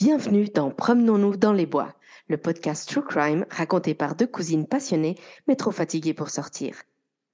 Bienvenue 0.00 0.46
dans 0.54 0.70
Promenons-nous 0.70 1.36
dans 1.36 1.52
les 1.52 1.66
bois, 1.66 1.94
le 2.28 2.36
podcast 2.36 2.88
True 2.88 3.02
Crime 3.04 3.44
raconté 3.50 3.94
par 3.94 4.14
deux 4.14 4.26
cousines 4.26 4.66
passionnées 4.66 5.16
mais 5.46 5.56
trop 5.56 5.70
fatiguées 5.72 6.14
pour 6.14 6.30
sortir. 6.30 6.74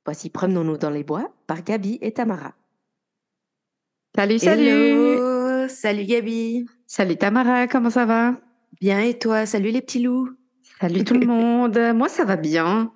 Voici 0.04 0.30
Promenons-nous 0.30 0.76
dans 0.78 0.90
les 0.90 1.04
bois 1.04 1.32
par 1.46 1.62
Gabi 1.62 1.98
et 2.02 2.12
Tamara. 2.12 2.54
Salut, 4.16 4.38
salut 4.38 4.66
Hello, 4.66 5.68
salut 5.68 6.04
Gabi. 6.04 6.66
Salut 6.86 7.16
Tamara, 7.16 7.66
comment 7.68 7.90
ça 7.90 8.06
va? 8.06 8.34
Bien 8.80 9.00
et 9.00 9.18
toi? 9.18 9.46
Salut 9.46 9.70
les 9.70 9.82
petits 9.82 10.02
loups. 10.02 10.30
Salut 10.80 11.04
tout 11.04 11.14
le 11.14 11.26
monde. 11.26 11.78
Moi, 11.94 12.08
ça 12.08 12.24
va 12.24 12.36
bien. 12.36 12.92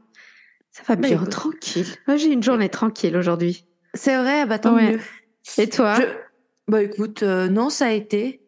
Ça 0.70 0.82
va 0.86 0.96
Bah, 0.96 1.08
bien, 1.08 1.16
écoute. 1.16 1.30
tranquille. 1.30 1.86
Moi, 2.06 2.16
J'ai 2.16 2.32
une 2.32 2.42
journée 2.42 2.68
tranquille 2.68 3.16
aujourd'hui. 3.16 3.66
C'est 3.94 4.16
vrai, 4.16 4.46
bah 4.46 4.58
tant 4.58 4.74
Ouais. 4.74 4.92
mieux. 4.92 5.00
Et 5.58 5.68
toi? 5.68 5.94
Je- 6.00 6.06
Bah 6.68 6.82
écoute, 6.82 7.22
euh, 7.24 7.48
non, 7.48 7.70
ça 7.70 7.86
a 7.86 7.90
été. 7.90 8.39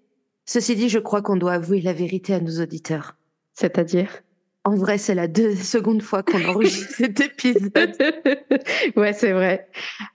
Ceci 0.52 0.76
dit, 0.76 0.90
je 0.90 0.98
crois 0.98 1.22
qu'on 1.22 1.36
doit 1.36 1.54
avouer 1.54 1.80
la 1.80 1.94
vérité 1.94 2.34
à 2.34 2.40
nos 2.40 2.60
auditeurs. 2.60 3.16
C'est-à-dire? 3.54 4.10
En 4.64 4.74
vrai, 4.76 4.98
c'est 4.98 5.14
la 5.14 5.26
deux 5.26 5.54
seconde 5.74 6.02
fois 6.02 6.22
qu'on 6.22 6.44
enregistre 6.44 6.92
cet 6.98 7.20
épisode. 7.20 7.72
Ouais, 8.96 9.14
c'est 9.14 9.32
vrai. 9.32 9.66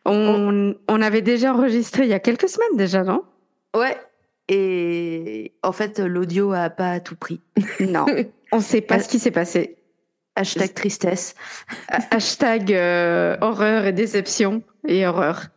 On, 0.06 0.76
on 0.88 1.02
avait 1.02 1.24
déjà 1.24 1.56
enregistré 1.56 2.04
il 2.04 2.10
y 2.10 2.14
a 2.14 2.20
quelques 2.20 2.50
semaines 2.50 2.78
déjà, 2.78 3.04
non? 3.04 3.24
Ouais. 3.76 3.98
Et 4.48 5.54
en 5.64 5.72
fait, 5.72 5.98
l'audio 5.98 6.52
a 6.54 6.70
pas 6.70 7.00
tout 7.00 7.16
pris. 7.16 7.42
Non. 7.80 8.06
On 8.52 8.60
sait 8.60 8.82
pas 8.82 9.00
ce 9.00 9.10
qui 9.10 9.18
s'est 9.18 9.32
passé. 9.32 9.78
Hashtag 10.36 10.76
tristesse. 10.76 11.34
Ha- 11.90 12.16
Hashtag 12.16 12.72
euh, 12.74 13.38
horreur 13.42 13.86
et 13.88 13.92
déception 13.92 14.62
et 14.88 15.08
horreur. 15.08 15.48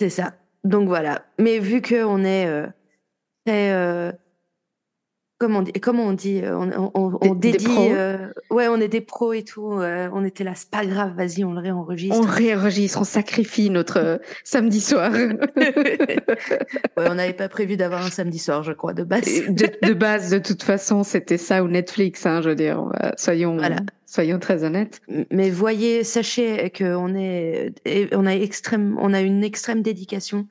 C'est 0.00 0.10
ça. 0.10 0.34
Donc 0.64 0.88
voilà. 0.88 1.24
Mais 1.38 1.60
vu 1.60 1.80
qu'on 1.80 2.24
est 2.24 2.46
euh, 2.48 2.66
très. 3.46 4.25
Comment 5.38 5.58
on 5.58 5.62
dit, 5.62 5.72
comment 5.72 6.04
on 6.04 6.12
dit 6.12 6.40
euh, 6.42 6.56
On, 6.58 6.90
on, 6.94 7.18
on 7.20 7.34
Des- 7.34 7.52
des 7.52 7.58
dédie. 7.58 7.64
pros. 7.66 7.90
euh, 7.92 8.28
ouais, 8.50 8.68
on 8.68 8.76
est 8.80 8.88
des 8.88 9.00
pros 9.00 9.32
et 9.32 9.42
tout. 9.42 9.72
euh, 9.72 10.08
on 10.12 10.24
était 10.24 10.44
là, 10.44 10.52
c'est 10.54 10.70
pas 10.70 10.84
grave, 10.86 11.14
vas-y, 11.16 11.44
on 11.44 11.52
le 11.52 11.60
réenregistre. 11.60 12.16
On 12.18 12.22
réenregistre, 12.22 13.00
on 13.00 13.04
sacrifie 13.04 13.70
notre 13.70 13.98
euh, 13.98 14.16
samedi 14.44 14.80
soir. 14.80 15.12
Ouais, 16.96 17.08
on 17.10 17.14
n'avait 17.14 17.32
pas 17.34 17.48
prévu 17.48 17.76
d'avoir 17.76 18.04
un 18.06 18.10
samedi 18.10 18.38
soir, 18.38 18.62
je 18.62 18.72
crois, 18.72 18.94
de 18.94 19.04
base. 19.04 19.24
de, 19.48 19.68
de 19.86 19.92
base, 19.94 20.30
de 20.30 20.38
toute 20.38 20.62
façon, 20.62 21.02
c'était 21.02 21.36
ça 21.38 21.62
ou 21.62 21.68
Netflix, 21.68 22.24
hein, 22.26 22.40
je 22.42 22.50
veux 22.50 22.54
dire. 22.54 22.82
Soyons, 23.16 23.56
Voilà. 23.58 23.76
soyons 24.06 24.38
très 24.38 24.64
honnêtes. 24.64 25.00
Mais 25.30 25.50
voyez, 25.50 26.04
sachez 26.04 26.70
qu'on 26.76 27.14
est, 27.14 27.72
on 28.14 28.24
a 28.26 28.32
extrême, 28.34 28.96
on 29.00 29.12
a 29.12 29.20
une 29.20 29.44
extrême 29.44 29.82
dédication. 29.82 30.46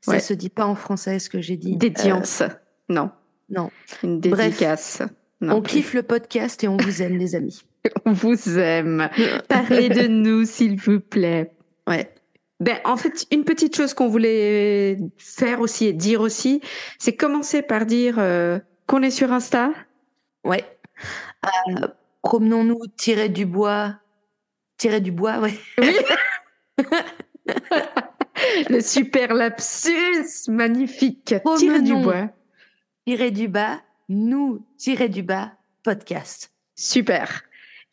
Ça 0.00 0.12
Ouais. 0.12 0.20
se 0.20 0.32
dit 0.32 0.48
pas 0.48 0.64
en 0.66 0.74
français, 0.74 1.18
ce 1.18 1.28
que 1.28 1.40
j'ai 1.40 1.56
dit. 1.56 1.76
Dédiance. 1.76 2.42
non. 2.88 3.10
Non. 3.50 3.70
Une 4.02 4.20
Bref. 4.20 4.46
dédicace. 4.46 5.02
On 5.42 5.46
Non 5.46 5.62
kiffe 5.62 5.94
le 5.94 6.02
podcast 6.02 6.62
et 6.64 6.68
on 6.68 6.76
vous 6.76 7.02
aime, 7.02 7.16
les 7.16 7.34
amis. 7.34 7.62
On 8.04 8.12
vous 8.12 8.58
aime. 8.58 9.08
Parlez 9.48 9.88
de 9.88 10.06
nous, 10.08 10.44
s'il 10.44 10.78
vous 10.78 11.00
plaît. 11.00 11.50
Ouais. 11.86 12.12
Ben, 12.60 12.78
en 12.84 12.98
fait, 12.98 13.26
une 13.30 13.44
petite 13.44 13.74
chose 13.74 13.94
qu'on 13.94 14.08
voulait 14.08 14.98
faire 15.16 15.60
aussi 15.60 15.86
et 15.86 15.94
dire 15.94 16.20
aussi, 16.20 16.60
c'est 16.98 17.16
commencer 17.16 17.62
par 17.62 17.86
dire 17.86 18.16
euh, 18.18 18.58
qu'on 18.86 19.00
est 19.02 19.10
sur 19.10 19.32
Insta. 19.32 19.72
Ouais. 20.44 20.62
Euh, 21.46 21.88
Promenons-nous, 22.22 22.82
tirer 22.98 23.30
du 23.30 23.46
bois. 23.46 23.94
Tirer 24.76 25.00
du 25.00 25.10
bois, 25.10 25.38
ouais. 25.38 25.54
Le 28.68 28.80
super 28.80 29.32
lapsus 29.32 30.48
magnifique. 30.48 31.34
Tirer 31.56 31.80
du 31.80 31.94
bois. 31.94 32.28
Du 33.10 33.48
bas, 33.48 33.82
nous, 34.08 34.64
tirer 34.78 35.08
du 35.08 35.24
bas, 35.24 35.50
podcast. 35.82 36.52
Super. 36.76 37.42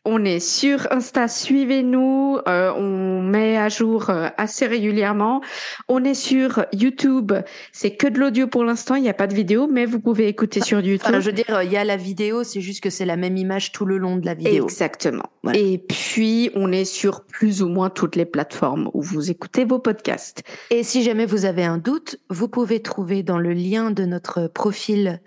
On 0.10 0.24
est 0.24 0.40
sur 0.40 0.88
Insta, 0.90 1.28
suivez-nous. 1.28 2.38
euh, 2.48 2.72
on 2.72 3.22
met 3.22 3.58
à 3.58 3.68
jour 3.68 4.10
euh, 4.10 4.30
assez 4.38 4.66
régulièrement. 4.66 5.42
On 5.90 6.02
est 6.06 6.14
sur 6.14 6.66
YouTube. 6.72 7.34
C'est 7.74 7.98
que 7.98 8.08
de 8.08 8.18
l'audio 8.18 8.48
pour 8.48 8.64
l'instant. 8.64 8.96
Il 8.96 9.02
n'y 9.02 9.10
a 9.10 9.14
pas 9.14 9.28
de 9.28 9.36
vidéo, 9.36 9.68
mais 9.70 9.86
vous 9.86 10.00
pouvez 10.00 10.30
écouter 10.30 10.62
sur 10.62 10.80
YouTube. 10.80 11.06
Enfin, 11.06 11.20
je 11.20 11.26
veux 11.26 11.34
dire, 11.34 11.62
il 11.62 11.70
y 11.74 11.76
a 11.76 11.84
la 11.84 11.98
vidéo, 11.98 12.46
c'est 12.46 12.62
juste 12.62 12.82
que 12.82 12.90
c'est 12.90 13.04
la 13.04 13.18
même 13.18 13.36
image 13.36 13.74
tout 13.74 13.84
le 13.84 13.98
long 13.98 14.16
de 14.16 14.26
la 14.26 14.34
vidéo. 14.34 14.64
Exactement. 14.64 15.26
Voilà. 15.44 15.60
Et 15.60 15.78
puis, 15.78 16.52
on 16.56 16.72
est 16.72 16.86
sur 16.86 17.26
plus 17.26 17.62
ou 17.62 17.68
moins 17.68 17.90
toutes 17.90 18.16
les 18.16 18.26
plateformes 18.26 18.90
où 18.94 19.02
vous 19.02 19.30
écoutez 19.30 19.66
vos 19.66 19.80
podcasts. 19.80 20.42
Et 20.70 20.84
si 20.84 21.04
jamais 21.04 21.26
vous 21.26 21.44
avez 21.44 21.66
un 21.66 21.80
doute, 21.80 22.16
vous 22.30 22.48
pouvez 22.48 22.82
trouver 22.82 23.24
dans 23.24 23.40
le 23.40 23.52
lien 23.52 23.92
de 23.92 24.06
notre 24.06 24.48
profil 24.48 25.20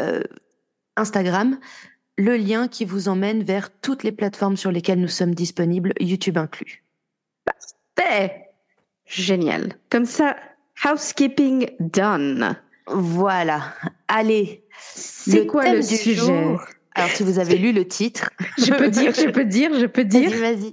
euh, 0.00 0.22
Instagram 0.96 1.56
le 2.16 2.36
lien 2.36 2.68
qui 2.68 2.84
vous 2.84 3.08
emmène 3.08 3.42
vers 3.42 3.70
toutes 3.80 4.02
les 4.02 4.12
plateformes 4.12 4.56
sur 4.56 4.70
lesquelles 4.70 5.00
nous 5.00 5.08
sommes 5.08 5.34
disponibles, 5.34 5.92
YouTube 6.00 6.38
inclus. 6.38 6.82
Ben, 7.96 8.30
génial. 9.06 9.74
Comme 9.90 10.04
ça, 10.04 10.36
housekeeping 10.84 11.70
done. 11.80 12.56
Voilà. 12.86 13.74
Allez. 14.08 14.64
C'est 14.80 15.46
quoi 15.46 15.72
le 15.72 15.82
sujet 15.82 16.14
jour- 16.14 16.60
Alors, 16.94 17.10
si 17.10 17.22
vous 17.22 17.38
avez 17.38 17.56
lu 17.56 17.72
le 17.72 17.86
titre, 17.86 18.30
Je 18.58 18.72
peux 18.72 18.88
dire, 18.88 19.12
je 19.14 19.28
peux 19.30 19.44
dire, 19.44 19.70
je 19.78 19.86
peux 19.86 20.04
dire. 20.04 20.30
vas-y, 20.30 20.40
vas-y. 20.60 20.72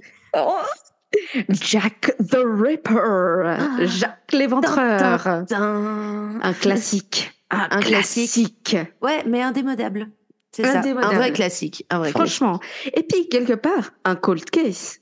Jack 1.50 2.14
the 2.18 2.38
Ripper. 2.44 3.56
Jacques 3.86 4.32
l'éventreur. 4.32 5.26
Un 5.26 6.52
classique. 6.60 7.32
Un, 7.50 7.68
Un 7.70 7.80
classique. 7.80 8.62
classique. 8.64 8.76
Ouais, 9.02 9.22
mais 9.26 9.42
indémodable. 9.42 10.08
C'est 10.54 10.64
ça. 10.64 10.80
Un 10.80 11.14
vrai 11.14 11.32
classique. 11.32 11.86
Un 11.90 11.98
vrai 11.98 12.12
classique. 12.12 12.36
Franchement. 12.36 12.60
Et 12.94 13.02
puis, 13.02 13.28
quelque 13.28 13.54
part, 13.54 13.92
un 14.04 14.16
cold 14.16 14.48
case. 14.50 15.00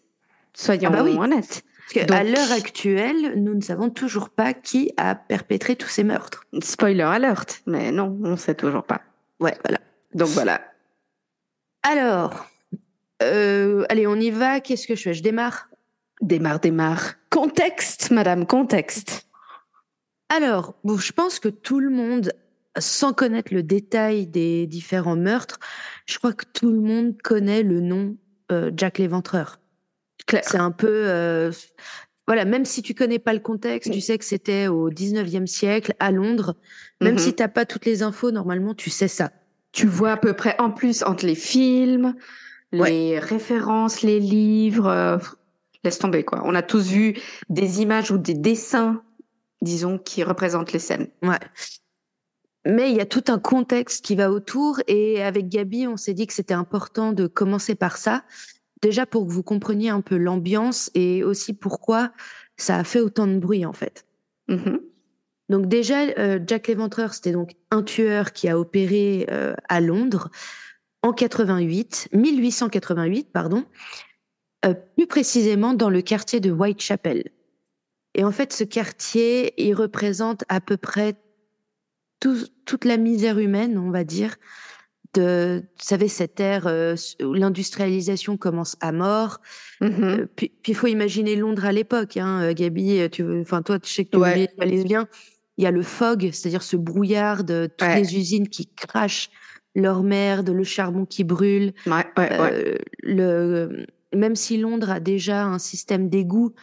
Soyons 0.55 0.91
Ah 0.93 0.97
bah 0.97 1.03
oui. 1.05 1.16
honnêtes. 1.19 1.65
Parce 1.93 2.06
qu'à 2.06 2.22
Donc- 2.22 2.28
l'heure 2.37 2.53
actuelle, 2.53 3.34
nous 3.37 3.55
ne 3.55 3.61
savons 3.61 3.91
toujours 3.91 4.31
pas 4.31 4.53
qui 4.55 4.93
a 4.97 5.15
perpétré 5.16 5.75
tous 5.75 5.88
ces 5.88 6.05
meurtres. 6.05 6.44
Spoiler 6.62 7.03
alert. 7.03 7.62
Mais 7.66 7.91
non, 7.91 8.16
on 8.22 8.37
sait 8.37 8.55
toujours 8.55 8.84
pas. 8.84 9.00
Ouais, 9.41 9.56
voilà. 9.65 9.78
Donc 10.15 10.28
voilà. 10.28 10.61
Alors, 11.82 12.47
euh, 13.22 13.84
allez, 13.88 14.06
on 14.06 14.17
y 14.17 14.31
va. 14.31 14.61
Qu'est-ce 14.61 14.87
que 14.87 14.94
je 14.94 15.03
fais? 15.03 15.15
Je 15.15 15.22
démarre? 15.22 15.69
Démarre, 16.21 16.61
démarre. 16.61 17.15
Contexte, 17.31 18.11
madame, 18.11 18.47
contexte. 18.47 19.27
Alors, 20.28 20.75
bon, 20.84 20.97
je 20.97 21.12
pense 21.12 21.41
que 21.41 21.49
tout 21.49 21.81
le 21.81 21.91
monde, 21.91 22.32
sans 22.78 23.12
connaître 23.12 23.53
le 23.53 23.62
détail 23.62 24.26
des 24.26 24.66
différents 24.66 25.16
meurtres, 25.16 25.58
je 26.06 26.19
crois 26.19 26.32
que 26.32 26.44
tout 26.53 26.70
le 26.70 26.81
monde 26.81 27.20
connaît 27.22 27.62
le 27.62 27.81
nom 27.81 28.16
euh, 28.53 28.70
Jack 28.76 28.98
l'Éventreur. 28.98 29.60
C'est 30.28 30.56
un 30.58 30.70
peu, 30.70 31.08
euh, 31.08 31.50
voilà, 32.28 32.44
même 32.44 32.64
si 32.64 32.82
tu 32.82 32.94
connais 32.94 33.19
pas 33.19 33.32
le 33.32 33.41
contexte, 33.41 33.91
tu 33.92 34.00
sais 34.00 34.16
que 34.19 34.25
c'était 34.25 34.69
au 34.69 34.91
19e 34.91 35.47
siècle 35.47 35.94
à 35.98 36.12
Londres. 36.12 36.54
Même 37.00 37.14
Mhm. 37.14 37.19
si 37.19 37.34
t'as 37.34 37.48
pas 37.48 37.64
toutes 37.64 37.84
les 37.86 38.03
infos, 38.04 38.31
normalement, 38.31 38.75
tu 38.75 38.91
sais 38.91 39.08
ça. 39.08 39.32
Tu 39.72 39.87
vois 39.88 40.12
à 40.12 40.16
peu 40.16 40.32
près, 40.34 40.54
en 40.60 40.70
plus, 40.70 41.02
entre 41.02 41.26
les 41.26 41.34
films, 41.34 42.14
Ouais. 42.72 42.91
les 42.91 43.19
références, 43.19 44.02
les 44.02 44.20
livres, 44.20 44.87
euh, 44.87 45.19
laisse 45.82 45.98
tomber, 45.98 46.22
quoi. 46.25 46.42
On 46.44 46.54
a 46.54 46.62
tous 46.62 46.87
vu 46.88 47.16
des 47.48 47.82
images 47.82 48.12
ou 48.12 48.19
des 48.19 48.34
dessins, 48.34 49.02
disons, 49.62 49.98
qui 49.98 50.22
représentent 50.22 50.72
les 50.72 50.78
scènes. 50.78 51.08
Ouais. 51.22 51.38
Mais 52.66 52.91
il 52.91 52.97
y 52.97 53.00
a 53.00 53.06
tout 53.06 53.25
un 53.28 53.38
contexte 53.38 54.04
qui 54.04 54.15
va 54.15 54.31
autour 54.31 54.81
et 54.87 55.22
avec 55.22 55.48
Gabi, 55.48 55.87
on 55.87 55.97
s'est 55.97 56.12
dit 56.12 56.26
que 56.26 56.34
c'était 56.34 56.54
important 56.54 57.12
de 57.12 57.26
commencer 57.26 57.75
par 57.75 57.97
ça. 57.97 58.25
Déjà 58.82 59.06
pour 59.06 59.26
que 59.26 59.32
vous 59.32 59.43
compreniez 59.43 59.91
un 59.91 60.03
peu 60.03 60.16
l'ambiance 60.16 60.91
et 60.94 61.25
aussi 61.25 61.53
pourquoi 61.54 62.12
ça 62.56 62.76
a 62.76 62.84
fait 62.84 63.00
autant 63.00 63.26
de 63.26 63.38
bruit 63.38 63.65
en 63.65 63.72
fait. 63.72 64.04
Mhm. 64.49 64.81
Donc 65.49 65.66
déjà, 65.66 66.03
euh, 66.19 66.38
Jack 66.47 66.69
l'Éventreur, 66.69 67.12
c'était 67.12 67.32
donc 67.32 67.56
un 67.70 67.82
tueur 67.82 68.32
qui 68.32 68.49
a 68.49 68.59
opéré 68.59 69.26
euh, 69.31 69.55
à 69.69 69.81
Londres 69.81 70.31
en 71.02 71.12
88, 71.12 72.08
1888, 72.12 73.32
pardon, 73.32 73.64
euh, 74.64 74.75
plus 74.96 75.06
précisément 75.06 75.75
dans 75.75 75.90
le 75.90 76.02
quartier 76.02 76.40
de 76.40 76.52
Whitechapel. 76.52 77.31
Et 78.14 78.23
en 78.25 78.31
fait, 78.31 78.52
ce 78.52 78.64
quartier, 78.64 79.55
il 79.61 79.75
représente 79.75 80.44
à 80.49 80.61
peu 80.61 80.76
près 80.76 81.14
tout- 82.20 82.46
toute 82.67 82.84
la 82.84 82.96
misère 82.96 83.38
humaine, 83.38 83.78
on 83.78 83.90
va 83.90 84.05
dire, 84.05 84.37
de, 85.14 85.62
vous 85.64 85.84
savez, 85.84 86.06
cette 86.06 86.38
ère 86.38 86.69
euh, 86.69 86.94
où 87.25 87.32
l'industrialisation 87.34 88.37
commence 88.37 88.76
à 88.81 88.93
mort, 88.93 89.38
Mhm. 89.81 90.05
euh, 90.05 90.26
puis 90.37 90.52
il 90.69 90.75
faut 90.76 90.87
imaginer 90.87 91.34
Londres 91.34 91.64
à 91.64 91.72
l'époque, 91.72 92.17
hein, 92.17 92.43
euh, 92.43 92.52
Gabi. 92.55 93.00
Tu, 93.11 93.25
veux- 93.25 93.40
enfin 93.40 93.62
toi, 93.62 93.78
je 93.82 93.90
sais 93.90 94.05
que 94.05 94.11
tu 94.11 94.19
Ouais. 94.19 94.49
bien. 94.84 95.08
Il 95.58 95.64
y 95.64 95.67
a 95.67 95.72
le 95.72 95.82
fog, 95.82 96.31
c'est-à-dire 96.32 96.62
ce 96.62 96.76
brouillard 96.76 97.43
de 97.43 97.69
toutes 97.76 97.88
Ouais. 97.88 98.00
les 98.00 98.17
usines 98.17 98.49
qui 98.49 98.66
crachent 98.69 99.31
leur 99.75 100.02
merde, 100.05 100.50
le 100.50 100.64
charbon 100.64 101.05
qui 101.06 101.25
brûle. 101.25 101.73
Ouais. 101.87 102.05
Euh, 102.19 102.76
le, 103.02 103.87
même 104.14 104.37
si 104.37 104.58
Londres 104.58 104.90
a 104.90 105.00
déjà 105.00 105.44
un 105.44 105.58
système 105.58 106.08
d'égout, 106.08 106.55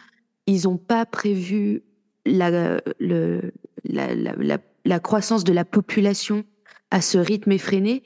ils 0.46 0.64
n'ont 0.64 0.78
pas 0.78 1.04
prévu 1.04 1.82
la, 2.24 2.80
le, 2.98 3.52
la, 3.84 4.14
la, 4.14 4.34
la, 4.36 4.58
la 4.88 5.00
croissance 5.00 5.44
de 5.44 5.52
la 5.52 5.64
population 5.64 6.44
à 6.90 7.00
ce 7.00 7.18
rythme 7.18 7.52
effréné 7.52 8.02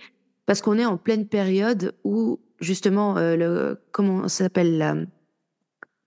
parce 0.46 0.60
qu'on 0.60 0.78
est 0.78 0.84
en 0.84 0.96
pleine 0.96 1.26
période 1.28 1.94
où 2.04 2.40
justement 2.60 3.14
le 3.18 3.78
comment 3.92 4.28
ça 4.28 4.44
s'appelle 4.44 4.76
la 4.78 4.96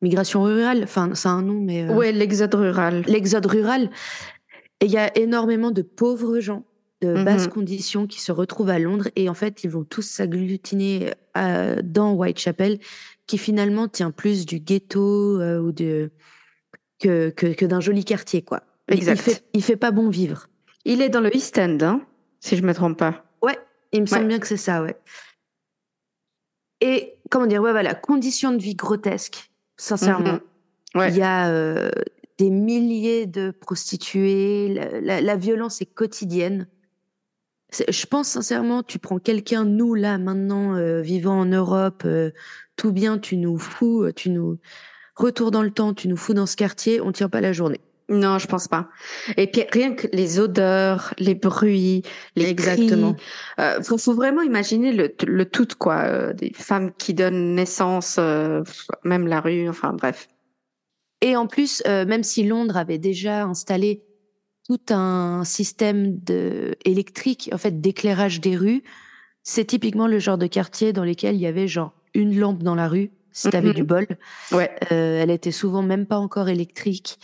migration 0.02 0.44
rurale. 0.44 0.84
Enfin, 0.84 1.10
c'est 1.14 1.30
un 1.30 1.42
nom, 1.42 1.60
mais 1.60 1.90
ouais, 1.90 2.12
l'exode 2.12 2.54
rural. 2.56 3.04
L'exode 3.08 3.46
rural. 3.46 3.90
Et 4.82 4.86
il 4.86 4.92
y 4.92 4.98
a 4.98 5.18
énormément 5.18 5.72
de 5.72 5.82
pauvres 5.82 6.40
gens 6.40 6.66
de 7.02 7.14
Mhm. 7.14 7.24
basses 7.26 7.48
conditions 7.48 8.08
qui 8.08 8.22
se 8.22 8.32
retrouvent 8.32 8.70
à 8.70 8.80
Londres 8.80 9.10
et 9.16 9.28
en 9.30 9.34
fait 9.34 9.64
ils 9.64 9.70
vont 9.70 9.84
tous 9.84 10.02
s'agglutiner 10.04 11.12
euh, 11.38 11.78
dans 11.84 12.14
Whitechapel 12.14 12.80
qui 13.28 13.38
finalement 13.38 13.88
tient 13.90 14.12
plus 14.12 14.46
du 14.46 14.60
ghetto 14.60 15.40
euh, 15.42 15.60
ou 15.60 15.72
de 15.72 16.12
que, 17.00 17.30
que, 17.32 17.48
que 17.48 17.66
d'un 17.66 17.82
joli 17.82 18.06
quartier 18.06 18.42
quoi. 18.44 18.64
Il- 18.90 18.96
Exact. 18.96 19.16
Il 19.18 19.22
fait, 19.22 19.44
il 19.54 19.64
fait 19.64 19.76
pas 19.76 19.92
bon 19.92 20.10
vivre. 20.10 20.48
Il 20.86 21.02
est 21.02 21.10
dans 21.10 21.22
le 21.22 21.36
East 21.36 21.58
End, 21.58 21.78
hein, 21.82 22.02
si 22.40 22.56
je 22.58 22.64
me 22.64 22.74
trompe 22.74 22.98
pas. 22.98 23.22
Il 23.92 24.02
me 24.02 24.08
semble 24.08 24.24
Ouais. 24.24 24.28
bien 24.28 24.40
que 24.40 24.48
c'est 24.48 24.58
ça, 24.58 24.82
ouais. 24.84 24.98
Et 26.82 27.14
comment 27.32 27.46
dire, 27.46 27.62
ouais, 27.62 27.72
voilà, 27.72 27.94
conditions 27.96 28.52
de 28.52 28.58
vie 28.62 28.76
grotesques, 28.76 29.50
sincèrement. 29.78 30.34
Mhm. 30.34 31.00
Ouais. 31.00 31.10
Il 31.12 31.18
y 31.18 31.22
a 31.22 31.50
euh, 31.50 31.92
des 32.38 32.50
milliers 32.50 33.26
de 33.26 33.52
prostituées, 33.52 34.74
la, 34.74 35.00
la- 35.00 35.22
la 35.22 35.36
violence 35.38 35.82
est 35.82 35.86
quotidienne. 35.86 36.68
Je 37.88 38.06
pense 38.06 38.28
sincèrement, 38.28 38.84
tu 38.84 39.00
prends 39.00 39.20
quelqu'un, 39.20 39.64
nous 39.64 39.96
là 39.96 40.18
maintenant, 40.18 40.76
euh, 40.76 41.00
vivant 41.02 41.40
en 41.40 41.46
Europe, 41.46 42.04
euh, 42.06 42.32
tout 42.76 42.92
bien, 42.92 43.18
tu 43.18 43.38
nous 43.38 43.58
fous, 43.58 44.12
tu 44.14 44.30
nous 44.30 44.58
retour 45.16 45.52
dans 45.52 45.64
le 45.64 45.72
temps, 45.72 45.94
tu 45.94 46.10
nous 46.10 46.18
fous 46.18 46.34
dans 46.34 46.46
ce 46.46 46.58
quartier, 46.58 47.00
on 47.00 47.14
tient 47.14 47.30
pas 47.30 47.40
la 47.40 47.54
journée. 47.54 47.80
Non, 48.08 48.38
je 48.38 48.46
pense 48.48 48.68
pas. 48.68 48.88
Et 49.36 49.48
puis 49.48 49.64
rien 49.72 49.96
que 49.96 50.08
les 50.14 50.40
odeurs, 50.40 51.14
les 51.18 51.34
bruits, 51.34 52.04
les 52.36 52.50
Exactement. 52.50 53.14
cris, 53.16 53.24
euh, 53.60 53.82
faut, 53.82 53.98
faut 53.98 54.14
vraiment 54.14 54.44
imaginer 54.44 54.92
le, 54.94 55.12
le 55.26 55.46
tout 55.46 55.68
quoi. 55.80 56.02
euh, 56.04 56.34
des 56.34 56.52
femmes 56.54 56.92
qui 57.00 57.16
donnent 57.16 57.56
naissance, 57.56 58.18
euh, 58.20 58.62
même 59.04 59.26
la 59.28 59.42
rue, 59.42 59.68
enfin 59.68 59.94
bref. 59.94 60.28
Et 61.22 61.36
en 61.36 61.48
plus, 61.48 61.82
même 61.86 62.22
si 62.24 62.44
Londres 62.44 62.78
avait 62.78 63.00
déjà 63.00 63.46
installé 63.46 64.04
tout 64.68 64.80
un 64.90 65.44
système 65.44 66.20
de 66.20 66.76
électrique, 66.86 67.50
en 67.54 67.58
fait, 67.58 67.82
d'éclairage 67.82 68.42
des 68.42 68.56
rues, 68.56 68.84
c'est 69.42 69.66
typiquement 69.66 70.08
le 70.08 70.20
genre 70.20 70.38
de 70.38 70.46
quartier 70.48 70.94
dans 70.94 71.04
lequel 71.06 71.36
il 71.36 71.42
y 71.42 71.48
avait 71.48 71.68
genre 71.68 71.94
une 72.14 72.38
lampe 72.38 72.62
dans 72.62 72.76
la 72.76 72.88
rue, 72.88 73.12
si 73.32 73.50
t'avais 73.50 73.70
Mhm. 73.70 73.74
du 73.74 73.84
bol. 73.84 74.08
Ouais. 74.52 74.70
Euh, 74.92 75.22
elle 75.24 75.32
était 75.32 75.52
souvent 75.52 75.82
même 75.82 76.06
pas 76.06 76.18
encore 76.18 76.50
électrique. 76.50 77.18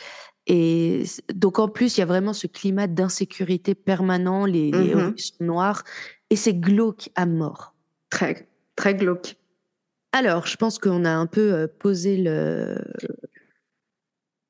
Et 0.47 1.03
donc 1.33 1.59
en 1.59 1.67
plus, 1.67 1.97
il 1.97 1.99
y 1.99 2.03
a 2.03 2.07
vraiment 2.07 2.33
ce 2.33 2.47
climat 2.47 2.87
d'insécurité 2.87 3.75
permanent, 3.75 4.45
les, 4.45 4.71
les 4.71 4.93
rues 4.93 5.17
sont 5.17 5.43
noires, 5.43 5.83
et 6.29 6.35
c'est 6.35 6.55
glauque 6.55 7.09
à 7.15 7.25
mort. 7.25 7.75
Très, 8.09 8.47
très 8.75 8.95
glauque. 8.95 9.35
Alors, 10.13 10.47
je 10.47 10.57
pense 10.57 10.79
qu'on 10.79 11.05
a 11.05 11.11
un 11.11 11.27
peu 11.27 11.53
euh, 11.53 11.67
posé 11.67 12.17
le... 12.17 12.75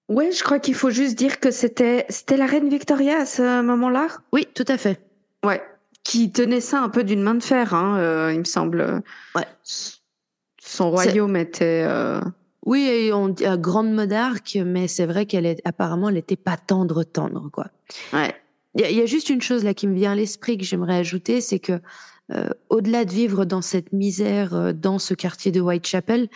Ouais, 0.08 0.32
je 0.32 0.44
crois 0.44 0.60
qu'il 0.60 0.76
faut 0.76 0.90
juste 0.90 1.18
dire 1.18 1.40
que 1.40 1.52
c'était, 1.52 2.06
c'était 2.10 2.38
la 2.38 2.46
reine 2.48 2.68
Victoria 2.68 3.20
à 3.20 3.26
ce 3.26 3.62
moment-là? 3.62 4.08
Oui, 4.32 4.48
tout 4.56 4.66
à 4.68 4.78
fait. 4.78 5.00
Ouais. 5.46 5.62
Qui 6.04 6.32
tenait 6.32 6.62
ça 6.62 6.82
un 6.82 6.90
peu 6.90 7.04
d'une 7.04 7.22
main 7.22 7.36
de 7.36 7.44
fer, 7.44 7.74
hein, 7.74 8.00
euh, 8.00 8.34
il 8.34 8.40
me 8.40 8.44
semble. 8.44 9.04
Ouais. 9.36 9.46
Son 9.64 10.90
royaume 10.90 11.36
était. 11.36 11.86
euh, 11.88 12.22
Oui, 12.66 12.82
et 12.82 13.14
on 13.14 13.30
dit 13.30 13.46
euh, 13.46 13.58
grande 13.58 13.92
monarque, 13.92 14.58
mais 14.64 14.88
c'est 14.88 15.06
vrai 15.06 15.26
qu'elle 15.26 15.46
est 15.46 15.62
apparemment, 15.66 16.10
elle 16.10 16.18
était 16.18 16.36
pas 16.36 16.58
tendre, 16.58 17.04
tendre, 17.04 17.50
quoi. 17.52 17.68
Ouais. 18.14 18.36
Il 18.76 18.90
y, 18.90 18.94
y 18.94 19.02
a 19.02 19.06
juste 19.06 19.30
une 19.30 19.42
chose 19.42 19.64
là 19.64 19.74
qui 19.74 19.88
me 19.88 19.96
vient 19.96 20.12
à 20.12 20.16
l'esprit 20.16 20.58
que 20.58 20.64
j'aimerais 20.64 20.96
ajouter, 20.96 21.42
c'est 21.42 21.60
que 21.60 21.82
euh, 22.32 22.50
au-delà 22.70 23.04
de 23.04 23.12
vivre 23.12 23.46
dans 23.46 23.62
cette 23.62 23.92
misère, 23.92 24.54
euh, 24.54 24.74
dans 24.74 25.00
ce 25.00 25.14
quartier 25.14 25.52
de 25.52 25.60
Whitechapel, 25.60 26.30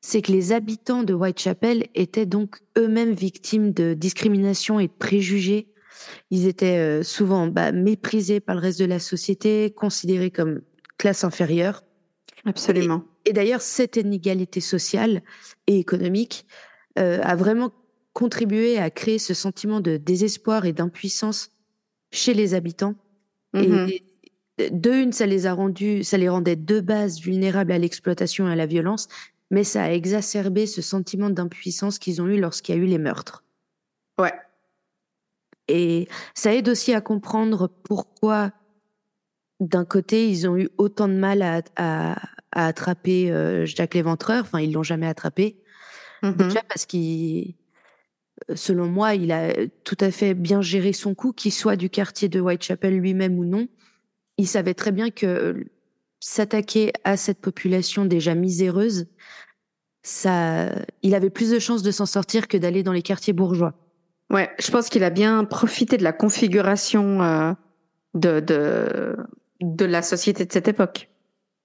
c'est 0.00 0.22
que 0.22 0.32
les 0.32 0.52
habitants 0.52 1.02
de 1.02 1.14
Whitechapel 1.14 1.86
étaient 1.94 2.26
donc 2.26 2.58
eux-mêmes 2.76 3.12
victimes 3.12 3.72
de 3.72 3.94
discrimination 3.94 4.80
et 4.80 4.88
de 4.88 4.92
préjugés. 4.92 5.68
Ils 6.30 6.46
étaient 6.46 6.78
euh, 6.78 7.02
souvent 7.02 7.46
bah, 7.46 7.72
méprisés 7.72 8.40
par 8.40 8.56
le 8.56 8.62
reste 8.62 8.80
de 8.80 8.84
la 8.84 8.98
société, 8.98 9.70
considérés 9.70 10.30
comme 10.30 10.60
classe 10.96 11.24
inférieure. 11.24 11.84
Absolument. 12.44 13.04
Et 13.24 13.32
d'ailleurs, 13.32 13.60
cette 13.60 13.96
inégalité 13.96 14.60
sociale 14.60 15.22
et 15.66 15.78
économique 15.78 16.46
euh, 16.98 17.20
a 17.22 17.36
vraiment 17.36 17.72
contribué 18.12 18.78
à 18.78 18.90
créer 18.90 19.18
ce 19.18 19.34
sentiment 19.34 19.80
de 19.80 19.96
désespoir 19.96 20.64
et 20.64 20.72
d'impuissance 20.72 21.50
chez 22.10 22.34
les 22.34 22.54
habitants. 22.54 22.94
Et 23.54 24.02
de 24.58 24.90
une, 24.90 25.12
ça 25.12 25.26
les 25.26 25.46
a 25.46 25.54
rendus, 25.54 26.04
ça 26.04 26.18
les 26.18 26.28
rendait 26.28 26.56
de 26.56 26.80
base 26.80 27.20
vulnérables 27.20 27.72
à 27.72 27.78
l'exploitation 27.78 28.48
et 28.48 28.52
à 28.52 28.56
la 28.56 28.66
violence, 28.66 29.08
mais 29.50 29.64
ça 29.64 29.84
a 29.84 29.90
exacerbé 29.90 30.66
ce 30.66 30.82
sentiment 30.82 31.30
d'impuissance 31.30 31.98
qu'ils 31.98 32.20
ont 32.20 32.26
eu 32.26 32.40
lorsqu'il 32.40 32.74
y 32.74 32.78
a 32.78 32.80
eu 32.80 32.86
les 32.86 32.98
meurtres. 32.98 33.44
Ouais. 34.18 34.34
Et 35.68 36.08
ça 36.34 36.54
aide 36.54 36.68
aussi 36.68 36.92
à 36.92 37.00
comprendre 37.00 37.70
pourquoi, 37.84 38.52
d'un 39.60 39.84
côté, 39.84 40.28
ils 40.28 40.48
ont 40.48 40.56
eu 40.56 40.68
autant 40.78 41.08
de 41.08 41.14
mal 41.14 41.42
à, 41.42 41.62
à, 41.76 42.12
à 42.52 42.66
attraper 42.66 43.30
euh, 43.30 43.66
Jacques 43.66 43.94
l'Éventreur. 43.94 44.42
Enfin, 44.44 44.60
ils 44.60 44.72
l'ont 44.72 44.82
jamais 44.82 45.06
attrapé. 45.06 45.56
Mhm. 46.22 46.34
Déjà 46.34 46.62
parce 46.68 46.86
qu'il, 46.86 47.54
selon 48.54 48.86
moi, 48.86 49.14
il 49.14 49.32
a 49.32 49.52
tout 49.84 49.96
à 50.00 50.10
fait 50.10 50.34
bien 50.34 50.62
géré 50.62 50.92
son 50.92 51.14
coup, 51.14 51.32
qu'il 51.32 51.52
soit 51.52 51.76
du 51.76 51.90
quartier 51.90 52.28
de 52.28 52.40
Whitechapel 52.40 52.98
lui-même 52.98 53.38
ou 53.38 53.44
non. 53.44 53.68
Il 54.36 54.46
savait 54.46 54.74
très 54.74 54.92
bien 54.92 55.10
que 55.10 55.26
euh, 55.26 55.64
s'attaquer 56.20 56.92
à 57.04 57.16
cette 57.16 57.40
population 57.40 58.04
déjà 58.04 58.34
miséreuse, 58.34 59.06
ça, 60.02 60.70
il 61.02 61.14
avait 61.14 61.30
plus 61.30 61.50
de 61.50 61.58
chances 61.58 61.82
de 61.82 61.90
s'en 61.90 62.06
sortir 62.06 62.48
que 62.48 62.56
d'aller 62.56 62.82
dans 62.82 62.92
les 62.92 63.02
quartiers 63.02 63.32
bourgeois. 63.32 63.74
Ouais, 64.30 64.50
je 64.58 64.70
pense 64.70 64.88
qu'il 64.88 65.04
a 65.04 65.10
bien 65.10 65.44
profité 65.44 65.96
de 65.96 66.04
la 66.04 66.12
configuration 66.12 67.22
euh, 67.22 67.52
de, 68.14 68.40
de, 68.40 69.16
de 69.60 69.84
la 69.84 70.02
société 70.02 70.44
de 70.44 70.52
cette 70.52 70.68
époque. 70.68 71.08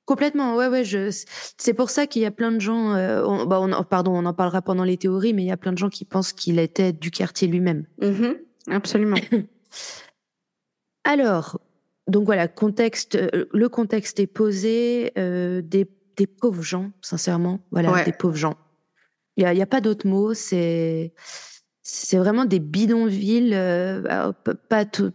Complètement, 0.06 0.56
ouais, 0.58 0.68
ouais. 0.68 0.84
Je... 0.84 1.10
C'est 1.58 1.74
pour 1.74 1.90
ça 1.90 2.08
qu'il 2.08 2.22
y 2.22 2.26
a 2.26 2.32
plein 2.32 2.52
de 2.52 2.60
gens. 2.60 2.94
euh, 2.96 3.24
on- 3.26 3.46
bah, 3.46 3.62
on 3.62 3.84
pardon, 3.84 4.12
on 4.16 4.26
en 4.26 4.34
parlera 4.34 4.62
pendant 4.62 4.84
les 4.84 4.98
théories, 4.98 5.34
mais 5.34 5.44
il 5.44 5.48
y 5.48 5.52
a 5.52 5.58
plein 5.58 5.72
de 5.72 5.78
gens 5.78 5.90
qui 5.90 6.04
pensent 6.06 6.34
qu'il 6.34 6.60
était 6.60 6.92
du 6.92 7.10
quartier 7.12 7.48
lui-même. 7.48 7.86
Mhm. 8.02 8.36
Absolument. 8.70 9.18
Alors, 11.06 11.60
donc 12.08 12.26
voilà, 12.26 12.48
contexte. 12.48 13.16
euh, 13.16 13.46
le 13.52 13.70
contexte 13.70 14.20
est 14.20 14.28
posé. 14.28 15.12
euh, 15.18 15.62
des, 15.62 15.88
des 16.18 16.28
pauvres 16.28 16.62
gens, 16.64 16.92
sincèrement, 17.02 17.60
voilà, 17.72 17.92
Ouais. 17.92 18.04
des 18.06 18.14
pauvres 18.14 18.36
gens. 18.36 18.56
Il 19.38 19.44
y 19.44 19.46
a, 19.46 19.54
il 19.54 19.58
y 19.58 19.62
a 19.64 19.66
pas 19.68 19.82
d'autre 19.82 20.08
mot. 20.08 20.34
C'est 20.34 21.14
c'est 21.82 22.18
vraiment 22.18 22.46
des 22.46 22.60
bidonvilles. 22.60 23.54
euh, 23.56 24.32
pas 24.70 24.86
tout. 24.86 25.12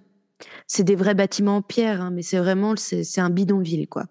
C'est 0.67 0.85
des 0.85 0.95
vrais 0.97 1.15
bâtiments 1.15 1.57
en 1.57 1.63
pierre, 1.63 2.01
hein, 2.01 2.11
mais 2.11 2.23
c'est 2.23 2.39
vraiment 2.39 2.75
c'est 2.77 3.21
un 3.21 3.31
bidonville, 3.31 3.89
quoi. 3.89 4.05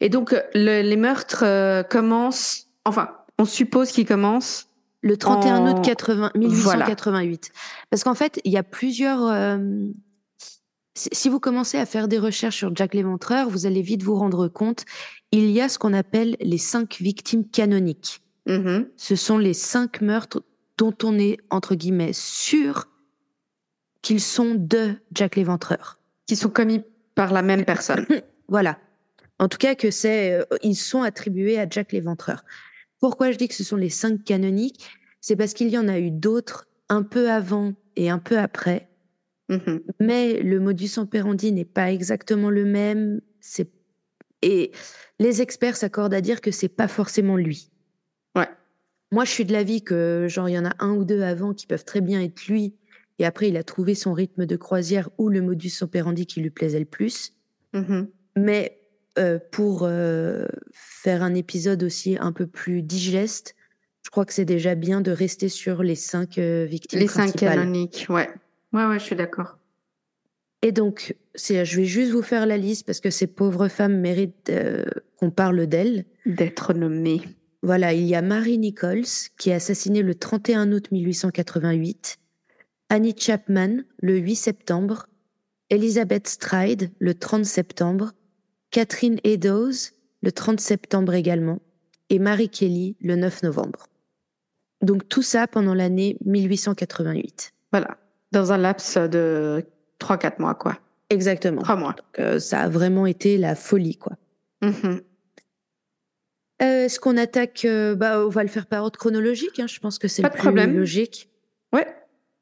Et 0.00 0.08
donc, 0.08 0.32
le- 0.54 0.82
les 0.82 0.96
meurtres 0.96 1.44
euh, 1.44 1.82
commencent, 1.82 2.68
enfin, 2.84 3.10
on 3.38 3.44
suppose 3.44 3.90
qu'ils 3.92 4.06
commencent. 4.06 4.66
Le 5.02 5.16
31 5.16 5.66
En- 5.66 5.78
août 5.78 5.82
80, 5.84 6.30
1888. 6.34 7.52
Parce 7.88 8.04
qu'en 8.04 8.14
fait, 8.14 8.38
il 8.44 8.52
y 8.52 8.58
a 8.58 8.62
plusieurs. 8.62 9.22
euh, 9.24 9.58
si 10.94 11.28
vous 11.30 11.40
commencez 11.40 11.78
à 11.78 11.86
faire 11.86 12.06
des 12.08 12.18
recherches 12.18 12.56
sur 12.58 12.74
Jack 12.76 12.92
l'Éventreur, 12.94 13.48
vous 13.48 13.64
allez 13.64 13.80
vite 13.80 14.02
vous 14.02 14.14
rendre 14.16 14.48
compte, 14.48 14.84
il 15.32 15.50
y 15.50 15.60
a 15.62 15.68
ce 15.70 15.78
qu'on 15.78 15.94
appelle 15.94 16.36
les 16.40 16.58
cinq 16.58 16.98
victimes 17.00 17.48
canoniques. 17.48 18.20
Mhm. 18.46 18.88
Ce 18.96 19.16
sont 19.16 19.38
les 19.38 19.54
cinq 19.54 20.02
meurtres 20.02 20.42
dont 20.76 20.94
on 21.02 21.18
est, 21.18 21.38
entre 21.48 21.74
guillemets, 21.74 22.12
sûr 22.12 22.88
qu'ils 24.02 24.20
sont 24.20 24.54
de 24.54 24.94
Jack 25.12 25.36
l'Éventreur. 25.36 25.98
Qui 26.26 26.36
sont 26.36 26.50
commis 26.50 26.82
par 27.14 27.32
la 27.32 27.42
même 27.42 27.64
personne. 27.64 28.06
Voilà. 28.48 28.78
En 29.38 29.46
tout 29.48 29.58
cas, 29.58 29.76
que 29.76 29.92
c'est, 29.92 30.32
euh, 30.32 30.44
ils 30.64 30.74
sont 30.74 31.02
attribués 31.02 31.56
à 31.60 31.68
Jack 31.70 31.92
l'Éventreur. 31.92 32.44
Pourquoi 32.98 33.30
je 33.30 33.38
dis 33.38 33.46
que 33.46 33.54
ce 33.54 33.62
sont 33.62 33.76
les 33.76 33.88
cinq 33.88 34.24
canoniques? 34.24 34.90
C'est 35.20 35.36
parce 35.36 35.54
qu'il 35.54 35.68
y 35.68 35.78
en 35.78 35.86
a 35.86 36.00
eu 36.00 36.10
d'autres 36.10 36.66
un 36.88 37.04
peu 37.04 37.30
avant 37.30 37.74
et 37.94 38.10
un 38.10 38.18
peu 38.18 38.38
après, 38.38 38.88
Mhm. 39.48 39.82
mais 40.00 40.42
le 40.42 40.58
modus 40.60 40.90
operandi 40.98 41.52
n'est 41.52 41.64
pas 41.64 41.92
exactement 41.92 42.50
le 42.50 42.64
même. 42.64 43.20
C'est 43.40 43.70
et 44.42 44.72
les 45.18 45.42
experts 45.42 45.76
s'accordent 45.76 46.14
à 46.14 46.20
dire 46.20 46.40
que 46.40 46.50
c'est 46.50 46.68
pas 46.68 46.88
forcément 46.88 47.36
lui. 47.36 47.70
Ouais. 48.36 48.48
Moi, 49.12 49.24
je 49.24 49.30
suis 49.30 49.44
de 49.44 49.52
l'avis 49.52 49.82
que 49.82 50.26
genre 50.28 50.48
il 50.48 50.52
y 50.54 50.58
en 50.58 50.64
a 50.64 50.72
un 50.78 50.92
ou 50.92 51.04
deux 51.04 51.22
avant 51.22 51.52
qui 51.54 51.66
peuvent 51.66 51.84
très 51.84 52.00
bien 52.00 52.20
être 52.20 52.46
lui, 52.46 52.74
et 53.20 53.24
après 53.24 53.48
il 53.48 53.56
a 53.56 53.62
trouvé 53.62 53.94
son 53.94 54.12
rythme 54.12 54.46
de 54.46 54.56
croisière 54.56 55.08
ou 55.18 55.28
le 55.28 55.40
modus 55.40 55.82
operandi 55.82 56.26
qui 56.26 56.40
lui 56.40 56.50
plaisait 56.50 56.80
le 56.80 56.84
plus. 56.84 57.32
Mhm. 57.72 58.08
Mais 58.36 58.80
euh, 59.18 59.38
pour 59.52 59.82
euh, 59.84 60.46
faire 60.72 61.22
un 61.22 61.34
épisode 61.34 61.82
aussi 61.82 62.16
un 62.18 62.32
peu 62.32 62.46
plus 62.46 62.82
digeste, 62.82 63.54
je 64.02 64.10
crois 64.10 64.24
que 64.24 64.32
c'est 64.32 64.44
déjà 64.44 64.74
bien 64.74 65.00
de 65.00 65.10
rester 65.10 65.48
sur 65.48 65.82
les 65.82 65.94
cinq 65.94 66.38
euh, 66.38 66.64
victimes 66.64 66.98
Les 66.98 67.06
cinq 67.06 67.36
canoniques, 67.36 68.06
ouais. 68.08 68.28
Ouais, 68.72 68.86
ouais, 68.86 68.98
je 68.98 69.04
suis 69.04 69.16
d'accord. 69.16 69.58
Et 70.62 70.72
donc, 70.72 71.16
je 71.34 71.76
vais 71.76 71.84
juste 71.84 72.12
vous 72.12 72.22
faire 72.22 72.46
la 72.46 72.56
liste 72.56 72.86
parce 72.86 73.00
que 73.00 73.10
ces 73.10 73.26
pauvres 73.26 73.68
femmes 73.68 73.98
méritent 73.98 74.50
euh, 74.50 74.84
qu'on 75.16 75.30
parle 75.30 75.66
d'elles. 75.66 76.04
D'être 76.26 76.74
nommées. 76.74 77.22
Voilà, 77.62 77.92
il 77.92 78.06
y 78.06 78.14
a 78.14 78.22
Mary 78.22 78.58
Nichols 78.58 79.28
qui 79.38 79.50
est 79.50 79.54
assassinée 79.54 80.02
le 80.02 80.14
31 80.14 80.72
août 80.72 80.90
1888, 80.90 82.18
Annie 82.90 83.14
Chapman 83.16 83.84
le 84.02 84.18
8 84.18 84.34
septembre, 84.34 85.06
Elizabeth 85.70 86.26
Stride 86.28 86.90
le 86.98 87.14
30 87.14 87.44
septembre, 87.44 88.12
Catherine 88.70 89.18
Eddowes 89.24 89.92
le 90.22 90.32
30 90.32 90.60
septembre 90.60 91.14
également, 91.14 91.60
et 92.10 92.18
Mary 92.18 92.48
Kelly 92.50 92.96
le 93.00 93.16
9 93.16 93.44
novembre. 93.44 93.86
Donc 94.82 95.08
tout 95.08 95.22
ça 95.22 95.46
pendant 95.46 95.72
l'année 95.74 96.18
1888. 96.24 97.52
Voilà, 97.72 97.96
dans 98.32 98.52
un 98.52 98.58
laps 98.58 98.96
de 98.98 99.64
3-4 100.00 100.40
mois, 100.40 100.54
quoi. 100.56 100.78
Exactement. 101.10 101.62
3 101.62 101.76
mois. 101.76 101.92
Donc, 101.92 102.18
euh, 102.18 102.38
ça 102.40 102.62
a 102.62 102.68
vraiment 102.68 103.06
été 103.06 103.38
la 103.38 103.54
folie, 103.54 103.96
quoi. 103.96 104.16
Mhm. 104.62 105.00
Euh, 106.62 106.84
Est-ce 106.84 106.98
qu'on 107.00 107.16
attaque 107.16 107.64
euh, 107.64 107.94
bah, 107.94 108.24
On 108.26 108.28
va 108.28 108.42
le 108.42 108.48
faire 108.48 108.66
par 108.66 108.82
ordre 108.82 108.98
chronologique, 108.98 109.58
hein, 109.60 109.66
je 109.66 109.78
pense 109.78 109.98
que 109.98 110.08
c'est 110.08 110.22
Pas 110.22 110.28
le 110.28 110.32
de 110.32 110.38
plus 110.38 110.42
problème. 110.42 110.76
logique. 110.76 111.30
Ouais. 111.72 111.86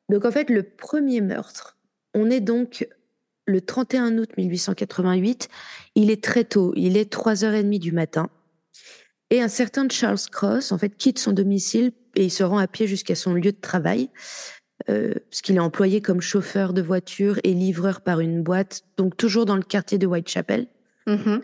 Donc 0.09 0.25
en 0.25 0.31
fait, 0.31 0.50
le 0.50 0.62
premier 0.62 1.21
meurtre, 1.21 1.77
on 2.15 2.31
est 2.31 2.41
donc 2.41 2.88
le 3.47 3.61
31 3.61 4.19
août 4.19 4.31
1888. 4.37 5.49
Il 5.95 6.11
est 6.11 6.23
très 6.23 6.45
tôt, 6.45 6.73
il 6.77 6.97
est 6.97 7.12
3h30 7.12 7.79
du 7.79 7.93
matin. 7.93 8.31
Et 9.31 9.43
un 9.43 9.49
certain 9.49 9.88
Charles 9.88 10.19
Cross, 10.31 10.73
en 10.73 10.79
fait, 10.79 10.97
quitte 10.97 11.19
son 11.19 11.33
domicile 11.33 11.93
et 12.15 12.25
il 12.25 12.31
se 12.31 12.43
rend 12.45 12.59
à 12.59 12.67
pied 12.67 12.87
jusqu'à 12.87 13.15
son 13.15 13.35
lieu 13.35 13.53
de 13.53 13.61
travail, 13.61 14.09
euh, 14.88 15.15
parce 15.31 15.43
qu'il 15.43 15.57
est 15.57 15.61
employé 15.61 16.00
comme 16.00 16.21
chauffeur 16.21 16.73
de 16.73 16.81
voiture 16.81 17.38
et 17.45 17.53
livreur 17.53 18.00
par 18.00 18.21
une 18.21 18.43
boîte, 18.43 18.83
donc 18.97 19.17
toujours 19.17 19.45
dans 19.45 19.57
le 19.57 19.62
quartier 19.62 19.99
de 19.99 20.07
Whitechapel. 20.07 20.67
Mhm. 21.07 21.43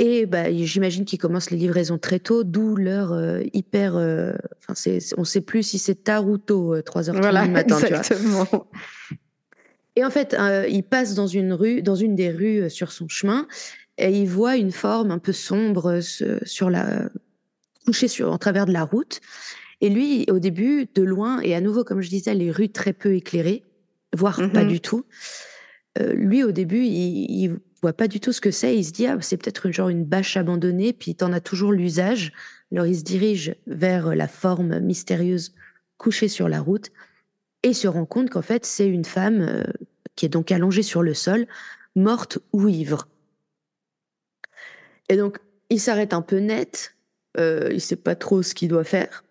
Et 0.00 0.26
bah, 0.26 0.52
j'imagine 0.52 1.04
qu'il 1.04 1.18
commence 1.18 1.50
les 1.50 1.56
livraisons 1.56 1.98
très 1.98 2.20
tôt, 2.20 2.44
d'où 2.44 2.76
l'heure 2.76 3.12
euh, 3.12 3.42
hyper. 3.52 3.96
euh, 3.96 4.32
c'est, 4.74 4.98
on 5.16 5.22
ne 5.22 5.26
sait 5.26 5.40
plus 5.40 5.62
si 5.64 5.78
c'est 5.78 6.04
tard 6.04 6.26
ou 6.28 6.38
tôt, 6.38 6.74
euh, 6.74 6.82
3h30 6.82 7.20
Voilà, 7.20 7.44
du 7.44 7.50
matin. 7.50 7.76
tu 7.80 7.86
vois. 7.88 7.98
exactement. 7.98 8.66
Et 9.96 10.04
en 10.04 10.10
fait, 10.10 10.34
euh, 10.34 10.66
il 10.68 10.84
passe 10.84 11.14
dans 11.14 11.26
une 11.26 11.52
rue, 11.52 11.82
dans 11.82 11.96
une 11.96 12.14
des 12.14 12.30
rues 12.30 12.62
euh, 12.62 12.68
sur 12.68 12.92
son 12.92 13.08
chemin, 13.08 13.48
et 13.96 14.10
il 14.16 14.26
voit 14.28 14.56
une 14.56 14.70
forme 14.70 15.10
un 15.10 15.18
peu 15.18 15.32
sombre 15.32 15.98
euh, 16.00 16.38
sur 16.44 16.70
la 16.70 17.08
couchée 17.84 18.06
sur 18.06 18.30
en 18.30 18.38
travers 18.38 18.66
de 18.66 18.72
la 18.72 18.84
route. 18.84 19.20
Et 19.80 19.88
lui, 19.88 20.26
au 20.30 20.38
début, 20.38 20.86
de 20.94 21.02
loin, 21.02 21.40
et 21.40 21.56
à 21.56 21.60
nouveau, 21.60 21.82
comme 21.82 22.00
je 22.02 22.08
disais, 22.08 22.34
les 22.34 22.52
rues 22.52 22.68
très 22.68 22.92
peu 22.92 23.14
éclairées, 23.14 23.64
voire 24.16 24.36
pas 24.52 24.62
Mhm. 24.62 24.68
du 24.68 24.80
tout. 24.80 25.04
euh, 25.98 26.12
lui, 26.12 26.44
au 26.44 26.52
début, 26.52 26.84
il, 26.84 27.26
il 27.42 27.56
voit 27.82 27.92
pas 27.92 28.08
du 28.08 28.20
tout 28.20 28.32
ce 28.32 28.40
que 28.40 28.50
c'est. 28.50 28.76
Il 28.76 28.84
se 28.84 28.92
dit, 28.92 29.06
ah, 29.06 29.18
c'est 29.20 29.36
peut-être 29.36 29.66
une, 29.66 29.72
genre 29.72 29.88
une 29.88 30.04
bâche 30.04 30.36
abandonnée, 30.36 30.92
puis 30.92 31.14
t'en 31.14 31.32
as 31.32 31.40
toujours 31.40 31.72
l'usage. 31.72 32.32
Alors, 32.72 32.86
il 32.86 32.96
se 32.96 33.04
dirige 33.04 33.54
vers 33.66 34.14
la 34.14 34.28
forme 34.28 34.80
mystérieuse 34.80 35.54
couchée 35.96 36.28
sur 36.28 36.48
la 36.48 36.60
route 36.60 36.90
et 37.62 37.72
se 37.72 37.88
rend 37.88 38.06
compte 38.06 38.30
qu'en 38.30 38.42
fait, 38.42 38.64
c'est 38.64 38.86
une 38.86 39.04
femme 39.04 39.40
euh, 39.40 39.64
qui 40.16 40.26
est 40.26 40.30
donc 40.30 40.52
allongée 40.52 40.82
sur 40.82 41.02
le 41.02 41.14
sol, 41.14 41.46
morte 41.96 42.38
ou 42.52 42.68
ivre. 42.68 43.08
Et 45.08 45.16
donc, 45.16 45.38
il 45.70 45.80
s'arrête 45.80 46.12
un 46.12 46.22
peu 46.22 46.38
net, 46.38 46.94
euh, 47.38 47.70
il 47.72 47.80
sait 47.80 47.96
pas 47.96 48.14
trop 48.14 48.42
ce 48.42 48.54
qu'il 48.54 48.68
doit 48.68 48.84
faire. 48.84 49.24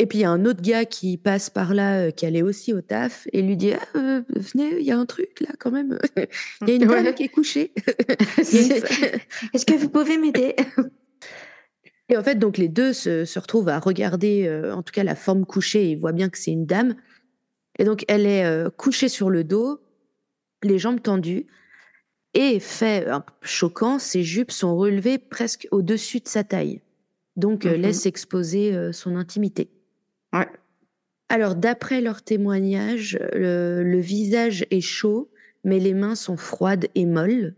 Et 0.00 0.06
puis, 0.06 0.18
il 0.18 0.20
y 0.22 0.24
a 0.24 0.30
un 0.30 0.44
autre 0.44 0.60
gars 0.60 0.84
qui 0.84 1.16
passe 1.16 1.50
par 1.50 1.72
là, 1.72 2.06
euh, 2.06 2.10
qui 2.10 2.26
allait 2.26 2.42
aussi 2.42 2.72
au 2.72 2.80
taf, 2.80 3.28
et 3.32 3.42
lui 3.42 3.56
dit 3.56 3.72
ah, 3.74 3.86
euh, 3.96 4.22
Venez, 4.28 4.78
il 4.80 4.84
y 4.84 4.90
a 4.90 4.98
un 4.98 5.06
truc 5.06 5.40
là 5.40 5.50
quand 5.58 5.70
même. 5.70 5.98
Il 6.62 6.68
y 6.68 6.72
a 6.72 6.74
une 6.74 6.88
Ouais. 6.90 7.02
dame 7.04 7.14
qui 7.14 7.22
est 7.24 7.28
couchée. 7.28 7.72
Est-ce 8.38 9.64
que 9.64 9.74
vous 9.74 9.88
pouvez 9.88 10.18
m'aider? 10.18 10.56
Et 12.08 12.16
en 12.18 12.22
fait, 12.22 12.34
donc 12.34 12.58
les 12.58 12.68
deux 12.68 12.92
se, 12.92 13.24
se 13.24 13.38
retrouvent 13.38 13.68
à 13.68 13.78
regarder, 13.78 14.46
euh, 14.46 14.74
en 14.74 14.82
tout 14.82 14.92
cas 14.92 15.04
la 15.04 15.14
forme 15.14 15.46
couchée, 15.46 15.84
et 15.84 15.90
ils 15.92 15.98
voient 15.98 16.12
bien 16.12 16.28
que 16.28 16.36
c'est 16.38 16.50
une 16.50 16.66
dame. 16.66 16.96
Et 17.78 17.84
donc 17.84 18.04
elle 18.08 18.26
est 18.26 18.44
couchée 18.76 19.08
sur 19.08 19.30
le 19.30 19.42
dos, 19.42 19.80
les 20.62 20.78
jambes 20.78 21.00
tendues, 21.02 21.46
et 22.34 22.60
fait 22.60 23.06
un 23.06 23.20
peu 23.20 23.32
choquant, 23.42 23.98
ses 23.98 24.22
jupes 24.22 24.50
sont 24.52 24.76
relevées 24.76 25.18
presque 25.18 25.66
au-dessus 25.70 26.20
de 26.20 26.28
sa 26.28 26.44
taille. 26.44 26.82
Donc 27.36 27.64
Mhm. 27.64 27.72
laisse 27.74 28.06
exposer 28.06 28.92
son 28.92 29.16
intimité. 29.16 29.70
Ouais. 30.34 30.48
Alors 31.30 31.54
d'après 31.54 32.00
leur 32.00 32.22
témoignage, 32.22 33.18
le, 33.32 33.82
le 33.82 33.98
visage 33.98 34.66
est 34.70 34.80
chaud, 34.82 35.30
mais 35.64 35.78
les 35.78 35.94
mains 35.94 36.14
sont 36.14 36.36
froides 36.36 36.88
et 36.94 37.06
molles. 37.06 37.54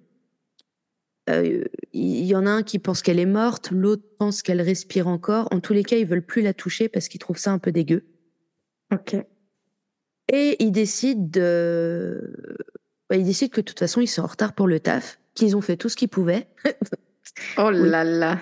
Euh, 1.29 1.65
Il 1.93 2.25
y, 2.25 2.37
en 2.37 2.47
a 2.47 2.51
un 2.51 2.63
qui 2.63 2.79
pense 2.79 3.03
qu'elle 3.03 3.19
est 3.19 3.27
morte, 3.27 3.73
l'autre 3.73 4.05
pense 4.19 4.43
qu'elle 4.43 4.61
respire 4.63 5.09
encore. 5.09 5.49
En 5.51 5.59
tous 5.59 5.73
les 5.73 5.83
cas, 5.83 5.97
ils 5.97 6.07
veulent 6.07 6.25
plus 6.25 6.43
la 6.43 6.55
toucher 6.55 6.89
parce 6.89 7.09
qu'ils 7.09 7.19
trouvent 7.19 7.39
ça 7.39 7.51
un 7.51 7.59
peu 7.59 7.73
dégueu. 7.73 8.05
Ok. 8.93 9.17
Et 10.33 10.57
ils 10.63 10.71
décident 10.71 11.27
de... 11.29 12.33
ils 13.13 13.25
décident 13.25 13.51
que 13.51 13.61
de 13.61 13.65
toute 13.67 13.79
façon, 13.81 14.01
ils 14.01 14.07
sont 14.07 14.23
en 14.23 14.27
retard 14.27 14.55
pour 14.55 14.69
le 14.69 14.79
taf, 14.79 15.19
qu'ils 15.35 15.57
ont 15.57 15.61
fait 15.61 15.77
tout 15.77 15.89
ce 15.89 15.97
qu'ils 15.97 16.09
pouvaient. 16.09 16.47
Oh 17.59 17.71
Oui. 17.73 17.89
là 17.89 18.05
là. 18.05 18.39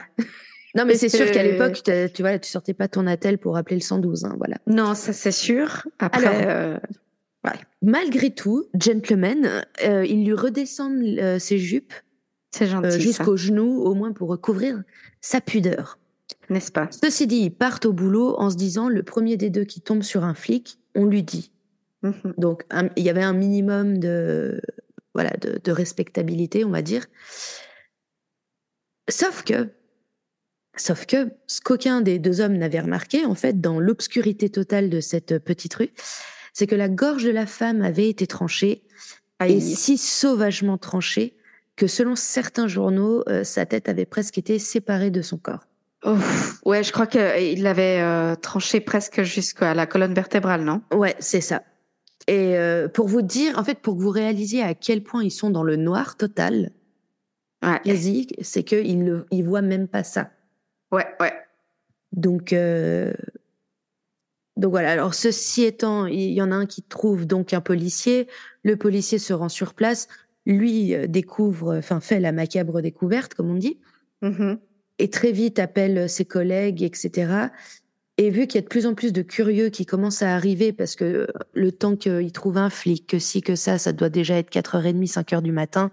Non, 0.74 0.84
mais 0.84 0.96
c'est 0.96 1.08
sûr 1.08 1.30
qu'à 1.30 1.42
l'époque, 1.42 1.82
tu 1.82 2.22
vois, 2.22 2.38
tu 2.38 2.50
sortais 2.50 2.74
pas 2.74 2.88
ton 2.88 3.06
attel 3.06 3.38
pour 3.38 3.56
appeler 3.56 3.76
le 3.76 3.82
112, 3.82 4.24
hein, 4.24 4.34
voilà. 4.38 4.56
Non, 4.66 4.94
ça 4.94 5.12
c'est 5.12 5.32
sûr. 5.32 5.86
Après, 5.98 6.26
Alors, 6.26 6.48
euh, 6.48 6.78
Malgré 7.82 8.30
tout, 8.30 8.66
gentleman, 8.78 9.64
euh, 9.84 10.06
ils 10.06 10.24
lui 10.24 10.32
redescendent 10.32 11.02
euh, 11.02 11.38
ses 11.38 11.58
jupes 11.58 11.92
euh, 12.62 12.98
jusqu'aux 12.98 13.36
genoux, 13.36 13.82
au 13.82 13.94
moins 13.94 14.12
pour 14.12 14.28
recouvrir 14.28 14.82
sa 15.20 15.40
pudeur. 15.40 15.98
N'est-ce 16.48 16.72
pas? 16.72 16.88
Ceci 16.90 17.26
dit, 17.26 17.36
ils 17.36 17.54
partent 17.54 17.84
au 17.84 17.92
boulot 17.92 18.36
en 18.38 18.48
se 18.48 18.56
disant 18.56 18.88
le 18.88 19.02
premier 19.02 19.36
des 19.36 19.50
deux 19.50 19.64
qui 19.64 19.82
tombe 19.82 20.02
sur 20.02 20.24
un 20.24 20.34
flic, 20.34 20.78
on 20.94 21.04
lui 21.04 21.22
dit. 21.22 21.52
Mhm. 22.02 22.34
Donc 22.38 22.64
il 22.96 23.02
y 23.02 23.10
avait 23.10 23.22
un 23.22 23.32
minimum 23.32 23.98
de 23.98 24.60
voilà 25.14 25.30
de, 25.40 25.60
de 25.62 25.72
respectabilité, 25.72 26.64
on 26.64 26.70
va 26.70 26.82
dire. 26.82 27.06
Sauf 29.10 29.42
que 29.42 29.68
sauf 30.76 31.06
que 31.06 31.30
ce 31.46 31.60
qu'aucun 31.60 32.00
des 32.00 32.18
deux 32.18 32.40
hommes 32.40 32.56
n'avait 32.56 32.80
remarqué 32.80 33.24
en 33.24 33.34
fait 33.34 33.60
dans 33.60 33.80
l'obscurité 33.80 34.48
totale 34.50 34.90
de 34.90 35.00
cette 35.00 35.38
petite 35.38 35.74
rue, 35.74 35.90
c'est 36.52 36.66
que 36.66 36.74
la 36.74 36.88
gorge 36.88 37.24
de 37.24 37.30
la 37.30 37.46
femme 37.46 37.82
avait 37.82 38.08
été 38.08 38.26
tranchée 38.26 38.84
et 39.44 39.60
si 39.60 39.98
sauvagement 39.98 40.78
tranchée 40.78 41.36
que 41.76 41.86
selon 41.86 42.14
certains 42.14 42.68
journaux, 42.68 43.24
euh, 43.28 43.42
sa 43.44 43.66
tête 43.66 43.88
avait 43.88 44.06
presque 44.06 44.38
été 44.38 44.58
séparée 44.58 45.10
de 45.10 45.22
son 45.22 45.38
corps. 45.38 45.66
Ouf. 46.04 46.60
Ouais, 46.64 46.84
je 46.84 46.92
crois 46.92 47.06
qu'il 47.06 47.62
l'avait 47.62 48.00
euh, 48.00 48.36
tranché 48.36 48.80
presque 48.80 49.22
jusqu'à 49.22 49.74
la 49.74 49.86
colonne 49.86 50.14
vertébrale, 50.14 50.62
non? 50.62 50.82
Ouais, 50.92 51.16
c'est 51.18 51.40
ça. 51.40 51.62
Et 52.28 52.56
euh, 52.56 52.88
pour 52.88 53.08
vous 53.08 53.22
dire, 53.22 53.58
en 53.58 53.64
fait, 53.64 53.80
pour 53.80 53.96
que 53.96 54.02
vous 54.02 54.10
réalisiez 54.10 54.62
à 54.62 54.74
quel 54.74 55.02
point 55.02 55.24
ils 55.24 55.30
sont 55.30 55.50
dans 55.50 55.64
le 55.64 55.76
noir 55.76 56.16
total, 56.16 56.70
Ouais. 57.64 58.26
c'est 58.42 58.62
qu'ils 58.62 59.02
ne 59.04 59.22
ils 59.30 59.42
voient 59.42 59.62
même 59.62 59.88
pas 59.88 60.04
ça. 60.04 60.30
Ouais, 60.94 61.06
ouais. 61.18 61.32
Donc, 62.12 62.52
euh, 62.52 63.12
donc 64.56 64.70
voilà. 64.70 64.92
Alors, 64.92 65.14
ceci 65.14 65.64
étant, 65.64 66.06
il 66.06 66.32
y 66.32 66.40
en 66.40 66.52
a 66.52 66.54
un 66.54 66.66
qui 66.66 66.82
trouve 66.82 67.26
donc 67.26 67.52
un 67.52 67.60
policier. 67.60 68.28
Le 68.62 68.76
policier 68.76 69.18
se 69.18 69.32
rend 69.32 69.48
sur 69.48 69.74
place. 69.74 70.06
Lui 70.46 70.94
euh, 70.94 71.08
découvre, 71.08 71.76
enfin, 71.76 71.98
fait 71.98 72.20
la 72.20 72.30
macabre 72.30 72.80
découverte, 72.80 73.34
comme 73.34 73.50
on 73.50 73.56
dit. 73.56 73.80
Mhm. 74.22 74.58
et 74.98 75.10
très 75.10 75.32
vite 75.32 75.58
appelle 75.58 76.08
ses 76.08 76.24
collègues, 76.24 76.82
etc. 76.82 77.50
Et 78.16 78.30
vu 78.30 78.46
qu'il 78.46 78.54
y 78.54 78.58
a 78.58 78.62
de 78.62 78.68
plus 78.68 78.86
en 78.86 78.94
plus 78.94 79.12
de 79.12 79.20
curieux 79.20 79.68
qui 79.68 79.84
commencent 79.84 80.22
à 80.22 80.34
arriver, 80.34 80.72
parce 80.72 80.94
que 80.94 81.04
euh, 81.04 81.26
le 81.52 81.72
temps 81.72 81.96
qu'ils 81.96 82.32
trouvent 82.32 82.58
un 82.58 82.70
flic, 82.70 83.08
que 83.08 83.18
si, 83.18 83.42
que 83.42 83.56
ça, 83.56 83.76
ça 83.76 83.92
doit 83.92 84.08
déjà 84.08 84.38
être 84.38 84.50
4h30, 84.50 85.12
5h 85.12 85.42
du 85.42 85.50
matin, 85.50 85.90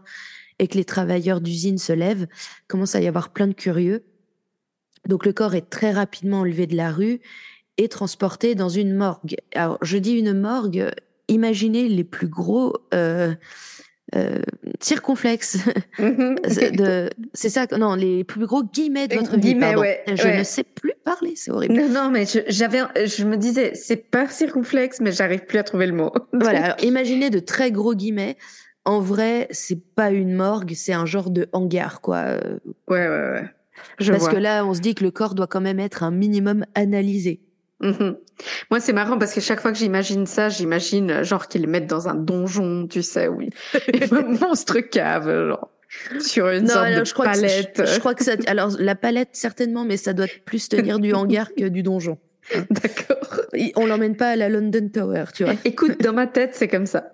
et 0.60 0.68
que 0.68 0.78
les 0.78 0.86
travailleurs 0.86 1.42
d'usine 1.42 1.80
se 1.80 1.92
lèvent, 1.92 2.28
commence 2.68 2.94
à 2.94 3.02
y 3.02 3.08
avoir 3.08 3.34
plein 3.34 3.48
de 3.48 3.54
curieux. 3.54 4.06
Donc 5.08 5.26
le 5.26 5.34
corps 5.34 5.56
est 5.56 5.70
très 5.70 5.92
rapidement 5.92 6.40
enlevé 6.42 6.68
de 6.68 6.76
la 6.76 6.92
rue 6.92 7.20
et 7.78 7.88
transporté 7.88 8.56
dans 8.56 8.70
une 8.70 8.94
morgue. 8.94 9.36
Alors 9.56 9.78
je 9.82 9.98
dis 9.98 10.14
une 10.14 10.34
morgue, 10.34 10.92
imaginez 11.28 11.88
les 11.90 12.04
plus 12.04 12.28
gros 12.28 12.76
euh, 12.94 13.34
euh, 14.16 14.40
circonflexes 14.82 15.58
Mhm. 15.98 16.36
c'est 16.48 16.72
de- 16.72 17.10
c'est 17.34 17.50
ça, 17.50 17.66
non, 17.78 17.96
les 17.96 18.24
plus 18.24 18.46
gros 18.46 18.64
guillemets 18.64 19.08
de 19.08 19.16
votre 19.16 19.38
vie. 19.38 19.56
Pardon. 19.56 19.82
ouais, 19.82 20.04
Je 20.08 20.24
ouais. 20.24 20.38
ne 20.40 20.44
sais 20.44 20.64
plus 20.64 20.94
parler, 21.04 21.34
c'est 21.36 21.50
horrible. 21.52 21.74
Non, 21.76 21.88
non, 21.90 22.10
mais 22.12 22.26
je, 22.26 22.40
j'avais, 22.48 22.80
je 23.06 23.24
me 23.26 23.38
disais, 23.38 23.74
c'est 23.74 23.96
pas 23.96 24.28
circonflexe, 24.28 25.00
mais 25.02 25.12
j'arrive 25.12 25.46
plus 25.46 25.58
à 25.60 25.64
trouver 25.64 25.88
le 25.88 25.94
mot. 25.94 26.12
Voilà, 26.34 26.66
alors, 26.66 26.84
imaginez 26.84 27.30
de 27.30 27.40
très 27.40 27.72
gros 27.72 27.96
guillemets. 27.96 28.36
En 28.84 29.00
vrai, 29.00 29.48
c'est 29.52 29.80
pas 29.96 30.10
une 30.12 30.34
morgue, 30.34 30.74
c'est 30.76 30.94
un 30.94 31.06
genre 31.06 31.30
de 31.30 31.48
hangar, 31.54 32.02
quoi. 32.02 32.18
Euh, 32.18 32.58
Ouais, 32.88 33.08
ouais, 33.08 33.32
ouais. 33.32 33.50
Je 34.00 34.12
Parce 34.12 34.24
vois. 34.24 34.34
que 34.34 34.38
là, 34.38 34.66
on 34.66 34.74
se 34.74 34.80
dit 34.80 34.96
que 34.96 35.04
le 35.04 35.12
corps 35.12 35.36
doit 35.36 35.48
quand 35.48 35.62
même 35.62 35.80
être 35.80 36.04
un 36.04 36.12
minimum 36.12 36.66
analysé. 36.76 37.42
Mhm. 37.82 38.16
Moi, 38.70 38.80
c'est 38.80 38.94
marrant 38.94 39.18
parce 39.18 39.34
que 39.34 39.42
chaque 39.42 39.60
fois 39.60 39.72
que 39.72 39.78
j'imagine 39.78 40.26
ça, 40.26 40.50
j'imagine 40.50 41.12
euh, 41.12 41.24
genre 41.24 41.48
qu'ils 41.48 41.62
le 41.62 41.68
mettent 41.68 41.88
dans 41.88 42.08
un 42.08 42.16
donjon, 42.16 42.88
tu 42.88 43.02
sais, 43.02 43.28
oui. 43.28 43.50
Monstre 44.42 44.80
cave, 44.80 45.48
genre. 45.48 45.70
Sur 46.20 46.48
une 46.50 46.68
sorte 46.68 46.88
de 46.88 47.04
je 47.04 47.14
crois 47.14 47.26
palette. 47.26 47.76
Que, 47.76 47.86
je, 47.86 47.94
je, 47.96 48.00
crois 48.00 48.16
que 48.16 48.24
ça. 48.24 48.34
Alors, 48.48 48.70
la 48.80 48.96
palette, 48.96 49.30
certainement, 49.34 49.84
mais 49.84 49.98
ça 49.98 50.14
doit 50.14 50.28
plus 50.46 50.70
tenir 50.70 51.00
du 51.00 51.14
hangar 51.14 51.54
que 51.54 51.66
du 51.66 51.84
donjon. 51.84 52.18
D'accord. 52.70 53.42
On 53.76 53.86
l'emmène 53.86 54.16
pas 54.16 54.32
à 54.32 54.36
la 54.36 54.50
London 54.50 54.90
Tower, 54.92 55.26
tu 55.34 55.44
vois. 55.44 55.54
Écoute, 55.66 56.02
dans 56.02 56.14
ma 56.14 56.28
tête, 56.28 56.52
c'est 56.54 56.68
comme 56.68 56.86
ça. 56.86 57.14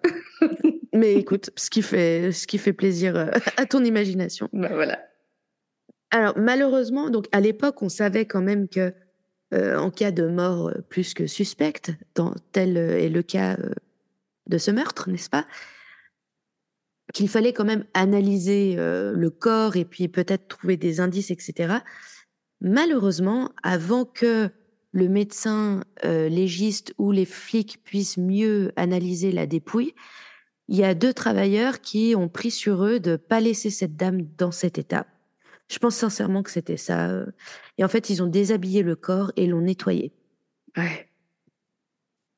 mais 0.94 1.16
écoute, 1.16 1.50
ce 1.56 1.70
qui 1.70 1.82
fait, 1.82 2.32
ce 2.32 2.48
qui 2.48 2.58
fait 2.58 2.74
plaisir 2.74 3.16
euh, 3.16 3.28
à 3.58 3.66
ton 3.66 3.84
imagination. 3.84 4.50
Ben 4.54 4.74
voilà. 4.74 5.00
Alors, 6.12 6.38
malheureusement, 6.38 7.10
donc 7.10 7.28
à 7.32 7.42
l'époque, 7.42 7.82
on 7.82 7.90
savait 7.90 8.26
quand 8.26 8.42
même 8.42 8.68
que 8.68 8.94
euh, 9.54 9.78
en 9.78 9.92
cas 9.92 10.12
de 10.12 10.28
mort 10.28 10.70
euh, 10.70 10.82
plus 10.90 11.14
que 11.14 11.26
suspecte, 11.26 11.92
dans, 12.16 12.34
tel 12.52 12.78
euh, 12.78 13.00
est 13.00 13.10
le 13.10 13.22
cas 13.22 13.58
de 14.48 14.58
ce 14.58 14.72
meurtre, 14.72 15.10
n'est-ce 15.10 15.30
pas 15.30 15.48
Qu'il 17.14 17.30
fallait 17.30 17.54
quand 17.54 17.66
même 17.66 17.86
analyser 17.94 18.76
le 18.78 19.30
corps 19.30 19.76
et 19.76 19.86
puis 19.86 20.08
peut-être 20.08 20.48
trouver 20.48 20.78
des 20.78 21.00
indices, 21.02 21.32
etc. 21.32 21.80
Malheureusement, 22.62 23.52
avant 23.62 24.06
que 24.06 24.50
le 24.94 25.10
médecin 25.10 25.84
légiste 26.04 26.94
ou 26.98 27.12
les 27.12 27.26
flics 27.26 27.82
puissent 27.84 28.18
mieux 28.18 28.72
analyser 28.78 29.34
la 29.34 29.48
dépouille, 29.48 29.94
il 30.70 30.78
y 30.78 30.84
a 30.86 30.94
deux 30.94 31.14
travailleurs 31.14 31.82
qui 31.82 32.14
ont 32.16 32.30
pris 32.30 32.52
sur 32.52 32.86
eux 32.86 33.02
de 33.02 33.18
pas 33.18 33.42
laisser 33.42 33.70
cette 33.70 33.98
dame 33.98 34.22
dans 34.38 34.52
cet 34.52 34.78
état 34.78 35.06
je 35.68 35.80
pense 35.80 35.96
sincèrement 35.96 36.44
que 36.44 36.52
c'était 36.52 36.78
ça. 36.78 37.10
Euh. 37.10 37.26
Et 37.78 37.84
en 37.84 37.88
fait, 37.88 38.10
ils 38.10 38.24
ont 38.24 38.28
déshabillé 38.28 38.84
le 38.84 38.96
corps 38.96 39.32
et 39.36 39.48
l'ont 39.48 39.62
nettoyé. 39.62 40.14
Ouais. 40.78 41.10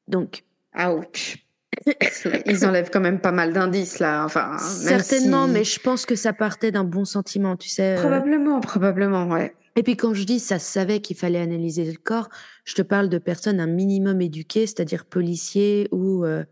Donc. 0.07 0.43
Ouch. 0.77 1.37
Ils 2.45 2.65
enlèvent 2.65 2.89
quand 2.89 2.99
même 2.99 3.21
pas 3.21 3.31
mal 3.31 3.53
d'indices 3.53 3.99
là. 3.99 4.25
Enfin, 4.25 4.57
certainement, 4.57 5.47
mais 5.47 5.63
je 5.63 5.79
pense 5.79 6.05
que 6.05 6.15
ça 6.15 6.33
partait 6.33 6.71
d'un 6.71 6.83
bon 6.83 7.05
sentiment, 7.05 7.55
tu 7.55 7.69
sais. 7.69 7.97
Euh. 7.97 8.01
Probablement, 8.01 8.59
probablement, 8.59 9.27
ouais. 9.27 9.55
Et 9.75 9.83
puis 9.83 9.95
quand 9.95 10.13
je 10.13 10.23
dis 10.23 10.39
ça 10.39 10.59
savait 10.59 10.99
qu'il 10.99 11.15
fallait 11.15 11.39
analyser 11.39 11.85
le 11.85 11.97
corps, 11.97 12.27
je 12.65 12.73
te 12.73 12.81
parle 12.81 13.07
de 13.07 13.17
personnes 13.17 13.59
un 13.59 13.67
minimum 13.67 14.19
éduquées, 14.19 14.65
c'est-à-dire 14.65 15.05
policiers 15.05 15.87
ou 15.91 16.25
euh, 16.25 16.43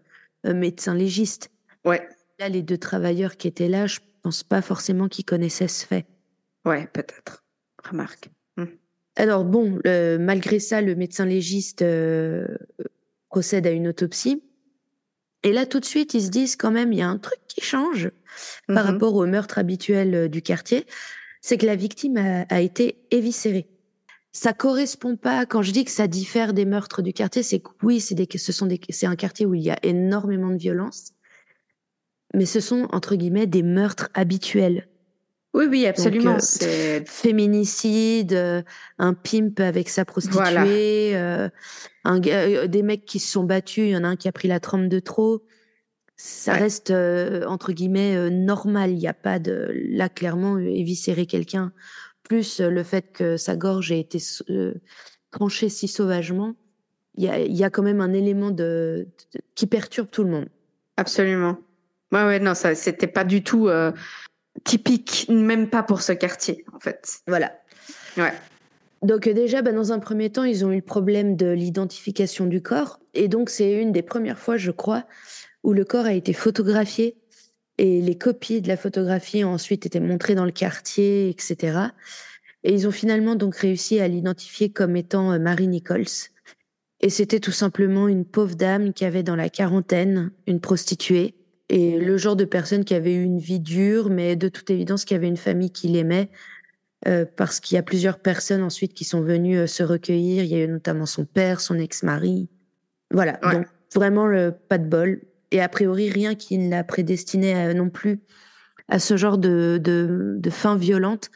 médecins 0.45 0.93
légistes. 0.93 1.51
Ouais. 1.83 2.07
Là, 2.39 2.47
les 2.47 2.61
deux 2.61 2.77
travailleurs 2.77 3.35
qui 3.35 3.47
étaient 3.47 3.67
là, 3.67 3.87
je 3.87 3.99
pense 4.21 4.43
pas 4.43 4.61
forcément 4.61 5.07
qu'ils 5.07 5.25
connaissaient 5.25 5.67
ce 5.67 5.85
fait. 5.85 6.05
Ouais, 6.67 6.87
peut-être. 6.91 7.43
Remarque. 7.83 8.29
Hmm. 8.57 8.65
Alors 9.15 9.45
bon, 9.45 9.79
malgré 10.19 10.59
ça, 10.59 10.81
le 10.81 10.95
médecin 10.95 11.25
légiste 11.25 11.81
euh, 11.81 12.45
procède 13.29 13.65
à 13.65 13.71
une 13.71 13.87
autopsie. 13.87 14.43
Et 15.43 15.53
là, 15.53 15.65
tout 15.65 15.79
de 15.79 15.85
suite, 15.85 16.13
ils 16.13 16.23
se 16.23 16.29
disent 16.29 16.55
quand 16.55 16.71
même, 16.71 16.91
il 16.91 16.99
y 16.99 17.01
a 17.01 17.07
un 17.07 17.17
truc 17.17 17.39
qui 17.47 17.61
change 17.61 18.11
par 18.67 18.85
mhm. 18.85 18.91
rapport 18.91 19.15
au 19.15 19.25
meurtre 19.25 19.57
habituel 19.57 20.13
euh, 20.13 20.27
du 20.27 20.41
quartier, 20.41 20.85
c'est 21.41 21.57
que 21.57 21.65
la 21.65 21.75
victime 21.75 22.17
a, 22.49 22.61
été 22.61 22.97
éviscérée. 23.11 23.67
Ça 24.33 24.53
correspond 24.53 25.15
pas, 25.15 25.45
quand 25.45 25.61
je 25.61 25.71
dis 25.71 25.85
que 25.85 25.91
ça 25.91 26.07
diffère 26.07 26.53
des 26.53 26.65
meurtres 26.65 27.01
du 27.01 27.13
quartier, 27.13 27.43
c'est 27.43 27.59
que 27.59 27.69
oui, 27.83 28.01
c'est 28.01 28.15
des, 28.15 28.27
ce 28.37 28.51
sont 28.51 28.65
des, 28.65 28.79
c'est 28.89 29.05
un 29.05 29.15
quartier 29.15 29.45
où 29.45 29.53
il 29.53 29.61
y 29.61 29.71
a 29.71 29.77
énormément 29.83 30.49
de 30.49 30.57
violence, 30.57 31.13
mais 32.33 32.45
ce 32.45 32.59
sont, 32.59 32.87
entre 32.91 33.15
guillemets, 33.15 33.47
des 33.47 33.63
meurtres 33.63 34.09
habituels. 34.13 34.89
Oui, 35.57 35.65
oui, 35.65 35.87
absolument. 35.87 36.37
Euh, 36.61 37.01
féminicide, 37.07 38.33
euh, 38.33 38.61
un 38.99 39.15
pimp 39.15 39.59
avec 39.59 39.89
sa 39.89 40.05
prostituée, 40.05 41.15
euh, 41.15 41.49
un, 42.03 42.19
des 42.19 42.83
mecs 42.83 43.05
qui 43.05 43.17
se 43.17 43.31
sont 43.31 43.43
battus, 43.43 43.85
il 43.85 43.89
y 43.89 43.97
en 43.97 44.03
a 44.03 44.07
un 44.07 44.15
qui 44.15 44.27
a 44.27 44.31
pris 44.31 44.47
la 44.47 44.59
trempe 44.59 44.87
de 44.87 44.99
trop. 44.99 45.43
Ça 46.15 46.53
reste 46.53 46.91
entre 46.91 47.71
guillemets 47.71 48.29
normal. 48.29 48.91
Il 48.91 48.97
n'y 48.97 49.07
a 49.07 49.15
pas 49.15 49.39
de 49.39 49.71
là 49.89 50.09
clairement 50.09 50.59
éviscérer 50.59 51.25
quelqu'un, 51.25 51.73
plus 52.21 52.59
le 52.59 52.83
fait 52.83 53.11
que 53.11 53.35
sa 53.37 53.55
gorge 53.55 53.91
ait 53.91 53.99
été 53.99 54.19
tranchée 55.31 55.69
si 55.69 55.87
sauvagement. 55.87 56.53
Il 57.15 57.23
y 57.23 57.29
a, 57.29 57.39
y 57.39 57.63
a, 57.63 57.71
quand 57.71 57.83
même 57.83 58.01
un 58.01 58.13
élément 58.13 58.51
de, 58.51 59.07
qui 59.55 59.65
perturbe 59.65 60.09
tout 60.11 60.23
le 60.23 60.29
monde. 60.29 60.49
Absolument. 60.97 61.57
Ouais, 62.11 62.23
ouais, 62.23 62.39
non, 62.39 62.53
ça, 62.53 62.73
c'était 62.73 63.07
pas 63.07 63.23
du 63.23 63.43
tout 63.43 63.69
typique, 64.63 65.27
même 65.29 65.69
pas 65.69 65.83
pour 65.83 66.01
ce 66.01 66.11
quartier, 66.13 66.65
en 66.73 66.79
fait. 66.79 67.19
Voilà. 67.27 67.53
Ouais. 68.17 68.33
Donc 69.01 69.27
euh, 69.27 69.33
déjà, 69.33 69.61
bah, 69.61 69.71
dans 69.71 69.91
un 69.91 69.99
premier 69.99 70.29
temps, 70.29 70.43
ils 70.43 70.65
ont 70.65 70.71
eu 70.71 70.77
le 70.77 70.81
problème 70.81 71.35
de 71.35 71.47
l'identification 71.47 72.45
du 72.45 72.61
corps. 72.61 72.99
Et 73.13 73.27
donc 73.27 73.49
c'est 73.49 73.73
une 73.81 73.91
des 73.91 74.01
premières 74.01 74.39
fois, 74.39 74.57
je 74.57 74.71
crois, 74.71 75.05
où 75.63 75.73
le 75.73 75.85
corps 75.85 76.05
a 76.05 76.13
été 76.13 76.33
photographié 76.33 77.17
et 77.77 78.01
les 78.01 78.17
copies 78.17 78.61
de 78.61 78.67
la 78.67 78.77
photographie 78.77 79.43
ont 79.43 79.53
ensuite 79.53 79.85
été 79.85 79.99
montrées 79.99 80.35
dans 80.35 80.45
le 80.45 80.51
quartier, 80.51 81.29
etc. 81.29 81.79
Et 82.63 82.73
ils 82.73 82.87
ont 82.87 82.91
finalement 82.91 83.35
donc 83.35 83.55
réussi 83.55 83.99
à 83.99 84.07
l'identifier 84.07 84.69
comme 84.69 84.95
étant 84.95 85.31
euh, 85.31 85.39
Marie 85.39 85.67
Nichols. 85.67 86.31
Et 86.99 87.11
c'était 87.11 87.39
tout 87.39 87.51
simplement 87.51 88.07
une 88.07 88.25
pauvre 88.25 88.55
dame 88.55 88.93
qui 88.93 89.05
avait 89.05 89.21
dans 89.21 89.35
la 89.35 89.49
quarantaine, 89.49 90.31
une 90.47 90.59
prostituée, 90.59 91.35
et 91.69 91.99
le 91.99 92.17
genre 92.17 92.35
de 92.35 92.45
personne 92.45 92.85
qui 92.85 92.93
avait 92.93 93.13
eu 93.13 93.23
une 93.23 93.39
vie 93.39 93.59
dure, 93.59 94.09
mais 94.09 94.35
de 94.35 94.47
toute 94.49 94.69
évidence 94.69 95.05
qui 95.05 95.15
avait 95.15 95.27
une 95.27 95.37
famille 95.37 95.71
qui 95.71 95.87
l'aimait, 95.87 96.29
euh, 97.07 97.25
parce 97.35 97.59
qu'il 97.59 97.75
y 97.75 97.77
a 97.77 97.83
plusieurs 97.83 98.19
personnes 98.19 98.63
ensuite 98.63 98.93
qui 98.93 99.03
sont 99.03 99.21
venues 99.21 99.59
euh, 99.59 99.67
se 99.67 99.83
recueillir. 99.83 100.43
Il 100.43 100.49
y 100.49 100.55
a 100.55 100.63
eu 100.63 100.67
notamment 100.67 101.05
son 101.05 101.25
père, 101.25 101.59
son 101.59 101.77
ex-mari. 101.77 102.49
Voilà, 103.11 103.39
donc 103.43 103.67
vraiment 103.93 104.27
le 104.27 104.51
pas 104.51 104.77
de 104.77 104.87
bol. 104.87 105.21
Et 105.51 105.61
a 105.61 105.69
priori, 105.69 106.09
rien 106.09 106.35
qui 106.35 106.57
ne 106.57 106.69
l'a 106.69 106.83
prédestiné 106.83 107.73
non 107.73 107.89
plus 107.89 108.19
à 108.89 108.99
ce 108.99 109.15
genre 109.15 109.37
de, 109.37 109.79
de, 109.81 110.35
de 110.37 110.49
fin 110.49 110.75
violente. 110.75 111.29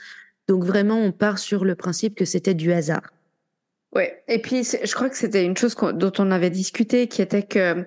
Donc 0.47 0.65
vraiment, 0.65 0.97
on 0.97 1.13
part 1.13 1.39
sur 1.39 1.63
le 1.63 1.75
principe 1.75 2.15
que 2.15 2.25
c'était 2.25 2.53
du 2.53 2.73
hasard. 2.73 3.13
Ouais. 3.93 4.23
Et 4.27 4.41
puis, 4.41 4.63
je 4.63 4.93
crois 4.93 5.09
que 5.09 5.17
c'était 5.17 5.45
une 5.45 5.55
chose 5.55 5.75
dont 5.75 6.11
on 6.17 6.31
avait 6.31 6.49
discuté, 6.49 7.07
qui 7.07 7.21
était 7.21 7.43
que 7.43 7.85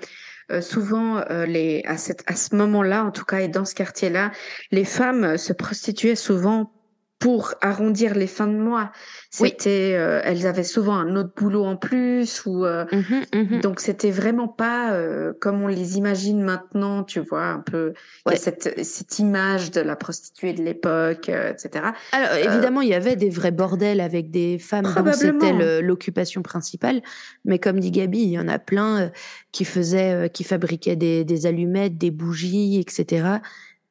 euh, 0.51 0.61
souvent, 0.61 1.19
euh, 1.31 1.47
les, 1.47 1.83
à, 1.87 1.97
cette, 1.97 2.23
à 2.27 2.37
ce 2.37 2.55
moment-là, 2.55 3.05
en 3.05 3.11
tout 3.11 3.25
cas, 3.25 3.41
et 3.41 3.49
dans 3.49 3.65
ce 3.65 3.75
quartier-là, 3.75 4.31
les 4.71 4.85
femmes 4.85 5.37
se 5.37 5.53
prostituaient 5.53 6.17
souvent 6.17 6.73
pour 7.19 7.55
arrondir 7.61 8.15
les 8.15 8.27
fins 8.27 8.47
de 8.47 8.57
mois. 8.57 8.93
C'était, 9.31 9.95
euh, 9.97 10.21
elles 10.25 10.47
avaient 10.47 10.63
souvent 10.63 10.95
un 10.95 11.17
autre 11.17 11.33
boulot 11.35 11.65
en 11.65 11.77
plus 11.77 12.45
ou 12.45 12.65
euh, 12.65 12.85
mmh 12.93 12.99
mmh 13.33 13.61
donc 13.61 13.81
c'était 13.81 14.11
vraiment 14.11 14.49
pas 14.49 14.93
euh, 14.93 15.33
comme 15.41 15.63
on 15.63 15.67
les 15.67 15.97
imagine 15.97 16.43
maintenant, 16.43 17.03
tu 17.03 17.21
vois, 17.21 17.47
un 17.47 17.61
peu 17.61 17.95
cette 18.35 18.85
cette 18.85 19.19
image 19.19 19.71
de 19.71 19.81
la 19.81 19.97
prostituée 19.97 20.53
de 20.53 20.63
l'époque, 20.63 21.29
etc. 21.29 21.87
Alors 22.13 22.35
évidemment, 22.35 22.81
il 22.81 22.89
y 22.89 22.95
avait 22.95 23.17
des 23.17 23.31
vrais 23.31 23.53
bordels 23.53 24.01
avec 24.01 24.31
des 24.31 24.59
femmes 24.59 24.85
dont 24.85 25.13
c'était 25.13 25.81
l'occupation 25.81 26.43
principale, 26.43 27.01
mais 27.45 27.59
comme 27.59 27.81
dit 27.81 27.91
Gabi, 27.91 28.19
il 28.19 28.31
y 28.31 28.39
en 28.39 28.49
a 28.49 28.59
plein 28.59 29.11
qui 29.53 29.65
faisaient, 29.65 30.31
qui 30.31 30.45
fabriquaient 30.45 30.97
des, 30.97 31.25
des 31.25 31.47
allumettes, 31.47 31.97
des 31.97 32.11
bougies, 32.11 32.79
etc. 32.81 33.39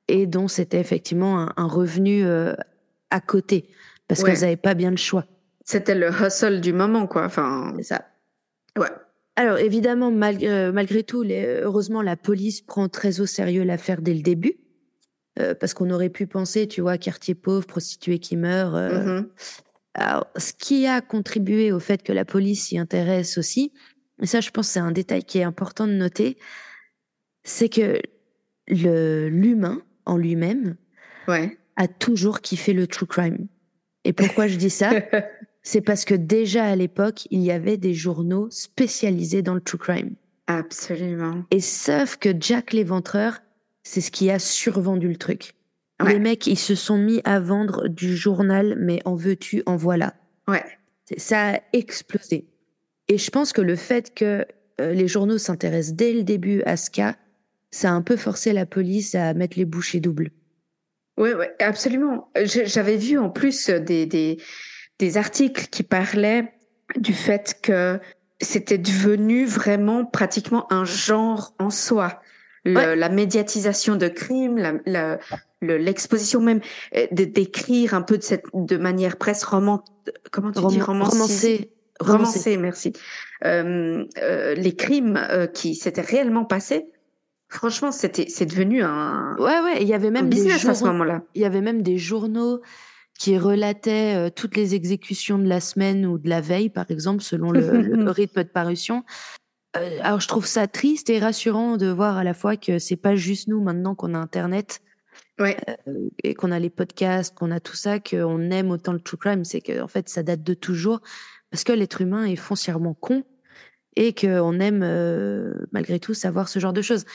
Et 0.07 0.27
dont 0.27 0.47
c'était 0.47 0.79
effectivement 0.79 1.39
un, 1.39 1.53
un 1.57 1.67
revenu 1.67 2.25
à 3.13 3.21
côté 3.21 3.69
parce 4.07 4.23
qu'elles 4.23 4.41
n'avaient 4.41 4.57
pas 4.57 4.73
bien 4.73 4.91
le 4.91 4.97
choix. 4.97 5.25
C'était 5.63 5.95
le 5.95 6.09
hustle 6.09 6.59
du 6.59 6.73
moment, 6.73 7.07
quoi. 7.07 7.23
Enfin, 7.23 7.73
ça. 7.81 8.05
Ouais. 8.77 8.89
Alors 9.35 9.57
évidemment, 9.57 10.11
euh, 10.11 10.71
malgré 10.71 11.03
tout, 11.03 11.23
heureusement, 11.23 12.01
la 12.01 12.17
police 12.17 12.61
prend 12.61 12.89
très 12.89 13.21
au 13.21 13.25
sérieux 13.25 13.63
l'affaire 13.63 14.01
dès 14.01 14.13
le 14.13 14.21
début. 14.21 14.57
Euh, 15.39 15.55
parce 15.55 15.73
qu'on 15.73 15.89
aurait 15.89 16.09
pu 16.09 16.27
penser, 16.27 16.67
tu 16.67 16.81
vois, 16.81 16.99
quartier 16.99 17.33
pauvre, 17.33 17.65
prostituée 17.65 18.19
qui 18.19 18.37
meurt. 18.37 18.75
Euh. 18.75 19.21
Mm-hmm. 19.21 19.27
Alors, 19.95 20.27
ce 20.37 20.53
qui 20.53 20.85
a 20.85 21.01
contribué 21.01 21.71
au 21.71 21.79
fait 21.79 22.03
que 22.03 22.13
la 22.13 22.25
police 22.25 22.67
s'y 22.67 22.77
intéresse 22.77 23.39
aussi, 23.39 23.73
et 24.21 24.27
ça, 24.27 24.41
je 24.41 24.51
pense, 24.51 24.67
c'est 24.67 24.79
un 24.79 24.91
détail 24.91 25.23
qui 25.23 25.39
est 25.39 25.43
important 25.43 25.87
de 25.87 25.93
noter, 25.93 26.37
c'est 27.43 27.69
que 27.69 27.99
l'humain 28.67 29.81
en 30.05 30.17
lui-même 30.17 30.75
ouais 31.27 31.57
a 31.75 31.87
toujours 31.87 32.41
kiffé 32.41 32.73
le 32.73 32.87
true 32.87 33.07
crime. 33.07 33.47
Et 34.03 34.13
pourquoi 34.13 34.47
je 34.47 34.57
dis 34.57 34.69
ça 34.69 34.91
C'est 35.63 35.81
parce 35.81 36.03
que 36.03 36.13
déjà 36.13 36.65
à 36.65 36.75
l'époque, 36.75 37.27
il 37.31 37.41
y 37.41 37.51
avait 37.51 37.77
des 37.77 37.93
journaux 37.93 38.49
spécialisés 38.49 39.41
dans 39.41 39.53
le 39.53 39.61
true 39.61 39.77
crime. 39.77 40.15
Absolument. 40.47 41.45
Et 41.51 41.61
sauf 41.61 42.17
que 42.17 42.29
Jack 42.37 42.73
l'éventreur, 42.73 43.39
c'est 43.83 44.01
ce 44.01 44.11
qui 44.11 44.29
a 44.29 44.39
survendu 44.39 45.07
le 45.07 45.15
truc. 45.15 45.55
Les 46.05 46.19
mecs, 46.19 46.47
ils 46.47 46.59
se 46.59 46.75
sont 46.75 46.97
mis 46.97 47.21
à 47.23 47.39
vendre 47.39 47.87
du 47.87 48.17
journal, 48.17 48.75
mais 48.77 48.99
en 49.05 49.15
veux-tu, 49.15 49.63
en 49.65 49.77
voilà. 49.77 50.15
Ouais. 50.49 50.63
Ça 51.15 51.53
a 51.53 51.59
explosé. 51.71 52.45
Et 53.07 53.17
je 53.17 53.31
pense 53.31 53.53
que 53.53 53.61
le 53.61 53.77
fait 53.77 54.13
que 54.13 54.45
euh, 54.81 54.93
les 54.93 55.07
journaux 55.07 55.37
s'intéressent 55.37 55.95
dès 55.95 56.13
le 56.13 56.23
début 56.23 56.61
à 56.63 56.75
ce 56.75 56.89
cas, 56.89 57.15
ça 57.71 57.89
a 57.89 57.93
un 57.93 58.01
peu 58.01 58.17
forcé 58.17 58.51
la 58.51 58.65
police 58.65 59.15
à 59.15 59.33
mettre 59.33 59.57
les 59.57 59.65
bouchées 59.65 59.99
doubles. 59.99 60.31
Oui, 61.17 61.33
ouais, 61.33 61.53
absolument. 61.59 62.29
J'avais 62.43 62.97
vu 62.97 63.17
en 63.17 63.29
plus 63.29 63.69
des, 63.69 64.05
des, 64.05 64.37
des, 64.99 65.17
articles 65.17 65.67
qui 65.67 65.83
parlaient 65.83 66.53
du 66.95 67.13
fait 67.13 67.59
que 67.61 67.99
c'était 68.41 68.77
devenu 68.77 69.45
vraiment 69.45 70.05
pratiquement 70.05 70.71
un 70.71 70.85
genre 70.85 71.53
en 71.59 71.69
soi. 71.69 72.21
La 72.65 73.09
médiatisation 73.09 73.95
de 73.95 74.07
crimes, 74.07 74.81
l'exposition 75.61 76.39
même 76.39 76.61
euh, 76.95 77.07
d'écrire 77.11 77.93
un 77.93 78.01
peu 78.01 78.17
de 78.17 78.23
cette 78.23 78.45
de 78.53 78.77
manière 78.77 79.17
presque 79.17 79.47
roman 79.47 79.83
comment 80.31 80.51
tu 80.51 80.65
dis 80.67 80.81
romancée 80.81 81.73
romancée. 81.99 82.57
merci. 82.57 82.93
Euh, 83.45 84.05
euh, 84.17 84.55
les 84.55 84.75
crimes 84.75 85.17
euh, 85.17 85.47
qui 85.47 85.75
s'étaient 85.75 86.01
réellement 86.01 86.45
passés 86.45 86.85
franchement 87.53 87.91
c'était 87.91 88.27
c'est 88.29 88.45
devenu 88.45 88.83
un 88.83 89.35
ouais 89.37 89.59
ouais 89.59 89.81
il 89.81 89.87
y 89.87 89.93
avait 89.93 90.11
même 90.11 90.29
business 90.29 90.63
des 90.63 90.69
à 90.69 90.73
ce 90.73 90.83
moment-là 90.85 91.21
il 91.35 91.41
y 91.41 91.45
avait 91.45 91.61
même 91.61 91.81
des 91.81 91.97
journaux 91.97 92.61
qui 93.17 93.37
relataient 93.37 94.15
euh, 94.15 94.29
toutes 94.29 94.55
les 94.55 94.75
exécutions 94.75 95.37
de 95.37 95.47
la 95.47 95.59
semaine 95.59 96.05
ou 96.05 96.17
de 96.17 96.27
la 96.27 96.41
veille, 96.41 96.69
par 96.69 96.89
exemple, 96.89 97.21
selon 97.21 97.51
le, 97.51 97.61
le 97.81 98.11
rythme 98.11 98.43
de 98.43 98.49
parution. 98.49 99.03
Euh, 99.77 99.99
alors, 100.01 100.19
je 100.19 100.27
trouve 100.27 100.45
ça 100.45 100.67
triste 100.67 101.09
et 101.09 101.19
rassurant 101.19 101.77
de 101.77 101.87
voir 101.87 102.17
à 102.17 102.23
la 102.23 102.33
fois 102.33 102.57
que 102.57 102.79
c'est 102.79 102.95
pas 102.95 103.15
juste 103.15 103.47
nous 103.47 103.61
maintenant 103.61 103.95
qu'on 103.95 104.13
a 104.13 104.19
Internet. 104.19 104.81
Ouais. 105.39 105.57
Euh, 105.87 106.09
et 106.23 106.35
qu'on 106.35 106.51
a 106.51 106.59
les 106.59 106.69
podcasts, 106.69 107.35
qu'on 107.35 107.51
a 107.51 107.59
tout 107.59 107.75
ça, 107.75 107.99
qu'on 107.99 108.51
aime 108.51 108.69
autant 108.69 108.93
le 108.93 108.99
true 108.99 109.17
crime, 109.17 109.43
c'est 109.43 109.61
que 109.61 109.81
en 109.81 109.87
fait 109.87 110.07
ça 110.09 110.21
date 110.21 110.43
de 110.43 110.53
toujours, 110.53 111.01
parce 111.49 111.63
que 111.63 111.71
l'être 111.71 112.01
humain 112.01 112.25
est 112.25 112.35
foncièrement 112.35 112.93
con 112.93 113.23
et 113.95 114.13
qu'on 114.13 114.59
aime 114.59 114.81
euh, 114.83 115.53
malgré 115.71 115.99
tout 115.99 116.13
savoir 116.13 116.49
ce 116.49 116.59
genre 116.59 116.73
de 116.73 116.81
choses. 116.81 117.05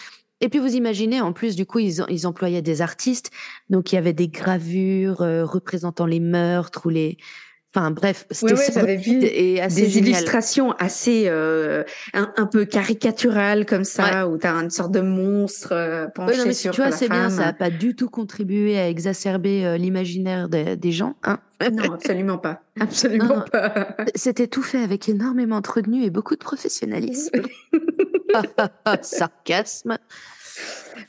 Et 0.41 0.49
puis 0.49 0.59
vous 0.59 0.75
imaginez, 0.75 1.21
en 1.21 1.33
plus, 1.33 1.57
du 1.57 1.67
coup, 1.67 1.81
ils, 1.81 2.05
ils 2.09 2.27
employaient 2.27 2.63
des 2.63 2.81
artistes, 2.81 3.31
donc 3.71 3.93
il 3.93 3.97
y 3.97 3.99
avait 3.99 4.13
des 4.13 4.29
gravures 4.29 5.23
euh, 5.23 5.45
représentant 5.45 6.07
les 6.07 6.21
meurtres 6.21 6.87
ou 6.87 6.91
les, 6.91 7.19
Enfin 7.75 7.91
bref, 7.91 8.27
c'était 8.31 8.55
oui, 8.55 8.83
ouais, 8.83 8.97
vu 8.97 9.23
et 9.23 9.61
assez 9.61 9.83
des 9.83 9.99
illustrations 9.99 10.73
assez 10.79 11.25
euh, 11.27 11.85
un, 12.15 12.47
peu 12.47 12.65
caricaturales 12.65 13.67
comme 13.67 13.85
ça, 13.85 14.27
où 14.27 14.39
tu 14.39 14.47
as 14.47 14.55
une 14.55 14.71
sorte 14.71 14.91
de 14.91 15.01
monstre 15.01 15.73
euh, 15.73 16.07
penché 16.07 16.47
non, 16.47 16.53
sur 16.53 16.73
Tu 16.73 16.81
vois, 16.81 16.93
c'est 16.93 17.11
bien, 17.11 17.29
ça 17.29 17.45
n'a 17.45 17.53
pas 17.53 17.69
du 17.69 17.95
tout 17.95 18.09
contribué 18.09 18.79
à 18.79 18.89
exacerber 18.89 19.67
euh, 19.67 19.77
l'imaginaire 19.77 20.49
des 20.49 20.93
gens. 20.93 21.17
Hein. 21.25 21.41
Non, 21.71 21.93
absolument 21.93 22.39
pas, 22.39 22.63
absolument 22.81 23.45
pas. 23.53 23.97
C'était 24.15 24.47
tout 24.47 24.63
fait 24.63 24.83
avec 24.83 25.07
énormément 25.11 25.61
de 25.61 25.69
retenue 25.69 26.05
et 26.05 26.11
beaucoup 26.11 26.37
de 26.37 26.41
professionnalisme. 26.41 27.43
Sarcasme. 29.03 29.99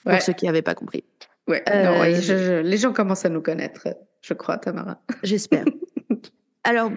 Pour 0.03 0.21
ceux 0.21 0.33
qui 0.33 0.45
n'avaient 0.45 0.61
pas 0.61 0.75
compris. 0.75 1.03
Ouais, 1.47 1.63
non, 1.67 2.03
euh, 2.03 2.61
les 2.61 2.77
gens 2.77 2.93
commencent 2.93 3.25
à 3.25 3.29
nous 3.29 3.41
connaître, 3.41 3.87
je 4.21 4.33
crois, 4.35 4.59
Tamara. 4.59 5.01
J'espère. 5.23 5.65
Alors, 6.63 6.91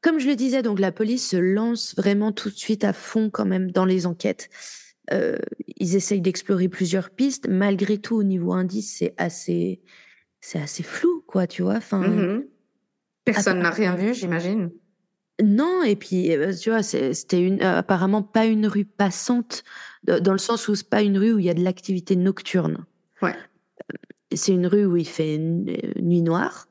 comme 0.00 0.18
je 0.18 0.26
le 0.26 0.36
disais, 0.36 0.62
donc 0.62 0.80
la 0.80 0.92
police 0.92 1.28
se 1.28 1.36
lance 1.36 1.94
vraiment 1.96 2.32
tout 2.32 2.48
de 2.48 2.54
suite 2.54 2.84
à 2.84 2.94
fond 2.94 3.28
quand 3.28 3.44
même 3.44 3.70
dans 3.70 3.84
les 3.84 4.06
enquêtes. 4.06 4.48
Euh, 5.12 5.36
ils 5.76 5.96
essayent 5.96 6.22
d'explorer 6.22 6.68
plusieurs 6.68 7.10
pistes. 7.10 7.48
Malgré 7.48 7.98
tout, 7.98 8.16
au 8.16 8.22
niveau 8.22 8.52
indice, 8.52 8.96
c'est 8.98 9.14
assez, 9.18 9.82
c'est 10.40 10.60
assez 10.60 10.82
flou, 10.82 11.22
quoi, 11.26 11.46
tu 11.46 11.62
vois. 11.62 11.76
Enfin, 11.76 12.02
mm-hmm. 12.02 12.46
Personne 13.24 13.60
n'a 13.60 13.70
rien 13.70 13.94
vu, 13.96 14.14
j'imagine. 14.14 14.70
Non, 15.42 15.82
et 15.82 15.96
puis, 15.96 16.34
euh, 16.34 16.54
tu 16.54 16.70
vois, 16.70 16.82
c'était 16.82 17.40
une, 17.40 17.62
euh, 17.62 17.78
apparemment 17.78 18.22
pas 18.22 18.46
une 18.46 18.66
rue 18.66 18.84
passante, 18.84 19.64
dans 20.04 20.32
le 20.32 20.38
sens 20.38 20.68
où 20.68 20.74
c'est 20.74 20.88
pas 20.88 21.02
une 21.02 21.18
rue 21.18 21.32
où 21.34 21.38
il 21.38 21.44
y 21.44 21.50
a 21.50 21.54
de 21.54 21.62
l'activité 21.62 22.16
nocturne. 22.16 22.84
Ouais. 23.22 23.34
C'est 24.32 24.52
une 24.52 24.66
rue 24.66 24.86
où 24.86 24.96
il 24.96 25.06
fait 25.06 25.38
nuit 25.38 26.22
noire. 26.22 26.68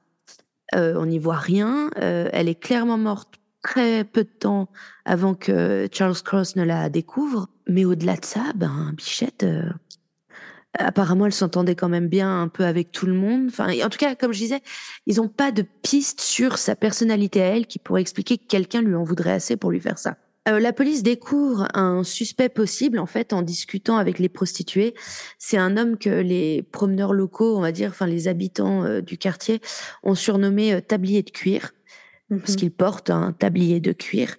Euh, 0.75 0.95
on 0.97 1.05
n'y 1.05 1.19
voit 1.19 1.37
rien. 1.37 1.89
Euh, 1.97 2.29
elle 2.31 2.47
est 2.47 2.59
clairement 2.59 2.97
morte 2.97 3.35
très 3.61 4.03
peu 4.03 4.23
de 4.23 4.29
temps 4.29 4.69
avant 5.05 5.33
que 5.33 5.87
Charles 5.91 6.21
Cross 6.23 6.55
ne 6.55 6.63
la 6.63 6.89
découvre. 6.89 7.49
Mais 7.67 7.85
au-delà 7.85 8.15
de 8.15 8.25
ça, 8.25 8.51
ben, 8.55 8.93
Bichette, 8.95 9.43
euh, 9.43 9.69
apparemment, 10.77 11.25
elle 11.25 11.33
s'entendait 11.33 11.75
quand 11.75 11.89
même 11.89 12.07
bien 12.07 12.41
un 12.41 12.47
peu 12.47 12.65
avec 12.65 12.91
tout 12.91 13.05
le 13.05 13.13
monde. 13.13 13.47
Enfin, 13.47 13.69
en 13.83 13.89
tout 13.89 13.97
cas, 13.97 14.15
comme 14.15 14.33
je 14.33 14.39
disais, 14.39 14.61
ils 15.07 15.17
n'ont 15.17 15.27
pas 15.27 15.51
de 15.51 15.63
piste 15.81 16.21
sur 16.21 16.57
sa 16.57 16.75
personnalité 16.75 17.41
à 17.41 17.45
elle 17.45 17.67
qui 17.67 17.79
pourrait 17.79 18.01
expliquer 18.01 18.37
que 18.37 18.45
quelqu'un 18.45 18.81
lui 18.81 18.95
en 18.95 19.03
voudrait 19.03 19.31
assez 19.31 19.57
pour 19.57 19.71
lui 19.71 19.79
faire 19.79 19.97
ça. 19.97 20.17
Euh, 20.47 20.59
la 20.59 20.73
police 20.73 21.03
découvre 21.03 21.67
un 21.73 22.03
suspect 22.03 22.49
possible 22.49 22.97
en 22.99 23.05
fait 23.05 23.33
en 23.33 23.41
discutant 23.41 23.97
avec 23.97 24.19
les 24.19 24.29
prostituées. 24.29 24.93
C'est 25.37 25.57
un 25.57 25.75
homme 25.75 25.97
que 25.97 26.09
les 26.09 26.63
promeneurs 26.63 27.13
locaux, 27.13 27.57
on 27.57 27.61
va 27.61 27.71
dire, 27.71 27.89
enfin 27.89 28.07
les 28.07 28.27
habitants 28.27 28.83
euh, 28.83 29.01
du 29.01 29.17
quartier, 29.17 29.59
ont 30.03 30.15
surnommé 30.15 30.73
euh, 30.73 30.81
tablier 30.81 31.23
de 31.23 31.29
cuir 31.29 31.71
parce 32.29 32.51
mhm. 32.51 32.55
qu'il 32.55 32.71
porte 32.71 33.09
un 33.09 33.33
tablier 33.33 33.79
de 33.79 33.91
cuir. 33.91 34.37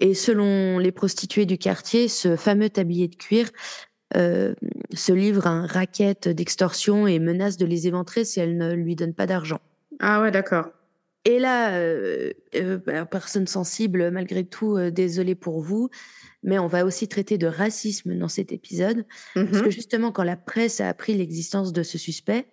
Et 0.00 0.14
selon 0.14 0.78
les 0.78 0.92
prostituées 0.92 1.46
du 1.46 1.58
quartier, 1.58 2.08
ce 2.08 2.36
fameux 2.36 2.70
tablier 2.70 3.08
de 3.08 3.14
cuir 3.14 3.48
se 4.14 5.12
livre 5.12 5.46
à 5.46 5.50
un 5.50 5.66
racket 5.66 6.28
d'extorsion 6.28 7.06
et 7.06 7.18
menace 7.18 7.56
de 7.56 7.66
les 7.66 7.86
éventrer 7.86 8.24
si 8.24 8.40
elles 8.40 8.56
ne 8.56 8.72
lui 8.74 8.96
donnent 8.96 9.14
pas 9.14 9.26
d'argent. 9.26 9.60
Ah 10.00 10.20
ouais, 10.20 10.30
d'accord. 10.30 10.68
Et 11.24 11.38
là, 11.38 11.74
euh, 11.74 12.32
euh, 12.56 12.78
bah, 12.78 13.06
personne 13.06 13.46
sensible, 13.46 14.10
malgré 14.10 14.44
tout, 14.44 14.76
euh, 14.76 14.90
désolé 14.90 15.34
pour 15.36 15.60
vous, 15.60 15.88
mais 16.42 16.58
on 16.58 16.66
va 16.66 16.84
aussi 16.84 17.06
traiter 17.06 17.38
de 17.38 17.46
racisme 17.46 18.18
dans 18.18 18.28
cet 18.28 18.50
épisode, 18.50 19.04
parce 19.34 19.62
que 19.62 19.70
justement, 19.70 20.10
quand 20.10 20.24
la 20.24 20.36
presse 20.36 20.80
a 20.80 20.88
appris 20.88 21.14
l'existence 21.14 21.72
de 21.72 21.84
ce 21.84 21.96
suspect, 21.96 22.46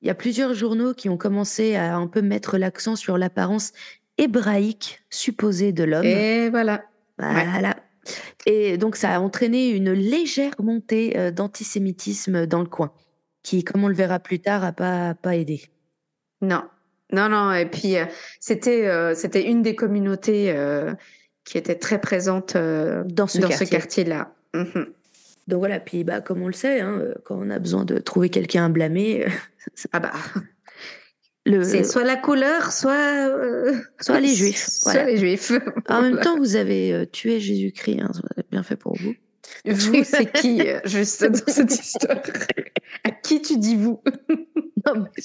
il 0.00 0.06
y 0.06 0.10
a 0.10 0.14
plusieurs 0.14 0.54
journaux 0.54 0.94
qui 0.94 1.08
ont 1.08 1.16
commencé 1.16 1.74
à 1.74 1.96
un 1.96 2.06
peu 2.06 2.22
mettre 2.22 2.56
l'accent 2.56 2.94
sur 2.94 3.18
l'apparence 3.18 3.72
hébraïque 4.16 5.00
supposée 5.10 5.72
de 5.72 5.82
l'homme. 5.82 6.04
Et 6.04 6.50
voilà. 6.50 6.84
Voilà. 7.18 7.76
Et 8.46 8.78
donc, 8.78 8.96
ça 8.96 9.14
a 9.14 9.20
entraîné 9.20 9.70
une 9.70 9.92
légère 9.92 10.54
montée 10.58 11.32
d'antisémitisme 11.32 12.46
dans 12.46 12.60
le 12.60 12.68
coin, 12.68 12.92
qui, 13.42 13.64
comme 13.64 13.84
on 13.84 13.88
le 13.88 13.94
verra 13.94 14.18
plus 14.18 14.40
tard, 14.40 14.64
a 14.64 14.72
pas, 14.72 15.14
pas 15.14 15.36
aidé. 15.36 15.62
Non, 16.40 16.62
non, 17.12 17.28
non. 17.28 17.52
Et 17.52 17.66
puis 17.66 17.96
euh, 17.96 18.04
c'était 18.40 18.86
euh, 18.86 19.14
c'était 19.14 19.44
une 19.48 19.62
des 19.62 19.74
communautés 19.74 20.52
euh, 20.52 20.94
qui 21.44 21.58
était 21.58 21.76
très 21.76 22.00
présente 22.00 22.56
dans 22.56 23.26
ce 23.26 23.64
quartier. 23.64 24.04
là 24.04 24.32
mhm. 24.54 24.92
Donc 25.46 25.58
voilà. 25.60 25.80
Puis 25.80 26.04
bah 26.04 26.20
comme 26.20 26.42
on 26.42 26.46
le 26.46 26.52
sait, 26.52 26.80
hein, 26.80 27.02
quand 27.24 27.36
on 27.40 27.50
a 27.50 27.58
besoin 27.58 27.84
de 27.84 27.98
trouver 27.98 28.28
quelqu'un 28.28 28.66
à 28.66 28.68
blâmer, 28.68 29.26
ah 29.92 30.00
bah. 30.00 30.12
C'est 31.62 31.84
soit 31.84 32.04
la 32.04 32.16
couleur, 32.16 32.72
soit 32.72 33.30
soit 34.00 34.20
les 34.20 34.34
juifs. 34.34 34.66
Soit 34.68 35.04
les 35.04 35.16
juifs. 35.16 35.52
en 35.88 36.02
même 36.02 36.20
temps, 36.20 36.36
vous 36.38 36.56
avez 36.56 37.08
tué 37.12 37.40
Jésus-Christ. 37.40 38.00
Hein, 38.00 38.10
bien 38.50 38.62
fait 38.62 38.76
pour 38.76 38.96
vous. 38.96 39.14
Vous, 39.64 40.04
c'est 40.04 40.30
qui 40.32 40.62
juste 40.84 41.24
dans 41.24 41.52
cette 41.52 41.72
histoire? 41.80 42.20
À 43.04 43.10
qui 43.10 43.40
tu 43.40 43.58
dis 43.58 43.76
vous? 43.76 44.02
Non, 44.86 44.94
mais... 45.02 45.22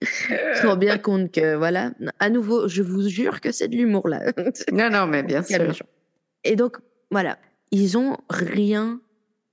Je 0.00 0.62
me 0.62 0.68
rends 0.68 0.76
bien 0.76 0.98
compte 0.98 1.32
que, 1.32 1.56
voilà, 1.56 1.92
à 2.18 2.30
nouveau, 2.30 2.68
je 2.68 2.82
vous 2.82 3.08
jure 3.08 3.40
que 3.40 3.50
c'est 3.50 3.68
de 3.68 3.76
l'humour 3.76 4.08
là. 4.08 4.32
non, 4.72 4.90
non, 4.90 5.06
mais 5.06 5.22
bien 5.22 5.42
sûr. 5.42 5.74
Et 6.44 6.56
donc, 6.56 6.76
voilà, 7.10 7.38
ils 7.70 7.98
ont 7.98 8.16
rien 8.30 9.00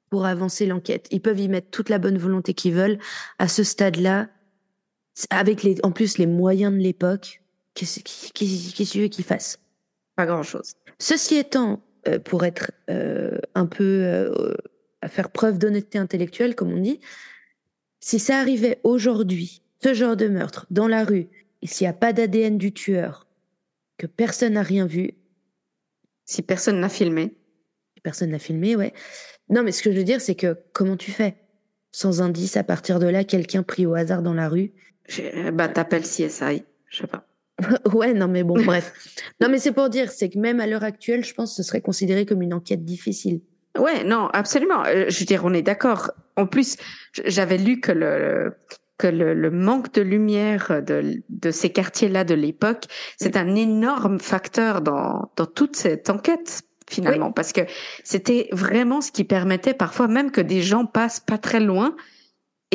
pour 0.09 0.25
avancer 0.25 0.65
l'enquête. 0.65 1.07
Ils 1.11 1.21
peuvent 1.21 1.39
y 1.39 1.49
mettre 1.49 1.69
toute 1.71 1.89
la 1.89 1.97
bonne 1.97 2.17
volonté 2.17 2.53
qu'ils 2.53 2.73
veulent. 2.73 2.99
À 3.39 3.47
ce 3.47 3.63
stade-là, 3.63 4.29
avec 5.29 5.63
les, 5.63 5.77
en 5.83 5.91
plus 5.91 6.17
les 6.17 6.27
moyens 6.27 6.73
de 6.73 6.79
l'époque, 6.79 7.41
qu'est-ce 7.73 7.99
qu'ils 8.01 9.01
veulent 9.01 9.09
qu'ils 9.09 9.25
fassent 9.25 9.59
Pas 10.15 10.25
grand-chose. 10.25 10.75
Ceci 10.99 11.35
étant, 11.35 11.81
euh, 12.07 12.19
pour 12.19 12.45
être 12.45 12.71
euh, 12.89 13.37
un 13.53 13.65
peu 13.65 13.83
euh, 13.83 14.53
à 15.01 15.07
faire 15.07 15.29
preuve 15.29 15.57
d'honnêteté 15.57 15.97
intellectuelle, 15.97 16.55
comme 16.55 16.71
on 16.71 16.81
dit, 16.81 16.99
si 17.99 18.19
ça 18.19 18.39
arrivait 18.39 18.79
aujourd'hui, 18.83 19.61
ce 19.83 19.93
genre 19.93 20.15
de 20.15 20.27
meurtre 20.27 20.65
dans 20.69 20.87
la 20.87 21.03
rue, 21.03 21.27
et 21.61 21.67
s'il 21.67 21.85
n'y 21.85 21.89
a 21.89 21.93
pas 21.93 22.13
d'ADN 22.13 22.57
du 22.57 22.73
tueur, 22.73 23.27
que 23.97 24.07
personne 24.07 24.53
n'a 24.53 24.61
rien 24.61 24.85
vu. 24.85 25.11
Si 26.25 26.41
personne 26.41 26.79
n'a 26.79 26.89
filmé. 26.89 27.35
Personne 28.03 28.31
n'a 28.31 28.39
filmé, 28.39 28.75
ouais. 28.75 28.93
Non, 29.49 29.63
mais 29.63 29.71
ce 29.71 29.81
que 29.81 29.91
je 29.91 29.97
veux 29.97 30.03
dire, 30.03 30.21
c'est 30.21 30.35
que 30.35 30.57
comment 30.73 30.97
tu 30.97 31.11
fais? 31.11 31.35
Sans 31.91 32.21
indice, 32.21 32.57
à 32.57 32.63
partir 32.63 32.99
de 32.99 33.07
là, 33.07 33.23
quelqu'un 33.23 33.63
pris 33.63 33.85
au 33.85 33.95
hasard 33.95 34.21
dans 34.21 34.33
la 34.33 34.49
rue 34.49 34.73
Bah, 35.53 35.67
t'appelles 35.67 36.03
CSI, 36.03 36.63
je 36.89 36.97
sais 36.97 37.07
pas. 37.07 37.27
ouais, 37.93 38.13
non, 38.13 38.27
mais 38.27 38.43
bon, 38.43 38.61
bref. 38.65 38.93
Non, 39.41 39.49
mais 39.49 39.59
c'est 39.59 39.71
pour 39.71 39.89
dire, 39.89 40.11
c'est 40.11 40.29
que 40.29 40.39
même 40.39 40.59
à 40.59 40.67
l'heure 40.67 40.83
actuelle, 40.83 41.23
je 41.23 41.33
pense 41.33 41.51
que 41.51 41.57
ce 41.57 41.63
serait 41.63 41.81
considéré 41.81 42.25
comme 42.25 42.41
une 42.41 42.53
enquête 42.53 42.83
difficile. 42.83 43.41
Ouais, 43.77 44.03
non, 44.03 44.29
absolument. 44.33 44.83
Euh, 44.85 45.05
je 45.09 45.19
veux 45.19 45.25
dire, 45.25 45.43
on 45.43 45.53
est 45.53 45.61
d'accord. 45.61 46.11
En 46.37 46.47
plus, 46.47 46.77
j'avais 47.25 47.57
lu 47.57 47.81
que 47.81 47.91
le, 47.91 48.53
que 48.97 49.07
le, 49.07 49.51
manque 49.51 49.93
de 49.93 50.01
lumière 50.01 50.81
de, 50.81 51.21
de 51.29 51.51
ces 51.51 51.71
quartiers-là 51.71 52.23
de 52.23 52.35
l'époque, 52.35 52.85
c'est 53.17 53.35
un 53.37 53.55
énorme 53.55 54.19
facteur 54.19 54.81
dans, 54.81 55.31
dans 55.35 55.45
toute 55.45 55.75
cette 55.75 56.09
enquête 56.09 56.61
finalement, 56.87 57.31
parce 57.31 57.51
que 57.51 57.61
c'était 58.03 58.47
vraiment 58.51 59.01
ce 59.01 59.11
qui 59.11 59.23
permettait 59.23 59.73
parfois 59.73 60.07
même 60.07 60.29
que 60.29 60.41
des 60.41 60.61
gens 60.61 60.85
passent 60.85 61.19
pas 61.19 61.39
très 61.39 61.59
loin 61.59 61.95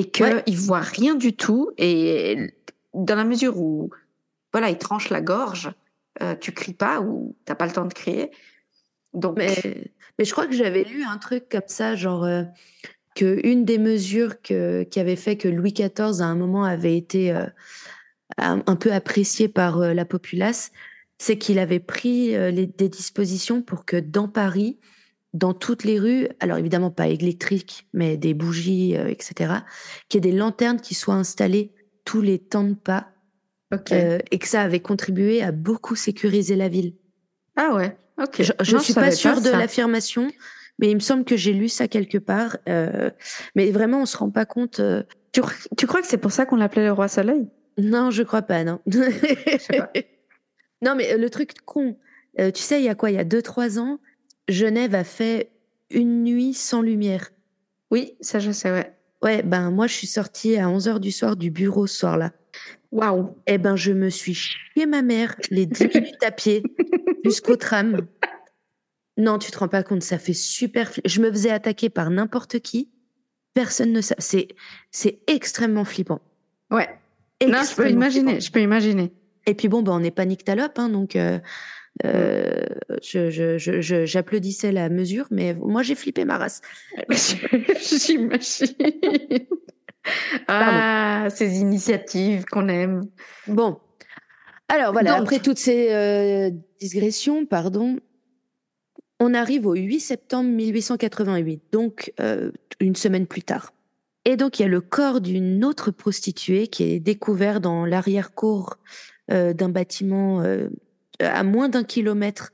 et 0.00 0.10
qu'ils 0.10 0.24
ouais. 0.24 0.42
voient 0.54 0.80
rien 0.80 1.14
du 1.14 1.34
tout. 1.34 1.70
Et 1.76 2.54
dans 2.94 3.14
la 3.16 3.24
mesure 3.24 3.58
où, 3.58 3.90
voilà, 4.50 4.70
ils 4.70 4.78
tranchent 4.78 5.10
la 5.10 5.20
gorge, 5.20 5.70
euh, 6.22 6.34
tu 6.40 6.52
cries 6.52 6.72
pas 6.72 7.00
ou 7.02 7.36
t'as 7.44 7.54
pas 7.54 7.66
le 7.66 7.72
temps 7.72 7.84
de 7.84 7.92
crier. 7.92 8.30
Donc... 9.12 9.36
Mais, 9.36 9.92
mais 10.18 10.24
je 10.24 10.32
crois 10.32 10.46
que 10.46 10.54
j'avais 10.54 10.84
lu 10.84 11.04
un 11.04 11.18
truc 11.18 11.50
comme 11.50 11.60
ça, 11.66 11.96
genre 11.96 12.26
qu'une 13.14 13.36
que 13.40 13.46
une 13.46 13.64
des 13.66 13.78
mesures 13.78 14.40
que, 14.40 14.84
qui 14.84 15.00
avait 15.00 15.16
fait 15.16 15.36
que 15.36 15.48
Louis 15.48 15.74
XIV 15.74 16.22
à 16.22 16.24
un 16.24 16.34
moment 16.34 16.64
avait 16.64 16.96
été 16.96 17.34
un, 18.38 18.76
peu 18.76 18.92
apprécié 18.92 19.48
par 19.48 19.80
la 19.80 20.04
populace, 20.06 20.72
c'est 21.18 21.36
qu'il 21.36 21.58
avait 21.58 21.80
pris 21.80 22.28
les, 22.52 22.66
des 22.66 22.88
dispositions 22.88 23.60
pour 23.60 23.84
que 23.84 23.96
dans 23.96 24.28
Paris, 24.28 24.78
dans 25.32 25.54
toutes 25.54 25.84
les 25.84 25.98
rues, 25.98 26.28
alors 26.40 26.58
évidemment 26.58 26.90
pas 26.90 27.08
électriques, 27.08 27.86
mais 27.92 28.16
des 28.16 28.34
bougies, 28.34 28.94
etc., 28.94 29.54
qu'il 30.08 30.24
y 30.24 30.28
ait 30.28 30.32
des 30.32 30.36
lanternes 30.36 30.80
qui 30.80 30.94
soient 30.94 31.14
installées 31.14 31.72
tous 32.04 32.20
les 32.20 32.38
temps 32.38 32.64
de 32.64 32.74
pas 32.74 33.12
euh, 33.92 34.18
et 34.32 34.38
que 34.38 34.48
ça 34.48 34.62
avait 34.62 34.80
contribué 34.80 35.42
à 35.42 35.52
beaucoup 35.52 35.94
sécuriser 35.94 36.56
la 36.56 36.68
ville. 36.68 36.94
Ah 37.54 37.74
ouais, 37.74 37.96
ok. 38.20 38.42
Je 38.60 38.76
ne 38.76 38.80
suis 38.80 38.94
pas 38.94 39.12
sûre 39.12 39.40
de 39.40 39.50
l'affirmation, 39.50 40.28
mais 40.80 40.90
il 40.90 40.96
me 40.96 41.00
semble 41.00 41.24
que 41.24 41.36
j'ai 41.36 41.52
lu 41.52 41.68
ça 41.68 41.86
quelque 41.86 42.18
part. 42.18 42.56
Euh, 42.68 43.10
mais 43.54 43.70
vraiment, 43.70 44.02
on 44.02 44.06
se 44.06 44.16
rend 44.16 44.30
pas 44.30 44.44
compte. 44.44 44.80
Euh, 44.80 45.04
tu, 45.30 45.40
tu, 45.76 45.86
crois 45.86 46.00
que 46.00 46.08
c'est 46.08 46.18
pour 46.18 46.32
ça 46.32 46.46
qu'on 46.46 46.56
l'appelait 46.56 46.84
le 46.84 46.92
roi 46.92 47.06
soleil? 47.06 47.46
Non, 47.78 48.10
je 48.10 48.24
crois 48.24 48.42
pas, 48.42 48.64
non. 48.64 48.80
pas. 49.68 49.92
non, 50.82 50.96
mais 50.96 51.16
le 51.16 51.30
truc 51.30 51.52
con, 51.64 51.96
tu 52.36 52.60
sais, 52.60 52.80
il 52.80 52.84
y 52.84 52.88
a 52.88 52.96
quoi? 52.96 53.10
Il 53.12 53.14
y 53.14 53.20
a 53.20 53.24
2-3 53.24 53.78
ans, 53.78 54.00
Genève 54.48 54.94
a 54.94 55.04
fait 55.04 55.50
une 55.90 56.24
nuit 56.24 56.54
sans 56.54 56.82
lumière. 56.82 57.30
Oui, 57.90 58.14
ça 58.20 58.38
je 58.38 58.50
sais, 58.52 58.70
ouais. 58.70 58.96
Ouais, 59.22 59.42
ben 59.42 59.70
moi 59.70 59.86
je 59.86 59.94
suis 59.94 60.06
sortie 60.06 60.56
à 60.56 60.66
11h 60.66 60.98
du 60.98 61.12
soir 61.12 61.36
du 61.36 61.50
bureau 61.50 61.86
ce 61.86 61.98
soir-là. 61.98 62.32
Waouh. 62.92 63.36
Eh 63.46 63.58
ben, 63.58 63.76
je 63.76 63.92
me 63.92 64.08
suis 64.08 64.34
chié 64.34 64.86
ma 64.86 65.02
mère 65.02 65.36
les 65.50 65.66
10 65.66 65.84
minutes 65.94 66.22
à 66.22 66.30
pied 66.30 66.62
jusqu'au 67.24 67.56
tram. 67.56 68.06
Non, 69.16 69.38
tu 69.38 69.50
te 69.50 69.58
rends 69.58 69.68
pas 69.68 69.82
compte, 69.82 70.02
ça 70.02 70.18
fait 70.18 70.32
super. 70.32 70.90
Je 71.04 71.20
me 71.20 71.30
faisais 71.30 71.50
attaquer 71.50 71.90
par 71.90 72.10
n'importe 72.10 72.60
qui. 72.60 72.90
Personne 73.54 73.92
ne 73.92 74.00
sait. 74.00 74.14
C'est, 74.18 74.48
c'est 74.90 75.20
extrêmement 75.26 75.84
flippant. 75.84 76.20
Ouais. 76.70 76.88
Non, 77.46 77.62
je 77.62 77.74
peux 77.74 77.90
imaginer. 77.90 78.40
Je 78.40 78.50
peux 78.50 78.60
imaginer. 78.60 79.12
Et 79.46 79.54
puis 79.54 79.68
bon, 79.68 79.82
ben, 79.82 79.92
on 79.92 80.02
est 80.02 80.10
panique 80.10 80.44
talope, 80.44 80.78
hein, 80.78 80.88
donc 80.88 81.16
euh, 81.16 81.38
euh, 82.04 82.64
je, 83.02 83.30
je, 83.30 83.58
je, 83.58 84.04
j'applaudissais 84.04 84.72
la 84.72 84.88
mesure, 84.88 85.26
mais 85.30 85.54
moi 85.54 85.82
j'ai 85.82 85.94
flippé 85.94 86.24
ma 86.24 86.38
race. 86.38 86.60
J'imagine. 87.10 88.74
Ah, 90.48 91.28
ces 91.30 91.58
initiatives 91.58 92.46
qu'on 92.46 92.68
aime. 92.68 93.02
Bon. 93.46 93.78
Alors 94.68 94.92
voilà, 94.92 95.16
après 95.16 95.40
toutes 95.40 95.58
ces 95.58 95.92
euh, 95.92 96.50
digressions, 96.80 97.44
pardon, 97.44 97.98
on 99.18 99.34
arrive 99.34 99.66
au 99.66 99.74
8 99.74 100.00
septembre 100.00 100.48
1888, 100.48 101.64
donc 101.72 102.12
euh, 102.20 102.50
une 102.80 102.96
semaine 102.96 103.26
plus 103.26 103.42
tard. 103.42 103.72
Et 104.24 104.36
donc 104.36 104.58
il 104.58 104.62
y 104.62 104.64
a 104.64 104.68
le 104.68 104.80
corps 104.80 105.20
d'une 105.20 105.64
autre 105.64 105.90
prostituée 105.90 106.68
qui 106.68 106.84
est 106.84 107.00
découvert 107.00 107.60
dans 107.60 107.84
l'arrière-cour 107.84 108.76
euh, 109.30 109.52
d'un 109.52 109.68
bâtiment 109.68 110.42
à 111.20 111.42
moins 111.42 111.68
d'un 111.68 111.84
kilomètre 111.84 112.52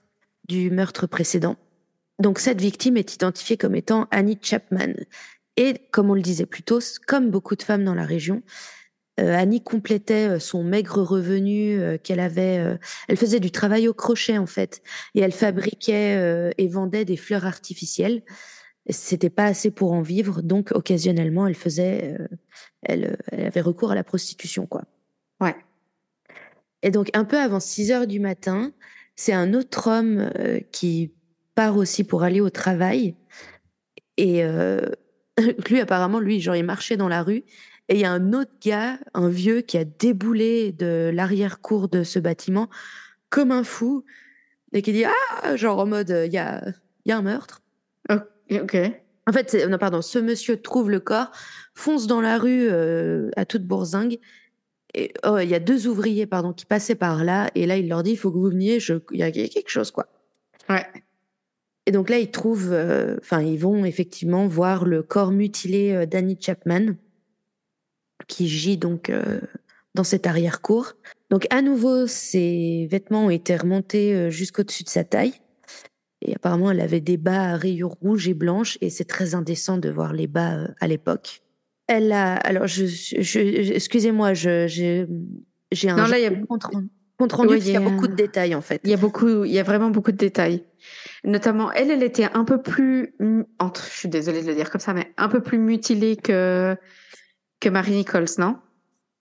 du 0.49 0.71
meurtre 0.71 1.07
précédent. 1.07 1.57
Donc 2.19 2.39
cette 2.39 2.61
victime 2.61 2.97
est 2.97 3.15
identifiée 3.15 3.57
comme 3.57 3.75
étant 3.75 4.07
Annie 4.11 4.39
Chapman. 4.41 4.95
Et 5.57 5.75
comme 5.91 6.11
on 6.11 6.15
le 6.15 6.23
disait 6.23 6.47
plus 6.47 6.63
tôt, 6.63 6.81
comme 7.07 7.31
beaucoup 7.31 7.57
de 7.57 7.63
femmes 7.63 7.85
dans 7.85 7.95
la 7.95 8.05
région, 8.05 8.43
euh, 9.19 9.35
Annie 9.35 9.63
complétait 9.63 10.29
euh, 10.29 10.39
son 10.39 10.63
maigre 10.63 11.01
revenu 11.03 11.79
euh, 11.79 11.97
qu'elle 11.97 12.21
avait. 12.21 12.79
elle 13.09 13.17
faisait 13.17 13.41
du 13.41 13.51
travail 13.51 13.89
au 13.89 13.95
crochet 13.95 14.39
en 14.39 14.47
fait, 14.47 14.83
et 15.15 15.21
elle 15.21 15.33
fabriquait 15.33 16.53
et 16.57 16.69
vendait 16.69 17.05
des 17.05 17.17
fleurs 17.17 17.47
artificielles. 17.47 18.23
C'était 18.89 19.31
pas 19.31 19.47
assez 19.47 19.71
pour 19.71 19.93
en 19.93 20.03
vivre, 20.03 20.43
donc 20.43 20.71
occasionnellement, 20.73 21.47
elle 21.47 21.57
faisait, 21.57 22.17
elle, 22.83 23.17
elle, 23.33 23.47
avait 23.47 23.61
recours 23.61 23.91
à 23.91 23.97
la 23.97 24.05
prostitution, 24.05 24.67
quoi. 24.67 24.85
Ouais. 25.41 25.57
Et 26.83 26.91
donc 26.91 27.11
un 27.15 27.25
peu 27.25 27.39
avant 27.39 27.61
6 27.61 27.91
heures 27.93 28.07
du 28.07 28.21
matin, 28.21 28.73
c'est 29.17 29.33
un 29.33 29.55
autre 29.55 29.89
homme 29.89 30.31
qui 30.73 31.13
part 31.55 31.77
aussi 31.77 32.05
pour 32.05 32.23
aller 32.23 32.41
au 32.41 32.51
travail 32.51 33.17
et 34.17 34.43
lui, 35.71 35.81
apparemment, 35.81 36.21
lui, 36.21 36.41
genre, 36.41 36.57
il 36.57 36.65
marchait 36.65 36.97
dans 36.97 37.09
la 37.09 37.23
rue 37.23 37.45
et 37.89 37.95
il 37.95 38.01
y 38.01 38.05
a 38.05 38.11
un 38.11 38.33
autre 38.33 38.53
gars, 38.61 38.99
un 39.15 39.29
vieux, 39.29 39.61
qui 39.61 39.79
a 39.79 39.85
déboulé 39.85 40.73
de 40.73 41.11
l'arrière-cour 41.13 41.89
de 41.89 42.03
ce 42.03 42.19
bâtiment 42.19 42.69
comme 43.31 43.53
un 43.53 43.65
fou 43.65 44.05
et 44.73 44.83
qui 44.83 44.93
dit 44.93 45.05
Ah, 45.05 45.57
genre 45.57 45.79
en 45.79 45.87
mode, 45.87 46.11
il 46.27 46.33
y 46.33 46.39
a, 46.39 46.65
y 47.05 47.13
a 47.13 47.19
un 47.19 47.23
meurtre. 47.23 47.63
Ok. 48.09 48.77
En 49.29 49.33
fait, 49.33 49.55
non, 49.69 49.79
pardon, 49.79 50.03
ce 50.03 50.19
monsieur 50.19 50.61
trouve 50.61 50.91
le 50.91 51.01
corps, 51.01 51.33
fonce 51.75 52.07
dans 52.07 52.21
la 52.21 52.39
rue 52.39 52.69
euh, 52.71 53.31
à 53.37 53.45
toute 53.45 53.65
bourzingue. 53.65 54.19
Oh, 55.25 55.39
il 55.39 55.49
y 55.49 55.55
a 55.55 55.61
deux 55.61 55.89
ouvriers, 55.89 56.27
pardon, 56.27 56.53
qui 56.53 56.65
passaient 56.65 56.95
par 56.95 57.25
là. 57.25 57.51
Et 57.55 57.67
là, 57.67 57.77
il 57.77 57.89
leur 57.89 58.03
dit 58.03 58.13
il 58.13 58.17
faut 58.17 58.31
que 58.31 58.39
vous 58.39 58.51
veniez, 58.51 58.79
il 59.13 59.19
y 59.19 59.23
a 59.23 59.31
quelque 59.31 59.69
chose, 59.69 59.91
quoi. 59.91 60.07
Ouais. 60.69 60.87
Et 61.87 61.93
donc 61.93 62.11
là, 62.11 62.19
ils 62.19 62.31
trouvent, 62.31 62.73
euh, 62.73 63.17
enfin, 63.21 63.41
ils 63.41 63.59
vont 63.59 63.85
effectivement 63.85 64.49
voir 64.49 64.85
le 64.85 65.03
corps 65.03 65.31
mutilé 65.31 65.93
euh, 65.93 66.07
d'Annie 66.07 66.37
Chapman, 66.41 66.97
qui 68.27 68.49
gît 68.49 68.77
donc 68.77 69.09
euh, 69.09 69.41
dans 69.95 70.03
cette 70.03 70.27
arrière-cour. 70.27 70.95
Donc 71.31 71.47
à 71.51 71.63
nouveau, 71.63 72.09
ses 72.09 72.89
vêtements 72.91 73.27
ont 73.27 73.31
été 73.31 73.57
remontés 73.57 74.31
jusqu'au-dessus 74.31 74.85
de 74.85 74.89
sa 74.89 75.05
taille. 75.05 75.35
Et 76.23 76.35
apparemment, 76.35 76.71
elle 76.73 76.81
avait 76.81 77.01
des 77.01 77.17
bas 77.17 77.53
à 77.53 77.57
rayures 77.57 77.97
rouges 78.03 78.27
et 78.29 78.35
blanches, 78.35 78.79
et 78.81 78.91
c'est 78.91 79.05
très 79.05 79.35
indécent 79.35 79.77
de 79.79 79.91
voir 79.91 80.13
les 80.13 80.27
bas 80.27 80.69
à 80.81 80.89
l'époque. 80.89 81.43
Elle 81.89 82.13
a, 82.13 82.35
alors, 82.35 82.67
je, 82.67 82.87
je, 82.87 83.39
excusez-moi, 83.73 84.35
j'ai 84.35 85.07
un. 85.85 85.97
Non, 85.97 86.07
là, 86.07 86.19
il 86.19 86.23
y 86.23 86.27
a 86.27 86.33
compte 87.19 87.33
rendu, 87.33 87.57
il 87.57 87.71
y 87.71 87.77
a 87.77 87.81
beaucoup 87.81 88.09
de 88.09 88.15
détails 88.15 88.55
en 88.55 88.61
fait. 88.61 88.81
Il 88.85 88.91
y 88.91 88.95
a 88.95 88.99
beaucoup, 88.99 89.45
il 89.45 89.53
y 89.53 89.59
a 89.59 89.63
vraiment 89.63 89.91
beaucoup 89.91 90.13
de 90.13 90.17
détails. 90.17 90.65
Notamment, 91.25 91.73
elle, 91.73 91.91
elle 91.91 92.03
était 92.03 92.29
un 92.35 92.45
peu 92.45 92.61
plus, 92.61 93.15
entre, 93.59 93.87
je 93.87 93.99
suis 93.99 94.09
désolée 94.09 94.43
de 94.43 94.47
le 94.47 94.55
dire 94.55 94.71
comme 94.71 94.81
ça, 94.81 94.93
mais 94.93 95.13
un 95.17 95.29
peu 95.29 95.41
plus 95.41 95.59
mutilée 95.59 96.17
que 96.17 96.77
que 97.59 97.69
Marie 97.71 97.93
Nichols, 97.93 98.27
non? 98.39 98.59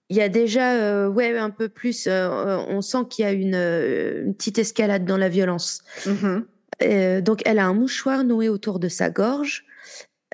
Il 0.08 0.16
y 0.16 0.20
a 0.20 0.28
déjà, 0.28 0.74
euh, 0.74 1.08
ouais, 1.08 1.36
un 1.36 1.50
peu 1.50 1.68
plus. 1.68 2.06
Euh, 2.06 2.58
on 2.68 2.80
sent 2.80 3.06
qu'il 3.10 3.24
y 3.24 3.28
a 3.28 3.32
une, 3.32 3.54
euh, 3.54 4.24
une, 4.24 4.34
petite 4.34 4.58
escalade 4.58 5.04
dans 5.04 5.16
la 5.16 5.28
violence. 5.28 5.82
Mm-hmm. 6.04 7.22
donc, 7.22 7.42
elle 7.44 7.58
a 7.58 7.66
un 7.66 7.74
mouchoir 7.74 8.22
noué 8.24 8.48
autour 8.48 8.78
de 8.78 8.88
sa 8.88 9.10
gorge. 9.10 9.64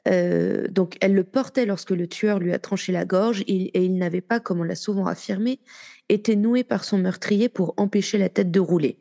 Donc, 0.06 0.96
elle 1.00 1.14
le 1.14 1.24
portait 1.24 1.66
lorsque 1.66 1.90
le 1.90 2.06
tueur 2.06 2.38
lui 2.38 2.52
a 2.52 2.58
tranché 2.58 2.92
la 2.92 3.04
gorge 3.04 3.42
et 3.46 3.84
il 3.84 3.96
n'avait 3.96 4.20
pas, 4.20 4.40
comme 4.40 4.60
on 4.60 4.64
l'a 4.64 4.74
souvent 4.74 5.06
affirmé, 5.06 5.60
était 6.08 6.36
noué 6.36 6.64
par 6.64 6.84
son 6.84 6.98
meurtrier 6.98 7.48
pour 7.48 7.74
empêcher 7.76 8.18
la 8.18 8.28
tête 8.28 8.50
de 8.50 8.60
rouler. 8.60 8.98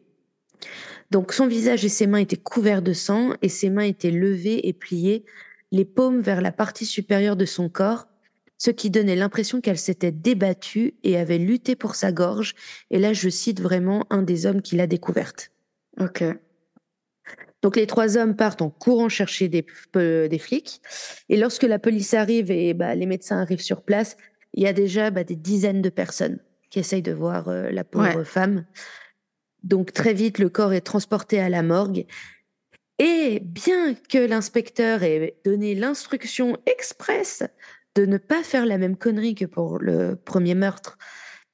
Donc 1.09 1.33
son 1.33 1.47
visage 1.47 1.83
et 1.83 1.89
ses 1.89 2.07
mains 2.07 2.19
étaient 2.19 2.37
couverts 2.37 2.81
de 2.81 2.93
sang 2.93 3.33
et 3.41 3.49
ses 3.49 3.69
mains 3.69 3.83
étaient 3.83 4.11
levées 4.11 4.67
et 4.67 4.73
pliées, 4.73 5.25
les 5.71 5.85
paumes 5.85 6.21
vers 6.21 6.41
la 6.41 6.51
partie 6.51 6.85
supérieure 6.85 7.35
de 7.35 7.45
son 7.45 7.67
corps, 7.67 8.07
ce 8.57 8.71
qui 8.71 8.89
donnait 8.89 9.15
l'impression 9.15 9.59
qu'elle 9.59 9.77
s'était 9.77 10.11
débattue 10.11 10.93
et 11.03 11.17
avait 11.17 11.39
lutté 11.39 11.75
pour 11.75 11.95
sa 11.95 12.11
gorge. 12.11 12.53
Et 12.91 12.99
là, 12.99 13.11
je 13.11 13.27
cite 13.27 13.59
vraiment 13.59 14.05
un 14.09 14.21
des 14.21 14.45
hommes 14.45 14.61
qui 14.61 14.75
l'a 14.75 14.87
découverte. 14.87 15.51
Donc 17.61 17.75
les 17.75 17.87
trois 17.87 18.17
hommes 18.17 18.35
partent 18.35 18.61
en 18.61 18.69
courant 18.69 19.09
chercher 19.09 19.47
des, 19.47 19.65
des 19.93 20.39
flics. 20.39 20.81
Et 21.29 21.37
lorsque 21.37 21.63
la 21.63 21.79
police 21.79 22.13
arrive 22.13 22.51
et 22.51 22.73
bah, 22.73 22.95
les 22.95 23.05
médecins 23.05 23.39
arrivent 23.39 23.61
sur 23.61 23.83
place, 23.83 24.17
il 24.53 24.63
y 24.63 24.67
a 24.67 24.73
déjà 24.73 25.11
bah, 25.11 25.23
des 25.23 25.35
dizaines 25.35 25.81
de 25.81 25.89
personnes 25.89 26.39
qui 26.69 26.79
essayent 26.79 27.01
de 27.01 27.13
voir 27.13 27.49
euh, 27.49 27.69
la 27.69 27.83
pauvre 27.83 28.23
femme. 28.23 28.65
Donc 29.63 29.93
très 29.93 30.13
vite, 30.13 30.39
le 30.39 30.49
corps 30.49 30.73
est 30.73 30.81
transporté 30.81 31.39
à 31.39 31.49
la 31.49 31.61
morgue. 31.61 32.05
Et 32.97 33.39
bien 33.41 33.95
que 34.09 34.17
l'inspecteur 34.17 35.03
ait 35.03 35.35
donné 35.45 35.75
l'instruction 35.75 36.57
expresse 36.65 37.43
de 37.95 38.05
ne 38.05 38.17
pas 38.17 38.43
faire 38.43 38.65
la 38.65 38.77
même 38.77 38.95
connerie 38.95 39.35
que 39.35 39.45
pour 39.45 39.79
le 39.79 40.15
premier 40.15 40.55
meurtre, 40.55 40.97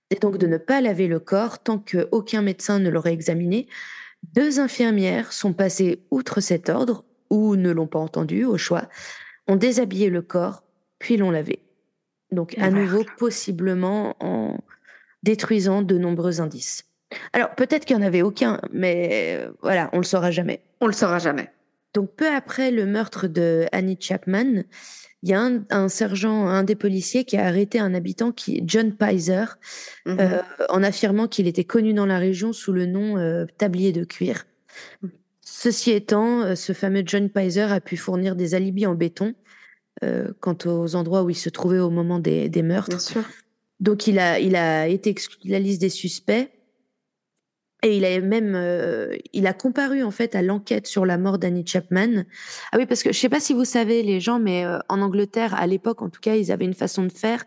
et 0.10 0.16
donc 0.16 0.38
de 0.38 0.48
ne 0.48 0.58
pas 0.58 0.82
laver 0.82 1.08
le 1.08 1.20
corps 1.20 1.60
tant 1.60 1.80
qu'aucun 1.80 2.42
médecin 2.42 2.80
ne 2.80 2.90
l'aurait 2.90 3.14
examiné, 3.14 3.68
deux 4.34 4.60
infirmières 4.60 5.34
sont 5.34 5.54
passées 5.54 6.02
outre 6.12 6.42
cet 6.42 6.70
ordre, 6.70 7.04
ou 7.30 7.56
ne 7.56 7.72
l'ont 7.72 7.88
pas 7.88 8.00
entendu 8.00 8.46
au 8.46 8.58
choix, 8.58 8.88
ont 9.48 9.56
déshabillé 9.56 10.10
le 10.10 10.22
corps, 10.22 10.64
puis 11.00 11.18
l'ont 11.18 11.32
lavé. 11.32 11.60
Donc 12.32 12.58
à 12.58 12.70
nouveau, 12.70 13.06
possiblement 13.18 14.16
en 14.20 14.58
détruisant 15.24 15.82
de 15.82 15.98
nombreux 15.98 16.42
indices. 16.42 16.86
Alors 17.34 17.56
peut-être 17.56 17.86
qu'il 17.86 17.98
n'y 17.98 18.04
en 18.04 18.08
avait 18.08 18.22
aucun, 18.22 18.60
mais 18.72 19.38
euh, 19.40 19.52
voilà, 19.62 19.90
on 19.94 19.98
le 19.98 20.04
saura 20.04 20.32
jamais. 20.32 20.62
On 20.82 20.88
le 20.88 20.94
saura 20.94 21.20
jamais. 21.20 21.50
Donc 21.94 22.12
peu 22.16 22.28
après 22.28 22.70
le 22.72 22.86
meurtre 22.86 23.28
de 23.28 23.66
Annie 23.72 23.98
Chapman, 24.00 24.64
il 25.24 25.30
y 25.30 25.34
a 25.34 25.50
un, 25.70 25.90
sergent, 25.90 26.48
un 26.48 26.64
des 26.64 26.76
policiers 26.76 27.26
qui 27.26 27.38
a 27.38 27.46
arrêté 27.46 27.80
un 27.80 27.94
habitant 27.94 28.32
qui 28.32 28.58
est 28.58 28.64
John 28.66 28.94
Pizer, 28.96 29.58
mhm. 30.06 30.18
euh, 30.20 30.42
en 30.70 30.84
affirmant 30.84 31.28
qu'il 31.28 31.48
était 31.48 31.64
connu 31.64 31.94
dans 31.94 32.06
la 32.06 32.20
région 32.20 32.54
sous 32.54 32.72
le 32.72 32.86
nom 32.86 33.18
euh, 33.18 33.46
tablier 33.58 33.92
de 33.92 34.04
cuir. 34.04 34.46
ceci 35.42 35.92
étant, 35.92 36.56
ce 36.56 36.74
fameux 36.74 37.04
John 37.06 37.30
Pizer 37.30 37.72
a 37.72 37.82
pu 37.82 37.98
fournir 37.98 38.36
des 38.36 38.54
alibis 38.54 38.86
en 38.86 38.96
béton 38.96 39.34
quant 40.40 40.58
aux 40.66 40.96
endroits 40.96 41.24
où 41.24 41.32
il 41.32 41.36
se 41.36 41.50
trouvait 41.50 41.80
au 41.80 41.90
moment 41.90 42.20
des, 42.20 42.50
des 42.50 42.62
meurtres. 42.62 42.90
Bien 42.90 43.00
sûr. 43.00 43.24
Donc 43.80 44.08
il 44.08 44.20
a, 44.20 44.40
il 44.40 44.56
a 44.56 44.88
été 44.88 45.10
exclu 45.10 45.48
de 45.48 45.52
la 45.52 45.60
liste 45.60 45.82
des 45.82 45.90
suspects. 45.90 46.50
Et 47.84 47.98
il 47.98 48.06
a 48.06 48.20
même, 48.22 48.54
euh, 48.56 49.16
il 49.34 49.46
a 49.46 49.54
comparu 49.54 50.02
en 50.04 50.10
fait 50.12 50.34
à 50.34 50.42
l'enquête 50.42 50.88
sur 50.88 51.06
la 51.06 51.18
mort 51.18 51.38
d'Annie 51.38 51.66
Chapman. 51.66 52.24
Ah 52.72 52.78
oui, 52.78 52.86
parce 52.88 53.04
que 53.04 53.14
je 53.14 53.20
sais 53.20 53.30
pas 53.30 53.40
si 53.40 53.54
vous 53.54 53.66
savez 53.66 54.02
les 54.02 54.20
gens, 54.20 54.40
mais 54.40 54.66
euh, 54.66 54.80
en 54.90 55.02
Angleterre, 55.02 55.54
à 55.54 55.68
l'époque 55.68 56.02
en 56.02 56.10
tout 56.10 56.20
cas, 56.20 56.36
ils 56.36 56.52
avaient 56.52 56.66
une 56.66 56.74
façon 56.74 57.04
de 57.04 57.12
faire, 57.12 57.46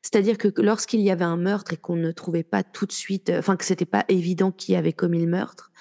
c'est-à-dire 0.00 0.38
que 0.38 0.48
lorsqu'il 0.60 1.00
y 1.00 1.10
avait 1.10 1.24
un 1.24 1.36
meurtre 1.36 1.72
et 1.72 1.76
qu'on 1.76 1.96
ne 1.96 2.12
trouvait 2.12 2.44
pas 2.44 2.62
tout 2.62 2.86
de 2.86 2.92
suite, 2.92 3.30
euh, 3.30 3.40
enfin 3.40 3.56
que 3.56 3.64
c'était 3.64 3.84
pas 3.84 4.04
évident 4.08 4.52
qui 4.52 4.76
avait 4.76 4.92
commis 4.92 5.20
le 5.20 5.30
meurtre, 5.30 5.72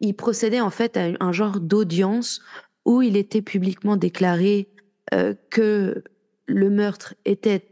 ils 0.00 0.14
procédaient 0.14 0.60
en 0.60 0.70
fait 0.70 0.96
à 0.96 1.08
un 1.18 1.32
genre 1.32 1.58
d'audience 1.58 2.42
où 2.84 3.02
il 3.02 3.16
était 3.16 3.42
publiquement 3.42 3.96
déclaré 3.96 4.68
que 5.50 6.02
le 6.46 6.70
meurtre 6.70 7.14
était 7.24 7.68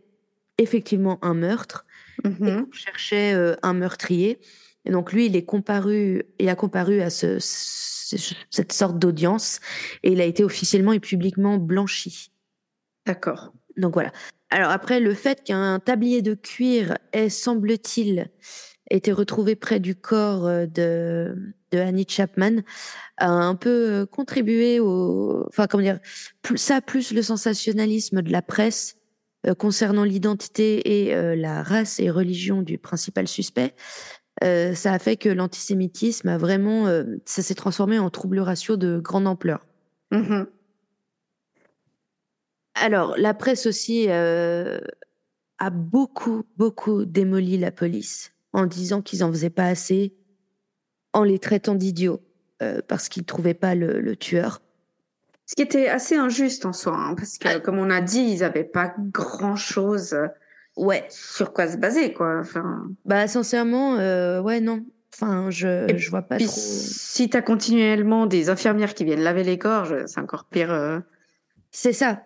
effectivement 0.59 1.19
un 1.23 1.35
meurtre 1.35 1.87
et 2.25 2.29
Mhm. 2.29 2.67
qu'on 2.67 2.73
cherchait 2.73 3.33
euh, 3.35 3.55
un 3.63 3.73
meurtrier. 3.73 4.39
Et 4.85 4.91
donc 4.91 5.13
lui, 5.13 5.27
il 5.27 5.37
est 5.37 5.45
comparu, 5.45 6.25
il 6.39 6.49
a 6.49 6.55
comparu 6.55 7.01
à 7.01 7.11
ce, 7.11 7.39
ce- 7.39 8.35
cette 8.51 8.73
sorte 8.73 8.99
d'audience 8.99 9.61
et 10.03 10.13
il 10.13 10.21
a 10.21 10.25
été 10.25 10.43
officiellement 10.43 10.93
et 10.93 11.01
publiquement 11.01 11.59
blanchi. 11.59 12.33
D'accord. 13.07 13.53
Donc 13.77 13.95
voilà. 13.95 14.13
Alors 14.51 14.71
après, 14.71 15.01
le 15.01 15.15
fait 15.15 15.45
qu'un 15.45 15.79
tablier 15.79 16.23
de 16.23 16.35
cuir 16.35 16.99
ait, 17.13 17.29
semble-t-il, 17.29 18.31
été 18.91 19.13
retrouvé 19.13 19.55
près 19.55 19.79
du 19.79 19.95
corps 19.95 20.47
euh, 20.47 20.67
de, 20.67 21.37
de 21.71 21.79
Annie 21.79 22.07
Chapman 22.09 22.63
a 23.19 23.31
un 23.31 23.55
peu 23.55 23.91
euh, 23.91 24.07
contribué 24.07 24.81
au, 24.81 25.47
enfin 25.49 25.69
comment 25.69 25.85
dire, 25.85 26.01
ça 26.57 26.81
plus 26.81 27.13
le 27.13 27.23
sensationnalisme 27.23 28.23
de 28.23 28.33
la 28.33 28.43
presse 28.43 28.97
euh, 29.47 29.55
concernant 29.55 30.03
l'identité 30.03 31.05
et 31.07 31.15
euh, 31.15 31.37
la 31.37 31.63
race 31.63 32.01
et 32.01 32.11
religion 32.11 32.63
du 32.63 32.79
principal 32.79 33.29
suspect. 33.29 33.75
Euh, 34.43 34.75
ça 34.75 34.93
a 34.93 34.99
fait 34.99 35.17
que 35.17 35.29
l'antisémitisme 35.29 36.29
a 36.29 36.39
vraiment, 36.39 36.87
euh, 36.87 37.05
ça 37.27 37.43
s'est 37.43 37.55
transformé 37.55 37.99
en 37.99 38.09
trouble 38.11 38.39
ratio 38.41 38.77
de 38.77 38.99
grande 38.99 39.27
ampleur. 39.27 39.67
Mhm. 40.11 40.47
Alors, 42.75 43.15
la 43.19 43.35
presse 43.35 43.67
aussi 43.67 44.07
euh, 44.09 44.81
a 45.59 45.71
beaucoup, 45.71 46.45
beaucoup 46.57 47.05
démoli 47.05 47.59
la 47.59 47.71
police 47.71 48.33
en 48.53 48.67
disant 48.67 49.03
qu'ils 49.03 49.23
en 49.23 49.31
faisaient 49.31 49.51
pas 49.51 49.67
assez, 49.67 50.15
en 51.13 51.23
les 51.23 51.39
traitant 51.39 51.75
d'idiots 51.75 52.21
parce 52.89 53.09
qu'ils 53.09 53.25
trouvaient 53.25 53.55
pas 53.55 53.75
le, 53.75 54.01
le 54.01 54.17
tueur. 54.17 54.61
Ce 55.47 55.55
qui 55.55 55.63
était 55.63 55.89
assez 55.89 56.15
injuste 56.15 56.67
en 56.67 56.75
soi, 56.75 56.95
hein, 56.95 57.15
parce 57.15 57.39
que 57.39 57.59
comme 57.59 57.79
on 57.79 57.89
a 57.89 58.03
dit, 58.03 58.21
ils 58.21 58.41
n'avaient 58.41 58.65
pas 58.65 58.95
grand-chose 58.99 60.15
Ouais. 60.81 61.05
sur 61.11 61.53
quoi 61.53 61.69
se 61.69 61.77
baser, 61.77 62.13
quoi. 62.13 62.39
Enfin, 62.41 62.85
Bah, 63.05 63.29
sincèrement, 63.29 63.97
euh, 63.99 64.41
ouais, 64.41 64.61
non. 64.61 64.85
Enfin, 65.15 65.51
je, 65.51 65.91
Et 65.91 65.99
je 65.99 66.09
vois 66.11 66.23
pas 66.23 66.37
puis 66.37 66.47
trop. 66.47 66.55
si 66.57 67.29
t'as 67.29 67.43
continuellement 67.43 68.27
des 68.27 68.49
infirmières 68.49 68.95
qui 68.95 69.05
viennent 69.05 69.21
laver 69.23 69.45
les 69.45 69.59
gorges, 69.59 69.95
c'est 70.07 70.21
encore 70.21 70.45
pire. 70.47 70.73
euh. 70.73 71.01
C'est 71.71 71.93
ça. 71.93 72.23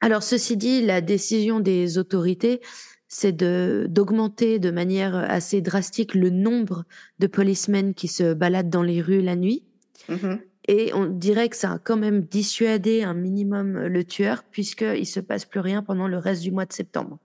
Alors, 0.00 0.22
ceci 0.22 0.56
dit, 0.56 0.82
la 0.84 1.00
décision 1.00 1.60
des 1.60 1.98
autorités, 1.98 2.60
c'est 3.06 3.32
de 3.32 3.86
d'augmenter 3.88 4.58
de 4.58 4.70
manière 4.70 5.14
assez 5.14 5.60
drastique 5.60 6.14
le 6.14 6.30
nombre 6.30 6.84
de 7.20 7.26
policemen 7.26 7.94
qui 7.94 8.08
se 8.08 8.32
baladent 8.34 8.70
dans 8.70 8.82
les 8.82 9.00
rues 9.02 9.20
la 9.20 9.36
nuit. 9.36 9.62
Mhm. 10.08 10.40
Et 10.68 10.92
on 10.94 11.06
dirait 11.06 11.48
que 11.48 11.56
ça 11.56 11.72
a 11.72 11.78
quand 11.78 11.96
même 11.96 12.22
dissuadé 12.22 13.02
un 13.02 13.14
minimum 13.14 13.78
le 13.78 14.04
tueur, 14.04 14.44
puisqu'il 14.50 15.06
se 15.06 15.20
passe 15.20 15.44
plus 15.44 15.60
rien 15.60 15.82
pendant 15.82 16.08
le 16.08 16.16
reste 16.18 16.42
du 16.42 16.50
mois 16.52 16.64
de 16.66 16.72
septembre. 16.72 17.18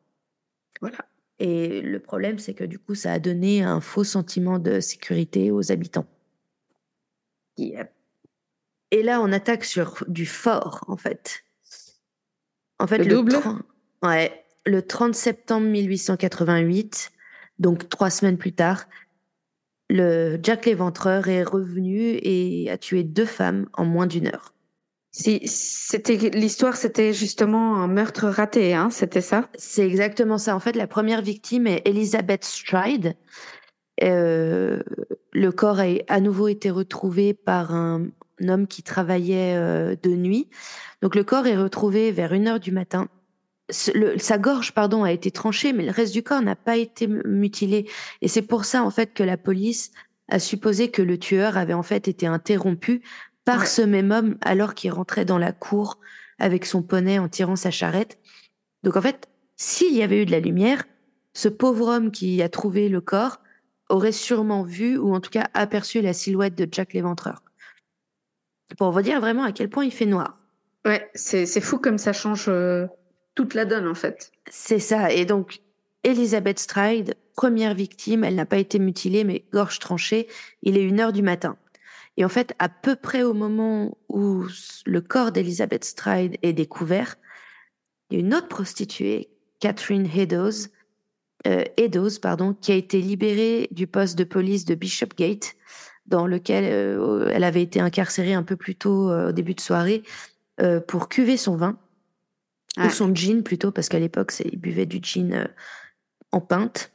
Voilà. 0.82 0.98
Et 1.40 1.82
le 1.82 2.00
problème, 2.00 2.40
c'est 2.40 2.54
que 2.54 2.64
du 2.64 2.80
coup, 2.80 2.96
ça 2.96 3.14
a 3.14 3.20
donné 3.20 3.62
un 3.62 3.80
faux 3.80 4.04
sentiment 4.04 4.58
de 4.60 4.80
sécurité 4.80 5.52
aux 5.52 5.72
habitants. 5.72 6.08
Et 7.58 9.04
là, 9.04 9.22
on 9.22 9.32
attaque 9.32 9.66
sur 9.66 10.04
du 10.08 10.26
fort, 10.26 10.84
en 10.88 10.98
fait. 10.98 11.44
En 12.80 12.88
fait, 12.88 13.00
Le 13.00 13.06
double? 13.06 13.34
30 13.34 13.62
ouais, 14.04 14.46
le 14.66 14.82
30 14.82 15.16
septembre 15.16 15.68
1888, 15.68 17.12
donc 17.60 17.90
trois 17.90 18.10
semaines 18.10 18.38
plus 18.38 18.54
tard, 18.54 18.86
le 19.90 20.38
Jack 20.44 20.66
l'Éventreur 20.66 21.28
est 21.28 21.44
revenu 21.44 22.20
et 22.22 22.70
a 22.70 22.78
tué 22.78 23.04
deux 23.04 23.26
femmes 23.26 23.68
en 23.74 23.86
moins 23.86 24.06
d'une 24.06 24.28
heure. 24.28 24.54
Si 25.12 25.42
c'était 25.46 26.16
l'histoire, 26.30 26.76
c'était 26.76 27.14
justement 27.14 27.78
un 27.78 27.88
meurtre 27.88 28.28
raté, 28.28 28.74
hein, 28.74 28.90
c'était 28.92 29.22
ça? 29.22 29.50
C'est 29.56 29.86
exactement 29.86 30.38
ça. 30.38 30.56
En 30.56 30.60
fait, 30.60 30.76
la 30.76 30.88
première 30.88 31.22
victime 31.22 31.66
est 31.66 31.82
Elizabeth 31.86 32.44
Stride. 32.44 33.16
Euh, 34.04 34.84
le 35.32 35.52
corps 35.52 35.80
a 35.80 35.86
à 36.08 36.20
nouveau 36.20 36.48
été 36.48 36.70
retrouvé 36.70 37.34
par 37.34 37.74
un 37.74 38.08
homme 38.42 38.68
qui 38.68 38.84
travaillait 38.84 39.56
euh, 39.56 39.96
de 40.02 40.10
nuit. 40.12 40.50
Donc 41.02 41.16
le 41.16 41.24
corps 41.24 41.48
est 41.48 41.58
retrouvé 41.58 42.12
vers 42.12 42.34
une 42.34 42.48
heure 42.48 42.60
du 42.60 42.72
matin. 42.72 43.08
Sa 43.70 44.38
gorge, 44.38 44.74
pardon, 44.74 45.04
a 45.04 45.12
été 45.12 45.30
tranchée, 45.30 45.74
mais 45.74 45.84
le 45.84 45.92
reste 45.92 46.14
du 46.14 46.24
corps 46.24 46.42
n'a 46.42 46.56
pas 46.56 46.78
été 46.78 47.08
mutilé. 47.08 47.90
Et 48.22 48.30
c'est 48.30 48.42
pour 48.42 48.64
ça, 48.64 48.84
en 48.84 48.92
fait, 48.92 49.14
que 49.14 49.24
la 49.24 49.36
police 49.36 49.92
a 50.30 50.40
supposé 50.40 50.90
que 50.90 51.02
le 51.02 51.18
tueur 51.18 51.58
avait 51.58 51.74
en 51.74 51.84
fait 51.84 52.08
été 52.08 52.28
interrompu 52.28 53.02
par 53.48 53.62
Ouais. 53.62 53.66
ce 53.66 53.82
même 53.82 54.12
homme 54.12 54.38
alors 54.42 54.74
qu'il 54.76 54.92
rentrait 54.92 55.24
dans 55.24 55.38
la 55.38 55.54
cour 55.54 56.00
avec 56.38 56.66
son 56.66 56.84
poney 56.84 57.18
en 57.18 57.30
tirant 57.30 57.56
sa 57.56 57.72
charrette. 57.72 58.20
Donc 58.84 58.98
en 58.98 59.02
fait, 59.02 59.30
s'il 59.56 59.96
y 59.96 60.04
avait 60.04 60.22
eu 60.22 60.26
de 60.26 60.32
la 60.32 60.42
lumière, 60.42 60.84
ce 61.34 61.48
pauvre 61.48 61.88
homme 61.88 62.12
qui 62.12 62.42
a 62.42 62.50
trouvé 62.50 62.90
le 62.90 63.00
corps 63.00 63.40
aurait 63.88 64.12
sûrement 64.12 64.64
vu 64.64 64.98
ou 64.98 65.16
en 65.16 65.22
tout 65.22 65.30
cas 65.30 65.48
aperçu 65.54 66.02
la 66.02 66.12
silhouette 66.12 66.56
de 66.56 66.68
Jack 66.70 66.92
l'Éventreur. 66.92 67.42
Pour 68.78 68.92
vous 68.92 69.02
dire 69.02 69.22
vraiment 69.22 69.44
à 69.46 69.54
quel 69.54 69.70
point 69.70 69.86
il 69.86 69.94
fait 69.94 70.06
noir. 70.06 70.38
Ouais, 70.86 71.10
c'est 71.16 71.46
c'est 71.46 71.62
fou 71.62 71.78
comme 71.80 71.98
ça 71.98 72.12
change 72.12 72.48
euh, 72.50 72.86
toute 73.34 73.54
la 73.54 73.64
donne 73.64 73.88
en 73.88 73.96
fait. 73.96 74.34
C'est 74.52 74.80
ça. 74.80 75.14
Et 75.14 75.24
donc, 75.24 75.62
Elizabeth 76.04 76.60
Stride, 76.60 77.16
première 77.34 77.74
victime, 77.76 78.26
elle 78.26 78.36
n'a 78.36 78.46
pas 78.46 78.58
été 78.58 78.78
mutilée, 78.78 79.24
mais 79.24 79.46
gorge 79.54 79.80
tranchée. 79.80 80.28
Il 80.64 80.78
est 80.78 80.84
une 80.84 81.00
heure 81.00 81.14
du 81.14 81.22
matin. 81.22 81.56
Et 82.18 82.26
en 82.26 82.30
fait, 82.30 82.54
à 82.60 82.68
peu 82.68 82.96
près 82.96 83.24
au 83.24 83.34
moment 83.34 83.98
où 84.10 84.44
le 84.86 85.02
corps 85.02 85.32
d'Elizabeth 85.32 85.86
Stride 85.86 86.38
est 86.42 86.54
découvert, 86.54 87.16
il 88.10 88.18
y 88.18 88.18
a 88.18 88.26
une 88.26 88.34
autre 88.34 88.48
prostituée, 88.48 89.30
Catherine 89.60 90.10
Eddowes, 90.14 90.70
euh, 91.46 91.64
Eddowes, 91.78 92.20
pardon, 92.20 92.54
qui 92.54 92.72
a 92.72 92.76
été 92.76 93.02
libérée 93.02 93.68
du 93.72 93.86
poste 93.86 94.18
de 94.18 94.24
police 94.24 94.66
de 94.66 94.76
Bishopgate, 94.76 95.56
dans 96.08 96.26
lequel 96.26 96.64
euh, 96.66 97.30
elle 97.34 97.44
avait 97.44 97.62
été 97.62 97.80
incarcérée 97.80 98.34
un 98.34 98.44
peu 98.44 98.56
plus 98.56 98.76
tôt 98.76 99.12
euh, 99.12 99.30
au 99.30 99.32
début 99.32 99.54
de 99.54 99.62
soirée 99.62 100.04
euh, 100.62 100.80
pour 100.80 101.10
cuver 101.10 101.38
son 101.38 101.56
vin 101.56 101.78
ou 102.78 102.90
son 102.90 103.14
gin 103.14 103.42
plutôt, 103.42 103.72
parce 103.72 103.90
qu'à 103.90 103.98
l'époque, 103.98 104.32
il 104.46 104.60
buvait 104.60 104.86
du 104.86 105.00
gin 105.02 105.50
en 106.32 106.42
pinte. 106.42 106.92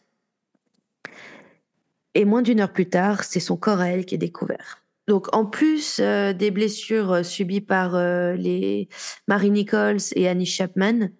Et 2.14 2.24
moins 2.24 2.40
d'une 2.40 2.60
heure 2.60 2.72
plus 2.72 2.88
tard, 2.88 3.24
c'est 3.24 3.40
son 3.40 3.56
corps 3.56 3.80
à 3.80 3.88
elle 3.88 4.06
qui 4.06 4.14
est 4.14 4.18
découvert. 4.18 4.81
Donc, 5.12 5.28
en 5.36 5.44
plus 5.44 6.00
euh, 6.00 6.32
des 6.32 6.50
blessures 6.50 7.12
euh, 7.12 7.22
subies 7.22 7.60
par 7.60 7.96
euh, 7.96 8.32
les 8.32 8.88
Mary 9.28 9.50
Nichols 9.50 9.98
et 10.16 10.26
Annie 10.26 10.46
Chapman, 10.46 11.10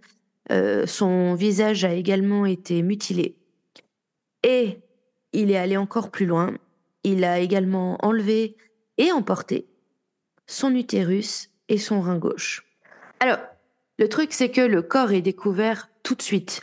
euh, 0.51 0.87
son 0.87 1.35
visage 1.35 1.85
a 1.85 1.93
également 1.93 2.47
été 2.47 2.81
mutilé. 2.81 3.37
Et 4.45 4.79
il 5.35 5.51
est 5.51 5.59
allé 5.59 5.77
encore 5.77 6.11
plus 6.11 6.25
loin. 6.25 6.57
Il 7.05 7.23
a 7.23 7.39
également 7.39 7.99
enlevé 8.03 8.57
et 8.97 9.13
emporté 9.13 9.67
son 10.47 10.75
utérus 10.75 11.51
et 11.69 11.77
son 11.77 12.01
rein 12.01 12.17
gauche. 12.17 12.65
Alors, 13.21 13.41
le 13.99 14.09
truc, 14.09 14.33
c'est 14.33 14.51
que 14.51 14.63
le 14.63 14.81
corps 14.81 15.13
est 15.13 15.21
découvert 15.21 15.91
tout 16.03 16.15
de 16.15 16.23
suite. 16.23 16.63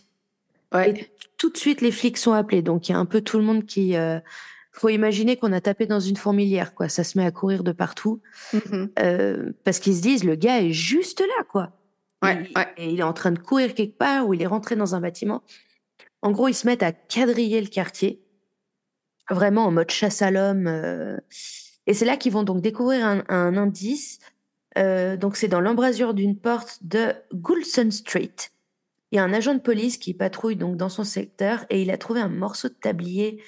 Ouais. 0.73 0.89
Et 0.89 1.11
tout 1.37 1.51
de 1.51 1.57
suite, 1.57 1.81
les 1.81 1.91
flics 1.91 2.17
sont 2.17 2.33
appelés. 2.33 2.63
Donc, 2.63 2.89
il 2.89 2.93
y 2.93 2.95
a 2.95 2.97
un 2.97 3.05
peu 3.05 3.21
tout 3.21 3.37
le 3.37 3.43
monde 3.43 3.67
qui. 3.67 3.95
euh, 3.95 4.19
faut 4.71 4.89
imaginer 4.89 5.35
qu'on 5.37 5.51
a 5.51 5.61
tapé 5.61 5.85
dans 5.85 5.99
une 5.99 6.15
fourmilière, 6.17 6.73
quoi. 6.75 6.89
Ça 6.89 7.03
se 7.03 7.17
met 7.17 7.25
à 7.25 7.31
courir 7.31 7.63
de 7.63 7.71
partout. 7.71 8.21
Mhm. 8.53 8.91
euh, 8.99 9.51
parce 9.63 9.79
qu'ils 9.79 9.95
se 9.95 10.01
disent, 10.01 10.23
le 10.23 10.35
gars 10.35 10.61
est 10.61 10.71
juste 10.71 11.21
là, 11.21 11.43
quoi. 11.49 11.71
Ouais, 12.23 12.43
il, 12.49 12.57
ouais. 12.57 12.67
Et 12.77 12.89
il 12.91 12.99
est 12.99 13.03
en 13.03 13.13
train 13.13 13.31
de 13.31 13.39
courir 13.39 13.73
quelque 13.73 13.97
part 13.97 14.27
ou 14.27 14.33
il 14.33 14.41
est 14.41 14.47
rentré 14.47 14.75
dans 14.75 14.93
un 14.95 15.01
bâtiment. 15.01 15.41
En 16.21 16.31
gros, 16.31 16.47
ils 16.47 16.53
se 16.53 16.67
mettent 16.67 16.83
à 16.83 16.91
quadriller 16.91 17.61
le 17.61 17.67
quartier. 17.67 18.21
Vraiment 19.29 19.65
en 19.65 19.71
mode 19.71 19.89
chasse 19.91 20.21
à 20.21 20.31
l'homme. 20.31 20.67
euh. 20.67 21.17
Et 21.87 21.93
c'est 21.93 22.05
là 22.05 22.17
qu'ils 22.17 22.31
vont 22.33 22.43
donc 22.43 22.61
découvrir 22.61 23.05
un, 23.05 23.23
un 23.29 23.57
indice. 23.57 24.19
Euh, 24.77 25.17
donc, 25.17 25.35
c'est 25.37 25.47
dans 25.47 25.61
l'embrasure 25.61 26.13
d'une 26.13 26.37
porte 26.37 26.79
de 26.81 27.13
Goulson 27.33 27.89
Street. 27.91 28.35
Il 29.11 29.15
y 29.15 29.19
a 29.19 29.23
un 29.23 29.33
agent 29.33 29.55
de 29.55 29.59
police 29.59 29.97
qui 29.97 30.13
patrouille 30.13 30.55
donc 30.55 30.77
dans 30.77 30.89
son 30.89 31.03
secteur 31.03 31.65
et 31.71 31.81
il 31.81 31.89
a 31.89 31.97
trouvé 31.97 32.21
un 32.21 32.29
morceau 32.29 32.67
de 32.69 32.75
tablier 32.75 33.41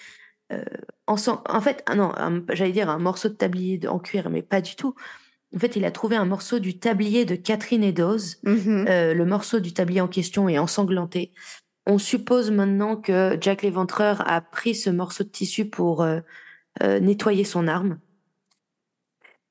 euh, 0.52 0.64
en, 1.12 1.44
en 1.50 1.62
fait, 1.62 1.84
ah 1.86 1.96
non, 1.96 2.12
j'allais 2.50 2.72
dire 2.72 2.90
un 2.90 3.00
morceau 3.00 3.30
de 3.30 3.34
tablier 3.34 3.88
en 3.88 4.00
cuir, 4.00 4.30
mais 4.30 4.42
pas 4.42 4.62
du 4.62 4.76
tout. 4.76 4.96
En 5.56 5.60
fait, 5.60 5.76
il 5.76 5.84
a 5.84 5.92
trouvé 5.92 6.16
un 6.16 6.26
morceau 6.26 6.60
du 6.60 6.80
tablier 6.80 7.26
de 7.26 7.36
Catherine 7.36 7.84
Eddowes. 7.84 8.38
Mhm. 8.44 8.86
Euh, 8.88 9.14
le 9.14 9.26
morceau 9.26 9.60
du 9.60 9.74
tablier 9.74 10.02
en 10.02 10.08
question 10.08 10.48
est 10.48 10.58
ensanglanté. 10.58 11.34
On 11.86 11.98
suppose 11.98 12.52
maintenant 12.52 12.96
que 12.96 13.38
Jack 13.42 13.64
l'Éventreur 13.64 14.24
a 14.30 14.40
pris 14.40 14.76
ce 14.76 14.90
morceau 14.90 15.24
de 15.24 15.30
tissu 15.30 15.66
pour 15.66 16.04
euh, 16.04 16.22
euh, 16.84 17.00
nettoyer 17.00 17.44
son 17.44 17.68
arme. 17.68 18.00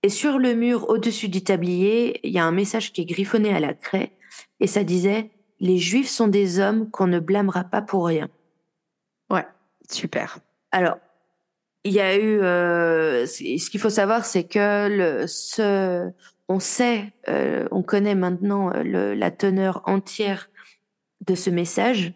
Et 0.02 0.08
sur 0.08 0.38
le 0.38 0.54
mur 0.54 0.88
au-dessus 0.88 1.28
du 1.28 1.44
tablier, 1.44 2.26
il 2.26 2.32
y 2.32 2.38
a 2.38 2.44
un 2.44 2.52
message 2.52 2.92
qui 2.92 3.02
est 3.02 3.06
griffonné 3.06 3.52
à 3.52 3.61
la 3.61 3.74
craie 3.74 4.12
et 4.58 4.66
ça 4.66 4.84
disait 4.84 5.30
Les 5.58 5.76
Juifs 5.76 6.08
sont 6.08 6.28
des 6.28 6.61
hommes 6.61 6.90
qu'on 6.90 7.08
ne 7.08 7.18
blâmera 7.18 7.64
pas 7.64 7.82
pour 7.82 8.06
rien. 8.06 8.30
Ouais, 9.28 9.46
super. 9.90 10.38
Alors, 10.72 10.96
il 11.85 11.93
y 11.93 12.01
a 12.01 12.16
eu. 12.16 12.41
Euh, 12.41 13.26
ce 13.26 13.70
qu'il 13.70 13.81
faut 13.81 13.91
savoir, 13.91 14.24
c'est 14.24 14.45
que 14.45 14.89
le, 14.89 15.26
ce, 15.26 16.11
on 16.49 16.59
sait, 16.61 17.12
euh, 17.28 17.66
on 17.70 17.83
connaît 17.83 18.14
maintenant 18.14 18.72
euh, 18.74 18.83
le, 18.83 19.14
la 19.14 19.31
teneur 19.31 19.83
entière 19.87 20.51
de 21.26 21.35
ce 21.35 21.51
message, 21.51 22.12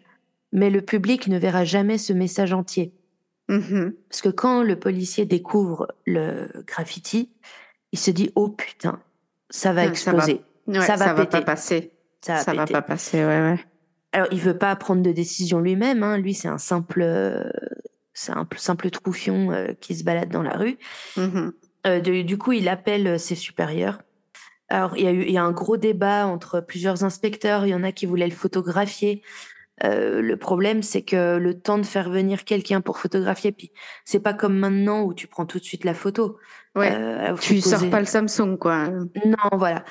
mais 0.51 0.69
le 0.69 0.81
public 0.81 1.27
ne 1.27 1.37
verra 1.37 1.63
jamais 1.65 1.97
ce 1.97 2.13
message 2.13 2.53
entier. 2.53 2.93
Mhm. 3.49 3.93
Parce 4.09 4.21
que 4.21 4.29
quand 4.29 4.63
le 4.63 4.79
policier 4.79 5.25
découvre 5.25 5.87
le 6.05 6.47
graffiti, 6.65 7.29
il 7.91 7.99
se 7.99 8.11
dit 8.11 8.31
oh 8.35 8.49
putain, 8.49 8.99
ça 9.49 9.73
va 9.73 9.83
Ouais, 9.83 9.89
exploser. 9.89 10.41
Ouais, 10.67 10.81
Ça 10.81 10.95
va 10.95 11.13
va 11.13 11.25
péter. 11.25 11.37
pas 11.37 11.41
passer. 11.43 11.91
Ça 12.21 12.33
va, 12.35 12.39
Ça 12.43 12.53
va 12.53 12.65
pas 12.65 12.81
passer, 12.81 13.19
ouais, 13.19 13.41
ouais. 13.41 13.59
Alors, 14.11 14.27
il 14.31 14.39
veut 14.39 14.57
pas 14.57 14.75
prendre 14.75 15.03
de 15.03 15.11
décision 15.11 15.59
lui-même. 15.59 16.01
Hein. 16.01 16.17
Lui, 16.17 16.33
c'est 16.33 16.47
un 16.47 16.57
simple, 16.57 17.03
c'est 18.15 18.31
un 18.31 18.47
simple 18.57 18.89
troufion 18.89 19.51
euh, 19.51 19.73
qui 19.79 19.93
se 19.93 20.03
balade 20.03 20.29
dans 20.29 20.41
la 20.41 20.57
rue. 20.57 20.77
Mhm. 21.17 21.53
Euh, 21.85 21.99
de- 21.99 22.23
du 22.23 22.39
coup, 22.39 22.53
il 22.53 22.67
appelle 22.67 23.05
euh, 23.05 23.17
ses 23.19 23.35
supérieurs. 23.35 24.01
Alors, 24.69 24.97
il 24.97 25.03
y 25.03 25.07
a 25.07 25.11
eu, 25.11 25.21
il 25.23 25.31
y 25.31 25.37
a 25.37 25.43
un 25.43 25.51
gros 25.51 25.77
débat 25.77 26.25
entre 26.25 26.59
plusieurs 26.61 27.03
inspecteurs. 27.03 27.67
Il 27.67 27.69
y 27.69 27.75
en 27.75 27.83
a 27.83 27.91
qui 27.91 28.07
voulaient 28.07 28.25
le 28.27 28.33
photographier. 28.33 29.21
Euh, 29.83 30.21
le 30.21 30.37
problème, 30.37 30.81
c'est 30.81 31.03
que 31.03 31.37
le 31.37 31.59
temps 31.59 31.77
de 31.77 31.85
faire 31.85 32.09
venir 32.09 32.45
quelqu'un 32.45 32.79
pour 32.81 32.97
photographier, 32.97 33.51
puis 33.51 33.71
c'est 34.05 34.21
pas 34.21 34.33
comme 34.33 34.57
maintenant 34.57 35.03
où 35.03 35.13
tu 35.13 35.27
prends 35.27 35.45
tout 35.45 35.59
de 35.59 35.63
suite 35.65 35.83
la 35.83 35.93
photo. 35.93 36.37
Ouais. 36.75 36.91
Euh, 36.95 37.35
Tu 37.39 37.59
sors 37.61 37.79
poser- 37.79 37.89
pas 37.91 37.99
le 37.99 38.05
Samsung, 38.05 38.57
quoi. 38.57 38.87
Non, 38.89 39.49
voilà. 39.53 39.83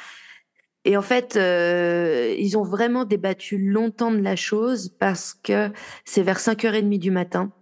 Et 0.86 0.96
en 0.96 1.02
fait, 1.02 1.36
euh, 1.36 2.34
ils 2.38 2.58
ont 2.58 2.62
vraiment 2.64 3.04
débattu 3.04 3.58
longtemps 3.58 4.10
de 4.10 4.20
la 4.20 4.36
chose 4.36 4.88
parce 4.98 5.34
que 5.34 5.70
c'est 6.04 6.22
vers 6.22 6.38
5h30 6.40 6.98
du 6.98 7.10
matin 7.10 7.52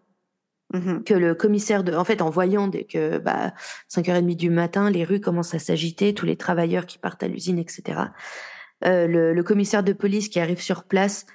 Mhm. 0.73 1.05
que 1.05 1.15
le 1.15 1.35
commissaire 1.35 1.85
de, 1.85 1.95
en 1.95 2.05
fait, 2.05 2.23
en 2.23 2.31
voyant 2.31 2.69
dès 2.69 2.85
que, 2.85 3.19
bah, 3.19 3.53
5h30 3.89 4.37
du 4.37 4.51
matin, 4.51 4.91
les 4.91 5.05
rues 5.05 5.21
commencent 5.21 5.55
à 5.55 5.59
s'agiter, 5.59 6.15
tous 6.15 6.27
les 6.27 6.37
travailleurs 6.37 6.87
qui 6.87 6.99
partent 6.99 7.23
à 7.23 7.29
l'usine, 7.29 7.59
etc. 7.59 8.01
Euh, 8.85 9.07
le, 9.07 9.33
le 9.33 9.43
commissaire 9.43 9.83
de 9.83 9.93
police 9.93 10.29
qui 10.29 10.41
arrive 10.41 10.61
sur 10.61 10.85
place 10.85 11.27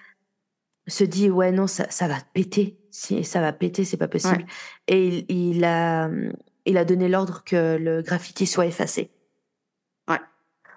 se 0.87 1.03
dit, 1.03 1.29
ouais, 1.29 1.51
non, 1.51 1.67
ça, 1.67 1.89
ça 1.89 2.07
va 2.07 2.17
péter. 2.33 2.77
Si 2.91 3.23
ça 3.23 3.41
va 3.41 3.53
péter, 3.53 3.83
c'est 3.85 3.97
pas 3.97 4.07
possible. 4.07 4.45
Et 4.87 5.07
il, 5.07 5.25
il 5.29 5.63
a, 5.65 6.09
il 6.65 6.77
a 6.77 6.85
donné 6.85 7.07
l'ordre 7.09 7.43
que 7.45 7.77
le 7.77 8.01
graffiti 8.01 8.47
soit 8.47 8.65
effacé. 8.65 9.11
Ouais. 10.07 10.19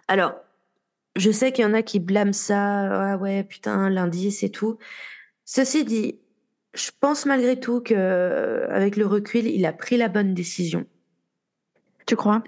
Alors, 0.09 0.35
je 1.17 1.31
sais 1.31 1.53
qu'il 1.53 1.65
y 1.65 1.67
en 1.67 1.75
a 1.75 1.83
qui 1.83 1.99
blâment 1.99 2.33
ça, 2.33 3.13
ah 3.13 3.17
ouais, 3.17 3.45
putain, 3.45 3.89
l'indice 3.89 4.43
et 4.43 4.51
tout. 4.51 4.79
Ceci 5.45 5.85
dit, 5.85 6.21
je 6.75 6.91
pense 7.01 7.27
malgré 7.27 7.59
tout 7.59 7.81
que, 7.81 7.95
euh, 7.97 8.66
avec 8.71 8.97
le 8.97 9.07
recul, 9.07 9.47
il 9.47 9.64
a 9.66 9.73
pris 9.73 9.97
la 9.97 10.09
bonne 10.09 10.35
décision. 10.35 10.87
Tu 12.07 12.16
crois? 12.16 12.43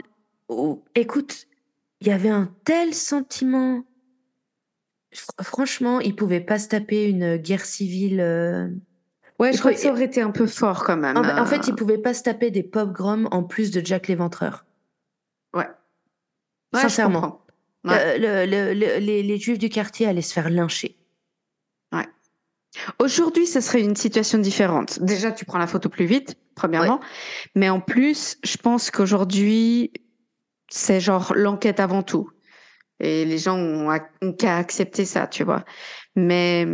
Oh, 0.49 0.83
écoute, 0.95 1.47
il 2.01 2.09
y 2.09 2.11
avait 2.11 2.29
un 2.29 2.53
tel 2.65 2.95
sentiment. 2.95 3.85
Fr- 5.15 5.43
Franchement, 5.45 6.01
il 6.01 6.17
pouvait 6.17 6.41
pas 6.41 6.59
se 6.59 6.69
taper 6.69 7.09
une 7.09 7.37
guerre 7.37 7.65
civile. 7.65 8.21
euh. 8.21 8.69
Ouais, 9.39 9.51
Il 9.51 9.55
je 9.55 9.59
crois 9.61 9.73
que 9.73 9.79
ça 9.81 9.91
aurait 9.91 10.05
été 10.05 10.21
un 10.23 10.31
peu 10.31 10.47
fort 10.47 10.85
quand 10.85 10.97
même. 10.97 11.17
En, 11.17 11.39
en 11.39 11.47
fait, 11.47 11.67
il 11.69 11.75
pouvait 11.75 11.99
pas 11.99 12.15
se 12.15 12.23
taper 12.23 12.51
des 12.51 12.63
pogroms 12.63 13.27
en 13.33 13.43
plus 13.43 13.71
de 13.71 13.85
Jack 13.85 14.09
l'Éventreur. 14.09 14.65
Ouais. 15.55 15.67
Sincèrement. 16.75 17.45
Ouais. 17.85 17.93
Euh, 17.95 18.19
le- 18.19 18.51
le- 18.51 18.75
le- 18.75 18.99
les, 19.01 19.23
les 19.23 19.39
juifs 19.39 19.59
du 19.59 19.69
quartier 19.69 20.07
allaient 20.07 20.23
se 20.23 20.33
faire 20.33 20.49
lyncher. 20.49 20.97
Aujourd'hui, 22.99 23.47
ce 23.47 23.61
serait 23.61 23.81
une 23.81 23.97
situation 23.97 24.39
différente. 24.39 25.03
Déjà, 25.03 25.33
tu 25.33 25.45
prends 25.45 25.59
la 25.59 25.67
photo 25.67 25.89
plus 25.89 26.07
vite, 26.07 26.37
premièrement. 26.55 27.01
Mais 27.55 27.69
en 27.69 27.81
plus, 27.81 28.39
je 28.45 28.57
pense 28.57 28.91
qu'aujourd'hui, 28.91 29.93
c'est 30.69 31.01
genre 31.01 31.33
l'enquête 31.37 31.81
avant 31.81 32.03
tout. 32.03 32.31
Et 33.01 33.25
les 33.25 33.39
gens 33.39 33.59
ont, 33.59 34.33
qu'à 34.39 34.57
accepter 34.57 35.05
ça, 35.05 35.27
tu 35.27 35.45
vois. 35.45 35.65
Mais, 36.17 36.67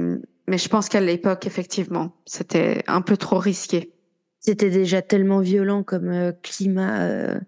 mais 0.46 0.58
je 0.58 0.68
pense 0.68 0.88
qu'à 0.88 1.00
l'époque, 1.00 1.46
effectivement, 1.46 2.16
c'était 2.26 2.84
un 2.86 3.00
peu 3.00 3.16
trop 3.16 3.38
risqué. 3.38 3.94
C'était 4.40 4.70
déjà 4.70 5.02
tellement 5.02 5.40
violent 5.40 5.82
comme 5.82 6.10
euh, 6.10 6.32
climat 6.42 7.00
euh, 7.00 7.40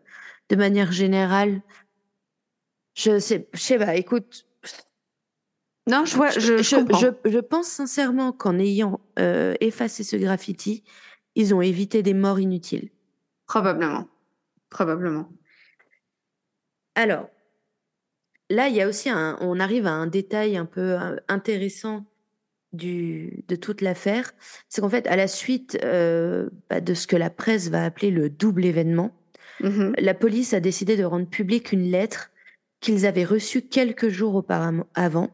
de 0.48 0.56
manière 0.56 0.90
générale. 0.90 1.62
Je 2.94 3.18
sais, 3.20 3.48
je 3.52 3.60
sais 3.60 3.78
pas, 3.78 3.94
écoute, 3.94 4.44
Non, 5.90 6.04
je 6.04 6.16
vois, 6.16 6.30
je, 6.30 6.58
je, 6.58 7.30
je, 7.30 7.38
pense 7.38 7.66
sincèrement 7.66 8.32
qu'en 8.32 8.58
ayant 8.58 9.00
euh, 9.18 9.54
effacé 9.60 10.04
ce 10.04 10.16
graffiti, 10.16 10.84
ils 11.34 11.54
ont 11.54 11.62
évité 11.62 12.02
des 12.02 12.14
morts 12.14 12.40
inutiles. 12.40 12.90
Probablement. 13.46 14.08
Probablement. 14.68 15.28
Alors, 16.94 17.28
là, 18.48 18.68
il 18.68 18.76
y 18.76 18.80
a 18.80 18.88
aussi 18.88 19.10
un, 19.10 19.36
on 19.40 19.58
arrive 19.58 19.86
à 19.86 19.92
un 19.92 20.06
détail 20.06 20.56
un 20.56 20.66
peu 20.66 21.00
euh, 21.00 21.16
intéressant 21.28 22.04
du, 22.72 23.42
de 23.48 23.56
toute 23.56 23.80
l'affaire. 23.80 24.32
C'est 24.68 24.80
qu'en 24.80 24.88
fait, 24.88 25.06
à 25.08 25.16
la 25.16 25.26
suite 25.28 25.78
euh, 25.84 26.48
bah, 26.68 26.80
de 26.80 26.94
ce 26.94 27.06
que 27.06 27.16
la 27.16 27.30
presse 27.30 27.68
va 27.68 27.84
appeler 27.84 28.10
le 28.10 28.30
double 28.30 28.64
événement, 28.64 29.12
Mhm. 29.62 29.94
la 29.98 30.14
police 30.14 30.54
a 30.54 30.60
décidé 30.60 30.96
de 30.96 31.04
rendre 31.04 31.26
publique 31.26 31.72
une 31.72 31.90
lettre 31.90 32.30
qu'ils 32.80 33.06
avaient 33.06 33.24
reçue 33.24 33.62
quelques 33.62 34.08
jours 34.08 34.34
auparavant. 34.34 35.30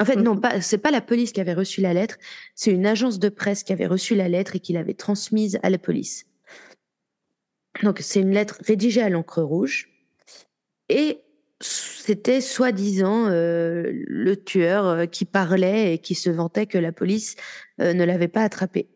En 0.00 0.04
fait, 0.04 0.16
non, 0.16 0.34
Mhm. 0.34 0.40
pas, 0.40 0.60
c'est 0.60 0.78
pas 0.78 0.90
la 0.90 1.00
police 1.00 1.32
qui 1.32 1.40
avait 1.40 1.54
reçu 1.54 1.80
la 1.80 1.92
lettre, 1.92 2.18
c'est 2.54 2.70
une 2.70 2.86
agence 2.86 3.18
de 3.18 3.28
presse 3.28 3.64
qui 3.64 3.72
avait 3.72 3.86
reçu 3.86 4.14
la 4.14 4.28
lettre 4.28 4.54
et 4.56 4.60
qui 4.60 4.72
l'avait 4.72 4.94
transmise 4.94 5.58
à 5.62 5.70
la 5.70 5.78
police. 5.78 6.26
Donc, 7.82 7.98
c'est 8.00 8.20
une 8.20 8.32
lettre 8.32 8.58
rédigée 8.64 9.02
à 9.02 9.08
l'encre 9.08 9.42
rouge 9.42 9.90
et 10.88 11.20
c'était 11.60 12.40
soi-disant 12.40 13.26
euh, 13.28 13.90
le 14.06 14.36
tueur 14.36 14.86
euh, 14.86 15.06
qui 15.06 15.24
parlait 15.24 15.94
et 15.94 15.98
qui 15.98 16.14
se 16.14 16.30
vantait 16.30 16.66
que 16.66 16.78
la 16.78 16.92
police 16.92 17.36
euh, 17.80 17.92
ne 17.94 18.04
l'avait 18.04 18.28
pas 18.28 18.42
attrapé. 18.42 18.88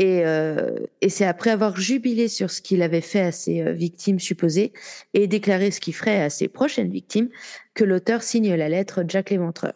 Et, 0.00 0.24
euh, 0.24 0.76
et 1.00 1.08
c'est 1.08 1.24
après 1.26 1.50
avoir 1.50 1.76
jubilé 1.76 2.28
sur 2.28 2.52
ce 2.52 2.62
qu'il 2.62 2.82
avait 2.82 3.00
fait 3.00 3.20
à 3.20 3.32
ses 3.32 3.62
euh, 3.62 3.72
victimes 3.72 4.20
supposées 4.20 4.72
et 5.12 5.26
déclaré 5.26 5.72
ce 5.72 5.80
qu'il 5.80 5.92
ferait 5.92 6.22
à 6.22 6.30
ses 6.30 6.46
prochaines 6.46 6.88
victimes 6.88 7.28
que 7.74 7.82
l'auteur 7.82 8.22
signe 8.22 8.54
la 8.54 8.68
lettre 8.68 9.02
Jack 9.08 9.30
l'Éventreur. 9.30 9.72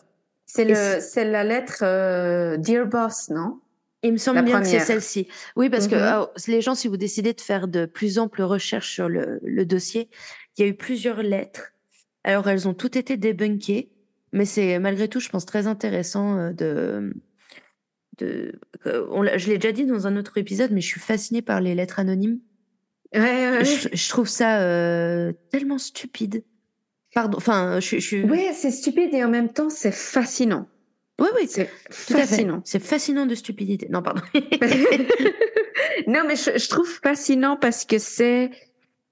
C'est 0.46 0.64
le, 0.64 1.00
c'est- 1.00 1.24
la 1.24 1.42
lettre 1.42 1.80
euh, 1.82 2.56
Dear 2.56 2.86
Boss, 2.86 3.30
non? 3.30 3.58
Il 4.04 4.12
me 4.12 4.16
semble 4.16 4.36
La 4.36 4.42
bien 4.42 4.60
que 4.60 4.66
c'est 4.68 4.78
celle-ci. 4.78 5.26
Oui, 5.56 5.68
parce 5.70 5.88
que 5.88 5.96
Mhm. 5.96 6.02
alors, 6.02 6.32
les 6.46 6.60
gens, 6.60 6.76
si 6.76 6.86
vous 6.86 6.96
décidez 6.96 7.32
de 7.32 7.40
faire 7.40 7.66
de 7.66 7.84
plus 7.86 8.20
amples 8.20 8.42
recherches 8.42 8.92
sur 8.94 9.08
le, 9.08 9.40
le 9.42 9.64
dossier, 9.66 10.08
il 10.56 10.62
y 10.62 10.64
a 10.64 10.68
eu 10.68 10.74
plusieurs 10.74 11.22
lettres. 11.24 11.72
Alors, 12.22 12.48
elles 12.48 12.68
ont 12.68 12.74
toutes 12.74 12.94
été 12.94 13.16
débunkées, 13.16 13.90
mais 14.32 14.44
c'est 14.44 14.78
malgré 14.78 15.08
tout, 15.08 15.18
je 15.18 15.30
pense, 15.30 15.46
très 15.46 15.66
intéressant 15.66 16.52
de... 16.52 17.12
de 18.18 18.52
on 19.10 19.22
l'a- 19.22 19.38
je 19.38 19.48
l'ai 19.48 19.58
déjà 19.58 19.72
dit 19.72 19.86
dans 19.86 20.06
un 20.06 20.16
autre 20.16 20.36
épisode, 20.38 20.70
mais 20.72 20.80
je 20.80 20.86
suis 20.88 21.00
fascinée 21.00 21.42
par 21.42 21.60
les 21.60 21.74
lettres 21.74 21.98
anonymes. 22.00 22.38
Ouais, 23.14 23.20
ouais, 23.20 23.50
ouais. 23.58 23.64
Je, 23.64 23.88
je 23.92 24.08
trouve 24.08 24.28
ça 24.28 24.62
euh, 24.62 25.32
tellement 25.50 25.78
stupide. 25.78 26.44
Pardon, 27.14 27.36
enfin, 27.38 27.78
je, 27.80 27.98
je. 27.98 28.18
Ouais, 28.18 28.52
c'est 28.54 28.70
stupide 28.70 29.12
et 29.14 29.22
en 29.24 29.28
même 29.28 29.52
temps, 29.52 29.68
c'est 29.70 29.92
fascinant. 29.92 30.66
oui, 31.20 31.28
oui, 31.34 31.46
C'est 31.48 31.68
fascinant. 31.90 32.62
C'est 32.64 32.82
fascinant 32.82 33.26
de 33.26 33.34
stupidité. 33.34 33.86
Non, 33.90 34.02
pardon. 34.02 34.22
non, 36.06 36.22
mais 36.26 36.36
je, 36.36 36.58
je 36.58 36.68
trouve 36.68 36.88
fascinant 37.02 37.56
parce 37.56 37.84
que 37.84 37.98
c'est 37.98 38.50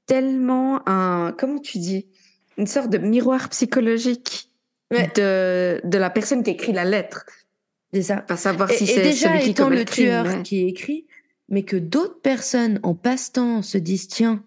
tellement 0.07 0.83
un, 0.89 1.33
comment 1.39 1.59
tu 1.59 1.79
dis, 1.79 2.09
une 2.59 2.67
sorte 2.67 2.91
de 2.91 2.99
miroir 2.99 3.49
psychologique 3.51 4.47
Ouais. 4.93 5.09
de, 5.15 5.81
de 5.87 5.99
la 5.99 6.11
personne 6.11 6.43
qui 6.43 6.51
écrit 6.51 6.73
la 6.73 6.85
lettre. 6.85 7.25
Ça. 8.03 8.17
Pas 8.19 8.37
savoir 8.37 8.71
si 8.71 8.87
c'est 8.87 9.03
déjà 9.03 9.29
celui 9.29 9.41
qui 9.45 9.51
étant 9.51 9.69
le 9.69 9.85
crime. 9.85 10.07
tueur 10.07 10.43
qui 10.43 10.67
écrit, 10.67 11.07
mais 11.49 11.63
que 11.65 11.77
d'autres 11.77 12.21
personnes 12.21 12.79
en 12.83 12.95
passe-temps 12.95 13.63
se 13.63 13.79
disent 13.79 14.09
tiens, 14.09 14.43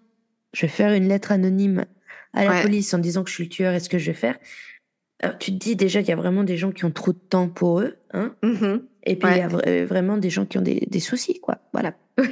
je 0.54 0.62
vais 0.62 0.68
faire 0.72 0.92
une 0.92 1.08
lettre 1.08 1.32
anonyme 1.32 1.84
à 2.32 2.44
la 2.44 2.50
Ouais. 2.50 2.62
police 2.62 2.92
en 2.94 2.98
disant 2.98 3.22
que 3.22 3.28
je 3.30 3.34
suis 3.34 3.44
le 3.44 3.50
tueur, 3.50 3.74
est-ce 3.74 3.88
que 3.88 3.98
je 3.98 4.06
vais 4.10 4.16
faire 4.16 4.38
Alors, 5.20 5.38
Tu 5.38 5.52
te 5.52 5.56
dis 5.58 5.76
déjà 5.76 6.00
qu'il 6.00 6.08
y 6.08 6.12
a 6.12 6.16
vraiment 6.16 6.42
des 6.44 6.56
gens 6.56 6.72
qui 6.72 6.84
ont 6.84 6.90
trop 6.90 7.12
de 7.12 7.18
temps 7.18 7.48
pour 7.48 7.80
eux, 7.80 7.96
hein 8.12 8.34
Mhm. 8.42 8.82
Et 9.06 9.16
puis, 9.16 9.28
il 9.32 9.36
y 9.36 9.40
a 9.42 9.84
vraiment 9.84 10.16
des 10.16 10.30
gens 10.30 10.46
qui 10.46 10.56
ont 10.56 10.62
des, 10.62 10.86
des 10.90 11.00
soucis, 11.00 11.38
quoi. 11.38 11.58
Voilà. 11.74 11.94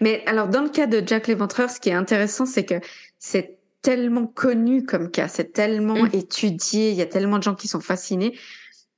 Mais 0.00 0.22
alors, 0.26 0.48
dans 0.48 0.62
le 0.62 0.70
cas 0.70 0.86
de 0.86 1.02
Jack 1.06 1.26
l'Éventreur, 1.28 1.70
ce 1.70 1.78
qui 1.78 1.90
est 1.90 1.94
intéressant, 1.94 2.46
c'est 2.46 2.64
que 2.64 2.74
c'est 3.18 3.58
tellement 3.82 4.26
connu 4.26 4.84
comme 4.84 5.10
cas, 5.10 5.28
c'est 5.28 5.52
tellement 5.52 6.04
Mm. 6.04 6.10
étudié, 6.14 6.90
il 6.90 6.96
y 6.96 7.02
a 7.02 7.06
tellement 7.06 7.38
de 7.38 7.42
gens 7.42 7.54
qui 7.54 7.68
sont 7.68 7.80
fascinés 7.80 8.34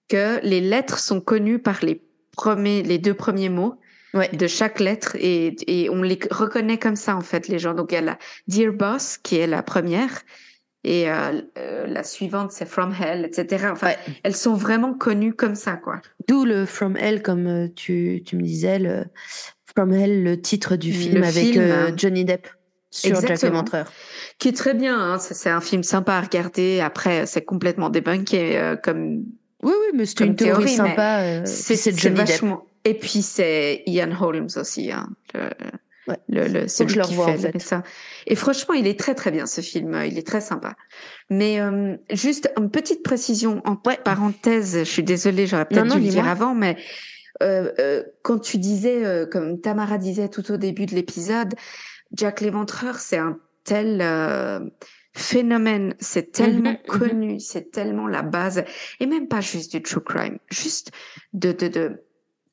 que 0.08 0.40
les 0.42 0.60
lettres 0.60 0.98
sont 0.98 1.20
connues 1.20 1.58
par 1.58 1.78
les 1.82 2.02
premiers, 2.36 2.82
les 2.82 2.98
deux 2.98 3.14
premiers 3.14 3.48
mots 3.48 3.74
Ouais. 4.14 4.28
de 4.28 4.46
chaque 4.46 4.78
lettre 4.78 5.16
et, 5.18 5.56
et 5.66 5.88
on 5.88 6.02
les 6.02 6.18
reconnaît 6.30 6.78
comme 6.78 6.96
ça 6.96 7.16
en 7.16 7.22
fait 7.22 7.48
les 7.48 7.58
gens. 7.58 7.72
Donc 7.72 7.92
il 7.92 7.94
y 7.94 7.98
a 7.98 8.02
la 8.02 8.18
Dear 8.46 8.70
Boss 8.74 9.16
qui 9.16 9.36
est 9.38 9.46
la 9.46 9.62
première 9.62 10.20
et 10.84 11.10
euh, 11.10 11.40
euh, 11.56 11.86
la 11.86 12.02
suivante 12.04 12.52
c'est 12.52 12.66
From 12.66 12.92
Hell, 12.92 13.24
etc. 13.24 13.68
Enfin, 13.72 13.86
Ouais. 13.86 13.96
elles 14.22 14.36
sont 14.36 14.52
vraiment 14.52 14.92
connues 14.92 15.32
comme 15.32 15.54
ça 15.54 15.76
quoi. 15.76 16.02
D'où 16.28 16.44
le 16.44 16.66
From 16.66 16.94
Hell, 16.98 17.22
comme 17.22 17.46
euh, 17.46 17.68
tu, 17.74 18.22
tu 18.26 18.36
me 18.36 18.42
disais, 18.42 18.78
le 18.78 19.04
From 19.74 19.90
Hell, 19.94 20.22
le 20.22 20.38
titre 20.38 20.76
du 20.76 20.88
Le 20.90 20.94
film 20.98 21.22
avec 21.22 21.32
film, 21.46 21.62
euh. 21.64 21.90
Johnny 21.96 22.26
Depp 22.26 22.48
sur 22.90 23.14
Jack 23.14 23.22
Exactement. 23.30 23.52
l'Éventreur. 23.52 23.90
Qui 24.38 24.48
est 24.48 24.56
très 24.56 24.74
bien, 24.74 24.98
hein. 25.00 25.18
c'est 25.18 25.32
c'est 25.32 25.48
un 25.48 25.62
film 25.62 25.82
sympa 25.82 26.12
à 26.16 26.20
regarder. 26.20 26.80
Après 26.80 27.24
c'est 27.24 27.46
complètement 27.46 27.88
débunké 27.88 28.58
euh, 28.58 28.76
comme 28.76 29.24
Oui, 29.62 29.72
oui, 29.72 29.96
mais 29.96 30.06
c'était 30.06 30.26
une 30.26 30.36
théorie, 30.36 30.68
sympa. 30.68 31.20
euh, 31.22 31.42
c'est 31.44 31.76
Johnny 31.96 32.16
Depp. 32.16 32.26
vachement. 32.28 32.66
Et 32.84 32.94
puis 32.94 33.22
c'est 33.22 33.82
Ian 33.86 34.10
Holmes 34.20 34.48
aussi, 34.56 34.90
hein, 34.90 35.08
le, 35.34 35.50
Ouais. 36.08 36.16
le, 36.28 36.48
le 36.48 36.66
celui 36.68 37.00
qui 37.02 37.14
fait 37.14 37.20
en 37.20 37.36
fait. 37.38 37.52
médecin. 37.54 37.84
Et 38.26 38.34
franchement, 38.34 38.74
il 38.74 38.88
est 38.88 38.98
très 38.98 39.14
très 39.14 39.30
bien 39.30 39.46
ce 39.46 39.60
film. 39.60 39.96
Il 40.04 40.18
est 40.18 40.26
très 40.26 40.40
sympa. 40.40 40.74
Mais 41.30 41.60
euh, 41.60 41.94
juste 42.10 42.50
une 42.58 42.70
petite 42.72 43.04
précision 43.04 43.62
en 43.64 43.76
parenthèse. 43.76 44.78
Je 44.80 44.82
suis 44.82 45.04
désolée, 45.04 45.46
j'aurais 45.46 45.64
peut-être 45.64 45.94
dû 45.94 46.00
le 46.00 46.08
dire 46.08 46.26
avant, 46.26 46.56
mais 46.56 46.76
euh, 47.40 47.70
euh, 47.78 48.02
quand 48.22 48.40
tu 48.40 48.58
disais, 48.58 49.04
euh, 49.04 49.26
comme 49.26 49.60
Tamara 49.60 49.96
disait 49.96 50.28
tout 50.28 50.50
au 50.50 50.56
début 50.56 50.86
de 50.86 50.94
l'épisode, 50.96 51.54
Jack 52.12 52.40
l'Éventreur, 52.40 52.98
c'est 52.98 53.18
un 53.18 53.38
tel 53.62 54.00
euh, 54.02 54.58
phénomène, 55.14 55.94
c'est 56.00 56.32
tellement 56.32 56.70
Mhm, 56.70 56.78
mhm. 56.92 56.98
connu, 56.98 57.40
c'est 57.40 57.70
tellement 57.70 58.06
la 58.08 58.22
base, 58.22 58.64
et 59.00 59.06
même 59.06 59.28
pas 59.28 59.40
juste 59.40 59.72
du 59.72 59.82
true 59.82 60.00
crime, 60.00 60.38
juste 60.50 60.90
de 61.32 61.52
de, 61.52 61.68
de 61.68 62.02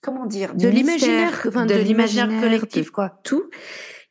comment 0.02 0.26
dire, 0.26 0.54
De 0.56 0.68
l'imaginaire, 0.68 1.42
enfin, 1.48 1.66
de 1.66 1.76
l'imaginaire 1.76 2.28
de 2.28 2.40
collectif, 2.42 2.90
quoi. 2.92 3.20
tout 3.24 3.50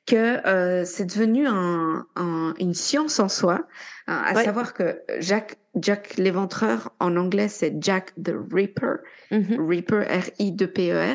que 0.06 0.46
euh, 0.46 0.84
c'est 0.86 1.04
devenu 1.04 1.46
un, 1.46 2.06
un- 2.16 2.54
une 2.58 2.72
science 2.72 3.20
en 3.20 3.28
soi, 3.28 3.66
hein, 4.06 4.22
à 4.24 4.34
Ouais. 4.34 4.44
savoir 4.44 4.72
que 4.72 5.00
Jack 5.20 5.56
Jack 5.80 6.16
l'éventreur 6.16 6.94
en 6.98 7.16
anglais 7.16 7.48
c'est 7.48 7.74
Jack 7.80 8.14
the 8.22 8.32
Ripper. 8.52 8.96
Reaper 9.30 10.00
R 10.08 10.30
I 10.38 10.52
2 10.52 10.66
P 10.66 10.90
E 10.92 11.14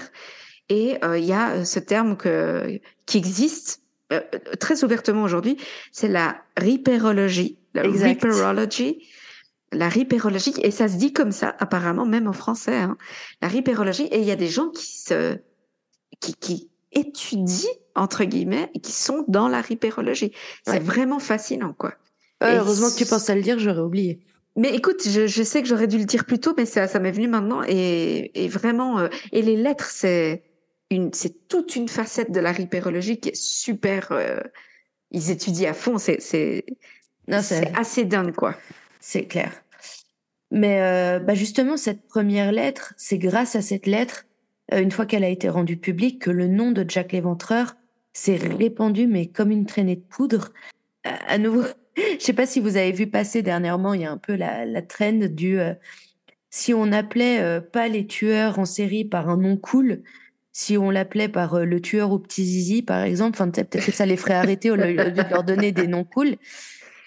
et 0.69 1.03
euh, 1.03 1.17
il 1.17 1.25
y 1.25 1.33
a 1.33 1.53
euh, 1.55 1.63
ce 1.65 1.79
terme 1.79 2.15
que 2.15 2.79
qui 3.07 3.17
existe 3.17 3.81
euh, 4.13 4.55
très 4.59 4.83
ouvertement 4.83 5.23
aujourd'hui, 5.23 5.57
c'est 5.91 6.07
la 6.07 6.37
ripérologie, 6.57 7.57
la 7.73 7.83
Exact. 7.85 8.23
ripperology. 8.23 9.03
La 9.75 9.89
ripérologie, 9.89 10.53
et 10.61 10.69
ça 10.69 10.87
se 10.87 10.97
dit 10.97 11.13
comme 11.13 11.31
ça, 11.31 11.55
apparemment, 11.57 12.05
même 12.05 12.27
en 12.27 12.33
français, 12.33 12.75
hein, 12.75 12.95
la 13.41 13.47
ripérologie, 13.47 14.03
et 14.03 14.19
il 14.19 14.23
y 14.23 14.29
a 14.29 14.35
des 14.35 14.47
gens 14.47 14.69
qui 14.69 14.85
se, 14.85 15.39
qui, 16.19 16.35
qui 16.35 16.69
étudient, 16.91 17.71
entre 17.95 18.23
guillemets, 18.23 18.69
et 18.75 18.79
qui 18.79 18.91
sont 18.91 19.25
dans 19.27 19.47
la 19.47 19.61
ripérologie. 19.61 20.31
C'est 20.63 20.73
Ouais. 20.73 20.79
vraiment 20.79 21.17
fascinant, 21.17 21.73
quoi. 21.73 21.95
Heureusement 22.43 22.91
que 22.91 22.97
tu 22.97 23.05
penses 23.07 23.29
à 23.31 23.35
le 23.35 23.41
dire, 23.41 23.57
j'aurais 23.57 23.79
oublié. 23.81 24.19
Mais 24.55 24.75
écoute, 24.75 25.01
je, 25.07 25.25
je 25.25 25.41
sais 25.41 25.63
que 25.63 25.67
j'aurais 25.67 25.87
dû 25.87 25.97
le 25.97 26.05
dire 26.05 26.25
plus 26.25 26.37
tôt, 26.39 26.53
mais 26.55 26.67
ça, 26.67 26.87
ça 26.87 26.99
m'est 26.99 27.11
venu 27.11 27.27
maintenant 27.27 27.63
et, 27.67 28.29
et 28.35 28.47
vraiment, 28.49 28.99
euh, 28.99 29.07
et 29.31 29.41
les 29.41 29.55
lettres, 29.55 29.89
c'est 29.89 30.43
c'est 31.13 31.47
toute 31.47 31.75
une 31.75 31.87
facette 31.87 32.31
de 32.31 32.39
la 32.39 32.51
ripérologie 32.51 33.19
qui 33.19 33.29
est 33.29 33.35
super. 33.35 34.11
euh, 34.11 34.39
ils 35.11 35.29
étudient 35.29 35.71
à 35.71 35.73
fond, 35.73 35.97
c'est, 35.97 36.19
c'est, 36.19 36.65
assez 37.75 38.03
dingue, 38.05 38.33
quoi. 38.33 38.55
c'est 38.99 39.25
clair. 39.25 39.63
Mais 40.49 40.81
euh, 40.81 41.19
bah 41.19 41.35
justement, 41.35 41.77
cette 41.77 42.07
première 42.07 42.51
lettre, 42.51 42.93
c'est 42.97 43.17
grâce 43.17 43.55
à 43.55 43.61
cette 43.61 43.85
lettre, 43.85 44.25
euh, 44.73 44.81
une 44.81 44.91
fois 44.91 45.05
qu'elle 45.05 45.23
a 45.23 45.29
été 45.29 45.49
rendue 45.49 45.77
publique, 45.77 46.21
que 46.21 46.31
le 46.31 46.47
nom 46.47 46.71
de 46.71 46.85
Jack 46.87 47.11
l'Éventreur 47.11 47.75
s'est 48.13 48.37
répandu, 48.37 49.07
mais 49.07 49.27
comme 49.27 49.51
une 49.51 49.65
traînée 49.65 49.95
de 49.95 50.01
poudre. 50.01 50.51
À 51.03 51.37
nouveau, 51.37 51.63
je 51.97 52.23
sais 52.23 52.33
pas 52.33 52.45
si 52.45 52.59
vous 52.59 52.77
avez 52.77 52.91
vu 52.91 53.07
passer 53.07 53.41
dernièrement, 53.41 53.93
il 53.93 54.01
y 54.01 54.05
a 54.05 54.11
un 54.11 54.17
peu 54.17 54.35
la, 54.35 54.65
la 54.65 54.81
trend 54.81 55.27
du 55.29 55.59
si 56.49 56.73
on 56.73 56.91
appelait 56.91 57.61
pas 57.61 57.87
les 57.87 58.05
tueurs 58.05 58.59
en 58.59 58.65
série 58.65 59.05
par 59.05 59.27
un 59.27 59.37
nom 59.37 59.57
cool, 59.57 60.03
si 60.53 60.77
on 60.77 60.89
l'appelait 60.91 61.27
par 61.27 61.55
euh, 61.55 61.65
le 61.65 61.81
tueur 61.81 62.11
au 62.11 62.19
petit 62.19 62.45
zizi, 62.45 62.81
par 62.83 63.01
exemple, 63.03 63.35
enfin, 63.35 63.49
peut-être 63.49 63.83
que 63.85 63.91
ça 63.91 64.05
les 64.05 64.15
ferait 64.17 64.35
arrêter 64.35 64.71
au 64.71 64.75
lieu 64.75 64.93
de 65.11 65.29
leur 65.29 65.43
donner 65.43 65.71
des 65.71 65.87
noms 65.87 66.03
cool. 66.05 66.35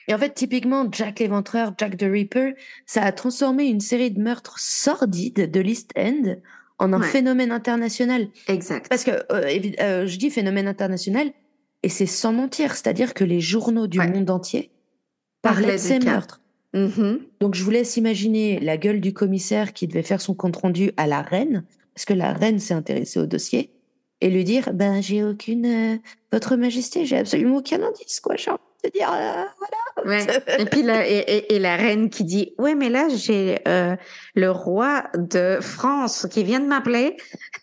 Et 0.08 0.14
en 0.14 0.18
fait, 0.18 0.34
typiquement, 0.34 0.86
Jack 0.92 1.18
l'Éventreur, 1.20 1.72
Jack 1.78 1.96
the 1.96 2.02
Ripper, 2.08 2.54
ça 2.86 3.02
a 3.02 3.12
transformé 3.12 3.64
une 3.64 3.80
série 3.80 4.10
de 4.10 4.20
meurtres 4.20 4.58
sordides 4.58 5.50
de 5.50 5.60
l'East 5.60 5.90
End 5.96 6.36
en 6.78 6.92
un 6.92 7.00
Ouais. 7.00 7.06
phénomène 7.06 7.50
international. 7.52 8.28
Exact. 8.48 8.88
Parce 8.88 9.02
que 9.04 9.12
euh, 9.32 9.60
euh, 9.80 10.06
je 10.06 10.18
dis 10.18 10.30
phénomène 10.30 10.68
international, 10.68 11.32
et 11.82 11.88
c'est 11.88 12.06
sans 12.06 12.32
mentir, 12.32 12.72
c'est-à-dire 12.74 13.14
que 13.14 13.24
les 13.24 13.40
journaux 13.40 13.86
du 13.86 13.98
Ouais. 13.98 14.08
monde 14.10 14.28
entier 14.30 14.70
Parlaient 15.42 15.72
de 15.74 15.78
ces 15.78 15.98
cas. 16.00 16.12
meurtres. 16.12 16.40
Mhm. 16.74 17.20
Donc 17.40 17.54
je 17.54 17.62
vous 17.64 17.70
laisse 17.70 17.96
imaginer 17.96 18.60
la 18.60 18.76
gueule 18.76 19.00
du 19.00 19.12
commissaire 19.12 19.72
qui 19.72 19.86
devait 19.86 20.02
faire 20.02 20.20
son 20.20 20.34
compte 20.34 20.56
rendu 20.56 20.90
à 20.96 21.06
la 21.06 21.22
reine, 21.22 21.64
parce 21.96 22.04
que 22.04 22.14
la 22.14 22.34
reine 22.34 22.58
s'est 22.58 22.74
intéressée 22.74 23.18
au 23.18 23.26
dossier, 23.26 23.72
et 24.20 24.30
lui 24.30 24.44
dire 24.44 24.72
ben 24.72 25.02
j'ai 25.02 25.24
aucune, 25.24 25.66
euh, 25.66 25.96
votre 26.30 26.56
Majesté, 26.56 27.06
j'ai 27.06 27.16
absolument 27.16 27.56
aucun 27.56 27.82
indice 27.82 28.20
quoi, 28.20 28.36
j'ai 28.36 28.50
envie 28.50 28.60
de 28.84 28.90
dire 28.90 29.10
euh, 29.12 29.44
Ouais. 30.04 30.26
Et 30.58 30.66
puis 30.66 30.82
là, 30.82 31.08
et, 31.08 31.16
et, 31.16 31.54
et 31.54 31.58
la 31.58 31.76
reine 31.76 32.10
qui 32.10 32.24
dit, 32.24 32.52
ouais, 32.58 32.74
mais 32.74 32.90
là, 32.90 33.08
j'ai 33.08 33.58
euh, 33.66 33.96
le 34.34 34.50
roi 34.50 35.04
de 35.16 35.58
France 35.60 36.26
qui 36.30 36.44
vient 36.44 36.60
de 36.60 36.66
m'appeler. 36.66 37.16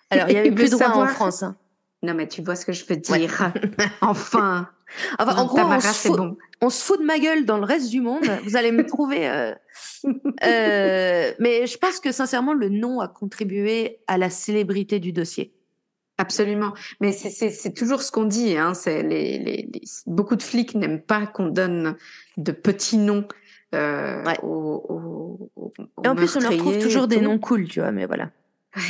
Alors 0.10 0.28
il 0.30 0.34
y 0.34 0.38
avait 0.38 0.52
plus 0.56 0.72
de 0.72 0.78
droit 0.78 1.04
en 1.04 1.08
France. 1.08 1.44
Hein. 1.44 1.56
Non, 2.04 2.14
mais 2.14 2.28
tu 2.28 2.42
vois 2.44 2.56
ce 2.56 2.66
que 2.66 2.74
je 2.74 2.86
veux 2.86 2.96
Ouais. 3.10 3.20
dire. 3.20 3.52
enfin. 4.02 4.70
Enfin, 5.18 5.36
en 5.38 5.46
gros, 5.46 5.58
on 5.58 5.62
Tamara, 5.64 5.82
se, 5.82 6.08
fout, 6.10 6.18
bon. 6.18 6.38
on 6.62 6.70
se 6.70 6.84
fout 6.84 7.00
de 7.00 7.06
ma 7.06 7.18
gueule 7.18 7.46
dans 7.46 7.58
le 7.58 7.64
reste 7.64 7.90
du 7.90 8.00
monde. 8.00 8.26
Vous 8.44 8.56
allez 8.56 8.72
me 8.72 8.86
trouver. 8.86 9.28
euh, 9.28 9.52
euh, 10.44 11.32
mais 11.40 11.66
je 11.66 11.78
pense 11.80 12.00
que 12.00 12.12
sincèrement, 12.12 12.54
le 12.54 12.70
nom 12.70 13.00
a 13.00 13.08
contribué 13.08 14.02
à 14.08 14.18
la 14.20 14.30
célébrité 14.30 15.00
du 15.00 15.12
dossier. 15.12 15.54
Absolument. 16.20 16.74
Mais 17.02 17.12
c'est- 17.12 17.74
toujours 17.74 18.04
ce 18.04 18.12
qu'on 18.12 18.26
dit. 18.26 18.56
Hein. 18.56 18.76
C'est 18.76 19.02
les, 19.02 19.40
les, 19.40 19.68
les- 19.74 19.82
beaucoup 20.06 20.36
de 20.36 20.44
flics 20.44 20.76
n'aiment 20.76 21.02
pas 21.02 21.26
qu'on 21.26 21.48
donne 21.48 21.96
de 22.38 22.52
petits 22.52 22.98
noms 22.98 23.28
euh, 23.74 24.24
Ouais. 24.24 24.38
aux, 24.44 24.86
aux, 24.90 25.50
aux- 25.56 25.74
Et 26.04 26.08
en 26.08 26.16
plus, 26.16 26.36
on 26.36 26.40
leur 26.40 26.56
trouve 26.58 26.78
toujours 26.78 27.08
des 27.08 27.20
noms 27.20 27.40
cool, 27.40 27.68
tu 27.68 27.80
vois, 27.80 27.92
mais 27.92 28.06
voilà. 28.06 28.30
Ouais. 28.76 28.82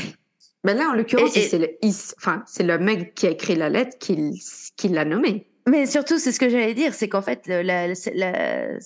Ben 0.63 0.77
là, 0.77 0.89
en 0.89 0.93
l'occurrence, 0.93 1.31
c'est 1.33 1.57
le, 1.59 1.69
is- 1.81 2.13
enfin, 2.17 2.43
c'est 2.47 2.63
le 2.63 2.77
mec 2.79 3.13
qui 3.15 3.27
a 3.27 3.31
écrit 3.31 3.55
la 3.55 3.69
lettre 3.69 3.97
qui, 3.99 4.87
l'a 4.89 5.03
nommé. 5.05 5.47
Mais 5.67 5.85
surtout, 5.85 6.17
c'est 6.19 6.31
ce 6.31 6.39
que 6.39 6.49
j'allais 6.49 6.73
dire, 6.73 6.93
c'est 6.93 7.09
qu'en 7.09 7.21
fait, 7.21 7.41
le- 7.47 7.61
la- 7.61 7.87
la- 7.87 7.93
la- 8.13 8.79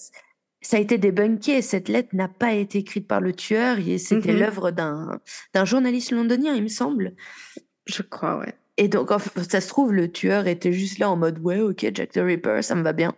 ça 0.62 0.78
a 0.78 0.80
été 0.80 0.98
débunké. 0.98 1.62
Cette 1.62 1.88
lettre 1.88 2.10
n'a 2.14 2.28
pas 2.28 2.54
été 2.54 2.80
écrite 2.80 3.08
par 3.08 3.22
le 3.22 3.32
tueur. 3.34 3.78
C'était 4.00 4.34
Mhm. 4.34 4.40
l'œuvre 4.40 4.72
d'un 4.72 5.66
journaliste 5.66 6.12
londonien, 6.12 6.54
il 6.56 6.64
me 6.64 6.68
semble. 6.68 7.14
Je 7.86 8.02
crois, 8.02 8.38
ouais. 8.40 8.54
Et 8.78 8.88
donc, 8.88 9.12
en 9.12 9.20
fait, 9.20 9.50
ça 9.50 9.62
se 9.62 9.70
trouve, 9.70 9.94
le 9.94 10.12
tueur 10.12 10.46
était 10.48 10.74
juste 10.74 11.00
là 11.00 11.10
en 11.10 11.16
mode 11.16 11.40
ouais, 11.40 11.60
ok, 11.62 11.86
Jack 11.94 12.12
the 12.12 12.18
Ripper, 12.24 12.62
ça 12.62 12.76
me 12.76 12.84
va 12.84 12.94
bien. 12.94 13.14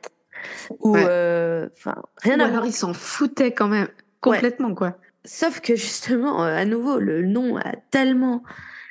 Ou, 0.80 0.92
Ouais. 0.94 1.04
euh, 1.08 1.68
enfin, 1.78 1.96
rien 2.18 2.38
Ou 2.40 2.42
à 2.42 2.46
alors 2.46 2.56
voir. 2.58 2.66
ils 2.68 2.74
s'en 2.74 2.94
foutaient 2.94 3.52
quand 3.54 3.68
même 3.68 3.88
complètement, 4.22 4.74
quoi. 4.74 4.98
Sauf 5.26 5.60
que 5.60 5.76
justement, 5.76 6.44
euh, 6.46 6.56
à 6.56 6.66
nouveau, 6.66 6.98
le 7.00 7.22
nom 7.24 7.58
a 7.58 7.76
tellement, 7.92 8.44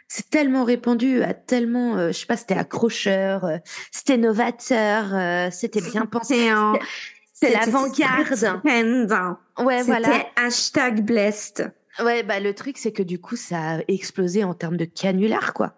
c'est 0.08 0.28
tellement 0.30 0.64
répandu, 0.64 1.22
a 1.22 1.34
tellement, 1.34 1.96
euh, 1.96 2.08
je 2.08 2.18
sais 2.18 2.26
pas, 2.26 2.36
c'était 2.36 2.56
accrocheur, 2.56 3.44
euh, 3.44 3.58
c'était 3.90 4.16
novateur, 4.18 5.14
euh, 5.14 5.48
c'était 5.50 5.80
bien 5.80 6.06
pensé. 6.10 6.34
C'est 6.36 6.52
en- 6.52 6.74
C'est 7.32 7.50
l'avant-garde. 7.66 8.26
Ouais, 9.58 9.82
voilà. 9.86 10.08
hashtag 10.36 11.02
blessed. 11.04 11.70
Ouais, 12.04 12.22
bah 12.22 12.40
le 12.40 12.54
truc, 12.54 12.78
c'est 12.78 12.92
que 12.92 13.02
du 13.02 13.20
coup, 13.20 13.36
ça 13.36 13.76
a 13.76 13.78
explosé 13.88 14.44
en 14.44 14.54
termes 14.54 14.76
de 14.76 14.84
canular, 14.84 15.52
quoi. 15.54 15.74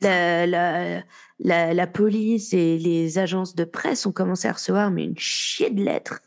La, 0.00 0.46
la, 0.46 1.02
la, 1.40 1.74
la 1.74 1.86
police 1.88 2.52
et 2.54 2.78
les 2.78 3.18
agences 3.18 3.56
de 3.56 3.64
presse 3.64 4.06
ont 4.06 4.12
commencé 4.12 4.46
à 4.46 4.52
recevoir 4.52 4.92
mais 4.92 5.04
une 5.04 5.18
chier 5.18 5.70
de 5.70 5.82
lettres, 5.82 6.20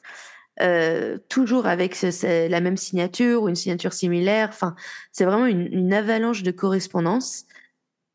euh, 0.61 1.17
toujours 1.29 1.65
avec 1.67 1.95
ce- 1.95 2.11
ce- 2.11 2.49
la 2.49 2.61
même 2.61 2.77
signature 2.77 3.43
ou 3.43 3.49
une 3.49 3.55
signature 3.55 3.93
similaire. 3.93 4.49
Enfin, 4.49 4.75
c'est 5.11 5.25
vraiment 5.25 5.45
une, 5.47 5.67
une 5.73 5.93
avalanche 5.93 6.43
de 6.43 6.51
correspondance. 6.51 7.45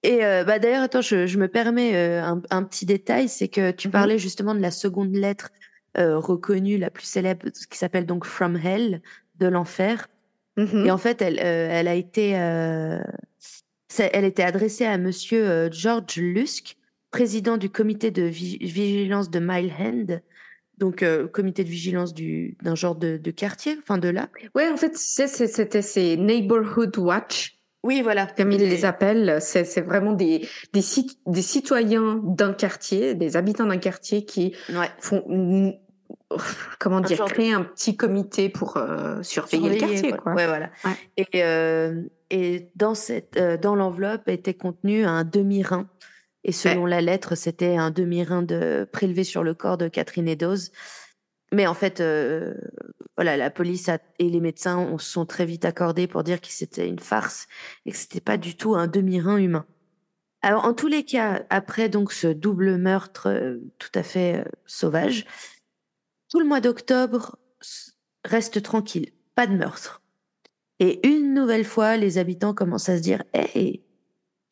Et 0.03 0.25
euh, 0.25 0.45
bah 0.45 0.59
d'ailleurs, 0.59 0.83
attends, 0.85 1.03
je, 1.03 1.27
je 1.27 1.39
me 1.39 1.47
permets 1.49 1.95
euh, 1.95 2.23
un, 2.23 2.41
un 2.51 2.63
petit 2.63 2.87
détail, 2.87 3.29
c'est 3.29 3.49
que 3.49 3.71
tu 3.71 3.89
Mhm. 3.89 3.93
parlais 3.93 4.19
justement 4.19 4.55
de 4.55 4.61
la 4.61 4.71
seconde 4.71 5.15
lettre 5.15 5.51
euh, 5.99 6.19
reconnue, 6.19 6.79
la 6.79 6.89
plus 6.89 7.05
célèbre, 7.05 7.47
qui 7.51 7.77
s'appelle 7.77 8.07
donc 8.07 8.25
From 8.25 8.57
Hell, 8.57 9.03
de 9.39 9.47
l'enfer. 9.47 10.09
Mhm. 10.57 10.87
Et 10.87 10.91
en 10.91 10.99
fait, 10.99 11.21
elle, 11.21 11.39
elle 11.39 11.89
a 11.89 11.95
été, 11.95 12.39
euh, 12.39 13.01
elle 13.99 14.25
était 14.25 14.43
adressée 14.43 14.87
à 14.87 14.97
Monsieur 14.99 15.47
euh, 15.47 15.69
George 15.71 16.17
Lusk, 16.17 16.77
président 17.11 17.57
du 17.57 17.69
comité 17.71 18.11
de 18.11 18.23
vi- 18.23 18.59
vigilance 18.65 19.31
de 19.31 19.41
Mile 19.41 19.73
End, 19.79 20.21
donc 20.81 21.03
euh, 21.05 21.29
comité 21.29 21.63
de 21.63 21.69
vigilance 21.69 22.13
du 22.15 22.57
d'un 22.63 22.75
genre 22.75 22.97
de, 22.97 23.17
de 23.19 23.31
quartier, 23.31 23.77
enfin 23.83 23.99
de 23.99 24.09
là. 24.09 24.29
Ouais, 24.57 24.69
en 24.69 24.77
fait, 24.77 24.97
c'était 24.97 25.83
ces 25.83 26.17
Neighborhood 26.17 26.97
Watch, 26.99 27.57
Oui, 27.85 28.01
voilà. 28.03 28.27
comme 28.27 28.51
ils 28.51 28.59
les 28.61 28.85
appellent. 28.85 29.37
C'est 29.41 29.81
vraiment 29.83 30.13
des, 30.15 30.49
des, 30.73 30.83
cit- 30.83 31.19
des 31.27 31.43
citoyens 31.43 32.21
d'un 32.25 32.53
quartier, 32.55 33.15
des 33.15 33.37
habitants 33.37 33.67
d'un 33.67 33.79
quartier 33.79 34.25
qui 34.25 34.55
Ouais. 34.71 34.89
font, 34.99 35.23
mm, 35.29 35.73
comment 36.79 37.01
dire, 37.01 37.25
de- 37.25 37.31
créer 37.31 37.53
un 37.53 37.63
petit 37.63 37.97
comité 37.97 38.49
pour 38.49 38.77
euh, 38.77 39.23
surveiller, 39.23 39.71
le 39.71 39.77
quartier, 39.77 40.11
quoi. 40.11 40.19
quoi. 40.19 40.35
Ouais, 40.35 40.47
voilà. 40.47 40.71
Ouais. 40.85 40.93
Et, 41.17 41.27
euh, 41.45 42.03
et 42.31 42.71
dans, 42.77 42.95
cette, 42.95 43.37
euh, 43.37 43.57
dans 43.57 43.75
l'enveloppe 43.75 44.29
était 44.29 44.55
contenu 44.55 45.05
un 45.05 45.25
demi-rein. 45.25 45.89
Et 46.45 46.53
selon 46.53 46.87
la 46.87 47.01
lettre, 47.01 47.35
c'était 47.35 47.77
un 47.77 47.91
demi-rein 47.91 48.43
de, 48.43 48.89
prélevé 48.91 49.25
sur 49.25 49.43
le 49.43 49.55
corps 49.55 49.77
de 49.77 49.89
Catherine 49.89 50.29
Eddowes. 50.29 50.71
Mais 51.53 51.67
en 51.67 51.75
fait, 51.75 52.01
euh, 52.01 52.55
voilà, 53.17 53.37
la 53.37 53.51
police 53.51 53.89
a- 53.89 53.99
et 54.19 54.31
les 54.31 54.41
médecins 54.41 54.79
on, 54.79 54.99
se 54.99 55.11
sont 55.11 55.27
très 55.27 55.45
vite 55.45 55.65
accordés 55.65 56.07
pour 56.07 56.23
dire 56.23 56.41
que 56.41 56.47
c'était 56.49 56.89
une 56.89 56.99
farce 57.01 57.47
et 57.85 57.91
que 57.91 57.97
c'était 57.97 58.21
pas 58.21 58.37
du 58.37 58.57
tout 58.57 58.75
un 58.75 58.87
demi-rein 58.87 59.37
humain. 59.37 59.67
Alors, 60.43 60.65
en 60.65 60.73
tous 60.73 60.87
les 60.87 61.05
cas, 61.05 61.45
après 61.51 61.89
donc 61.89 62.13
ce 62.13 62.29
double 62.29 62.79
meurtre 62.79 63.29
euh, 63.29 63.59
tout 63.79 63.91
à 63.95 64.03
fait 64.03 64.37
euh, 64.39 64.45
sauvage, 64.65 65.27
tout 66.31 66.41
le 66.41 66.47
mois 66.47 66.61
d'octobre 66.61 67.37
reste 68.25 68.63
tranquille, 68.63 69.13
pas 69.35 69.47
de 69.47 69.55
meurtre. 69.57 70.03
Et 70.79 71.07
une 71.07 71.35
nouvelle 71.35 71.67
fois, 71.67 71.99
les 71.99 72.17
habitants 72.17 72.55
commencent 72.55 72.89
à 72.89 72.97
se 72.97 73.03
dire 73.03 73.23
Hey, 73.35 73.85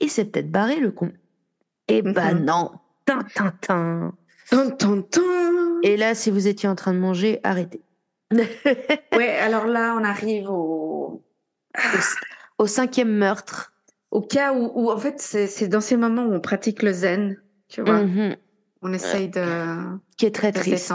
il 0.00 0.10
s'est 0.10 0.26
peut-être 0.26 0.50
barré 0.50 0.78
le 0.78 0.90
con. 0.90 1.12
Eh 1.88 2.02
ben 2.02 2.34
Mhm. 2.38 2.44
non, 2.44 2.70
tin, 3.04 3.22
tin, 3.34 3.52
tin. 3.60 4.14
Tan, 4.50 4.70
tan, 4.70 5.02
tan. 5.02 5.80
Et 5.82 5.96
là, 5.96 6.14
si 6.14 6.30
vous 6.30 6.46
étiez 6.48 6.68
en 6.68 6.74
train 6.74 6.92
de 6.94 6.98
manger, 6.98 7.40
arrêtez. 7.44 7.82
Ouais, 9.16 9.30
alors 9.36 9.66
là, 9.66 9.94
on 9.98 10.04
arrive 10.04 10.50
au, 10.50 11.22
au, 12.58 12.66
cinquième 12.66 13.10
meurtre. 13.16 13.72
au 14.10 14.20
cas 14.20 14.52
où, 14.52 14.70
où 14.74 14.90
en 14.90 14.98
fait, 14.98 15.20
c'est 15.20 15.68
dans 15.68 15.80
ces 15.80 15.96
moments 15.96 16.24
où 16.24 16.32
on 16.34 16.40
pratique 16.40 16.82
le 16.82 16.92
zen, 16.92 17.40
tu 17.68 17.82
vois. 17.82 18.02
Mhm. 18.04 18.36
On 18.82 18.92
essaye 18.92 19.28
de, 19.28 19.42
Qui 20.16 20.26
est 20.26 20.34
très 20.34 20.52
de 20.52 20.58
triste. 20.58 20.92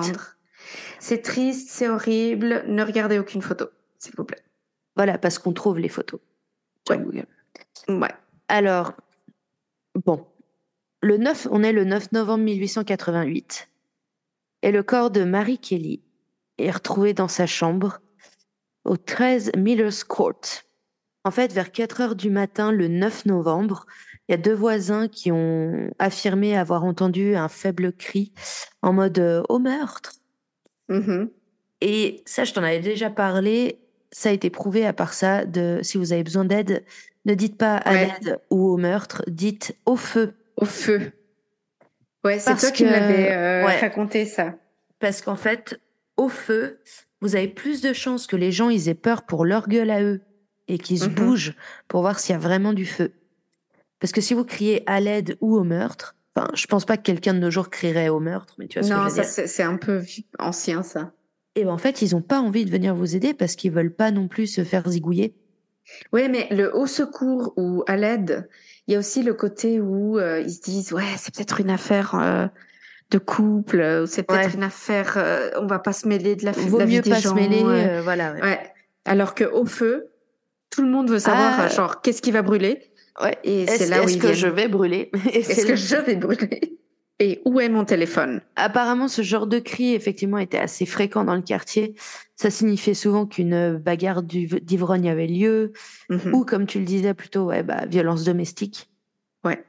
C'est 0.99 1.21
triste, 1.21 1.69
c'est 1.69 1.89
horrible. 1.89 2.63
Ne 2.67 2.81
regardez 2.83 3.19
aucune 3.19 3.41
photo, 3.41 3.65
s'il 3.99 4.13
vous 4.15 4.23
plaît. 4.23 4.41
Voilà, 4.95 5.17
parce 5.17 5.37
qu'on 5.37 5.51
trouve 5.53 5.79
les 5.79 5.89
photos. 5.89 6.21
sur 6.87 6.95
Ouais. 6.97 7.03
Google. 7.03 7.25
Ouais. 7.89 8.11
Alors, 8.47 8.93
bon, 10.05 10.25
le 11.03 11.17
9, 11.17 11.47
on 11.51 11.63
est 11.63 11.73
le 11.73 11.83
9 11.83 12.11
novembre 12.13 12.43
1888 12.45 13.69
et 14.63 14.71
le 14.71 14.83
corps 14.83 15.11
de 15.11 15.23
Mary 15.23 15.57
Kelly 15.57 16.01
est 16.57 16.71
retrouvé 16.71 17.13
dans 17.13 17.27
sa 17.27 17.45
chambre 17.45 17.99
au 18.85 18.97
13 18.97 19.51
Miller's 19.57 20.03
Court. 20.03 20.39
En 21.25 21.31
fait, 21.31 21.51
vers 21.53 21.71
4 21.71 22.01
heures 22.01 22.15
du 22.15 22.29
matin, 22.29 22.71
le 22.71 22.87
9 22.87 23.25
novembre, 23.25 23.85
il 24.27 24.31
y 24.31 24.35
a 24.35 24.37
deux 24.37 24.53
voisins 24.53 25.07
qui 25.07 25.31
ont 25.31 25.89
affirmé 25.99 26.57
avoir 26.57 26.83
entendu 26.85 27.35
un 27.35 27.49
faible 27.49 27.91
cri 27.93 28.31
en 28.81 28.93
mode 28.93 29.19
euh, 29.19 29.43
au 29.49 29.59
meurtre. 29.59 30.13
Mhm. 30.89 31.29
Et 31.81 32.21
ça, 32.25 32.45
je 32.45 32.53
t'en 32.53 32.63
avais 32.63 32.79
déjà 32.79 33.09
parlé. 33.09 33.79
Ça 34.11 34.29
a 34.29 34.31
été 34.31 34.49
prouvé 34.49 34.85
à 34.85 34.93
part 34.93 35.13
ça. 35.13 35.45
De, 35.45 35.79
si 35.81 35.97
vous 35.97 36.13
avez 36.13 36.23
besoin 36.23 36.45
d'aide, 36.45 36.85
ne 37.25 37.33
dites 37.33 37.57
pas 37.57 37.75
à 37.75 37.91
Ouais. 37.91 38.05
l'aide 38.21 38.39
ou 38.49 38.69
au 38.69 38.77
meurtre, 38.77 39.23
dites 39.27 39.75
au 39.85 39.97
feu. 39.97 40.33
Au 40.57 40.65
feu. 40.65 41.11
Ouais, 42.23 42.39
c'est 42.39 42.55
toi 42.55 42.71
qui 42.71 42.83
que- 42.83 42.89
m'avais 42.89 43.31
euh, 43.31 43.65
ouais. 43.65 43.79
raconté 43.79 44.25
ça. 44.25 44.55
Parce 44.99 45.21
qu'en 45.21 45.35
fait, 45.35 45.79
au 46.15 46.29
feu, 46.29 46.79
vous 47.21 47.35
avez 47.35 47.47
plus 47.47 47.81
de 47.81 47.91
chances 47.93 48.27
que 48.27 48.35
les 48.35 48.51
gens 48.51 48.69
ils 48.69 48.87
aient 48.87 48.93
peur 48.93 49.23
pour 49.23 49.45
leur 49.45 49.67
gueule 49.67 49.91
à 49.91 50.01
eux 50.01 50.21
et 50.67 50.77
qu'ils 50.77 50.99
se 50.99 51.05
Mhm. 51.09 51.15
bougent 51.15 51.55
pour 51.87 52.01
voir 52.01 52.19
s'il 52.19 52.33
y 52.33 52.35
a 52.35 52.39
vraiment 52.39 52.71
du 52.73 52.85
feu. 52.85 53.11
Parce 53.99 54.11
que 54.13 54.21
si 54.21 54.33
vous 54.33 54.45
criez 54.45 54.83
à 54.85 54.99
l'aide 54.99 55.37
ou 55.41 55.55
au 55.57 55.63
meurtre, 55.63 56.15
enfin, 56.35 56.47
je 56.53 56.65
pense 56.67 56.85
pas 56.85 56.95
que 56.97 57.03
quelqu'un 57.03 57.33
de 57.33 57.39
nos 57.39 57.51
jours 57.51 57.69
crierait 57.69 58.09
au 58.09 58.19
meurtre, 58.19 58.55
mais 58.57 58.67
tu 58.67 58.79
vois 58.79 58.87
ce 58.87 58.93
que 58.93 58.97
Non, 58.97 59.03
je 59.03 59.09
veux 59.09 59.15
ça 59.15 59.21
dire. 59.23 59.29
c'est 59.31 59.47
c'est 59.47 59.63
un 59.63 59.77
peu 59.77 60.01
ancien 60.39 60.83
ça. 60.83 61.11
Et 61.55 61.65
ben, 61.65 61.71
en 61.71 61.77
fait, 61.77 62.01
ils 62.01 62.15
ont 62.15 62.21
pas 62.21 62.39
envie 62.39 62.65
de 62.65 62.71
venir 62.71 62.95
vous 62.95 63.15
aider 63.15 63.33
parce 63.33 63.55
qu'ils 63.55 63.71
veulent 63.71 63.93
pas 63.93 64.11
non 64.11 64.27
plus 64.27 64.47
se 64.47 64.63
faire 64.63 64.89
zigouiller. 64.89 65.35
Ouais, 66.13 66.29
mais 66.29 66.47
le 66.51 66.75
haut 66.75 66.87
secours 66.87 67.53
ou 67.57 67.83
à 67.87 67.95
l'aide, 67.97 68.47
il 68.87 68.93
y 68.93 68.95
a 68.95 68.99
aussi 68.99 69.23
le 69.23 69.33
côté 69.33 69.79
où 69.79 70.19
euh, 70.19 70.39
ils 70.41 70.51
se 70.51 70.61
disent 70.61 70.91
ouais, 70.93 71.03
c'est 71.17 71.33
peut-être 71.33 71.59
une 71.61 71.69
affaire 71.69 72.15
euh, 72.15 72.47
de 73.11 73.17
couple, 73.17 73.79
euh, 73.79 74.03
ou 74.03 74.05
c'est 74.05 74.23
peut-être 74.23 74.49
Ouais. 74.49 74.55
une 74.55 74.63
affaire, 74.63 75.13
euh, 75.17 75.49
on 75.59 75.67
va 75.67 75.79
pas 75.79 75.93
se 75.93 76.07
mêler 76.07 76.35
de 76.35 76.45
la, 76.45 76.51
de 76.51 76.59
Vaut 76.59 76.79
la 76.79 76.85
vie 76.85 76.95
mieux 76.95 77.01
des 77.01 77.09
pas 77.11 77.19
gens. 77.19 77.29
se 77.29 77.35
mêler, 77.35 78.01
voilà. 78.03 78.33
ouais. 78.33 78.41
Ouais. 78.41 78.59
Alors 79.05 79.35
que 79.35 79.43
au 79.45 79.65
feu, 79.65 80.07
tout 80.69 80.81
le 80.81 80.89
monde 80.89 81.09
veut 81.09 81.19
savoir 81.19 81.53
Ah. 81.59 81.67
genre 81.67 82.01
qu'est-ce 82.01 82.21
qui 82.21 82.31
va 82.31 82.41
brûler 82.41 82.81
Ouais. 83.21 83.37
et 83.43 83.67
c'est 83.67 83.75
Est-ce 83.83 83.89
là 83.91 84.01
où 84.01 84.05
est-ce 84.05 84.17
que 84.17 84.21
viennent. 84.27 84.33
je 84.35 84.47
vais 84.47 84.67
brûler? 84.67 85.11
Est-ce 85.33 85.65
que 85.67 85.75
je 85.75 85.95
vais 85.97 86.15
brûler? 86.15 86.79
Et 87.23 87.41
où 87.45 87.61
est 87.61 87.69
mon 87.69 87.85
téléphone? 87.85 88.41
Apparemment, 88.57 89.07
ce 89.07 89.21
genre 89.21 89.47
de 89.47 89.59
cri, 89.59 89.93
effectivement, 89.93 90.39
était 90.39 90.57
assez 90.57 90.85
fréquent 90.85 91.23
dans 91.23 91.35
le 91.35 91.41
quartier. 91.41 91.95
Ça 92.35 92.49
signifiait 92.49 92.93
souvent 92.95 93.25
qu'une 93.25 93.77
bagarre 93.77 94.23
d'ivrogne 94.23 95.09
avait 95.09 95.27
lieu, 95.27 95.71
Mhm. 96.09 96.33
ou 96.35 96.43
comme 96.43 96.65
tu 96.65 96.79
le 96.79 96.85
disais 96.85 97.13
plutôt, 97.13 97.45
ouais, 97.45 97.63
bah, 97.63 97.85
violence 97.87 98.25
domestique. 98.25 98.89
Ouais. 99.45 99.63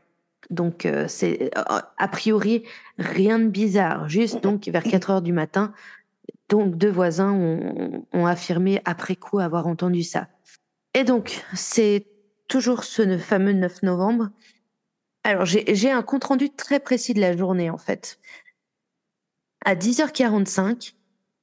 Donc, 0.51 0.85
euh, 0.85 1.05
c'est 1.07 1.57
euh, 1.57 1.79
a 1.97 2.09
priori 2.09 2.65
rien 2.99 3.39
de 3.39 3.47
bizarre. 3.47 4.09
Juste 4.09 4.43
donc 4.43 4.67
vers 4.67 4.83
4 4.83 5.11
heures 5.11 5.23
du 5.23 5.33
matin, 5.33 5.73
donc 6.49 6.77
deux 6.77 6.91
voisins 6.91 7.31
ont, 7.31 8.05
ont 8.13 8.27
affirmé 8.27 8.81
après 8.85 9.15
coup 9.15 9.39
avoir 9.39 9.69
entendu 9.69 10.03
ça. 10.03 10.27
Et 10.95 11.05
donc, 11.05 11.45
c'est 11.55 12.07
toujours 12.49 12.83
ce 12.83 13.17
fameux 13.17 13.53
9 13.53 13.85
novembre. 13.85 14.31
Alors, 15.25 15.47
j'ai 15.47 15.91
un 15.91 16.03
compte 16.03 16.25
rendu 16.25 16.51
très 16.51 16.81
précis 16.81 17.15
de 17.15 17.21
la 17.21 17.35
journée 17.35 17.71
en 17.71 17.79
fait. 17.79 18.21
À 19.65 19.75
10h45, 19.75 20.93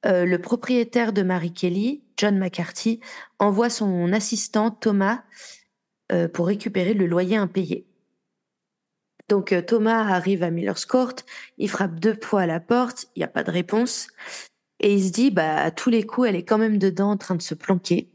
euh, 0.06 0.26
le 0.26 0.40
propriétaire 0.40 1.14
de 1.14 1.24
Mary 1.24 1.52
Kelly, 1.52 2.04
John 2.16 2.38
McCarthy, 2.38 3.00
envoie 3.40 3.72
son 3.72 4.14
assistant 4.14 4.70
Thomas 4.70 5.24
euh, 6.12 6.28
pour 6.28 6.46
récupérer 6.46 6.94
le 6.94 7.08
loyer 7.08 7.38
impayé. 7.38 7.88
Donc 9.30 9.52
euh, 9.52 9.64
Thomas 9.64 10.14
arrive 10.14 10.44
à 10.44 10.52
Miller's 10.52 10.86
Court, 10.86 11.16
il 11.58 11.70
frappe 11.70 12.00
deux 12.00 12.18
fois 12.22 12.42
à 12.42 12.46
la 12.46 12.60
porte, 12.60 13.08
il 13.16 13.20
n'y 13.20 13.24
a 13.24 13.30
pas 13.30 13.44
de 13.44 13.52
réponse, 13.52 14.10
et 14.80 14.94
il 14.94 15.04
se 15.04 15.12
dit, 15.12 15.32
bah 15.32 15.56
à 15.56 15.72
tous 15.72 15.90
les 15.90 16.06
coups, 16.06 16.28
elle 16.28 16.36
est 16.36 16.46
quand 16.46 16.60
même 16.60 16.78
dedans 16.78 17.12
en 17.12 17.18
train 17.18 17.36
de 17.36 17.42
se 17.42 17.56
planquer. 17.56 18.12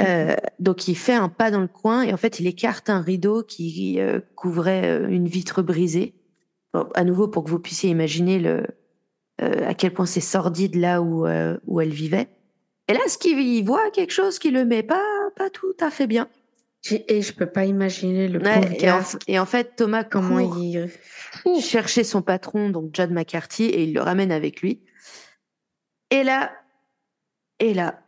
Euh, 0.00 0.34
donc 0.58 0.88
il 0.88 0.96
fait 0.96 1.14
un 1.14 1.28
pas 1.28 1.50
dans 1.50 1.60
le 1.60 1.68
coin 1.68 2.02
et 2.02 2.12
en 2.12 2.16
fait 2.16 2.40
il 2.40 2.46
écarte 2.46 2.88
un 2.88 3.00
rideau 3.00 3.42
qui 3.42 4.00
euh, 4.00 4.20
couvrait 4.34 4.88
euh, 4.88 5.08
une 5.08 5.28
vitre 5.28 5.62
brisée. 5.62 6.14
Bon, 6.72 6.88
à 6.94 7.04
nouveau 7.04 7.28
pour 7.28 7.44
que 7.44 7.50
vous 7.50 7.58
puissiez 7.58 7.90
imaginer 7.90 8.38
le, 8.38 8.66
euh, 9.42 9.68
à 9.68 9.74
quel 9.74 9.92
point 9.92 10.06
c'est 10.06 10.20
sordide 10.20 10.76
là 10.76 11.02
où, 11.02 11.26
où 11.66 11.80
elle 11.80 11.92
vivait. 11.92 12.28
Et 12.88 12.92
là, 12.92 13.00
ce 13.08 13.18
qu'il 13.18 13.64
voit 13.64 13.90
quelque 13.90 14.12
chose 14.12 14.38
qui 14.38 14.50
le 14.50 14.64
met 14.64 14.82
pas, 14.82 15.04
pas 15.36 15.50
tout 15.50 15.76
à 15.80 15.90
fait 15.90 16.06
bien? 16.06 16.28
Et 17.08 17.20
je 17.20 17.34
peux 17.34 17.46
pas 17.46 17.66
imaginer 17.66 18.26
le 18.26 18.40
Ouais, 18.40 18.76
et, 18.80 18.90
en, 18.90 19.00
et 19.28 19.38
en 19.38 19.44
fait, 19.44 19.76
Thomas 19.76 20.02
comment 20.02 20.48
court 20.48 20.58
il... 20.58 20.90
chercher 21.60 22.04
son 22.04 22.22
patron, 22.22 22.70
donc 22.70 22.90
John 22.94 23.12
McCarthy, 23.12 23.64
et 23.64 23.84
il 23.84 23.94
le 23.94 24.00
ramène 24.00 24.32
avec 24.32 24.62
lui. 24.62 24.80
Et 26.10 26.24
là, 26.24 26.50
et 27.58 27.74
là, 27.74 28.00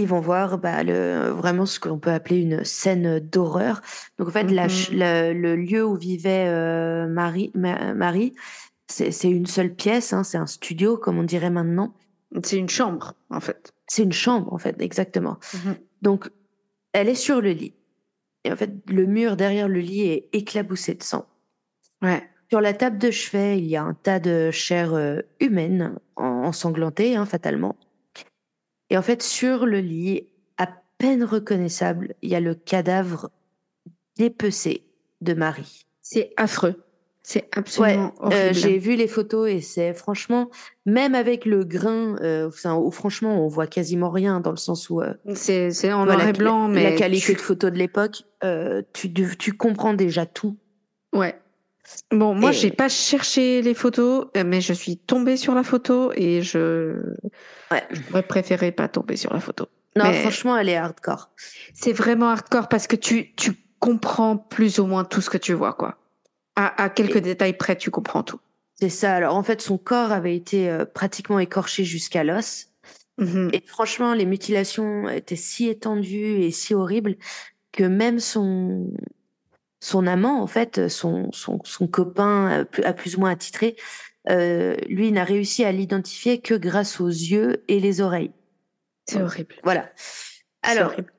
ils 0.00 0.06
vont 0.08 0.20
voir 0.20 0.58
bah, 0.58 0.82
le, 0.82 1.28
vraiment 1.30 1.66
ce 1.66 1.80
qu'on 1.80 1.98
peut 1.98 2.10
appeler 2.12 2.40
une 2.40 2.64
scène 2.64 3.18
d'horreur. 3.20 3.80
Donc 4.18 4.28
en 4.28 4.30
fait, 4.30 4.44
Mhm. 4.44 4.56
le, 4.98 5.32
le 5.32 5.56
lieu 5.56 5.84
où 5.84 5.94
vivait 5.96 6.46
euh, 6.48 7.06
Marie, 7.06 7.50
Ma- 7.54 7.94
Marie, 7.94 8.34
c'est 8.88 9.10
une 9.24 9.46
seule 9.46 9.74
pièce, 9.74 10.12
hein, 10.12 10.22
c'est 10.22 10.38
un 10.38 10.46
studio 10.46 10.96
comme 10.96 11.18
on 11.18 11.22
dirait 11.24 11.50
maintenant. 11.50 11.94
C'est 12.44 12.58
une 12.58 12.68
chambre, 12.68 13.14
en 13.30 13.40
fait. 13.40 13.72
C'est 13.88 14.02
une 14.02 14.12
chambre 14.12 14.52
en 14.52 14.58
fait, 14.58 14.80
exactement. 14.80 15.38
Mhm. 15.54 15.76
Donc 16.02 16.30
elle 16.92 17.08
est 17.08 17.14
sur 17.14 17.40
le 17.40 17.50
lit. 17.50 17.74
Et 18.44 18.52
en 18.52 18.56
fait, 18.56 18.70
le 18.88 19.06
mur 19.06 19.36
derrière 19.36 19.68
le 19.68 19.80
lit 19.80 20.02
est 20.02 20.28
éclaboussé 20.32 20.94
de 20.94 21.02
sang. 21.02 21.26
Ouais. 22.02 22.22
Sur 22.50 22.60
la 22.60 22.74
table 22.74 22.98
de 22.98 23.10
chevet, 23.10 23.58
il 23.58 23.64
y 23.66 23.76
a 23.76 23.82
un 23.82 23.94
tas 23.94 24.20
de 24.20 24.50
chair 24.52 24.94
euh, 24.94 25.20
humaine 25.40 25.96
en- 26.14 26.44
ensanglantée, 26.44 27.16
hein, 27.16 27.26
fatalement. 27.26 27.76
Et 28.90 28.96
en 28.98 29.02
fait, 29.02 29.22
sur 29.22 29.66
le 29.66 29.80
lit, 29.80 30.28
à 30.58 30.68
peine 30.98 31.24
reconnaissable, 31.24 32.14
il 32.22 32.30
y 32.30 32.34
a 32.34 32.40
le 32.40 32.54
cadavre 32.54 33.30
dépecé 34.16 34.84
de 35.20 35.34
Marie. 35.34 35.86
C'est 36.00 36.32
affreux. 36.36 36.82
C'est 37.22 37.48
absolument 37.56 38.14
euh, 38.20 38.26
horrible. 38.26 38.54
J'ai 38.54 38.78
vu 38.78 38.94
les 38.94 39.08
photos 39.08 39.50
et 39.50 39.60
c'est 39.60 39.92
franchement, 39.94 40.48
même 40.84 41.16
avec 41.16 41.44
le 41.44 41.64
grain, 41.64 42.14
euh, 42.22 42.46
enfin, 42.46 42.80
franchement, 42.92 43.44
on 43.44 43.48
voit 43.48 43.66
quasiment 43.66 44.10
rien 44.10 44.38
dans 44.38 44.52
le 44.52 44.56
sens 44.56 44.88
où 44.90 45.00
euh, 45.00 45.12
c'est 45.34 45.92
en 45.92 46.04
noir 46.04 46.20
et 46.22 46.26
la- 46.26 46.32
blanc, 46.32 46.68
mais 46.68 46.84
la 46.84 46.92
qualité 46.92 47.26
tu- 47.26 47.34
de 47.34 47.40
photo 47.40 47.68
de 47.70 47.76
l'époque, 47.76 48.22
euh, 48.44 48.82
tu 48.92 49.52
comprends 49.56 49.94
déjà 49.94 50.24
tout. 50.24 50.56
Ouais. 51.12 51.36
Bon, 52.10 52.34
moi, 52.34 52.50
Et- 52.50 52.52
j'ai 52.54 52.70
pas 52.70 52.88
cherché 52.88 53.62
les 53.62 53.74
photos, 53.74 54.26
euh, 54.36 54.44
mais 54.44 54.60
je 54.60 54.72
suis 54.72 54.96
tombée 54.96 55.36
sur 55.36 55.54
la 55.54 55.62
photo 55.62 56.12
et 56.14 56.42
je 56.42 56.96
Ouais. 57.70 57.82
j'aurais 57.90 58.22
préféré 58.22 58.72
pas 58.72 58.88
tomber 58.88 59.16
sur 59.16 59.32
la 59.32 59.40
photo. 59.40 59.66
Non, 59.96 60.04
Mais- 60.04 60.20
franchement, 60.20 60.56
elle 60.56 60.68
est 60.68 60.76
hardcore. 60.76 61.30
C'est 61.74 61.92
vraiment 61.92 62.28
hardcore 62.28 62.68
parce 62.68 62.86
que 62.86 62.96
tu, 62.96 63.34
tu 63.34 63.52
comprends 63.80 64.36
plus 64.36 64.78
ou 64.78 64.86
moins 64.86 65.04
tout 65.04 65.20
ce 65.20 65.30
que 65.30 65.38
tu 65.38 65.52
vois, 65.52 65.72
quoi. 65.72 65.96
À, 66.54 66.82
à 66.82 66.88
quelques 66.90 67.16
Et- 67.16 67.20
détails 67.22 67.56
près, 67.56 67.76
tu 67.76 67.90
comprends 67.90 68.22
tout. 68.22 68.40
C'est 68.78 68.88
ça. 68.90 69.14
Alors, 69.14 69.34
en 69.36 69.42
fait, 69.42 69.62
son 69.62 69.78
corps 69.78 70.12
avait 70.12 70.36
été 70.36 70.68
euh, 70.68 70.84
pratiquement 70.84 71.38
écorché 71.38 71.84
jusqu'à 71.84 72.24
l'os. 72.24 72.68
Mhm. 73.18 73.48
Et 73.54 73.62
franchement, 73.66 74.12
les 74.12 74.26
mutilations 74.26 75.08
étaient 75.08 75.36
si 75.36 75.68
étendues 75.68 76.42
et 76.42 76.50
si 76.50 76.74
horribles 76.74 77.16
que 77.72 77.84
même 77.84 78.18
son, 78.20 78.92
son 79.86 80.06
amant, 80.06 80.42
en 80.42 80.46
fait, 80.48 80.88
son, 80.88 81.30
son, 81.32 81.60
son 81.64 81.86
copain, 81.86 82.60
euh, 82.60 82.64
plus- 82.64 82.82
à 82.82 82.92
plus 82.92 83.16
ou 83.16 83.20
moins 83.20 83.30
attitré, 83.30 83.76
euh, 84.28 84.74
lui 84.88 85.12
n'a 85.12 85.22
réussi 85.22 85.64
à 85.64 85.70
l'identifier 85.70 86.40
que 86.40 86.54
grâce 86.54 87.00
aux 87.00 87.08
yeux 87.08 87.62
et 87.68 87.78
les 87.78 88.00
oreilles. 88.00 88.32
C'est 89.08 89.22
horrible. 89.22 89.54
Voilà. 89.62 89.88
Alors, 90.62 90.90
horrible. 90.92 91.12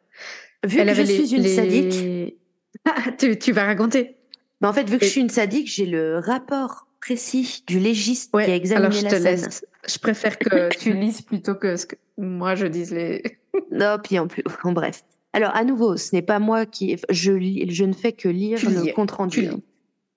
vu 0.66 0.78
que 0.86 0.94
je 0.94 1.04
suis 1.04 1.34
une 1.36 1.48
sadique, 1.48 1.94
sadique. 1.94 2.38
Ah, 2.86 3.12
tu, 3.18 3.38
tu 3.40 3.52
vas 3.54 3.66
raconter. 3.66 4.18
mais 4.62 4.68
en 4.68 4.74
fait, 4.74 4.90
vu 4.90 4.98
que 4.98 5.04
Et- 5.04 5.08
je 5.08 5.12
suis 5.12 5.22
une 5.22 5.30
sadique, 5.30 5.68
j'ai 5.68 5.86
le 5.86 6.20
rapport 6.20 6.88
précis 7.02 7.64
du 7.68 7.80
légiste 7.80 8.34
Ouais, 8.36 8.46
qui 8.46 8.52
a 8.52 8.56
examiné 8.56 8.86
alors 8.88 8.98
je 8.98 9.04
la 9.04 9.10
te 9.12 9.16
scène. 9.16 9.24
laisse. 9.24 9.66
Je 9.88 9.98
préfère 10.00 10.38
que 10.38 10.70
tu 10.78 10.92
lises 10.94 11.22
plutôt 11.22 11.56
que 11.56 11.78
ce 11.78 11.86
que 11.86 11.96
moi 12.18 12.56
je 12.56 12.66
dise 12.68 12.92
les. 12.92 13.24
Non, 13.72 13.98
puis 14.04 14.20
en 14.20 14.28
plus, 14.28 14.44
en 14.66 14.74
bref. 14.74 15.04
Alors, 15.34 15.56
à 15.56 15.64
nouveau, 15.64 15.98
ce 15.98 16.16
n'est 16.16 16.22
pas 16.22 16.40
moi 16.40 16.66
qui, 16.66 16.96
je 17.10 17.32
lis, 17.32 17.70
je 17.70 17.84
ne 17.86 17.94
fais 17.94 18.14
que 18.14 18.28
lire 18.30 18.58
Tu 18.60 18.68
le 18.70 18.82
lis, 18.82 18.94
compte 18.94 19.12
rendu. 19.12 19.50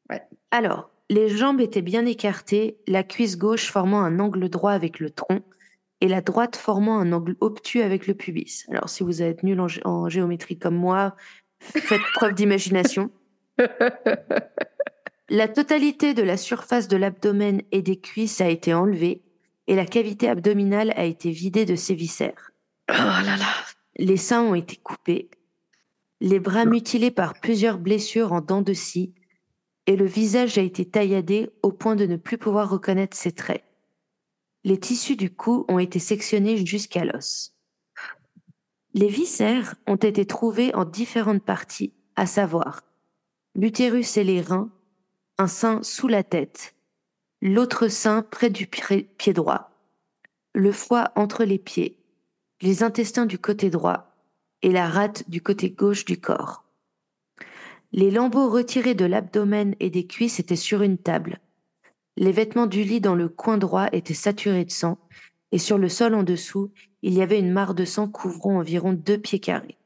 Ouais. 0.09 0.23
Alors, 0.51 0.91
les 1.11 1.29
jambes 1.29 1.61
étaient 1.61 1.83
bien 1.83 2.07
écartées, 2.07 2.79
la 2.87 3.03
cuisse 3.03 3.37
gauche 3.37 3.71
formant 3.71 4.01
un 4.01 4.19
angle 4.21 4.49
droit 4.49 4.73
avec 4.73 4.99
le 5.01 5.11
tronc 5.11 5.41
et 6.01 6.09
la 6.09 6.21
droite 6.23 6.57
formant 6.57 6.99
un 6.99 7.13
angle 7.13 7.37
obtus 7.41 7.83
avec 7.83 8.07
le 8.07 8.15
pubis. 8.15 8.65
Alors, 8.71 8.89
si 8.89 9.03
vous 9.03 9.21
êtes 9.21 9.43
nul 9.43 9.61
en, 9.61 9.67
gé- 9.67 9.83
en 9.85 10.09
géométrie 10.09 10.59
comme 10.59 10.77
moi, 10.77 11.15
faites 11.61 12.01
preuve 12.15 12.35
d'imagination. 12.35 13.11
La 15.29 15.47
totalité 15.49 16.15
de 16.15 16.23
la 16.23 16.37
surface 16.37 16.89
de 16.89 16.97
l'abdomen 16.97 17.63
et 17.73 17.83
des 17.83 18.01
cuisses 18.01 18.41
a 18.41 18.49
été 18.49 18.73
enlevée 18.75 19.23
et 19.67 19.77
la 19.77 19.87
cavité 19.87 20.29
abdominale 20.29 20.93
a 20.97 21.05
été 21.05 21.31
vidée 21.31 21.67
de 21.67 21.77
ses 21.77 21.95
viscères. 21.95 22.51
Oh 22.89 22.93
là 22.95 23.37
là. 23.37 23.47
Les 23.97 24.16
seins 24.16 24.43
ont 24.43 24.55
été 24.55 24.76
coupés, 24.76 25.30
les 26.20 26.41
bras 26.41 26.64
mutilés 26.64 27.11
par 27.11 27.34
plusieurs 27.41 27.78
blessures 27.78 28.32
en 28.32 28.41
dents 28.41 28.62
de 28.62 28.72
scie, 28.72 29.14
et 29.86 29.97
le 29.97 30.07
visage 30.07 30.59
a 30.59 30.62
été 30.62 30.84
tailladé 30.84 31.51
au 31.62 31.72
point 31.72 31.97
de 31.97 32.07
ne 32.07 32.16
plus 32.16 32.38
pouvoir 32.38 32.70
reconnaître 32.70 33.16
ses 33.16 33.32
traits. 33.32 33.64
Les 34.64 34.78
tissus 34.78 35.16
du 35.16 35.34
cou 35.34 35.64
ont 35.68 35.78
été 35.78 35.99
sectionnés 35.99 36.64
jusqu'à 36.64 37.05
l'os. 37.05 37.55
Les 38.93 39.09
viscères 39.09 39.76
ont 39.86 39.97
été 39.97 40.26
trouvés 40.26 40.74
en 40.74 40.84
différentes 40.84 41.45
parties, 41.45 41.95
à 42.16 42.26
savoir 42.26 42.82
l'utérus 43.55 44.16
et 44.16 44.24
les 44.24 44.41
reins, 44.41 44.70
un 45.38 45.47
sein 45.47 45.82
sous 45.82 46.07
la 46.09 46.22
tête, 46.22 46.74
l'autre 47.41 47.88
sein 47.88 48.22
près 48.22 48.51
du 48.51 48.66
pi- 48.66 49.09
pied 49.16 49.32
droit, 49.32 49.70
le 50.55 50.72
foie 50.72 51.12
entre 51.16 51.45
les 51.45 51.59
pieds, 51.59 51.99
les 52.63 52.83
intestins 52.83 53.27
du 53.27 53.39
côté 53.39 53.71
droit 53.71 54.15
et 54.63 54.71
la 54.71 54.89
rate 54.89 55.29
du 55.31 55.41
côté 55.41 55.71
gauche 55.71 56.05
du 56.05 56.21
corps. 56.21 56.65
Les 57.93 58.11
lambeaux 58.11 58.51
retirés 58.51 58.95
de 58.95 59.07
l'abdomen 59.07 59.75
et 59.81 59.91
des 59.91 60.07
cuisses 60.07 60.39
étaient 60.39 60.57
sur 60.57 60.83
une 60.83 60.99
table. 60.99 61.41
Les 62.17 62.33
vêtements 62.33 62.67
du 62.67 62.85
lit 62.85 63.01
dans 63.01 63.15
le 63.15 63.29
coin 63.29 63.57
droit 63.57 63.89
étaient 63.93 64.15
saturés 64.15 64.65
de 64.65 64.71
sang 64.71 64.99
et 65.53 65.59
sur 65.59 65.79
le 65.79 65.89
sol 65.89 66.15
en 66.15 66.23
dessous, 66.23 66.71
il 67.03 67.15
y 67.15 67.23
avait 67.23 67.41
une 67.41 67.51
mare 67.51 67.75
de 67.75 67.85
sang 67.85 68.09
couvrant 68.09 68.59
environ 68.59 68.93
deux 68.93 69.19
pieds 69.19 69.41
carrés. 69.41 69.79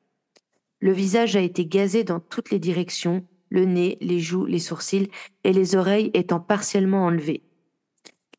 Le 0.81 0.93
visage 0.93 1.37
a 1.37 1.41
été 1.41 1.65
gazé 1.65 2.05
dans 2.05 2.21
toutes 2.21 2.51
les 2.51 2.59
directions, 2.59 3.25
le 3.49 3.65
nez, 3.65 3.97
les 4.01 4.21
joues, 4.21 4.45
les 4.45 4.59
sourcils 4.59 5.11
et 5.45 5.53
les 5.53 5.77
oreilles 5.77 6.11
étant 6.13 6.41
partiellement 6.41 7.07
enlevés. 7.07 7.43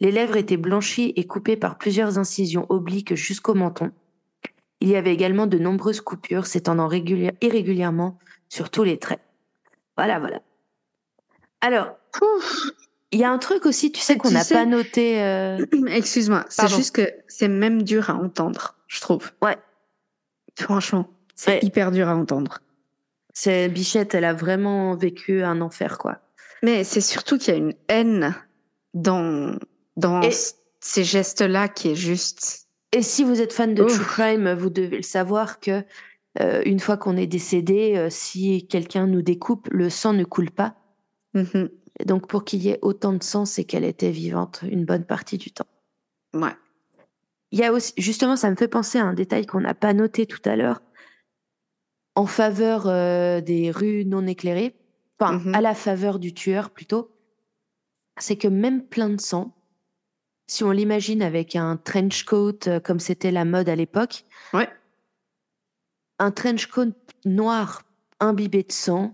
Les 0.02 0.12
lèvres 0.12 0.36
étaient 0.36 0.58
blanchies 0.58 1.14
et 1.16 1.26
coupées 1.26 1.56
par 1.56 1.78
plusieurs 1.78 2.20
incisions 2.20 2.66
obliques 2.70 3.16
jusqu'au 3.16 3.54
menton. 3.54 3.92
Il 4.82 4.90
y 4.90 4.96
avait 4.96 5.14
également 5.14 5.48
de 5.48 5.58
nombreuses 5.58 6.02
coupures 6.02 6.46
s'étendant 6.46 6.88
régulière- 6.88 7.34
irrégulièrement 7.42 8.18
sur 8.50 8.70
tous 8.70 8.84
les 8.84 8.98
traits. 9.00 9.22
Voilà, 9.98 10.20
voilà. 10.20 10.42
Alors, 11.62 11.96
il 13.12 13.20
y 13.20 13.24
a 13.24 13.32
un 13.32 13.38
truc 13.38 13.66
aussi, 13.66 13.92
tu 13.92 14.02
sais, 14.02 14.18
qu'on 14.18 14.32
n'a 14.32 14.44
sais- 14.44 14.54
pas 14.56 14.66
noté. 14.66 15.22
euh, 15.24 15.66
Excuse-moi, 15.88 16.46
c'est 16.50 16.68
juste 16.70 16.96
que 16.96 17.10
c'est 17.28 17.48
même 17.48 17.84
dur 17.84 18.10
à 18.10 18.16
entendre, 18.16 18.76
je 18.88 19.00
trouve. 19.02 19.32
Ouais. 19.42 19.58
Franchement, 20.60 21.10
c'est 21.36 21.52
Ouais. 21.54 21.60
hyper 21.64 21.92
dur 21.92 22.08
à 22.10 22.16
entendre. 22.16 22.60
C'est 23.34 23.68
Bichette, 23.70 24.14
elle 24.16 24.24
a 24.26 24.34
vraiment 24.34 24.96
vécu 24.96 25.44
un 25.44 25.60
enfer, 25.62 25.98
quoi. 25.98 26.20
Mais 26.64 26.84
c'est 26.84 27.02
surtout 27.02 27.38
qu'il 27.38 27.54
y 27.54 27.58
a 27.58 27.60
une 27.60 27.74
haine 27.90 28.36
dans, 28.94 29.58
dans 29.98 30.22
Et- 30.22 30.32
ces 30.80 31.04
gestes-là 31.04 31.68
qui 31.68 31.90
est 31.92 31.96
juste. 31.96 32.65
Et 32.92 33.02
si 33.02 33.24
vous 33.24 33.42
êtes 33.42 33.54
fan 33.54 33.74
de 33.74 33.84
Ouf. 33.84 33.94
True 33.94 34.06
Crime, 34.06 34.54
vous 34.54 34.70
devez 34.70 34.98
le 34.98 35.04
savoir 35.04 35.60
que 35.60 35.84
euh, 36.40 36.62
une 36.66 36.80
fois 36.80 36.98
qu'on 36.98 37.18
est 37.18 37.28
décédé, 37.28 37.96
euh, 37.98 38.10
si 38.10 38.68
quelqu'un 38.68 39.08
nous 39.08 39.22
découpe, 39.22 39.68
le 39.72 39.90
sang 39.90 40.14
ne 40.14 40.24
coule 40.24 40.52
pas. 40.52 40.76
Et 42.00 42.06
donc, 42.06 42.28
pour 42.28 42.46
qu'il 42.46 42.62
y 42.64 42.70
ait 42.70 42.80
autant 42.82 43.12
de 43.12 43.22
sang, 43.24 43.44
c'est 43.46 43.66
qu'elle 43.66 43.84
était 43.84 44.12
vivante 44.12 44.64
une 44.70 44.86
bonne 44.86 45.04
partie 45.06 45.38
du 45.38 45.52
temps. 45.52 45.68
Ouais. 46.34 46.56
Il 47.52 47.60
y 47.60 47.64
a 47.64 47.74
aussi, 47.74 47.94
justement, 47.98 48.38
ça 48.38 48.50
me 48.50 48.56
fait 48.56 48.70
penser 48.70 49.00
à 49.00 49.04
un 49.06 49.14
détail 49.14 49.46
qu'on 49.46 49.60
n'a 49.62 49.74
pas 49.74 49.94
noté 49.94 50.26
tout 50.26 50.42
à 50.46 50.56
l'heure, 50.56 50.82
en 52.16 52.26
faveur 52.26 52.88
euh, 52.88 53.42
des 53.42 53.70
rues 53.72 54.06
non 54.06 54.26
éclairées, 54.28 54.76
enfin, 55.20 55.40
Mhm. 55.40 55.56
à 55.56 55.60
la 55.62 55.74
faveur 55.74 56.20
du 56.20 56.34
tueur 56.34 56.70
plutôt, 56.70 57.12
c'est 58.18 58.38
que 58.38 58.48
même 58.48 58.86
plein 58.86 59.10
de 59.10 59.20
sang, 59.20 59.54
si 60.48 60.64
on 60.64 60.72
l'imagine 60.72 61.22
avec 61.22 61.56
un 61.56 61.78
trench 61.78 62.24
coat 62.24 62.60
euh, 62.68 62.80
comme 62.80 63.00
c'était 63.00 63.32
la 63.32 63.46
mode 63.46 63.70
à 63.70 63.76
l'époque, 63.76 64.26
Ouais. 64.54 64.70
un 66.20 66.32
trench 66.32 66.68
coat 66.68 66.92
noir 67.26 67.84
imbibé 68.20 68.64
de 68.64 68.72
sang, 68.72 69.14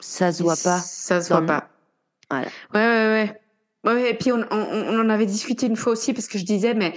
ça 0.00 0.32
se 0.32 0.42
voit 0.42 0.56
pas. 0.62 0.78
Ça 0.78 1.20
se 1.20 1.28
voit 1.28 1.40
le- 1.40 1.46
pas. 1.46 1.68
Voilà. 2.30 2.46
Ouais, 2.74 2.80
ouais, 2.86 3.08
ouais. 3.12 3.40
Ouais, 3.84 3.92
ouais, 4.02 4.10
et 4.10 4.14
puis 4.14 4.32
on, 4.32 4.44
on, 4.50 4.56
on 4.56 5.00
en 5.00 5.08
avait 5.08 5.26
discuté 5.26 5.66
une 5.66 5.76
fois 5.76 5.92
aussi 5.92 6.12
parce 6.12 6.26
que 6.26 6.38
je 6.38 6.44
disais, 6.44 6.74
mais 6.74 6.94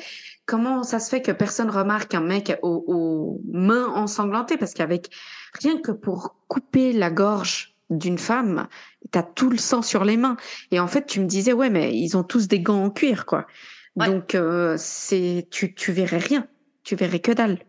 comment 0.47 0.81
ça 0.83 0.99
se 0.99 1.09
fait 1.09 1.21
que 1.21 1.31
personne 1.31 1.69
remarque 1.69 2.15
un 2.15 2.21
mec 2.21 2.57
aux, 2.63 2.83
aux 2.87 3.41
mains 3.51 3.87
ensanglantées? 3.93 4.57
Parce 4.57 4.73
qu'avec 4.73 5.09
rien 5.53 5.79
que 5.79 5.91
pour 5.91 6.35
couper 6.47 6.91
la 6.91 7.11
gorge 7.11 7.75
d'une 7.89 8.17
femme, 8.17 8.67
t'as 9.11 9.23
tout 9.23 9.49
le 9.49 9.57
sang 9.57 9.81
sur 9.81 10.03
les 10.03 10.17
mains. 10.17 10.37
Et 10.71 10.79
en 10.79 10.87
fait, 10.87 11.05
tu 11.05 11.19
me 11.19 11.25
disais, 11.25 11.53
ouais, 11.53 11.69
mais 11.69 11.97
ils 11.97 12.15
ont 12.17 12.23
tous 12.23 12.47
des 12.47 12.59
gants 12.59 12.83
en 12.83 12.89
cuir, 12.89 13.25
quoi. 13.25 13.47
Ouais. 13.95 14.07
Donc, 14.07 14.35
euh, 14.35 14.75
c'est, 14.77 15.47
tu, 15.51 15.73
tu 15.73 15.91
verrais 15.91 16.19
rien. 16.19 16.47
Tu 16.83 16.95
verrais 16.95 17.19
que 17.19 17.31
dalle. 17.31 17.59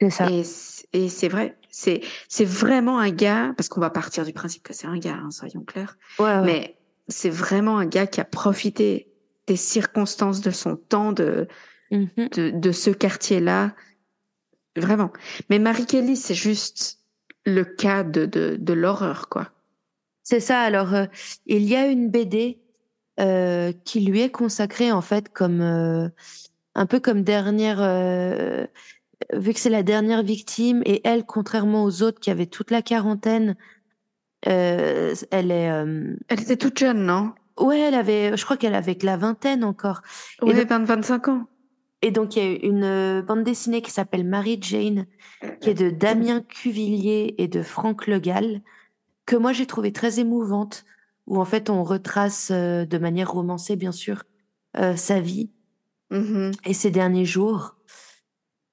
C'est 0.00 0.10
ça. 0.10 0.28
Et, 0.92 1.08
c'est 1.08 1.28
vrai. 1.28 1.56
C'est, 1.70 2.02
c'est 2.28 2.44
vraiment 2.44 2.98
un 2.98 3.10
gars, 3.10 3.54
parce 3.56 3.68
qu'on 3.68 3.80
va 3.80 3.90
partir 3.90 4.24
du 4.24 4.32
principe 4.32 4.62
que 4.62 4.74
c'est 4.74 4.86
un 4.86 4.98
gars, 4.98 5.20
hein, 5.22 5.30
soyons 5.30 5.62
clairs. 5.64 5.96
Ouais, 6.18 6.24
ouais. 6.24 6.42
Mais 6.42 6.78
c'est 7.08 7.30
vraiment 7.30 7.78
un 7.78 7.86
gars 7.86 8.06
qui 8.06 8.20
a 8.20 8.24
profité 8.24 9.08
des 9.46 9.56
circonstances 9.56 10.40
de 10.40 10.50
son 10.50 10.76
temps, 10.76 11.12
de, 11.12 11.48
Mhm. 11.90 12.08
de, 12.16 12.50
de 12.50 12.72
ce 12.72 12.90
quartier-là. 12.90 13.74
Vraiment. 14.76 15.12
Mais 15.50 15.58
Marie 15.58 15.84
Kelly, 15.84 16.16
c'est 16.16 16.34
juste 16.34 16.98
le 17.44 17.64
cas 17.64 18.02
de, 18.04 18.26
de, 18.26 18.56
de 18.58 18.72
l'horreur, 18.72 19.28
quoi. 19.28 19.50
C'est 20.22 20.40
ça. 20.40 20.60
Alors, 20.60 20.94
euh, 20.94 21.06
il 21.46 21.62
y 21.64 21.74
a 21.74 21.86
une 21.86 22.08
BD 22.10 22.60
euh, 23.20 23.72
qui 23.84 24.00
lui 24.00 24.20
est 24.20 24.30
consacrée 24.30 24.92
en 24.92 25.00
fait 25.02 25.28
comme 25.32 25.60
euh, 25.60 26.08
un 26.74 26.86
peu 26.86 27.00
comme 27.00 27.22
dernière, 27.22 27.78
euh, 27.80 28.66
vu 29.32 29.52
que 29.52 29.58
c'est 29.60 29.68
la 29.70 29.82
dernière 29.82 30.22
victime 30.22 30.82
et 30.86 31.00
elle, 31.04 31.24
contrairement 31.24 31.84
aux 31.84 32.02
autres 32.02 32.20
qui 32.20 32.30
avaient 32.30 32.46
toute 32.46 32.70
la 32.70 32.82
quarantaine, 32.82 33.56
euh, 34.48 35.14
elle 35.30 35.50
est, 35.50 35.70
euh, 35.70 36.14
Elle 36.28 36.40
était 36.40 36.56
toute 36.56 36.78
jeune, 36.78 37.04
non? 37.04 37.32
Ouais, 37.58 37.80
elle 37.80 37.94
avait, 37.94 38.36
je 38.36 38.44
crois 38.44 38.56
qu'elle 38.56 38.74
avait 38.74 38.94
que 38.94 39.04
la 39.06 39.16
vingtaine 39.16 39.62
encore. 39.62 40.00
Et 40.42 40.46
Ouais, 40.46 40.54
donc- 40.54 40.68
20, 40.68 40.84
25 40.84 41.28
ans. 41.28 41.46
Et 42.02 42.10
donc, 42.10 42.36
il 42.36 42.42
y 42.42 42.46
a 42.46 42.58
une 42.66 42.84
euh, 42.84 43.22
bande 43.22 43.44
dessinée 43.44 43.80
qui 43.80 43.90
s'appelle 43.92 44.26
Marie 44.26 44.58
Jane, 44.60 45.06
qui 45.60 45.70
est 45.70 45.74
de 45.74 45.88
Damien 45.90 46.40
Cuvillier 46.42 47.34
et 47.38 47.48
de 47.48 47.62
Franck 47.62 48.06
Le 48.08 48.18
Gall, 48.18 48.60
que 49.24 49.36
moi 49.36 49.52
j'ai 49.52 49.66
trouvé 49.66 49.92
très 49.92 50.18
émouvante, 50.18 50.84
où 51.28 51.40
en 51.40 51.44
fait 51.44 51.70
on 51.70 51.84
retrace 51.84 52.50
euh, 52.50 52.84
de 52.84 52.98
manière 52.98 53.30
romancée, 53.30 53.76
bien 53.76 53.92
sûr, 53.92 54.24
euh, 54.78 54.96
sa 54.96 55.20
vie 55.20 55.50
Mhm. 56.10 56.50
et 56.66 56.74
ses 56.74 56.90
derniers 56.90 57.24
jours. 57.24 57.76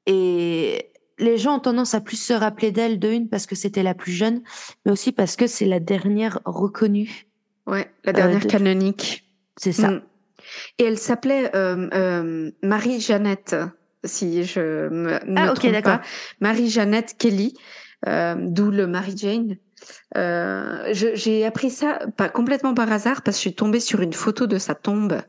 Et 0.06 0.92
les 1.20 1.38
gens 1.38 1.58
ont 1.58 1.60
tendance 1.60 1.94
à 1.94 2.02
plus 2.02 2.18
se 2.22 2.34
rappeler 2.34 2.72
d'elle, 2.72 3.00
de 3.00 3.10
une, 3.12 3.30
parce 3.30 3.46
que 3.46 3.56
c'était 3.56 3.84
la 3.84 3.94
plus 3.94 4.12
jeune, 4.12 4.42
mais 4.86 4.92
aussi 4.92 5.12
parce 5.12 5.36
que 5.36 5.48
c'est 5.48 5.66
la 5.66 5.80
dernière 5.80 6.40
reconnue. 6.46 7.28
Ouais, 7.68 7.92
la 8.04 8.14
dernière 8.14 8.42
de- 8.42 8.48
canonique. 8.48 9.30
C'est 9.58 9.72
ça. 9.74 9.92
Mm. 9.92 10.02
Et 10.78 10.84
elle 10.84 10.98
s'appelait 10.98 11.56
euh, 11.56 11.88
euh, 11.94 12.52
Marie-Jeannette, 12.64 13.56
si 14.04 14.44
je 14.44 14.90
me 14.90 15.20
Ah, 15.36 15.52
ok, 15.52 15.56
trompe 15.60 15.72
d'accord. 15.72 15.98
pas. 16.00 16.06
Marie-Jeannette 16.40 17.16
Kelly, 17.18 17.54
euh, 18.08 18.36
d'où 18.40 18.72
le. 18.72 18.88
Euh, 20.18 20.94
je- 20.94 21.16
J'ai 21.16 21.46
appris 21.46 21.70
ça 21.70 22.00
pas 22.18 22.30
complètement 22.30 22.74
par 22.74 22.92
hasard 22.92 23.22
parce 23.22 23.38
que 23.38 23.44
je 23.44 23.50
suis 23.50 23.56
tombée 23.56 23.80
sur 23.80 24.02
une 24.02 24.14
photo 24.14 24.48
de 24.48 24.58
sa 24.58 24.76
tombe. 24.76 25.22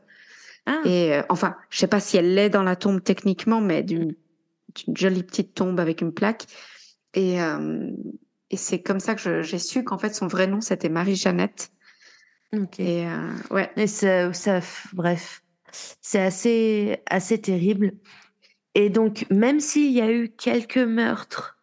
Ah, 0.65 0.81
Et 0.85 1.13
euh, 1.15 1.21
enfin, 1.29 1.55
je 1.69 1.79
sais 1.79 1.87
pas 1.87 1.99
si 1.99 2.17
elle 2.17 2.35
l'est 2.35 2.49
dans 2.49 2.63
la 2.63 2.75
tombe 2.75 3.03
techniquement, 3.03 3.61
mais 3.61 3.81
d'une 3.83 4.15
jolie 4.95 5.23
petite 5.23 5.53
tombe 5.53 5.79
avec 5.79 6.01
une 6.01 6.13
plaque. 6.13 6.45
Et, 7.13 7.41
euh, 7.41 7.89
et 8.51 8.57
c'est 8.57 8.81
comme 8.81 8.99
ça 8.99 9.15
que 9.15 9.41
j'ai 9.41 9.59
su 9.59 9.83
qu'en 9.83 9.97
fait 9.97 10.13
son 10.13 10.27
vrai 10.27 10.47
nom 10.47 10.61
c'était 10.61 10.89
Marie-Jeannette. 10.89 11.71
Ok. 12.53 12.79
Et 12.79 13.07
euh, 13.07 13.31
ouais. 13.51 13.71
Et 13.77 13.87
ça, 13.87 14.31
ça, 14.33 14.59
bref, 14.93 15.43
c'est 16.01 16.21
assez, 16.21 16.99
assez 17.09 17.39
terrible. 17.41 17.93
Et 18.75 18.89
donc, 18.89 19.25
même 19.29 19.59
s'il 19.59 19.91
y 19.91 20.01
a 20.01 20.11
eu 20.11 20.29
quelques 20.29 20.77
meurtres, 20.77 21.57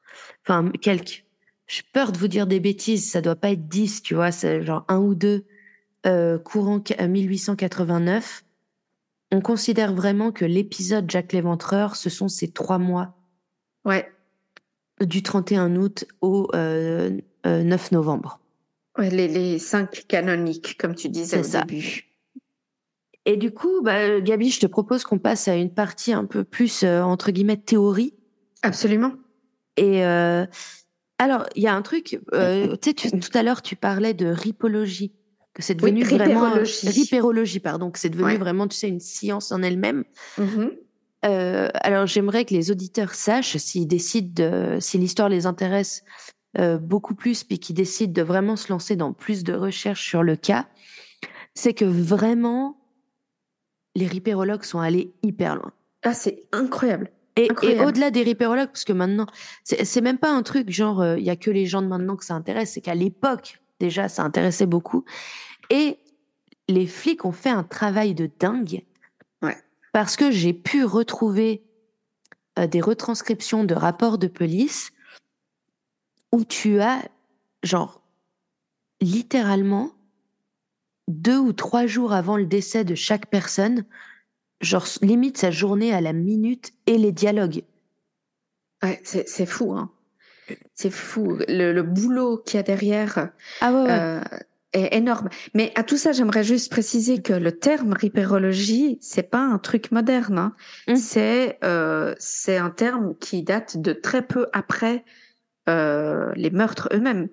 enfin, 0.46 0.70
quelques, 0.82 1.24
j'ai 1.66 1.82
peur 1.92 2.12
de 2.12 2.18
vous 2.18 2.28
dire 2.28 2.46
des 2.46 2.60
bêtises, 2.60 3.10
ça 3.10 3.20
doit 3.22 3.36
pas 3.36 3.50
être 3.50 3.66
10, 3.68 4.02
tu 4.02 4.14
vois, 4.14 4.30
c'est 4.30 4.62
genre 4.62 4.84
un 4.88 4.98
ou 4.98 5.14
deux, 5.14 5.46
euh, 6.06 6.38
courant 6.38 6.80
qu- 6.80 6.94
euh, 7.00 7.08
1889, 7.08 8.44
on 9.32 9.40
considère 9.40 9.94
vraiment 9.94 10.32
que 10.32 10.44
l'épisode 10.44 11.10
Jack 11.10 11.32
l'Éventreur, 11.32 11.96
ce 11.96 12.08
sont 12.10 12.28
ces 12.28 12.50
trois 12.50 12.78
mois 12.78 13.14
Ouais. 13.84 14.10
du 15.00 15.22
31 15.22 15.76
août 15.76 16.04
au 16.20 16.48
euh, 16.54 17.18
euh, 17.46 17.62
9 17.62 17.92
novembre. 17.92 18.40
Les, 18.98 19.28
les 19.28 19.58
cinq 19.58 20.04
canoniques, 20.08 20.76
comme 20.78 20.94
tu 20.94 21.08
disais 21.08 21.38
au 21.40 21.42
ça. 21.42 21.62
début. 21.62 22.04
Et 23.24 23.36
du 23.36 23.50
coup, 23.52 23.82
bah, 23.82 24.20
Gabi, 24.20 24.50
je 24.50 24.60
te 24.60 24.66
propose 24.66 25.04
qu'on 25.04 25.18
passe 25.18 25.48
à 25.48 25.54
une 25.54 25.72
partie 25.72 26.12
un 26.12 26.24
peu 26.24 26.44
plus, 26.44 26.82
euh, 26.82 27.02
entre 27.02 27.30
guillemets, 27.30 27.58
théorie. 27.58 28.14
Absolument. 28.62 29.12
Et 29.76 30.04
euh, 30.04 30.46
alors, 31.18 31.46
il 31.54 31.62
y 31.62 31.66
a 31.66 31.74
un 31.74 31.82
truc, 31.82 32.20
euh, 32.32 32.74
tu 32.82 32.92
sais, 32.96 33.18
tout 33.18 33.36
à 33.36 33.42
l'heure, 33.42 33.60
tu 33.62 33.76
parlais 33.76 34.14
de 34.14 34.26
ripologie, 34.26 35.12
que 35.52 35.62
c'est 35.62 35.74
Oui, 35.82 35.92
devenu 35.92 36.04
vraiment... 36.04 36.40
ripérologie. 36.40 36.88
Ripérologie, 36.88 37.60
pardon, 37.60 37.90
que 37.90 37.98
c'est 37.98 38.08
devenu 38.08 38.24
Ouais. 38.32 38.38
vraiment, 38.38 38.66
tu 38.66 38.76
sais, 38.76 38.88
une 38.88 39.00
science 39.00 39.52
en 39.52 39.62
elle-même. 39.62 40.04
Mhm. 40.38 40.70
Euh, 41.26 41.68
alors, 41.74 42.06
j'aimerais 42.06 42.44
que 42.44 42.54
les 42.54 42.70
auditeurs 42.70 43.14
sachent, 43.14 43.56
s'ils 43.58 43.86
décident, 43.88 44.32
de, 44.34 44.78
si 44.80 44.96
l'histoire 44.98 45.28
les 45.28 45.46
intéresse 45.46 46.02
euh, 46.58 46.78
beaucoup 46.78 47.14
plus, 47.14 47.44
puis 47.44 47.58
qu'ils 47.58 47.76
décident 47.76 48.12
de 48.12 48.22
vraiment 48.22 48.56
se 48.56 48.72
lancer 48.72 48.96
dans 48.96 49.12
plus 49.12 49.44
de 49.44 49.54
recherches 49.54 50.06
sur 50.06 50.22
le 50.22 50.36
cas, 50.36 50.66
c'est 51.54 51.74
que 51.74 51.84
vraiment, 51.84 52.78
les 53.94 54.06
ripérologues 54.06 54.64
sont 54.64 54.80
allés 54.80 55.12
hyper 55.22 55.56
loin. 55.56 55.72
Ah, 56.02 56.14
c'est 56.14 56.44
incroyable. 56.52 57.10
Et, 57.36 57.50
au-delà 57.80 58.10
des 58.10 58.24
ripérologues, 58.24 58.68
parce 58.68 58.84
que 58.84 58.92
maintenant, 58.92 59.26
c'est 59.62 60.00
même 60.00 60.18
pas 60.18 60.30
un 60.30 60.42
truc 60.42 60.70
genre, 60.70 61.04
il 61.16 61.22
y 61.22 61.30
a 61.30 61.36
que 61.36 61.52
les 61.52 61.66
gens 61.66 61.82
de 61.82 61.86
maintenant 61.86 62.16
que 62.16 62.24
ça 62.24 62.34
intéresse, 62.34 62.72
c'est 62.72 62.80
qu'à 62.80 62.96
l'époque, 62.96 63.60
déjà, 63.78 64.08
ça 64.08 64.24
intéressait 64.24 64.66
beaucoup. 64.66 65.04
Et 65.70 65.98
les 66.68 66.86
flics 66.86 67.24
ont 67.24 67.32
fait 67.32 67.50
un 67.50 67.64
travail 67.64 68.14
de 68.14 68.30
dingue. 68.38 68.84
Ouais. 69.42 69.56
Parce 69.92 70.16
que 70.16 70.30
j'ai 70.30 70.52
pu 70.52 70.84
retrouver 70.84 71.62
euh, 72.58 72.66
des 72.66 72.80
retranscriptions 72.80 73.64
de 73.64 73.74
rapports 73.74 74.18
de 74.18 74.26
police 74.26 74.90
où 76.32 76.44
tu 76.44 76.80
as, 76.80 77.02
genre, 77.62 78.02
littéralement, 79.00 79.92
deux 81.08 81.38
ou 81.38 81.52
trois 81.52 81.86
jours 81.86 82.12
avant 82.12 82.36
le 82.36 82.46
décès 82.46 82.84
de 82.84 82.94
chaque 82.94 83.26
personne, 83.26 83.84
genre 84.60 84.86
limite 85.02 85.38
sa 85.38 85.50
journée 85.50 85.92
à 85.94 86.00
la 86.00 86.12
minute 86.12 86.72
et 86.86 86.98
les 86.98 87.12
dialogues. 87.12 87.62
Ouais, 88.82 89.00
c'est 89.04 89.28
c'est 89.28 89.46
fou. 89.46 89.72
Hein. 89.72 89.90
C'est 90.74 90.90
fou. 90.90 91.38
Le, 91.48 91.72
le 91.72 91.82
boulot 91.82 92.38
qu'il 92.38 92.56
y 92.56 92.60
a 92.60 92.62
derrière 92.62 93.30
Ah 93.60 93.72
ouais, 93.72 93.82
ouais. 93.82 93.90
euh, 93.90 94.20
est 94.72 94.96
énorme. 94.96 95.28
Mais 95.54 95.72
à 95.74 95.82
tout 95.82 95.96
ça, 95.96 96.12
j'aimerais 96.12 96.44
juste 96.44 96.70
préciser 96.70 97.20
que 97.22 97.32
le 97.32 97.52
terme 97.58 97.92
ripérologie, 97.92 98.98
c'est 99.00 99.30
pas 99.30 99.40
un 99.40 99.58
truc 99.58 99.90
moderne. 99.92 100.38
Hein. 100.38 100.54
Mm. 100.88 100.96
C'est 100.96 101.58
euh, 101.64 102.14
c'est 102.18 102.56
un 102.56 102.70
terme 102.70 103.14
qui 103.18 103.42
date 103.42 103.78
de 103.78 103.92
très 103.92 104.22
peu 104.26 104.46
après 104.52 105.04
euh, 105.68 106.32
les 106.36 106.50
meurtres 106.50 106.88
eux-mêmes. 106.92 107.28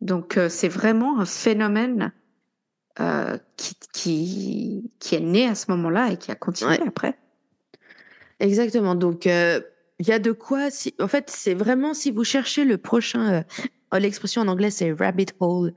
Donc 0.00 0.36
euh, 0.36 0.48
c'est 0.48 0.68
vraiment 0.68 1.20
un 1.20 1.24
phénomène 1.26 2.12
euh, 3.00 3.36
qui, 3.56 3.74
qui 3.92 4.90
qui 4.98 5.14
est 5.14 5.20
né 5.20 5.46
à 5.46 5.54
ce 5.54 5.70
moment-là 5.70 6.10
et 6.12 6.16
qui 6.16 6.30
a 6.30 6.34
continué 6.34 6.72
Ouais. 6.78 6.86
après. 6.88 7.18
Exactement. 8.40 8.94
Donc, 8.94 9.24
il 9.26 9.62
y 10.08 10.12
a 10.12 10.18
de 10.18 10.32
quoi. 10.32 10.70
Si... 10.70 10.94
En 11.00 11.06
fait, 11.08 11.30
c'est 11.30 11.54
vraiment 11.54 11.94
si 11.94 12.10
vous 12.10 12.24
cherchez 12.24 12.64
le 12.64 12.76
prochain. 12.76 13.44
oh, 13.92 13.98
L'expression 13.98 14.42
en 14.42 14.48
anglais, 14.48 14.70
c'est 14.70 14.92
rabbit 14.92 15.26
hole. 15.38 15.72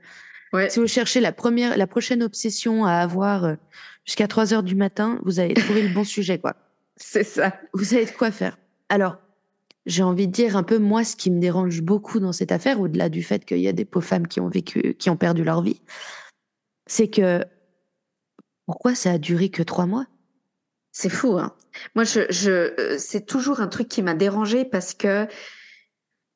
Ouais. 0.52 0.68
Si 0.70 0.80
vous 0.80 0.86
cherchez 0.88 1.20
la 1.20 1.32
première, 1.32 1.76
la 1.76 1.86
prochaine 1.86 2.22
obsession 2.24 2.84
à 2.84 2.94
avoir 2.94 3.56
jusqu'à 4.04 4.26
3 4.26 4.52
heures 4.52 4.62
du 4.64 4.74
matin, 4.74 5.20
vous 5.24 5.38
avez 5.38 5.54
trouvé 5.54 5.82
le 5.82 5.94
bon 5.94 6.02
sujet, 6.16 6.38
quoi. 6.38 6.54
C'est 6.96 7.24
ça. 7.24 7.52
Vous 7.72 7.84
savez 7.84 8.06
de 8.06 8.10
quoi 8.10 8.30
faire. 8.32 8.58
Alors, 8.88 9.18
j'ai 9.86 10.02
envie 10.02 10.26
de 10.26 10.32
dire 10.32 10.56
un 10.56 10.62
peu 10.62 10.78
moi 10.78 11.04
ce 11.04 11.16
qui 11.16 11.30
me 11.30 11.40
dérange 11.40 11.80
beaucoup 11.80 12.20
dans 12.20 12.32
cette 12.32 12.52
affaire, 12.52 12.80
au-delà 12.80 13.08
du 13.08 13.22
fait 13.22 13.44
qu'il 13.44 13.60
y 13.60 13.68
a 13.68 13.72
des 13.72 13.84
pauvres 13.84 14.06
femmes 14.06 14.26
qui 14.26 14.40
ont 14.40 14.48
vécu, 14.48 14.94
qui 14.94 15.10
ont 15.10 15.16
perdu 15.16 15.44
leur 15.44 15.62
vie, 15.62 15.80
c'est 16.86 17.08
que 17.08 17.44
pourquoi 18.66 18.94
ça 18.94 19.12
a 19.12 19.18
duré 19.18 19.48
que 19.48 19.62
trois 19.62 19.86
mois? 19.86 20.06
C'est 20.92 21.08
fou, 21.08 21.38
hein. 21.38 21.54
Moi, 21.94 22.04
je, 22.04 22.50
euh, 22.50 22.96
c'est 22.98 23.26
toujours 23.26 23.60
un 23.60 23.68
truc 23.68 23.88
qui 23.88 24.02
m'a 24.02 24.14
dérangé 24.14 24.64
parce 24.64 24.94
que 24.94 25.26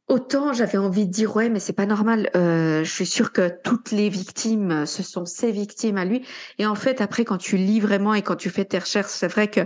autant 0.07 0.53
j'avais 0.53 0.77
envie 0.77 1.07
de 1.07 1.11
dire 1.11 1.35
ouais, 1.35 1.49
mais 1.49 1.61
c'est 1.61 1.73
pas 1.73 1.87
normal. 1.87 2.31
Euh, 2.37 2.85
je 2.85 2.91
suis 2.91 3.07
sûre 3.07 3.33
que 3.33 3.49
toutes 3.65 3.91
les 3.91 4.09
victimes, 4.09 4.71
euh, 4.71 4.87
ce 4.87 5.03
sont 5.03 5.25
ses 5.25 5.51
victimes 5.51 5.97
à 5.97 6.05
lui. 6.05 6.27
Et 6.59 6.67
en 6.67 6.75
fait, 6.75 7.01
après, 7.01 7.25
quand 7.25 7.39
tu 7.39 7.57
lis 7.57 7.81
vraiment 7.81 8.13
et 8.13 8.23
quand 8.23 8.37
tu 8.37 8.51
fais 8.51 8.65
tes 8.65 8.79
recherches, 8.79 9.13
c'est 9.13 9.29
vrai 9.29 9.49
que 9.49 9.61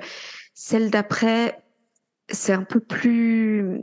celle 0.54 0.90
d'après, 0.90 1.63
c'est 2.28 2.52
un 2.52 2.62
peu 2.64 2.80
plus, 2.80 3.80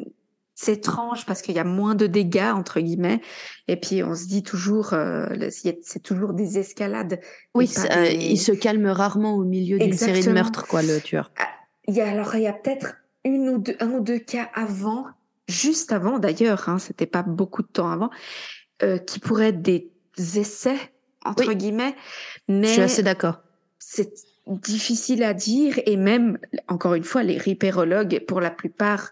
c'est 0.54 0.74
étrange 0.74 1.26
parce 1.26 1.42
qu'il 1.42 1.56
y 1.56 1.60
a 1.60 1.64
moins 1.64 1.96
de 1.96 2.08
dégâts 2.08 2.52
entre 2.54 2.80
guillemets. 2.80 3.22
Et 3.68 3.76
puis 3.78 4.04
on 4.04 4.16
se 4.16 4.26
dit 4.28 4.44
toujours, 4.44 4.94
euh, 4.94 5.28
c'est 5.50 6.04
toujours 6.04 6.34
des 6.34 6.58
escalades. 6.60 7.20
Oui, 7.56 7.72
euh, 7.78 8.04
des- 8.10 8.16
il 8.16 8.38
se 8.38 8.52
calme 8.52 8.88
rarement 8.88 9.36
au 9.36 9.44
milieu 9.44 9.78
d'une 9.80 9.94
série 9.94 10.24
de 10.24 10.32
meurtres, 10.32 10.68
quoi, 10.68 10.82
le 10.82 11.00
tueur. 11.02 11.32
Il 11.88 11.96
y 11.96 12.02
a 12.02 12.10
alors 12.10 12.36
il 12.36 12.42
y 12.44 12.48
a 12.48 12.54
peut-être 12.54 12.96
une 13.26 13.50
ou 13.50 13.58
deux, 13.60 13.76
un 13.80 13.90
ou 13.92 14.00
deux 14.02 14.20
cas 14.20 14.50
avant, 14.54 15.06
juste 15.48 15.92
avant 15.92 16.20
d'ailleurs, 16.20 16.70
hein, 16.70 16.78
c'était 16.80 17.06
pas 17.06 17.24
beaucoup 17.24 17.62
de 17.64 17.68
temps 17.68 17.90
avant, 17.90 18.10
euh, 18.84 18.98
qui 18.98 19.20
pourraient 19.20 19.50
être 19.50 19.62
des 19.62 19.92
essais 20.18 20.78
entre 21.24 21.48
Oui. 21.50 21.56
guillemets, 21.56 21.96
Je 22.48 22.54
mais 22.56 22.68
suis 22.68 22.82
assez 22.82 23.04
d'accord. 23.04 23.42
c'est 23.78 24.12
difficile 24.48 25.24
à 25.24 25.34
dire 25.34 25.80
et 25.86 25.98
même 25.98 26.38
encore 26.68 26.96
une 26.96 27.04
fois 27.04 27.24
les 27.24 27.38
ripérologues 27.38 28.24
pour 28.28 28.42
la 28.42 28.52
plupart 28.52 29.12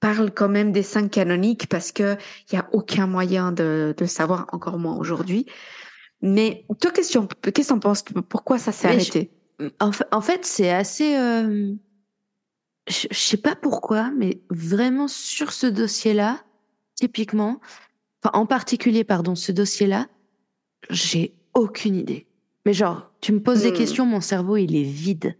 parlent 0.00 0.32
quand 0.32 0.48
même 0.48 0.72
des 0.72 0.82
cinq 0.82 1.10
canoniques 1.10 1.68
parce 1.68 1.92
que 1.92 2.16
il 2.50 2.54
y 2.54 2.58
a 2.58 2.68
aucun 2.72 3.06
moyen 3.06 3.52
de, 3.52 3.94
de 3.96 4.04
savoir 4.06 4.46
encore 4.52 4.78
moins 4.78 4.96
aujourd'hui. 4.96 5.46
Mais 6.22 6.64
toi, 6.80 6.90
qu'est-ce 6.90 7.18
que 7.18 7.50
que 7.50 7.66
t'en 7.66 7.78
penses? 7.78 8.02
Pourquoi 8.28 8.58
ça 8.58 8.72
s'est 8.72 8.88
arrêté? 8.88 9.30
En 9.78 9.92
fait, 9.92 10.06
en 10.10 10.20
fait 10.20 10.44
c'est 10.44 10.70
assez. 10.70 11.16
euh, 11.16 11.72
Je 12.88 13.06
je 13.10 13.18
sais 13.18 13.36
pas 13.36 13.54
pourquoi, 13.54 14.10
mais 14.16 14.40
vraiment 14.50 15.06
sur 15.06 15.52
ce 15.52 15.66
dossier-là, 15.66 16.42
typiquement, 16.94 17.60
en 18.24 18.46
particulier, 18.46 19.04
pardon, 19.04 19.34
ce 19.34 19.52
dossier-là, 19.52 20.08
j'ai 20.88 21.34
aucune 21.54 21.94
idée. 21.94 22.26
Mais 22.66 22.72
genre, 22.72 23.10
tu 23.20 23.32
me 23.32 23.40
poses 23.40 23.62
des 23.62 23.70
Hmm. 23.70 23.74
questions, 23.76 24.06
mon 24.06 24.20
cerveau 24.20 24.56
il 24.56 24.76
est 24.76 24.82
vide. 24.82 25.36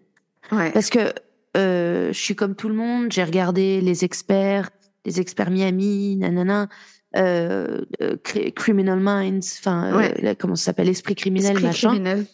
Ouais. 0.53 0.71
Parce 0.73 0.91
que 0.91 1.13
euh, 1.57 2.13
je 2.13 2.19
suis 2.19 2.35
comme 2.37 2.55
tout 2.55 2.69
le 2.69 2.75
monde, 2.75 3.13
j'ai 3.13 3.25
regardé 3.25 3.81
les 3.81 4.05
experts, 4.05 4.71
les 5.05 5.21
experts 5.21 5.51
Miami, 5.51 6.17
nanana, 6.17 6.69
euh, 7.17 7.85
euh, 8.01 8.17
Cri- 8.23 8.53
Criminal 8.53 9.01
Minds, 9.01 9.57
enfin, 9.59 9.97
Ouais. 9.97 10.37
comment 10.39 10.55
ça 10.57 10.67
s'appelle, 10.67 10.89
Esprit 10.89 11.15
criminel, 11.15 11.51
Esprit 11.53 11.65
machin. 11.67 11.89
criminel. 11.91 12.27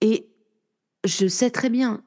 Et 0.00 0.28
je 1.04 1.26
sais 1.28 1.50
très 1.50 1.70
bien, 1.70 2.02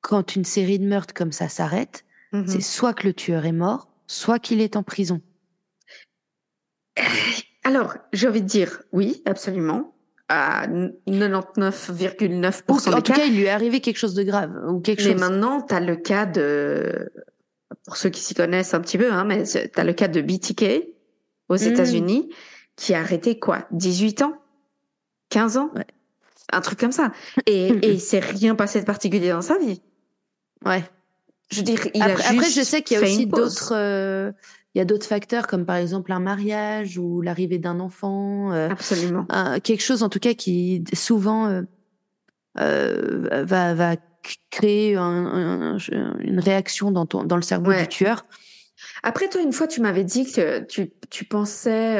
quand 0.00 0.34
une 0.34 0.44
série 0.44 0.78
de 0.78 0.86
meurtres 0.86 1.14
comme 1.14 1.32
ça 1.32 1.48
s'arrête, 1.48 2.04
Mhm. 2.32 2.46
c'est 2.48 2.60
soit 2.62 2.94
que 2.94 3.06
le 3.06 3.12
tueur 3.12 3.44
est 3.46 3.52
mort, 3.52 3.88
soit 4.06 4.38
qu'il 4.38 4.60
est 4.60 4.74
en 4.76 4.82
prison. 4.82 5.20
Alors, 7.64 7.94
j'ai 8.12 8.28
envie 8.28 8.42
de 8.42 8.46
dire 8.46 8.82
oui, 8.92 9.22
absolument. 9.26 9.91
À 10.32 10.66
99,9% 10.66 12.62
Ou, 12.68 12.80
des 12.80 12.88
en 12.94 13.02
tout 13.02 13.12
cas. 13.12 13.18
cas, 13.18 13.24
il 13.24 13.36
lui 13.36 13.44
est 13.44 13.50
arrivé 13.50 13.80
quelque 13.80 13.98
chose 13.98 14.14
de 14.14 14.22
grave 14.22 14.50
ou 14.68 14.80
quelque 14.80 15.02
Mais 15.04 15.12
chose. 15.12 15.20
maintenant, 15.20 15.60
tu 15.62 15.74
as 15.74 15.80
le 15.80 15.96
cas 15.96 16.26
de, 16.26 17.10
pour 17.84 17.96
ceux 17.96 18.08
qui 18.10 18.20
s'y 18.20 18.34
connaissent 18.34 18.74
un 18.74 18.80
petit 18.80 18.98
peu, 18.98 19.12
hein, 19.12 19.24
mais 19.24 19.44
tu 19.44 19.58
as 19.76 19.84
le 19.84 19.92
cas 19.92 20.08
de 20.08 20.20
BTK 20.20 20.84
aux 21.48 21.56
Mm. 21.56 21.62
États-Unis 21.72 22.30
qui 22.76 22.94
a 22.94 23.00
arrêté 23.00 23.38
quoi 23.38 23.66
18 23.72 24.22
ans? 24.22 24.34
15 25.30 25.56
ans? 25.58 25.70
Ouais. 25.74 25.86
Un 26.52 26.60
truc 26.60 26.78
comme 26.78 26.92
ça. 26.92 27.12
Et, 27.46 27.68
et 27.82 27.92
il 27.92 28.00
s'est 28.00 28.20
rien 28.20 28.54
passé 28.54 28.80
de 28.80 28.86
particulier 28.86 29.30
dans 29.30 29.42
sa 29.42 29.58
vie. 29.58 29.80
Ouais. 30.64 30.82
Je 31.50 31.58
veux 31.58 31.62
dire, 31.64 31.80
il 31.94 32.02
Après, 32.02 32.24
a 32.24 32.28
après, 32.30 32.44
juste 32.46 32.56
je 32.58 32.62
sais 32.62 32.82
qu'il 32.82 32.96
y 32.96 33.00
a 33.00 33.02
aussi 33.02 33.26
d'autres. 33.26 33.72
euh, 33.74 34.32
il 34.74 34.78
y 34.78 34.80
a 34.80 34.84
d'autres 34.84 35.06
facteurs 35.06 35.46
comme 35.46 35.64
par 35.66 35.76
exemple 35.76 36.12
un 36.12 36.20
mariage 36.20 36.98
ou 36.98 37.20
l'arrivée 37.20 37.58
d'un 37.58 37.78
enfant. 37.80 38.52
euh, 38.52 38.68
Absolument. 38.70 39.26
un- 39.28 39.60
quelque 39.60 39.82
chose 39.82 40.02
en 40.02 40.08
tout 40.08 40.18
cas 40.18 40.34
qui 40.34 40.82
souvent 40.94 41.46
euh, 41.46 41.62
euh, 42.58 43.44
va, 43.44 43.96
créer 44.50 44.94
un- 44.96 45.02
un- 45.02 45.76
un- 45.76 46.18
une 46.20 46.38
réaction 46.38 46.90
dans, 46.92 47.06
ton, 47.06 47.24
dans 47.24 47.36
le 47.36 47.42
cerveau 47.42 47.70
Ouais. 47.70 47.82
du 47.82 47.88
tueur. 47.88 48.24
Après, 49.02 49.28
toi, 49.28 49.40
une 49.42 49.52
fois, 49.52 49.66
tu 49.66 49.80
m'avais 49.80 50.04
dit 50.04 50.30
que 50.30 50.60
tu, 50.64 50.92
tu 51.10 51.24
pensais 51.24 51.96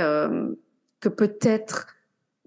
que 1.00 1.08
peut-être 1.08 1.88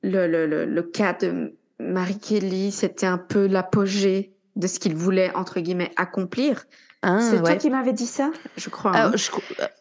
le, 0.02 0.28
le, 0.28 0.46
le, 0.46 0.66
le 0.66 0.82
cas 0.84 1.14
de 1.14 1.56
Marie 1.80 2.18
Kelly, 2.20 2.72
c'était 2.72 3.06
un 3.06 3.18
peu 3.18 3.48
l'apogée 3.48 4.34
de 4.56 4.68
ce 4.68 4.80
qu'il 4.80 4.96
voulait, 4.96 5.36
entre 5.36 5.60
guillemets, 5.60 5.92
accomplir. 5.98 6.66
Hein, 7.08 7.20
C'est 7.22 7.38
toi 7.40 7.56
qui 7.56 7.70
m'avais 7.70 7.94
dit 7.94 8.08
ça 8.08 8.32
Je 8.58 8.70
crois. 8.70 8.92
Ah, 8.96 9.08
hein. 9.08 9.12
je, 9.16 9.30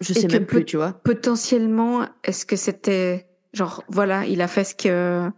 je 0.00 0.12
Et 0.12 0.20
sais 0.20 0.28
même 0.28 0.44
plus, 0.44 0.64
tu 0.66 0.76
vois. 0.76 0.92
Potentiellement, 0.92 2.06
est-ce 2.22 2.44
que 2.44 2.54
c'était 2.56 3.26
genre, 3.54 3.82
voilà, 3.88 4.26
il 4.26 4.42
a 4.42 4.48
fait 4.48 4.64
ce 4.64 4.74
que. 4.74 5.30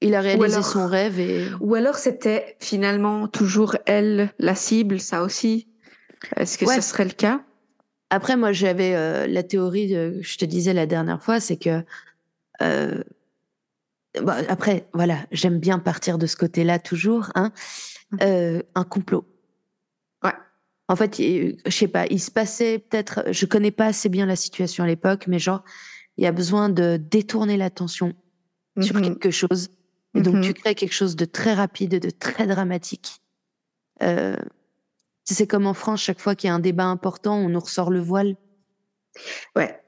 Il 0.00 0.14
a 0.14 0.20
réalisé 0.20 0.54
alors- 0.54 0.64
son 0.64 0.86
rêve 0.86 1.18
et 1.20 1.46
Ou 1.60 1.74
alors 1.74 1.96
c'était 1.96 2.56
finalement 2.60 3.26
toujours 3.28 3.76
elle, 3.86 4.30
la 4.38 4.54
cible, 4.54 4.98
ça 5.00 5.22
aussi 5.22 5.68
Est-ce 6.36 6.58
que 6.58 6.64
Ouais. 6.64 6.76
ce 6.76 6.80
serait 6.80 7.04
le 7.04 7.10
cas? 7.12 7.40
Après, 8.10 8.36
moi, 8.36 8.52
j'avais 8.52 8.94
euh, 8.94 9.26
la 9.26 9.42
théorie 9.42 9.88
de, 9.92 10.18
je 10.20 10.36
te 10.38 10.44
disais 10.44 10.72
la 10.74 10.86
dernière 10.86 11.22
fois, 11.22 11.40
c'est 11.40 11.56
que 11.56 11.82
euh, 12.62 13.02
bah, 14.22 14.36
après, 14.48 14.86
voilà, 14.92 15.16
j'aime 15.32 15.58
bien 15.58 15.78
partir 15.78 16.18
de 16.18 16.26
ce 16.26 16.36
côté-là 16.36 16.78
toujours, 16.78 17.30
hein, 17.34 17.50
euh, 18.22 18.60
un 18.74 18.84
complot. 18.84 19.24
En 20.88 20.96
fait, 20.96 21.16
je 21.18 21.70
sais 21.70 21.88
pas, 21.88 22.06
il 22.06 22.20
se 22.20 22.30
passait 22.30 22.78
peut-être, 22.78 23.24
je 23.30 23.46
connais 23.46 23.70
pas 23.70 23.86
assez 23.86 24.08
bien 24.08 24.26
la 24.26 24.36
situation 24.36 24.84
à 24.84 24.86
l'époque, 24.86 25.26
mais 25.26 25.38
genre, 25.38 25.62
il 26.18 26.24
y 26.24 26.26
a 26.26 26.32
besoin 26.32 26.68
de 26.68 26.98
détourner 26.98 27.56
l'attention 27.56 28.14
sur 28.80 28.96
Mhm. 28.96 29.02
quelque 29.02 29.30
chose, 29.30 29.70
et 30.14 30.20
donc 30.20 30.36
Mhm. 30.36 30.42
tu 30.42 30.54
crées 30.54 30.74
quelque 30.74 30.92
chose 30.94 31.16
de 31.16 31.24
très 31.24 31.54
rapide, 31.54 31.98
de 31.98 32.10
très 32.10 32.46
dramatique. 32.46 33.20
Euh, 34.02 34.36
c'est 35.24 35.46
comme 35.46 35.66
en 35.66 35.74
France, 35.74 36.02
chaque 36.02 36.20
fois 36.20 36.34
qu'il 36.34 36.48
y 36.48 36.50
a 36.50 36.54
un 36.54 36.58
débat 36.58 36.84
important, 36.86 37.36
on 37.36 37.48
nous 37.48 37.60
ressort 37.60 37.90
le 37.90 38.00
voile. 38.00 38.36
Ouais. 39.56 39.81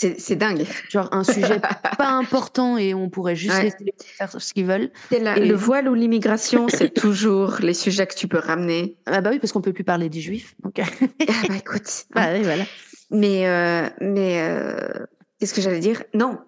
C'est 0.00 0.36
dingue. 0.36 0.64
Genre 0.88 1.08
un 1.12 1.24
sujet 1.24 1.60
pas 1.98 2.10
important 2.10 2.76
et 2.78 2.94
on 2.94 3.10
pourrait 3.10 3.34
juste 3.36 3.54
Ouais. 3.56 3.64
laisser 3.64 3.94
faire 3.98 4.30
ce 4.40 4.54
qu'ils 4.54 4.66
veulent. 4.66 4.90
La- 5.10 5.36
Et- 5.38 5.46
Le 5.46 5.54
voile 5.54 5.88
ou 5.88 5.94
l'immigration, 5.94 6.68
c'est 6.68 6.90
toujours 6.94 7.56
les 7.60 7.74
sujets 7.74 8.06
que 8.06 8.14
tu 8.14 8.28
peux 8.28 8.38
ramener. 8.38 8.96
Ah 9.06 9.20
bah 9.20 9.30
oui, 9.32 9.38
parce 9.40 9.52
qu'on 9.52 9.60
peut 9.60 9.72
plus 9.72 9.84
parler 9.84 10.08
des 10.08 10.20
juifs. 10.20 10.54
Donc, 10.62 10.78
Ah 10.78 10.84
bah 11.48 11.56
écoute. 11.56 12.04
bah 12.14 12.28
oui, 12.32 12.42
voilà. 12.42 12.64
Mais, 13.10 13.48
euh, 13.48 13.88
mais 14.00 14.40
euh, 14.42 15.06
qu'est-ce 15.40 15.54
que 15.54 15.60
j'allais 15.60 15.80
dire? 15.80 16.02
Non, 16.14 16.38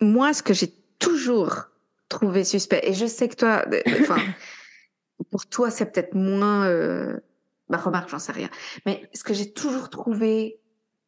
moi, 0.00 0.32
ce 0.32 0.42
que 0.42 0.54
j'ai 0.54 0.72
toujours 0.98 1.64
trouvé 2.08 2.44
suspect, 2.44 2.80
et 2.84 2.94
je 2.94 3.06
sais 3.06 3.28
que 3.28 3.34
toi, 3.36 3.64
euh, 3.72 3.80
enfin, 4.00 4.16
pour 5.30 5.46
toi, 5.46 5.70
c'est 5.70 5.92
peut-être 5.92 6.14
moins. 6.14 6.66
Euh, 6.68 7.18
bah, 7.68 7.78
remarque, 7.78 8.08
j'en 8.10 8.18
sais 8.18 8.32
rien. 8.32 8.48
Mais 8.86 9.08
ce 9.12 9.24
que 9.24 9.34
j'ai 9.34 9.52
toujours 9.52 9.90
trouvé 9.90 10.58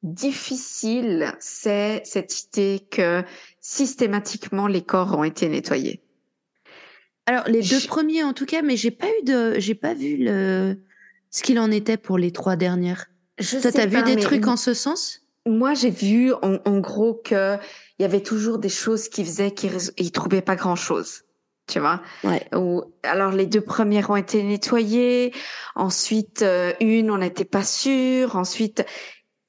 difficile, 0.02 1.34
c'est 1.40 2.02
cette 2.04 2.42
idée 2.42 2.86
que 2.90 3.22
systématiquement 3.60 4.66
les 4.66 4.82
corps 4.82 5.18
ont 5.18 5.24
été 5.24 5.48
nettoyés. 5.48 6.02
Alors 7.26 7.44
les 7.48 7.62
deux 7.62 7.80
premiers 7.86 8.22
en 8.22 8.32
tout 8.32 8.46
cas, 8.46 8.62
mais 8.62 8.76
j'ai 8.76 8.92
pas 8.92 9.08
eu 9.08 9.24
de, 9.24 9.58
j'ai 9.58 9.74
pas 9.74 9.94
vu 9.94 10.16
le 10.18 10.78
ce 11.30 11.42
qu'il 11.42 11.58
en 11.58 11.70
était 11.70 11.96
pour 11.96 12.18
les 12.18 12.30
trois 12.30 12.56
dernières. 12.56 13.06
Je 13.38 13.58
Toi, 13.58 13.72
t'as 13.72 13.86
vu 13.86 14.02
des 14.02 14.16
trucs 14.16 14.46
en 14.46 14.56
ce 14.56 14.74
sens? 14.74 15.22
Moi, 15.44 15.74
j'ai 15.74 15.90
vu 15.90 16.32
en, 16.32 16.58
en 16.64 16.78
gros 16.78 17.14
que 17.14 17.56
il 17.98 18.02
y 18.02 18.04
avait 18.04 18.22
toujours 18.22 18.58
des 18.58 18.68
choses 18.68 19.08
qui 19.08 19.24
faisaient 19.24 19.50
qu'ils 19.50 20.12
trouvaient 20.12 20.40
pas 20.40 20.56
grand 20.56 20.76
chose. 20.76 21.22
Tu 21.68 21.80
vois? 21.80 22.00
Ouais. 22.22 22.46
Ou 22.54 22.84
alors 23.02 23.32
les 23.32 23.46
deux 23.46 23.60
premières 23.60 24.10
ont 24.10 24.16
été 24.16 24.40
nettoyées, 24.44 25.34
ensuite 25.74 26.42
euh, 26.42 26.72
une 26.80 27.10
on 27.10 27.18
n'était 27.18 27.44
pas 27.44 27.64
sûr, 27.64 28.36
ensuite 28.36 28.84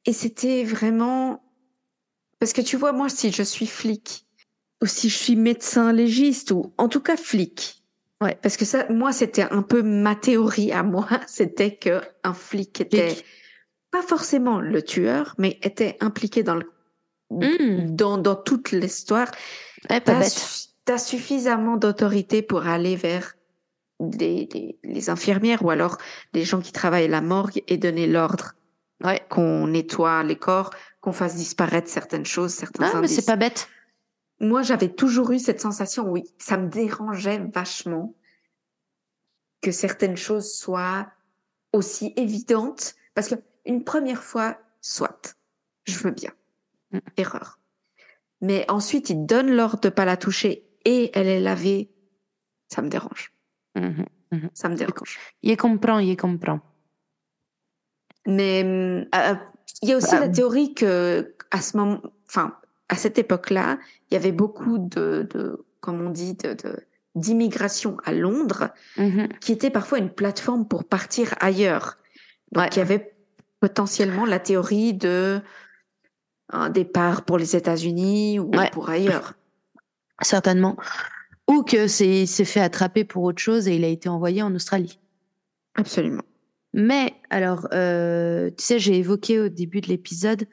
et 0.07 0.13
c'était 0.13 0.63
vraiment 0.63 1.43
parce 2.39 2.53
que 2.53 2.61
tu 2.61 2.75
vois 2.77 2.91
moi 2.93 3.09
si 3.09 3.31
je 3.31 3.43
suis 3.43 3.67
flic 3.67 4.25
ou 4.81 4.85
si 4.87 5.09
je 5.09 5.17
suis 5.17 5.35
médecin 5.35 5.91
légiste 5.93 6.49
ou 6.51 6.73
en 6.77 6.87
tout 6.87 7.01
cas 7.01 7.17
flic. 7.17 7.83
Ouais. 8.21 8.37
Parce 8.41 8.57
que 8.57 8.65
ça 8.65 8.87
moi 8.89 9.11
c'était 9.11 9.43
un 9.51 9.61
peu 9.61 9.83
ma 9.83 10.15
théorie 10.15 10.71
à 10.71 10.81
moi, 10.81 11.07
c'était 11.27 11.75
que 11.75 12.01
un 12.23 12.33
flic 12.33 12.81
était 12.81 13.09
Flic. 13.09 13.25
pas 13.91 14.01
forcément 14.01 14.59
le 14.59 14.81
tueur 14.81 15.35
mais 15.37 15.59
était 15.61 15.97
impliqué 15.99 16.41
dans 16.43 16.55
le 16.55 16.71
Mmh. 17.29 17.93
dans, 17.93 18.17
dans 18.17 18.37
toute 18.37 18.71
l'histoire, 18.71 19.29
Ouais, 19.89 19.99
pas 19.99 20.13
t'as 20.21 20.29
su- 20.29 20.69
t'as 20.85 20.97
suffisamment 20.97 21.75
d'autorité 21.75 22.41
pour 22.41 22.65
aller 22.67 22.95
vers 22.95 23.33
des, 23.99 24.45
des- 24.45 24.79
les 24.85 25.09
infirmières 25.09 25.61
ou 25.65 25.69
alors 25.69 25.97
les 26.33 26.45
gens 26.45 26.61
qui 26.61 26.71
travaillent 26.71 27.03
à 27.03 27.09
la 27.09 27.19
morgue 27.19 27.61
et 27.67 27.75
donner 27.75 28.07
l'ordre 28.07 28.53
Ouais. 29.03 29.21
qu'on 29.29 29.67
nettoie 29.67 30.23
les 30.23 30.37
corps, 30.37 30.71
qu'on 31.01 31.11
fasse 31.13 31.35
disparaître 31.35 31.87
certaines 31.89 32.25
choses, 32.25 32.51
certains 32.53 32.85
Ah, 32.85 32.91
mais 32.93 32.99
indices. 33.05 33.17
c'est 33.17 33.25
pas 33.25 33.35
bête. 33.35 33.67
Moi, 34.39 34.61
j'avais 34.63 34.89
toujours 34.89 35.31
eu 35.31 35.39
cette 35.39 35.61
sensation, 35.61 36.09
oui, 36.09 36.23
ça 36.39 36.57
me 36.57 36.67
dérangeait 36.67 37.39
vachement 37.53 38.15
que 39.61 39.71
certaines 39.71 40.17
choses 40.17 40.51
soient 40.53 41.07
aussi 41.73 42.13
évidentes, 42.15 42.95
parce 43.13 43.27
que 43.27 43.35
une 43.65 43.83
première 43.83 44.23
fois, 44.23 44.57
soit, 44.81 45.35
je 45.85 45.97
veux 45.99 46.11
bien, 46.11 46.31
Mm. 46.91 46.99
erreur. 47.17 47.59
Mais 48.41 48.65
ensuite, 48.69 49.09
il 49.09 49.25
donne 49.25 49.51
l'ordre 49.51 49.79
de 49.81 49.89
pas 49.89 50.05
la 50.05 50.15
toucher 50.17 50.65
et 50.85 51.11
elle 51.13 51.27
est 51.27 51.39
lavée, 51.41 51.91
ça 52.69 52.81
me 52.81 52.89
dérange, 52.89 53.33
Mhm. 53.75 54.05
ça 54.53 54.69
me 54.69 54.75
dérange. 54.75 55.19
Il 55.41 55.57
comprend, 55.57 55.99
il 55.99 56.15
comprend. 56.15 56.61
Mais 58.27 58.63
euh, 59.15 59.35
il 59.81 59.89
y 59.89 59.93
a 59.93 59.97
aussi 59.97 60.11
Bah, 60.11 60.19
la 60.21 60.29
théorie 60.29 60.73
que 60.75 61.33
à 61.49 61.61
ce 61.61 61.75
moment, 61.77 62.01
enfin 62.27 62.53
à 62.89 62.95
cette 62.95 63.17
époque-là, 63.17 63.79
il 64.09 64.13
y 64.13 64.17
avait 64.17 64.31
beaucoup 64.31 64.77
de, 64.77 65.27
de 65.33 65.65
comme 65.79 66.01
on 66.05 66.09
dit, 66.11 66.35
de 66.35 66.53
de- 66.53 66.79
d'immigration 67.15 67.97
à 68.05 68.11
Londres, 68.11 68.69
Mhm. 68.97 69.29
qui 69.41 69.51
était 69.51 69.71
parfois 69.71 69.97
une 69.97 70.09
plateforme 70.11 70.67
pour 70.67 70.83
partir 70.83 71.33
ailleurs. 71.39 71.97
Donc 72.51 72.63
Ouais. 72.65 72.69
il 72.73 72.77
y 72.77 72.81
avait 72.81 73.15
potentiellement 73.59 74.25
la 74.25 74.39
théorie 74.39 74.93
de 74.93 75.41
un 76.49 76.69
départ 76.69 77.23
pour 77.25 77.37
les 77.37 77.55
États-Unis 77.55 78.39
ou 78.39 78.51
Ouais. 78.55 78.69
pour 78.71 78.89
ailleurs. 78.89 79.33
Certainement. 80.21 80.77
Ou 81.49 81.63
que 81.63 81.87
c'est 81.87 82.25
s'est 82.25 82.45
fait 82.45 82.59
attraper 82.61 83.03
pour 83.03 83.23
autre 83.23 83.39
chose 83.41 83.67
et 83.67 83.75
il 83.75 83.83
a 83.83 83.87
été 83.87 84.09
envoyé 84.09 84.41
en 84.43 84.53
Australie. 84.53 84.99
Absolument. 85.75 86.23
Mais 86.77 87.15
alors, 87.31 87.67
euh, 87.73 88.51
tu 88.55 88.63
sais, 88.63 88.77
j'ai 88.79 88.97
évoqué 88.97 89.39
au 89.39 89.49
début 89.49 89.81
de 89.81 89.87
l'épisode, 89.87 90.45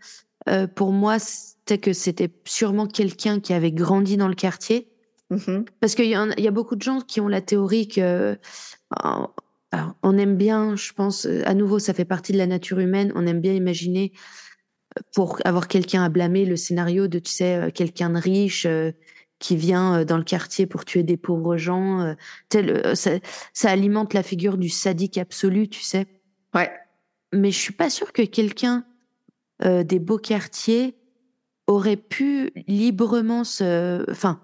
euh, 0.48 0.66
pour 0.66 0.90
moi, 0.90 1.18
c'était 1.18 1.76
que 1.76 1.92
c'était 1.92 2.30
sûrement 2.46 2.86
quelqu'un 2.86 3.40
qui 3.40 3.52
avait 3.52 3.72
grandi 3.72 4.16
dans 4.16 4.26
le 4.28 4.34
quartier. 4.34 4.88
Mhm. 5.28 5.66
Parce 5.80 5.94
qu'il 5.94 6.06
y, 6.06 6.14
a- 6.14 6.26
il 6.38 6.42
y 6.42 6.48
a 6.48 6.50
beaucoup 6.50 6.76
de 6.76 6.82
gens 6.82 7.00
qui 7.02 7.20
ont 7.20 7.28
la 7.28 7.42
théorie 7.42 7.88
que 7.88 8.38
alors, 8.90 9.34
on 10.02 10.16
aime 10.16 10.36
bien, 10.36 10.76
je 10.76 10.92
pense, 10.94 11.26
euh, 11.26 11.42
à 11.44 11.52
nouveau, 11.52 11.78
ça 11.78 11.92
fait 11.92 12.04
partie 12.06 12.32
de 12.32 12.38
la 12.38 12.46
nature 12.46 12.78
humaine, 12.78 13.12
on 13.16 13.26
aime 13.26 13.40
bien 13.40 13.52
imaginer 13.52 14.12
pour 15.14 15.38
avoir 15.44 15.68
quelqu'un 15.68 16.04
à 16.04 16.08
blâmer 16.08 16.46
le 16.46 16.56
scénario 16.56 17.06
de, 17.06 17.18
tu 17.18 17.32
sais, 17.32 17.70
quelqu'un 17.74 18.10
de 18.10 18.18
riche 18.18 18.64
euh, 18.64 18.92
qui 19.45 19.57
vient 19.57 20.01
euh, 20.01 20.05
dans 20.07 20.16
le 20.16 20.24
quartier 20.24 20.64
pour 20.66 20.86
tuer 20.86 21.03
des 21.03 21.18
pauvres 21.18 21.59
gens. 21.59 22.01
euh, 22.01 22.14
le- 22.55 22.95
ça, 22.95 23.11
ça 23.53 23.70
alimente 23.70 24.14
la 24.14 24.22
figure 24.22 24.57
du 24.57 24.70
sadique 24.70 25.18
absolu, 25.18 25.68
tu 25.68 25.82
sais. 25.82 26.07
Ouais. 26.55 26.70
Mais 27.34 27.51
je 27.51 27.59
suis 27.59 27.74
pas 27.74 27.90
sûre 27.90 28.12
que 28.14 28.22
quelqu'un 28.22 28.84
euh, 29.62 29.84
des 29.84 29.99
beaux 29.99 30.18
quartiers 30.18 30.95
aurait 31.66 31.99
pu 31.99 32.53
librement 32.66 33.45
se, 33.45 34.11
enfin, 34.11 34.40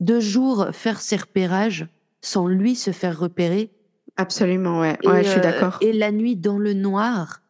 de 0.00 0.18
jour 0.18 0.68
faire 0.72 1.00
ses 1.00 1.16
repérages 1.16 1.86
sans 2.20 2.48
lui 2.48 2.74
se 2.74 2.90
faire 2.90 3.18
repérer. 3.20 3.70
Absolument, 4.16 4.80
ouais. 4.80 4.98
Et, 5.02 5.08
ouais, 5.08 5.22
je 5.22 5.30
suis 5.30 5.38
euh, 5.38 5.42
d'accord. 5.42 5.78
Et 5.80 5.92
la 5.92 6.10
nuit 6.10 6.34
dans 6.34 6.58
le 6.58 6.74
noir, 6.74 7.40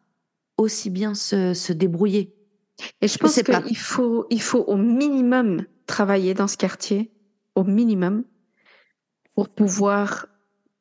aussi 0.57 0.91
bien 0.91 1.15
se, 1.15 1.55
se 1.55 1.73
débrouiller. 1.73 2.35
Et 3.01 3.07
je 3.07 3.17
pense 3.17 3.41
qu'il 3.41 3.77
faut, 3.77 4.27
il 4.29 4.41
faut 4.41 4.63
au 4.67 4.77
minimum 4.77 5.65
travailler 5.91 6.33
dans 6.33 6.47
ce 6.47 6.55
quartier, 6.55 7.11
au 7.53 7.65
minimum, 7.65 8.23
pour 9.35 9.49
pouvoir 9.49 10.27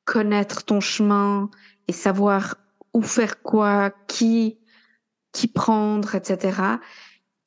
connaître 0.05 0.65
ton 0.65 0.81
chemin 0.81 1.51
et 1.89 1.93
savoir 1.93 2.57
où 2.95 3.03
faire 3.03 3.43
quoi, 3.43 3.91
qui, 4.07 4.59
qui 5.33 5.49
prendre, 5.49 6.15
etc. 6.15 6.61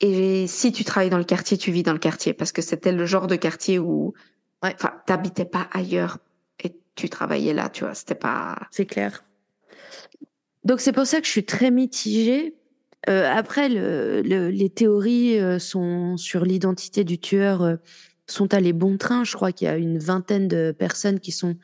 Et 0.01 0.45
si 0.47 0.73
tu 0.73 0.83
travailles 0.83 1.09
dans 1.09 1.17
le 1.17 1.23
quartier, 1.23 1.57
tu 1.57 1.71
vis 1.71 1.83
dans 1.83 1.93
le 1.93 1.99
quartier 1.99 2.33
parce 2.33 2.51
que 2.51 2.61
c'était 2.61 2.91
le 2.91 3.05
genre 3.05 3.27
de 3.27 3.37
quartier 3.37 3.79
où, 3.79 4.13
enfin, 4.61 4.91
t'habitais 5.05 5.45
pas 5.45 5.67
ailleurs 5.71 6.17
et 6.61 6.75
tu 6.95 7.09
travaillais 7.09 7.53
là, 7.53 7.69
tu 7.69 7.85
vois. 7.85 7.93
C'était 7.93 8.15
pas. 8.15 8.67
C'est 8.71 8.85
clair. 8.85 9.23
Donc 10.65 10.81
c'est 10.81 10.91
pour 10.91 11.05
ça 11.05 11.21
que 11.21 11.25
je 11.25 11.31
suis 11.31 11.45
très 11.45 11.71
mitigée. 11.71 12.55
Euh, 13.09 13.29
après, 13.29 13.69
le, 13.69 14.21
les 14.21 14.69
théories 14.69 15.39
euh, 15.39 15.59
sont 15.59 16.17
sur 16.17 16.45
l'identité 16.45 17.03
du 17.03 17.19
tueur 17.19 17.61
euh, 17.61 17.75
sont 18.27 18.53
allées 18.53 18.73
bon 18.73 18.97
train. 18.97 19.23
Je 19.23 19.33
crois 19.33 19.51
qu'il 19.51 19.67
y 19.67 19.71
a 19.71 19.77
une 19.77 19.97
vingtaine 19.97 20.47
de 20.47 20.73
personnes 20.77 21.19
qui 21.19 21.31
sont 21.31 21.57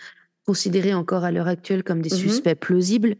considérées 0.45 0.93
encore 0.93 1.23
à 1.23 1.31
l'heure 1.31 1.47
actuelle 1.47 1.83
comme 1.83 2.01
des 2.01 2.09
mmh 2.09 2.17
suspects 2.17 2.55
plausibles. 2.55 3.15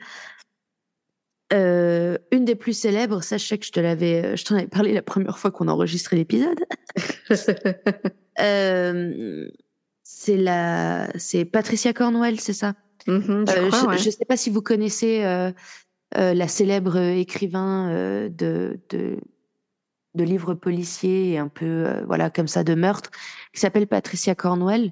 Euh, 1.51 2.17
une 2.31 2.45
des 2.45 2.55
plus 2.55 2.73
célèbres, 2.73 3.23
ça 3.23 3.37
je 3.37 3.45
sais 3.45 3.57
que 3.57 3.65
je 3.65 3.71
te 3.71 3.79
l'avais, 3.79 4.37
je 4.37 4.45
t'en 4.45 4.55
avais 4.55 4.67
parlé 4.67 4.93
la 4.93 5.01
première 5.01 5.39
fois 5.39 5.49
qu'on 5.49 5.67
a 5.67 5.71
enregistré 5.71 6.15
l'épisode. 6.15 6.59
euh, 8.39 9.49
c'est 10.03 10.37
la, 10.37 11.09
c'est 11.17 11.45
Patricia 11.45 11.91
Cornwell, 11.93 12.39
c'est 12.39 12.53
ça? 12.53 12.75
Mmh 13.07 13.45
je, 13.47 14.05
ne 14.05 14.11
sais 14.11 14.25
pas 14.25 14.37
si 14.37 14.51
vous 14.51 14.61
connaissez 14.61 15.23
euh, 15.23 15.51
la 16.15 16.47
célèbre 16.47 16.97
écrivain 16.97 17.89
de, 18.29 18.79
de, 18.89 19.19
de 20.15 20.23
livres 20.23 20.53
policiers 20.55 21.33
et 21.33 21.37
un 21.37 21.47
peu 21.47 21.85
voilà 22.07 22.29
comme 22.29 22.47
ça 22.47 22.63
de 22.63 22.73
meurtre 22.73 23.11
qui 23.53 23.59
s'appelle 23.59 23.87
Patricia 23.87 24.33
Cornwell, 24.35 24.91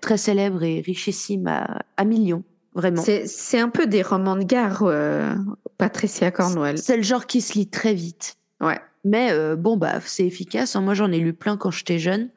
très 0.00 0.16
célèbre 0.16 0.62
et 0.62 0.80
richissime 0.80 1.46
à, 1.46 1.82
à 1.96 2.04
millions 2.04 2.44
vraiment. 2.74 3.02
C'est 3.02 3.58
un 3.58 3.68
peu 3.68 3.86
des 3.86 4.02
romans 4.02 4.36
de 4.36 4.44
gare, 4.44 4.82
euh, 4.82 5.34
Patricia 5.78 6.30
Cornwell. 6.30 6.78
C'est 6.78 6.96
le 6.96 7.02
genre 7.02 7.26
qui 7.26 7.40
se 7.40 7.54
lit 7.54 7.68
très 7.68 7.94
vite. 7.94 8.36
Ouais. 8.60 8.80
Mais 9.04 9.32
euh, 9.32 9.56
bon, 9.56 9.76
bah, 9.76 10.00
c'est 10.04 10.26
efficace. 10.26 10.76
Hein. 10.76 10.82
Moi, 10.82 10.94
j'en 10.94 11.10
ai 11.12 11.18
lu 11.18 11.32
plein 11.32 11.56
quand 11.56 11.70
j'étais 11.70 11.98
jeune. 11.98 12.30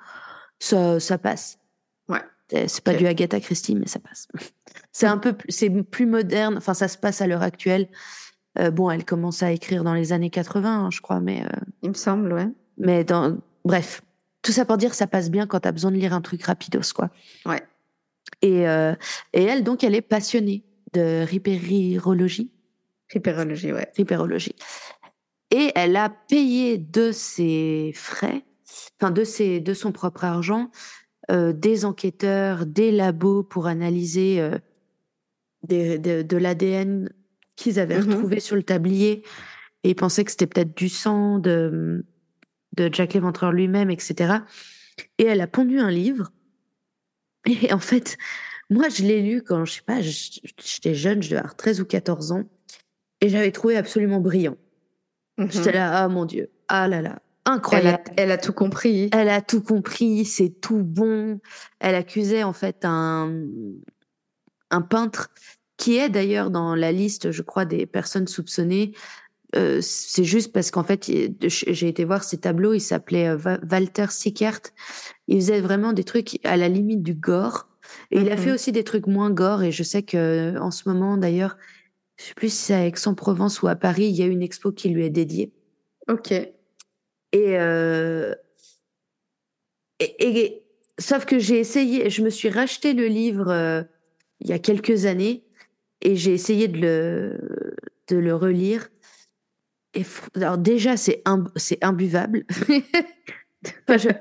Ça, 0.59 0.99
ça 0.99 1.17
passe. 1.17 1.59
Ouais. 2.07 2.21
C'est 2.67 2.83
pas 2.83 2.93
du 2.93 3.05
Agatha 3.05 3.39
Christie, 3.39 3.75
mais 3.75 3.87
ça 3.87 3.99
passe. 3.99 4.27
C'est 4.91 5.07
un 5.07 5.17
peu, 5.17 5.35
c'est 5.49 5.69
plus 5.69 6.05
moderne. 6.05 6.55
Enfin, 6.57 6.73
ça 6.73 6.87
se 6.87 6.97
passe 6.97 7.21
à 7.21 7.27
l'heure 7.27 7.41
actuelle. 7.43 7.87
Euh, 8.59 8.71
bon, 8.71 8.89
elle 8.89 9.05
commence 9.05 9.41
à 9.43 9.51
écrire 9.51 9.83
dans 9.83 9.93
les 9.93 10.13
années 10.13 10.29
80, 10.29 10.85
hein, 10.85 10.89
je 10.91 11.01
crois, 11.01 11.19
mais. 11.19 11.43
Il 11.81 11.89
me 11.89 11.95
semble, 11.95 12.33
ouais. 12.33 12.47
Mais 12.77 13.03
dans, 13.03 13.37
bref, 13.65 14.01
tout 14.43 14.51
ça 14.51 14.65
pour 14.65 14.77
dire, 14.77 14.93
ça 14.93 15.07
passe 15.07 15.31
bien 15.31 15.47
quand 15.47 15.61
t'as 15.61 15.71
besoin 15.71 15.91
de 15.91 15.95
lire 15.95 16.13
un 16.13 16.21
truc 16.21 16.43
rapidos, 16.43 16.93
quoi. 16.93 17.09
Ouais. 17.45 17.63
Et, 18.41 18.67
euh, 18.67 18.93
et 19.31 19.43
elle, 19.43 19.63
donc, 19.63 19.83
elle 19.83 19.95
est 19.95 20.01
passionnée 20.01 20.63
de 20.93 21.23
ripérologie. 21.23 22.51
Ripérologie, 23.11 23.71
ouais. 23.71 23.87
Ripérologie. 23.95 24.55
Et 25.51 25.71
elle 25.75 25.95
a 25.95 26.09
payé 26.09 26.77
de 26.77 27.11
ses 27.11 27.91
frais, 27.95 28.43
enfin 28.99 29.11
de, 29.11 29.23
ses, 29.23 29.59
de 29.59 29.73
son 29.73 29.91
propre 29.91 30.25
argent, 30.25 30.63
euh, 30.63 30.69
des 31.29 31.85
enquêteurs, 31.85 32.65
des 32.65 32.91
labos 32.91 33.43
pour 33.43 33.67
analyser 33.67 34.41
euh, 34.41 34.57
des, 35.67 35.97
de, 35.97 36.37
l'ADN 36.37 37.09
qu'ils 37.55 37.79
avaient 37.79 37.99
mm-hmm. 37.99 38.15
retrouvé 38.15 38.39
sur 38.39 38.55
le 38.55 38.63
tablier. 38.63 39.23
Et 39.83 39.91
ils 39.91 39.95
pensaient 39.95 40.23
que 40.23 40.31
c'était 40.31 40.47
peut-être 40.47 40.75
du 40.75 40.89
sang 40.89 41.39
de, 41.39 42.05
de 42.77 42.89
Jack 42.91 43.13
Léventreur 43.13 43.51
lui-même, 43.51 43.89
etc. 43.89 44.35
Et 45.17 45.23
elle 45.23 45.41
a 45.41 45.47
pondu 45.47 45.79
un 45.79 45.91
livre 45.91 46.31
et 47.45 47.73
en 47.73 47.79
fait, 47.79 48.17
moi, 48.69 48.89
je 48.89 49.03
l'ai 49.03 49.21
lu 49.21 49.41
quand, 49.41 49.65
je 49.65 49.73
sais 49.73 49.81
pas, 49.81 50.01
j'étais 50.01 50.95
jeune, 50.95 51.21
je 51.21 51.29
devais 51.29 51.39
avoir 51.39 51.55
13 51.55 51.81
ou 51.81 51.85
14 51.85 52.31
ans, 52.31 52.43
et 53.21 53.29
j'avais 53.29 53.51
trouvé 53.51 53.75
absolument 53.77 54.19
brillant. 54.19 54.57
J'étais 55.37 55.69
mhm. 55.69 55.75
là, 55.75 56.03
ah 56.03 56.07
mon 56.07 56.25
Dieu, 56.25 56.51
ah 56.67 56.87
là 56.87 57.01
là, 57.01 57.21
incroyable. 57.45 58.03
Elle 58.17 58.31
a, 58.31 58.37
tout 58.37 58.53
compris. 58.53 59.09
Elle 59.11 59.29
a 59.29 59.41
tout 59.41 59.61
compris, 59.61 60.25
c'est 60.25 60.49
tout 60.49 60.83
bon. 60.83 61.39
Elle 61.79 61.95
accusait 61.95 62.43
en 62.43 62.53
fait 62.53 62.83
un, 62.83 63.33
un 64.71 64.81
peintre 64.81 65.29
qui 65.77 65.97
est 65.97 66.09
d'ailleurs 66.09 66.49
dans 66.49 66.75
la 66.75 66.91
liste, 66.91 67.31
je 67.31 67.41
crois, 67.41 67.65
des 67.65 67.85
personnes 67.85 68.27
soupçonnées. 68.27 68.93
Euh, 69.55 69.79
c'est 69.81 70.23
juste 70.23 70.51
parce 70.51 70.71
qu'en 70.71 70.83
fait, 70.83 71.11
j'ai 71.41 71.87
été 71.87 72.05
voir 72.05 72.23
ses 72.23 72.37
tableaux, 72.37 72.73
il 72.73 72.79
s'appelait 72.79 73.27
euh, 73.27 73.57
Walter 73.69 74.07
Sickert 74.09 74.61
il 75.27 75.37
faisait 75.37 75.61
vraiment 75.61 75.93
des 75.93 76.03
trucs 76.03 76.39
à 76.43 76.57
la 76.57 76.69
limite 76.69 77.03
du 77.03 77.13
gore. 77.13 77.67
Et 78.11 78.19
il 78.21 78.31
a 78.31 78.37
fait 78.37 78.49
mhm. 78.49 78.55
aussi 78.55 78.71
des 78.71 78.83
trucs 78.83 79.07
moins 79.07 79.29
gore. 79.29 79.63
Et 79.63 79.71
je 79.71 79.83
sais 79.83 80.03
que 80.03 80.57
en 80.59 80.71
ce 80.71 80.89
moment, 80.89 81.17
d'ailleurs, 81.17 81.57
je 82.17 82.25
sais 82.25 82.33
plus 82.33 82.49
si 82.49 82.65
c'est 82.65 82.73
à 82.73 82.85
Aix-en-Provence 82.85 83.61
ou 83.61 83.67
à 83.67 83.75
Paris, 83.75 84.05
il 84.05 84.15
y 84.15 84.23
a 84.23 84.25
une 84.25 84.41
expo 84.41 84.71
qui 84.71 84.89
lui 84.89 85.05
est 85.05 85.09
dédiée. 85.09 85.51
Ok. 86.09 86.33
Et, 87.33 87.57
euh... 87.59 88.33
et, 89.99 90.63
sauf 90.97 91.25
que 91.25 91.39
j'ai 91.39 91.59
essayé, 91.59 92.09
je 92.09 92.21
me 92.21 92.29
suis 92.29 92.49
racheté 92.49 92.93
le 92.93 93.07
livre 93.07 93.49
euh, 93.49 93.83
il 94.39 94.49
y 94.49 94.53
a 94.53 94.59
quelques 94.59 95.05
années 95.05 95.43
et 96.01 96.15
j'ai 96.15 96.33
essayé 96.33 96.67
de 96.67 96.79
le, 96.79 97.75
de 98.07 98.15
le 98.15 98.35
relire. 98.35 98.89
Et 99.93 100.05
alors 100.35 100.57
déjà, 100.57 100.95
c'est 100.95 101.21
c'est 101.57 101.83
imbuvable. 101.83 102.45
enfin, 103.89 104.13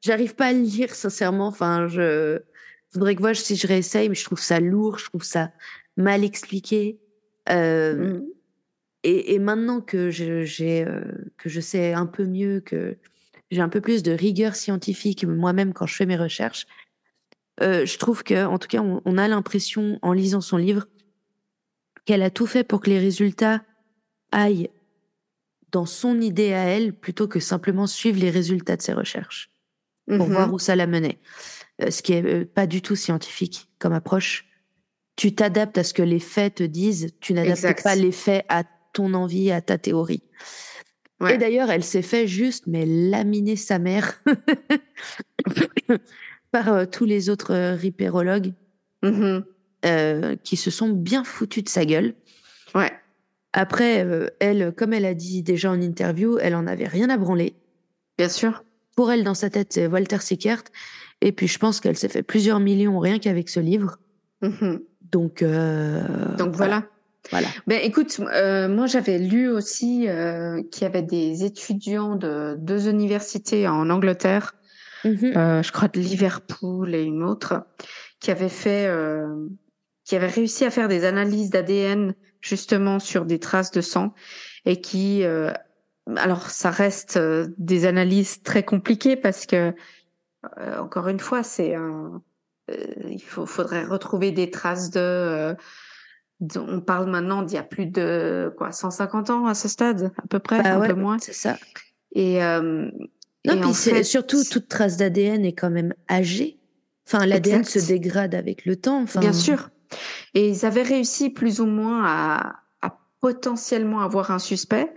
J'arrive 0.00 0.34
pas 0.34 0.46
à 0.46 0.52
le 0.52 0.60
lire, 0.60 0.94
sincèrement. 0.94 1.48
Enfin, 1.48 1.88
je 1.88 2.38
voudrais 2.92 3.14
que 3.14 3.20
voir 3.20 3.34
si 3.34 3.56
je 3.56 3.66
réessaye, 3.66 4.08
mais 4.08 4.14
je 4.14 4.24
trouve 4.24 4.40
ça 4.40 4.60
lourd, 4.60 4.98
je 4.98 5.06
trouve 5.06 5.24
ça 5.24 5.50
mal 5.96 6.24
expliqué. 6.24 7.00
Euh, 7.50 7.94
mmh. 8.18 8.26
Et, 9.08 9.34
et, 9.34 9.38
maintenant 9.38 9.80
que 9.80 10.10
je, 10.10 10.44
euh, 10.62 11.00
que 11.36 11.48
je 11.48 11.60
sais 11.60 11.92
un 11.92 12.06
peu 12.06 12.26
mieux, 12.26 12.60
que 12.60 12.96
j'ai 13.50 13.60
un 13.60 13.68
peu 13.68 13.80
plus 13.80 14.02
de 14.02 14.12
rigueur 14.12 14.54
scientifique 14.54 15.24
moi-même 15.24 15.72
quand 15.72 15.86
je 15.86 15.94
fais 15.94 16.06
mes 16.06 16.16
recherches, 16.16 16.66
euh, 17.60 17.86
je 17.86 17.98
trouve 17.98 18.22
que, 18.22 18.46
en 18.46 18.58
tout 18.58 18.68
cas, 18.68 18.80
on, 18.80 19.00
on 19.04 19.18
a 19.18 19.26
l'impression, 19.28 19.98
en 20.02 20.12
lisant 20.12 20.40
son 20.40 20.56
livre, 20.56 20.86
qu'elle 22.04 22.22
a 22.22 22.30
tout 22.30 22.46
fait 22.46 22.64
pour 22.64 22.80
que 22.80 22.90
les 22.90 22.98
résultats 22.98 23.62
aillent 24.32 24.70
dans 25.70 25.86
son 25.86 26.20
idée 26.20 26.52
à 26.52 26.64
elle, 26.64 26.94
plutôt 26.94 27.28
que 27.28 27.40
simplement 27.40 27.86
suivre 27.86 28.18
les 28.18 28.30
résultats 28.30 28.76
de 28.76 28.82
ses 28.82 28.92
recherches 28.92 29.50
pour 30.06 30.26
voir 30.26 30.48
mmh 30.48 30.54
où 30.54 30.58
ça 30.58 30.74
la 30.74 30.86
menait. 30.86 31.18
Euh, 31.82 31.90
ce 31.90 32.02
qui 32.02 32.14
est 32.14 32.24
euh, 32.24 32.44
pas 32.44 32.66
du 32.66 32.82
tout 32.82 32.96
scientifique 32.96 33.68
comme 33.78 33.92
approche. 33.92 34.46
Tu 35.16 35.34
t'adaptes 35.34 35.76
à 35.78 35.84
ce 35.84 35.92
que 35.92 36.02
les 36.02 36.20
faits 36.20 36.56
te 36.56 36.62
disent, 36.62 37.14
tu 37.20 37.34
n'adaptes 37.34 37.82
pas 37.82 37.94
les 37.94 38.12
faits 38.12 38.44
à 38.48 38.64
ton 38.92 39.14
envie, 39.14 39.50
à 39.50 39.60
ta 39.60 39.78
théorie. 39.78 40.22
Et 41.28 41.36
d'ailleurs, 41.36 41.70
elle 41.70 41.82
s'est 41.82 42.02
fait 42.02 42.28
juste, 42.28 42.68
mais 42.68 42.86
laminer 42.86 43.56
sa 43.56 43.80
mère 43.80 44.22
par 46.52 46.72
euh, 46.72 46.86
tous 46.86 47.04
les 47.04 47.28
autres 47.28 47.74
ripérologues 47.74 48.52
mmh 49.02 49.40
qui 50.42 50.56
se 50.56 50.72
sont 50.72 50.88
bien 50.88 51.22
foutus 51.22 51.62
de 51.62 51.68
sa 51.68 51.84
gueule. 51.84 52.14
Ouais. 52.74 52.90
Après, 53.52 54.04
elle, 54.40 54.74
comme 54.74 54.92
elle 54.92 55.04
a 55.04 55.14
dit 55.14 55.44
déjà 55.44 55.70
en 55.70 55.80
interview, 55.80 56.36
elle 56.38 56.56
en 56.56 56.66
avait 56.66 56.88
rien 56.88 57.08
à 57.10 57.16
branler. 57.16 57.54
Bien 58.18 58.28
sûr 58.28 58.64
pour 58.98 59.12
elle, 59.12 59.22
dans 59.22 59.34
sa 59.34 59.48
tête, 59.48 59.74
c'est 59.74 59.86
Walter 59.86 60.18
Sickert. 60.18 60.64
Et 61.20 61.30
puis, 61.30 61.46
je 61.46 61.56
pense 61.60 61.78
qu'elle 61.78 61.96
s'est 61.96 62.08
fait 62.08 62.24
plusieurs 62.24 62.58
millions 62.58 62.98
rien 62.98 63.20
qu'avec 63.20 63.48
ce 63.48 63.60
livre. 63.60 64.00
Mm-hmm. 64.42 64.82
Donc, 65.12 65.40
euh, 65.40 66.02
Donc 66.36 66.56
voilà. 66.56 66.80
Voilà. 66.80 66.90
Ben 67.66 67.80
écoute, 67.82 68.20
euh, 68.20 68.68
moi 68.68 68.86
j'avais 68.86 69.18
lu 69.18 69.48
aussi 69.48 70.08
euh, 70.08 70.62
qu'il 70.70 70.82
y 70.82 70.86
avait 70.86 71.02
des 71.02 71.44
étudiants 71.44 72.16
de 72.16 72.56
deux 72.58 72.88
universités 72.88 73.68
en 73.68 73.90
Angleterre, 73.90 74.54
mm-hmm. 75.04 75.62
je 75.62 75.72
crois 75.72 75.88
de 75.88 76.00
Liverpool 76.00 76.94
et 76.94 77.02
une 77.02 77.22
autre, 77.22 77.66
qui 78.20 78.30
avaient 78.30 78.48
fait, 78.48 78.90
qui 80.04 80.16
avaient 80.16 80.26
réussi 80.26 80.64
à 80.64 80.70
faire 80.70 80.88
des 80.88 81.04
analyses 81.04 81.50
d'ADN 81.50 82.14
justement 82.40 82.98
sur 82.98 83.24
des 83.24 83.38
traces 83.38 83.72
de 83.72 83.80
sang 83.80 84.14
et 84.64 84.80
qui 84.80 85.24
alors 86.16 86.50
ça 86.50 86.70
reste 86.70 87.16
euh, 87.16 87.48
des 87.58 87.86
analyses 87.86 88.42
très 88.42 88.62
compliquées 88.62 89.16
parce 89.16 89.46
que 89.46 89.74
euh, 90.58 90.78
encore 90.78 91.08
une 91.08 91.20
fois 91.20 91.42
c'est 91.42 91.74
un 91.74 92.22
euh, 92.70 92.74
il 93.08 93.22
faut, 93.22 93.46
faudrait 93.46 93.84
retrouver 93.84 94.30
des 94.30 94.50
traces 94.50 94.90
de 94.90 95.54
on 96.56 96.80
parle 96.80 97.10
maintenant 97.10 97.42
d'il 97.42 97.56
y 97.56 97.58
a 97.58 97.64
plus 97.64 97.86
de 97.86 98.52
quoi 98.56 98.72
150 98.72 99.30
ans 99.30 99.46
à 99.46 99.54
ce 99.54 99.68
stade 99.68 100.12
à 100.22 100.26
peu 100.28 100.38
près 100.38 100.62
bah 100.62 100.76
un 100.76 100.86
peu 100.86 100.94
moins. 100.94 101.18
c'est 101.18 101.32
ça. 101.32 101.56
Et 102.12 102.38
non 102.40 103.60
puis 103.60 103.74
c'est 103.74 104.02
surtout 104.04 104.44
toute 104.44 104.68
trace 104.68 104.96
d'ADN 104.96 105.44
est 105.44 105.52
quand 105.52 105.70
même 105.70 105.94
âgée. 106.10 106.58
Enfin 107.06 107.26
l'ADN 107.26 107.64
se 107.64 107.78
dégrade 107.86 108.34
avec 108.34 108.66
le 108.66 108.76
temps 108.76 109.02
enfin. 109.02 109.20
Bien 109.20 109.32
sûr. 109.32 109.70
Et 110.34 110.48
ils 110.48 110.66
avaient 110.66 110.82
réussi 110.82 111.30
plus 111.30 111.60
ou 111.60 111.66
moins 111.66 112.04
à, 112.04 112.56
à 112.82 112.98
potentiellement 113.20 114.00
avoir 114.00 114.30
un 114.30 114.38
suspect 114.38 114.94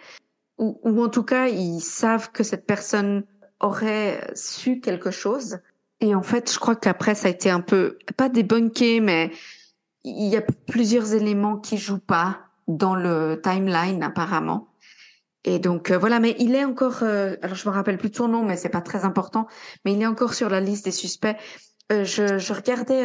ou, 0.57 0.79
ou 0.83 1.03
en 1.03 1.09
tout 1.09 1.23
cas 1.23 1.47
ils 1.47 1.79
savent 1.79 2.31
que 2.31 2.43
cette 2.43 2.65
personne 2.65 3.23
aurait 3.61 4.31
su 4.35 4.79
quelque 4.79 5.11
chose. 5.11 5.59
Et 5.99 6.15
en 6.15 6.23
fait, 6.23 6.51
je 6.51 6.59
crois 6.59 6.75
qu'après, 6.75 7.15
ça 7.15 7.27
a 7.27 7.31
été 7.31 7.49
un 7.49 7.61
peu, 7.61 7.97
pas 8.17 8.27
débunké, 8.27 8.99
mais 8.99 9.31
il 10.03 10.27
y 10.27 10.37
a 10.37 10.41
plusieurs 10.41 11.13
éléments 11.13 11.57
qui 11.57 11.77
jouent 11.77 11.99
pas 11.99 12.39
dans 12.67 12.95
le 12.95 13.39
timeline, 13.41 14.03
apparemment. 14.03 14.67
Et 15.43 15.59
donc 15.59 15.91
euh, 15.91 15.97
voilà, 15.97 16.19
mais 16.19 16.35
il 16.39 16.55
est 16.55 16.65
encore, 16.65 16.99
euh, 17.01 17.35
alors 17.41 17.55
je 17.55 17.67
me 17.67 17.73
rappelle 17.73 17.97
plus 17.97 18.09
de 18.09 18.15
son 18.15 18.27
nom, 18.27 18.43
mais 18.43 18.57
c'est 18.57 18.69
pas 18.69 18.81
très 18.81 19.05
important, 19.05 19.47
mais 19.83 19.93
il 19.93 20.01
est 20.01 20.07
encore 20.07 20.33
sur 20.33 20.49
la 20.49 20.59
liste 20.59 20.85
des 20.85 20.91
suspects. 20.91 21.35
Euh, 21.91 22.03
je, 22.03 22.37
je, 22.37 22.53
regardais 22.53 23.03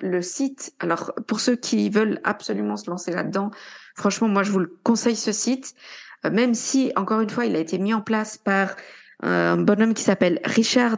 le 0.00 0.22
site. 0.22 0.74
Alors 0.78 1.12
pour 1.26 1.40
ceux 1.40 1.56
qui 1.56 1.88
veulent 1.88 2.20
absolument 2.22 2.76
se 2.76 2.90
lancer 2.90 3.12
là-dedans, 3.12 3.50
franchement, 3.94 4.28
moi 4.28 4.42
je 4.42 4.52
vous 4.52 4.58
le 4.58 4.78
conseille 4.84 5.16
ce 5.16 5.32
site, 5.32 5.74
même 6.30 6.54
si 6.54 6.92
encore 6.96 7.20
une 7.20 7.30
fois, 7.30 7.46
il 7.46 7.56
a 7.56 7.58
été 7.58 7.78
mis 7.78 7.94
en 7.94 8.02
place 8.02 8.36
par 8.36 8.76
un 9.22 9.56
bonhomme 9.56 9.94
qui 9.94 10.02
s'appelle 10.02 10.40
Richard 10.44 10.96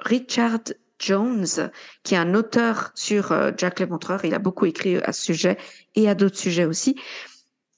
Richard 0.00 0.60
Jones, 0.98 1.70
qui 2.02 2.14
est 2.14 2.18
un 2.18 2.34
auteur 2.34 2.92
sur 2.94 3.34
Jack 3.56 3.80
l'Éventreur. 3.80 4.24
Il 4.24 4.34
a 4.34 4.38
beaucoup 4.38 4.66
écrit 4.66 4.96
à 4.96 5.12
ce 5.12 5.22
sujet 5.22 5.56
et 5.94 6.08
à 6.08 6.14
d'autres 6.14 6.38
sujets 6.38 6.64
aussi. 6.64 6.96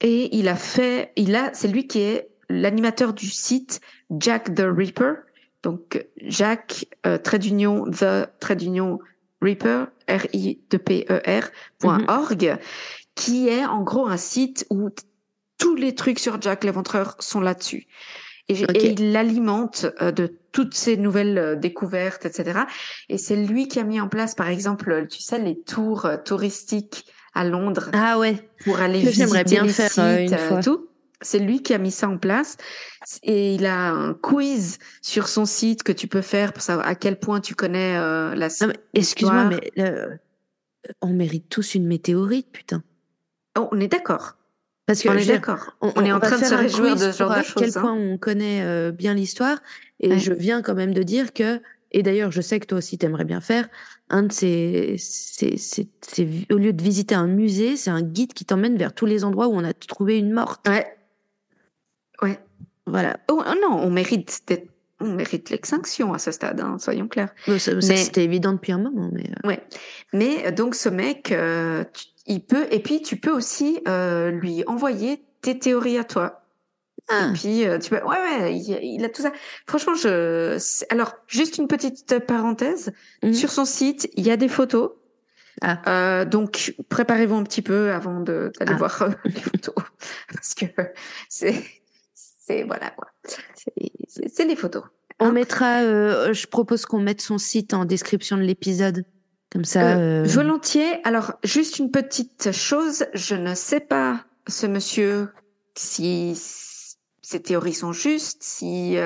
Et 0.00 0.36
il 0.36 0.48
a 0.48 0.56
fait, 0.56 1.12
il 1.16 1.34
a, 1.34 1.52
c'est 1.54 1.68
lui 1.68 1.86
qui 1.86 2.00
est 2.00 2.28
l'animateur 2.48 3.14
du 3.14 3.28
site 3.28 3.80
Jack 4.10 4.54
the 4.54 4.64
Reaper. 4.66 5.14
Donc 5.62 6.06
Jack 6.22 6.86
euh, 7.06 7.18
trait 7.18 7.38
d'union 7.38 7.84
the 7.90 8.28
trait 8.40 8.56
d'union 8.56 8.98
Reaper 9.40 9.88
R 10.08 10.26
I 10.32 10.60
P 10.84 11.06
E 11.10 11.20
R 11.26 11.50
.org 12.08 12.58
qui 13.14 13.48
est 13.48 13.64
en 13.64 13.82
gros 13.82 14.06
un 14.06 14.16
site 14.16 14.66
où 14.70 14.90
tous 15.58 15.74
les 15.74 15.94
trucs 15.94 16.18
sur 16.18 16.40
Jack 16.40 16.64
l'éventreur 16.64 17.16
sont 17.18 17.40
là-dessus. 17.40 17.86
Et, 18.48 18.62
il 18.92 19.10
l'alimente 19.10 19.86
euh, 20.00 20.12
de 20.12 20.38
toutes 20.56 20.74
ces 20.74 20.96
nouvelles 20.96 21.36
euh, 21.36 21.54
découvertes, 21.54 22.24
etc. 22.24 22.60
Et 23.10 23.18
c'est 23.18 23.36
lui 23.36 23.68
qui 23.68 23.78
a 23.78 23.84
mis 23.84 24.00
en 24.00 24.08
place, 24.08 24.34
par 24.34 24.48
exemple, 24.48 25.06
tu 25.06 25.20
sais, 25.20 25.38
les 25.38 25.60
tours 25.60 26.06
euh, 26.06 26.16
touristiques 26.16 27.04
à 27.34 27.44
Londres. 27.44 27.90
Ah 27.92 28.18
ouais. 28.18 28.48
Pour 28.64 28.80
aller 28.80 29.00
visiter 29.00 29.44
bien 29.44 29.64
les 29.64 29.68
faire 29.68 29.90
sites, 29.90 30.32
une 30.32 30.38
fois. 30.38 30.62
tout. 30.62 30.88
C'est 31.20 31.38
lui 31.38 31.62
qui 31.62 31.74
a 31.74 31.78
mis 31.78 31.90
ça 31.90 32.08
en 32.08 32.16
place 32.16 32.56
et 33.22 33.54
il 33.54 33.66
a 33.66 33.90
un 33.90 34.14
quiz 34.14 34.78
sur 35.02 35.28
son 35.28 35.44
site 35.44 35.82
que 35.82 35.92
tu 35.92 36.08
peux 36.08 36.22
faire 36.22 36.54
pour 36.54 36.62
savoir 36.62 36.86
à 36.86 36.94
quel 36.94 37.18
point 37.18 37.40
tu 37.40 37.54
connais 37.54 37.98
euh, 37.98 38.34
la 38.34 38.48
Excuse-moi, 38.94 39.44
mais 39.44 39.72
euh, 39.78 40.08
on 41.02 41.12
mérite 41.12 41.50
tous 41.50 41.74
une 41.74 41.86
météorite, 41.86 42.50
putain. 42.50 42.82
Oh, 43.58 43.68
on 43.72 43.80
est 43.80 43.88
d'accord. 43.88 44.35
Parce 44.86 45.02
que 45.02 45.08
on 45.08 45.14
est 45.14 45.26
d'accord. 45.26 45.76
On, 45.80 46.04
est 46.04 46.12
en 46.12 46.20
train 46.20 46.38
de 46.38 46.44
se 46.44 46.54
réjouir 46.54 46.94
de 46.94 47.10
ce 47.10 47.18
genre 47.18 47.36
de 47.36 47.42
choses. 47.42 47.56
À 47.56 47.66
quel 47.66 47.76
hein. 47.76 47.80
point 47.80 47.92
on 47.92 48.18
connaît 48.18 48.62
euh, 48.62 48.92
bien 48.92 49.14
l'histoire 49.14 49.58
et 50.00 50.18
je 50.18 50.32
viens 50.32 50.62
quand 50.62 50.74
même 50.74 50.94
de 50.94 51.02
dire 51.02 51.32
que 51.32 51.60
et 51.90 52.02
d'ailleurs 52.02 52.30
je 52.30 52.40
sais 52.40 52.60
que 52.60 52.66
toi 52.66 52.78
aussi 52.78 52.96
t'aimerais 52.98 53.24
bien 53.24 53.40
faire 53.40 53.68
un 54.10 54.22
de 54.22 54.32
ces, 54.32 54.96
c'est 54.98 55.88
au 56.52 56.56
lieu 56.56 56.72
de 56.72 56.82
visiter 56.82 57.14
un 57.14 57.26
musée, 57.26 57.76
c'est 57.76 57.90
un 57.90 58.02
guide 58.02 58.32
qui 58.32 58.44
t'emmène 58.44 58.76
vers 58.76 58.92
tous 58.92 59.06
les 59.06 59.24
endroits 59.24 59.48
où 59.48 59.54
on 59.54 59.64
a 59.64 59.72
trouvé 59.72 60.18
une 60.18 60.30
morte. 60.30 60.68
Ouais. 60.68 60.86
Ouais. 62.22 62.38
Voilà. 62.86 63.18
Oh, 63.28 63.42
oh, 63.44 63.54
non, 63.60 63.80
on 63.82 63.90
mérite 63.90 64.42
on 65.00 65.12
mérite 65.12 65.50
l'extinction 65.50 66.14
à 66.14 66.18
ce 66.18 66.30
stade, 66.30 66.60
hein, 66.60 66.78
soyons 66.78 67.08
clairs. 67.08 67.34
c'était 67.58 68.24
évident 68.24 68.52
depuis 68.52 68.72
un 68.72 68.78
moment, 68.78 69.10
mais. 69.12 69.24
Euh. 69.24 69.48
Ouais. 69.48 69.60
Mais 70.12 70.46
euh, 70.46 70.50
donc 70.52 70.74
ce 70.74 70.88
mec, 70.88 71.32
euh, 71.32 71.84
il 72.26 72.44
peut, 72.44 72.66
et 72.70 72.80
puis 72.80 73.02
tu 73.02 73.16
peux 73.16 73.30
aussi 73.30 73.80
lui 73.86 74.64
envoyer 74.66 75.24
tes 75.42 75.58
théories 75.58 75.98
à 75.98 76.04
toi. 76.04 76.42
Ah. 77.08 77.28
Et 77.28 77.32
puis 77.34 77.64
tu 77.80 77.90
peux, 77.90 78.02
ouais, 78.02 78.40
ouais, 78.40 78.58
il, 78.58 79.04
a 79.04 79.08
tout 79.08 79.22
ça. 79.22 79.32
Franchement, 79.66 79.94
je. 79.94 80.58
Alors, 80.90 81.14
juste 81.28 81.58
une 81.58 81.68
petite 81.68 82.18
parenthèse. 82.26 82.92
Mmh. 83.22 83.32
Sur 83.32 83.52
son 83.52 83.64
site, 83.64 84.10
il 84.16 84.26
y 84.26 84.30
a 84.30 84.36
des 84.36 84.48
photos. 84.48 84.90
Ah. 85.62 86.24
donc, 86.24 86.74
préparez-vous 86.88 87.36
un 87.36 87.44
petit 87.44 87.62
peu 87.62 87.92
avant 87.92 88.20
d'aller 88.20 88.50
ah. 88.60 88.74
voir 88.74 89.08
les 89.24 89.32
photos, 89.32 89.74
parce 90.32 90.54
que 90.54 90.66
c'est 91.28 91.64
c'est 92.46 92.62
voilà 92.62 92.90
quoi. 92.90 93.08
C'est 94.06 94.44
les 94.44 94.56
photos. 94.56 94.84
On 95.18 95.26
hein? 95.26 95.32
mettra. 95.32 95.82
Euh, 95.82 96.32
je 96.32 96.46
propose 96.46 96.86
qu'on 96.86 97.00
mette 97.00 97.20
son 97.20 97.38
site 97.38 97.74
en 97.74 97.84
description 97.84 98.36
de 98.36 98.42
l'épisode. 98.42 99.04
Comme 99.50 99.64
ça. 99.64 99.96
Euh, 99.96 100.24
euh, 100.24 100.26
volontiers. 100.26 101.00
Alors, 101.04 101.34
juste 101.44 101.78
une 101.78 101.90
petite 101.90 102.52
chose. 102.52 103.06
Je 103.14 103.34
ne 103.34 103.54
sais 103.54 103.80
pas 103.80 104.24
ce 104.48 104.66
monsieur 104.66 105.28
si 105.74 106.40
ses 107.22 107.42
théories 107.42 107.74
sont 107.74 107.92
justes, 107.92 108.42
si 108.42 108.96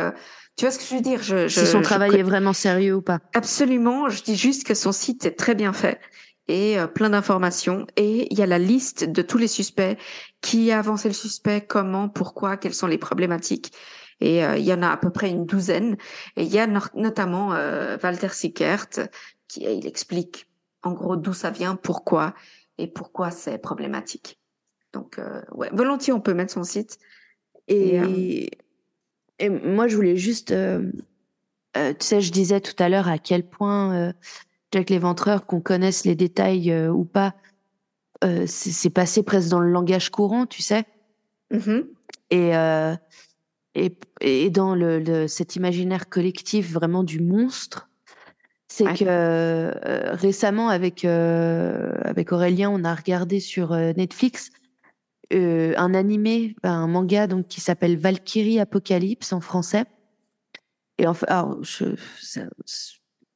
tu 0.56 0.64
vois 0.64 0.70
ce 0.70 0.78
que 0.78 0.84
je 0.84 0.94
veux 0.94 1.00
dire? 1.00 1.22
Je, 1.22 1.48
si 1.48 1.66
son 1.66 1.80
travail 1.80 2.16
est 2.16 2.22
vraiment 2.22 2.52
sérieux 2.52 2.94
ou 2.94 3.02
pas. 3.02 3.18
Absolument. 3.34 4.08
Je 4.08 4.22
dis 4.22 4.36
juste 4.36 4.64
que 4.64 4.74
son 4.74 4.92
site 4.92 5.24
est 5.24 5.38
très 5.38 5.54
bien 5.54 5.72
fait 5.72 5.98
et 6.48 6.76
plein 6.94 7.10
d'informations. 7.10 7.86
Et 7.96 8.30
il 8.30 8.38
y 8.38 8.42
a 8.42 8.46
la 8.46 8.58
liste 8.58 9.04
de 9.04 9.22
tous 9.22 9.38
les 9.38 9.48
suspects 9.48 9.96
qui 10.42 10.70
a 10.70 10.78
avancé 10.78 11.08
le 11.08 11.14
suspect, 11.14 11.62
comment, 11.62 12.08
pourquoi, 12.08 12.56
quelles 12.56 12.74
sont 12.74 12.86
les 12.86 12.98
problématiques? 12.98 13.72
Et 14.20 14.44
euh, 14.44 14.56
il 14.56 14.64
y 14.64 14.72
en 14.72 14.82
a 14.82 14.90
à 14.90 14.96
peu 14.96 15.10
près 15.10 15.30
une 15.30 15.46
douzaine. 15.46 15.96
Et 16.36 16.42
il 16.42 16.52
y 16.52 16.58
a 16.58 16.66
notamment 16.94 17.54
euh, 17.54 17.96
Walter 18.02 18.28
Sickert, 18.30 18.88
qui 19.50 19.62
il 19.62 19.86
explique 19.86 20.46
en 20.82 20.92
gros 20.92 21.16
d'où 21.16 21.32
ça 21.32 21.50
vient, 21.50 21.76
pourquoi 21.76 22.34
et 22.78 22.86
pourquoi 22.86 23.30
c'est 23.30 23.58
problématique. 23.58 24.38
Donc, 24.92 25.18
euh, 25.18 25.42
ouais, 25.52 25.68
volontiers, 25.72 26.12
on 26.12 26.20
peut 26.20 26.34
mettre 26.34 26.52
son 26.52 26.64
site. 26.64 26.98
Et, 27.68 28.50
et, 29.38 29.48
moi, 29.48 29.86
je 29.86 29.94
voulais 29.94 30.16
juste, 30.16 30.48
tu 31.74 31.94
sais, 32.00 32.20
je 32.20 32.32
disais 32.32 32.60
tout 32.60 32.74
à 32.82 32.88
l'heure 32.88 33.08
à 33.08 33.18
quel 33.18 33.46
point 33.46 34.12
Jack 34.72 34.90
l'Éventreur, 34.90 35.46
qu'on 35.46 35.60
connaisse 35.60 36.04
les 36.04 36.16
détails 36.16 36.74
ou 36.88 37.04
pas, 37.04 37.34
euh, 38.22 38.44
c'est 38.46 38.90
passé 38.90 39.22
presque 39.22 39.48
dans 39.48 39.60
le 39.60 39.70
langage 39.70 40.10
courant, 40.10 40.46
tu 40.46 40.62
sais. 40.62 40.84
Mm-hmm. 41.52 41.86
Et, 42.30 42.56
euh, 42.56 42.94
et, 43.74 43.96
et, 44.20 44.50
dans 44.50 44.74
le, 44.74 45.26
cet 45.26 45.56
imaginaire 45.56 46.08
collectif 46.08 46.70
vraiment 46.70 47.02
du 47.02 47.20
monstre, 47.20 47.88
c'est 48.72 48.84
que 48.84 49.04
euh, 49.04 49.72
récemment 50.14 50.68
avec 50.68 51.04
avec 51.04 52.32
Aurélien, 52.32 52.70
on 52.70 52.84
a 52.84 52.94
regardé 52.94 53.40
sur 53.40 53.74
Netflix 53.74 54.50
un 55.32 55.94
animé, 55.94 56.56
un 56.62 56.86
manga 56.86 57.26
donc 57.26 57.48
qui 57.48 57.60
s'appelle 57.60 57.96
Valkyrie 57.96 58.60
Apocalypse 58.60 59.32
en 59.32 59.40
français. 59.40 59.84
Et 60.98 61.06
enfin, 61.06 61.26
alors, 61.28 61.62
je, 61.64 61.96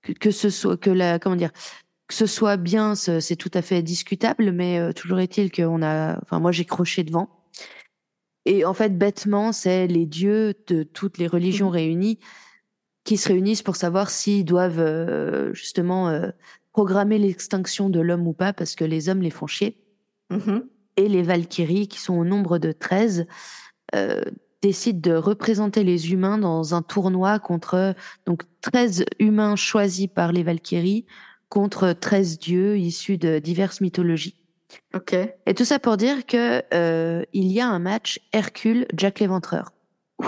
que, 0.02 0.12
que, 0.12 0.30
ce 0.30 0.50
soit 0.50 0.76
que 0.76 0.90
la 0.90 1.18
comment 1.18 1.36
dire 1.36 1.52
que 2.06 2.14
ce 2.14 2.26
soit 2.26 2.56
bien, 2.56 2.94
c'est 2.94 3.36
tout 3.36 3.50
à 3.54 3.62
fait 3.62 3.82
discutable, 3.82 4.52
mais 4.52 4.78
euh, 4.78 4.92
toujours 4.92 5.20
est-il 5.20 5.50
qu'on 5.50 5.82
a, 5.82 6.18
enfin 6.22 6.38
moi 6.38 6.52
j'ai 6.52 6.64
croché 6.64 7.02
devant. 7.02 7.28
Et 8.44 8.64
en 8.64 8.74
fait, 8.74 8.98
bêtement, 8.98 9.52
c'est 9.52 9.86
les 9.86 10.04
dieux 10.04 10.54
de 10.66 10.82
toutes 10.82 11.16
les 11.16 11.26
religions 11.26 11.70
mmh. 11.70 11.74
réunies 11.74 12.18
qui 13.04 13.16
se 13.16 13.28
réunissent 13.28 13.62
pour 13.62 13.76
savoir 13.76 14.10
s'ils 14.10 14.44
doivent 14.44 14.80
euh, 14.80 15.52
justement 15.54 16.08
euh, 16.08 16.30
programmer 16.72 17.18
l'extinction 17.18 17.90
de 17.90 18.00
l'homme 18.00 18.26
ou 18.26 18.32
pas, 18.32 18.52
parce 18.52 18.74
que 18.74 18.84
les 18.84 19.08
hommes 19.08 19.22
les 19.22 19.30
font 19.30 19.46
chier. 19.46 19.76
Mmh 20.30 20.60
Et 20.96 21.08
les 21.08 21.22
Valkyries, 21.22 21.88
qui 21.88 22.00
sont 22.00 22.14
au 22.14 22.24
nombre 22.24 22.58
de 22.58 22.72
13, 22.72 23.26
décident 24.62 25.10
de 25.12 25.14
représenter 25.14 25.84
les 25.84 26.12
humains 26.12 26.38
dans 26.38 26.74
un 26.74 26.80
tournoi 26.80 27.38
contre 27.38 27.94
donc 28.24 28.42
13 28.62 29.04
humains 29.18 29.56
choisis 29.56 30.08
par 30.08 30.32
les 30.32 30.42
Valkyries 30.42 31.04
contre 31.50 31.92
13 31.92 32.38
dieux 32.38 32.78
issus 32.78 33.18
de 33.18 33.38
diverses 33.38 33.80
mythologies. 33.80 34.34
Ok. 34.94 35.14
Et 35.46 35.54
tout 35.54 35.64
ça 35.64 35.78
pour 35.78 35.96
dire 35.96 36.26
que 36.26 36.62
euh, 36.72 37.22
il 37.32 37.52
y 37.52 37.60
a 37.60 37.68
un 37.68 37.78
match 37.78 38.20
Hercule 38.32 38.86
Jack 38.96 39.20
l'Éventreur. 39.20 39.72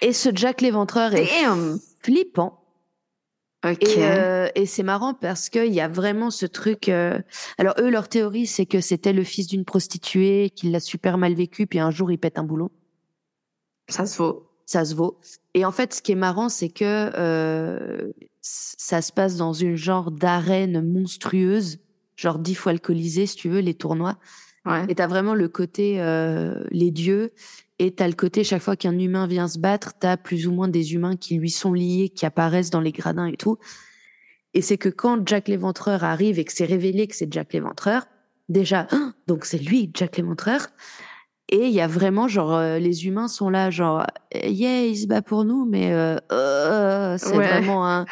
et 0.00 0.12
ce 0.12 0.30
Jack 0.34 0.60
l'Éventreur 0.60 1.14
est 1.14 1.28
flippant. 2.00 2.62
Okay. 3.64 4.04
Euh, 4.04 4.48
et, 4.54 4.64
c'est 4.64 4.84
marrant 4.84 5.14
parce 5.14 5.48
qu'il 5.48 5.72
y 5.72 5.80
a 5.80 5.88
vraiment 5.88 6.30
ce 6.30 6.46
truc. 6.46 6.88
Euh, 6.88 7.18
alors 7.58 7.74
eux, 7.78 7.90
leur 7.90 8.08
théorie, 8.08 8.46
c'est 8.46 8.66
que 8.66 8.80
c'était 8.80 9.12
le 9.12 9.24
fils 9.24 9.48
d'une 9.48 9.64
prostituée, 9.64 10.50
qu'il 10.54 10.70
l'a 10.70 10.78
super 10.78 11.18
mal 11.18 11.34
vécu, 11.34 11.66
puis 11.66 11.80
un 11.80 11.90
jour 11.90 12.12
il 12.12 12.18
pète 12.18 12.38
un 12.38 12.44
boulot. 12.44 12.70
Ça 13.88 14.06
se 14.06 14.18
vaut 14.18 14.46
ça 14.66 14.84
se 14.84 14.94
vaut. 14.94 15.18
Et 15.54 15.64
en 15.64 15.72
fait, 15.72 15.94
ce 15.94 16.02
qui 16.02 16.12
est 16.12 16.16
marrant, 16.16 16.48
c'est 16.48 16.68
que 16.68 17.10
euh, 17.16 18.12
ça 18.42 19.00
se 19.00 19.12
passe 19.12 19.36
dans 19.36 19.52
une 19.52 19.76
genre 19.76 20.10
d'arène 20.10 20.82
monstrueuse, 20.82 21.78
genre 22.16 22.38
dix 22.38 22.56
fois 22.56 22.72
alcoolisée, 22.72 23.26
si 23.26 23.36
tu 23.36 23.48
veux, 23.48 23.60
les 23.60 23.74
tournois. 23.74 24.18
Ouais. 24.66 24.84
Et 24.88 24.96
t'as 24.96 25.06
vraiment 25.06 25.34
le 25.34 25.48
côté 25.48 26.00
euh, 26.00 26.64
les 26.70 26.90
dieux, 26.90 27.32
et 27.78 27.94
t'as 27.94 28.06
le 28.08 28.14
côté 28.14 28.42
chaque 28.44 28.62
fois 28.62 28.76
qu'un 28.76 28.98
humain 28.98 29.26
vient 29.26 29.48
se 29.48 29.58
battre, 29.58 29.92
t'as 29.98 30.16
plus 30.16 30.46
ou 30.46 30.52
moins 30.52 30.68
des 30.68 30.94
humains 30.94 31.16
qui 31.16 31.36
lui 31.36 31.50
sont 31.50 31.72
liés, 31.72 32.08
qui 32.14 32.24
apparaissent 32.26 32.70
dans 32.70 32.80
les 32.80 32.92
gradins 32.92 33.26
et 33.26 33.36
tout. 33.36 33.58
Et 34.54 34.62
c'est 34.62 34.78
que 34.78 34.88
quand 34.88 35.26
Jack 35.28 35.48
l'Éventreur 35.48 36.02
arrive 36.04 36.38
et 36.38 36.44
que 36.44 36.52
c'est 36.52 36.64
révélé 36.64 37.06
que 37.06 37.14
c'est 37.14 37.30
Jack 37.30 37.52
l'Éventreur, 37.52 38.06
déjà, 38.48 38.86
donc 39.26 39.44
c'est 39.44 39.58
lui, 39.58 39.90
Jack 39.94 40.16
l'Éventreur, 40.16 40.68
Et 41.48 41.66
il 41.66 41.72
y 41.72 41.80
a 41.80 41.86
vraiment, 41.86 42.26
genre, 42.26 42.54
euh, 42.54 42.78
les 42.78 43.06
humains 43.06 43.28
sont 43.28 43.50
là, 43.50 43.70
genre, 43.70 44.04
yeah, 44.34 44.84
il 44.86 44.96
se 44.96 45.06
bat 45.06 45.22
pour 45.22 45.44
nous, 45.44 45.64
mais 45.64 45.92
euh, 45.92 46.16
euh, 46.32 47.16
c'est 47.18 47.36
Ouais. 47.36 47.46
vraiment 47.48 47.86
un. 47.86 48.04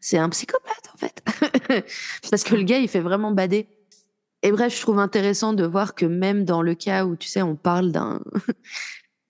C'est 0.00 0.18
un 0.18 0.28
psychopathe, 0.28 0.88
en 0.94 0.98
fait. 0.98 1.22
Parce 2.30 2.44
que 2.44 2.54
le 2.56 2.62
gars, 2.64 2.78
il 2.78 2.88
fait 2.88 3.00
vraiment 3.00 3.32
bader. 3.32 3.66
Et 4.42 4.52
bref, 4.52 4.74
je 4.76 4.80
trouve 4.80 4.98
intéressant 5.00 5.52
de 5.52 5.64
voir 5.64 5.94
que 5.94 6.06
même 6.06 6.44
dans 6.44 6.60
le 6.62 6.74
cas 6.74 7.04
où, 7.06 7.16
tu 7.16 7.26
sais, 7.28 7.42
on 7.42 7.56
parle 7.56 7.90
d'un 7.90 8.20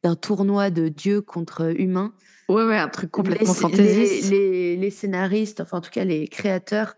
d'un 0.07 0.15
tournoi 0.17 0.71
de 0.71 0.89
dieux 0.89 1.21
contre 1.21 1.75
humains, 1.81 2.15
Ouais, 2.49 2.65
ouais, 2.65 2.79
un 2.79 2.89
truc 2.89 3.11
complètement 3.11 3.53
les, 3.55 3.59
fantaisiste. 3.59 4.31
les, 4.31 4.39
les- 4.39 4.77
les 4.77 4.91
scénaristes, 4.91 5.61
enfin 5.61 5.79
en 5.79 5.81
tout 5.81 5.91
cas 5.91 6.05
les 6.05 6.29
créateurs, 6.29 6.95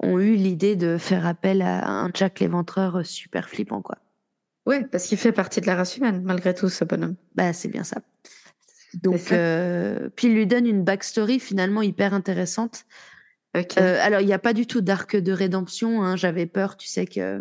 ont 0.00 0.20
eu 0.20 0.36
l'idée 0.36 0.76
de 0.76 0.96
faire 0.96 1.26
appel 1.26 1.60
à 1.60 1.88
un 1.88 2.10
Jack 2.14 2.38
l'Éventreur 2.38 3.04
super 3.04 3.48
flippant, 3.48 3.82
quoi. 3.82 3.98
Ouais, 4.64 4.84
parce 4.84 5.06
qu'il 5.06 5.18
fait 5.18 5.32
partie 5.32 5.60
de 5.60 5.66
la 5.66 5.74
race 5.74 5.96
humaine, 5.96 6.22
malgré 6.24 6.54
tout, 6.54 6.68
ce 6.68 6.84
bonhomme. 6.84 7.16
Bah, 7.34 7.52
c'est 7.52 7.68
bien 7.68 7.82
ça. 7.82 8.00
Donc, 9.02 9.18
ça. 9.18 9.34
euh, 9.34 10.08
puis 10.14 10.28
il 10.28 10.34
lui 10.34 10.46
donne 10.46 10.66
une 10.66 10.84
backstory 10.84 11.40
finalement 11.40 11.82
hyper 11.82 12.14
intéressante. 12.14 12.84
Euh, 13.56 13.98
alors, 14.02 14.20
il 14.20 14.26
n'y 14.26 14.32
a 14.34 14.38
pas 14.38 14.52
du 14.52 14.66
tout 14.66 14.82
d'arc 14.82 15.16
de 15.16 15.32
rédemption. 15.32 16.02
hein. 16.04 16.14
J'avais 16.16 16.46
peur, 16.46 16.76
tu 16.76 16.86
sais, 16.88 17.06
que 17.06 17.40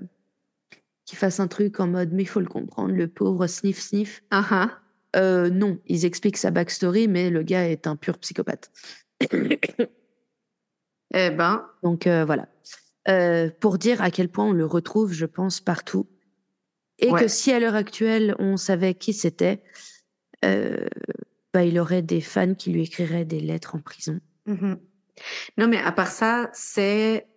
qu'il 1.06 1.18
fasse 1.20 1.40
un 1.40 1.48
truc 1.48 1.80
en 1.80 1.88
mode, 1.88 2.12
mais 2.14 2.24
il 2.24 2.28
faut 2.28 2.40
le 2.40 2.48
comprendre, 2.48 2.92
le 2.94 3.08
pauvre 3.08 3.46
sniff 3.48 3.80
sniff. 3.80 4.24
Ah. 4.32 4.70
Euh, 5.16 5.50
non, 5.50 5.80
ils 5.86 6.06
expliquent 6.06 6.38
sa 6.38 6.52
backstory, 6.52 7.08
mais 7.08 7.30
le 7.30 7.44
gars 7.44 7.70
est 7.70 7.88
un 7.88 7.96
pur 7.96 8.18
psychopathe. 8.20 8.72
Eh 11.14 11.30
ben, 11.30 11.66
Donc 11.82 12.08
euh, 12.08 12.26
voilà. 12.26 12.50
Euh, 13.08 13.50
pour 13.62 13.78
dire 13.78 14.02
à 14.02 14.12
quel 14.12 14.28
point 14.28 14.46
on 14.46 14.52
le 14.52 14.66
retrouve, 14.66 15.14
je 15.14 15.26
pense, 15.26 15.62
partout. 15.62 16.10
Et 17.00 17.10
Ouais. 17.10 17.22
que 17.22 17.28
si 17.30 17.54
à 17.54 17.60
l'heure 17.60 17.76
actuelle, 17.76 18.36
on 18.40 18.58
savait 18.58 18.96
qui 18.96 19.14
c'était, 19.14 19.62
bah, 20.42 21.64
il 21.64 21.80
aurait 21.80 22.02
des 22.02 22.20
fans 22.20 22.54
qui 22.54 22.72
lui 22.72 22.84
écriraient 22.84 23.24
des 23.24 23.40
lettres 23.40 23.76
en 23.76 23.80
prison. 23.80 24.20
mhm. 24.46 24.78
non, 25.58 25.68
mais 25.70 25.78
à 25.78 25.94
part 25.94 26.12
ça, 26.12 26.50
c'est 26.52 27.28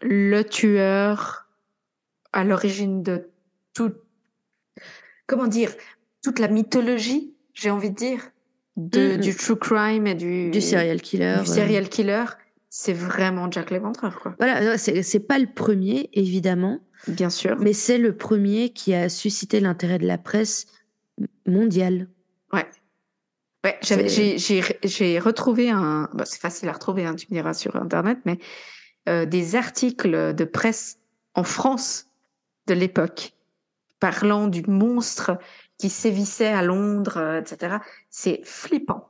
le 0.00 0.42
tueur 0.42 1.48
à 2.32 2.44
l'origine 2.44 3.02
de 3.02 3.28
tout. 3.74 3.92
Comment 5.26 5.48
dire? 5.48 5.72
Toute 6.22 6.38
la 6.38 6.48
mythologie, 6.48 7.34
j'ai 7.54 7.70
envie 7.70 7.90
de 7.90 7.96
dire, 7.96 8.30
de, 8.76 9.14
Mhm. 9.14 9.20
du 9.20 9.34
true 9.36 9.56
crime 9.56 10.06
et 10.06 10.14
du, 10.14 10.50
Du 10.50 10.60
serial 10.60 11.00
killer. 11.02 11.36
du 11.40 11.46
serial 11.46 11.88
killer. 11.88 12.24
C'est 12.70 12.92
vraiment 12.94 13.50
Jack 13.50 13.70
l'Éventreur, 13.70 14.18
quoi. 14.20 14.34
Voilà, 14.38 14.60
ouais, 14.72 14.78
c'est 14.78 15.20
pas 15.20 15.38
le 15.38 15.46
premier, 15.52 16.08
évidemment, 16.14 16.80
Bien 17.06 17.28
sûr. 17.28 17.56
mais 17.58 17.74
c'est 17.74 17.98
le 17.98 18.16
premier 18.16 18.70
qui 18.70 18.94
a 18.94 19.08
suscité 19.10 19.60
l'intérêt 19.60 19.98
de 19.98 20.06
la 20.06 20.16
presse 20.16 20.66
mondiale. 21.46 22.08
Ouais, 23.64 23.78
j'ai 23.82 24.38
j'ai 24.82 25.18
retrouvé 25.20 25.70
un. 25.70 26.08
bah, 26.14 26.24
c'est 26.24 26.40
facile 26.40 26.68
à 26.68 26.72
retrouver, 26.72 27.04
hein, 27.04 27.14
tu 27.14 27.26
me 27.30 27.36
diras 27.36 27.54
sur 27.54 27.76
internet, 27.76 28.18
mais 28.24 28.38
euh, 29.08 29.24
des 29.24 29.54
articles 29.54 30.34
de 30.34 30.44
presse 30.44 30.98
en 31.34 31.44
France 31.44 32.06
de 32.66 32.74
l'époque 32.74 33.34
parlant 34.00 34.48
du 34.48 34.62
monstre 34.66 35.38
qui 35.82 35.88
sévissait 35.88 36.46
à 36.46 36.62
Londres, 36.62 37.16
euh, 37.16 37.40
etc. 37.40 37.78
C'est 38.08 38.40
flippant. 38.44 39.08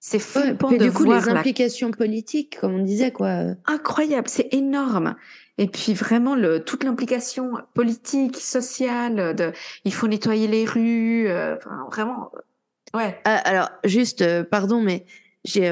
C'est 0.00 0.18
Ouais, 0.18 0.48
flippant 0.48 0.68
puis 0.68 0.76
de 0.76 0.84
du 0.84 0.92
coup, 0.92 1.04
voir 1.04 1.24
les 1.24 1.32
la 1.32 1.40
implications 1.40 1.90
politiques, 1.92 2.58
comme 2.60 2.74
on 2.74 2.84
disait, 2.84 3.10
quoi. 3.10 3.54
incroyable, 3.64 4.28
c'est 4.28 4.52
énorme. 4.52 5.16
Et 5.56 5.66
puis 5.66 5.94
vraiment 5.94 6.34
le 6.34 6.62
toute 6.62 6.84
l'implication 6.84 7.52
politique, 7.72 8.36
sociale, 8.36 9.34
de 9.34 9.52
il 9.86 9.94
faut 9.94 10.08
nettoyer 10.08 10.46
les 10.46 10.66
rues, 10.66 11.26
euh, 11.28 11.56
enfin, 11.56 11.86
vraiment, 11.90 12.30
euh, 12.34 12.98
ouais. 12.98 13.18
Ah, 13.24 13.36
alors, 13.36 13.70
juste, 13.84 14.20
euh, 14.20 14.44
pardon, 14.44 14.82
mais 14.82 15.06
j'ai, 15.44 15.68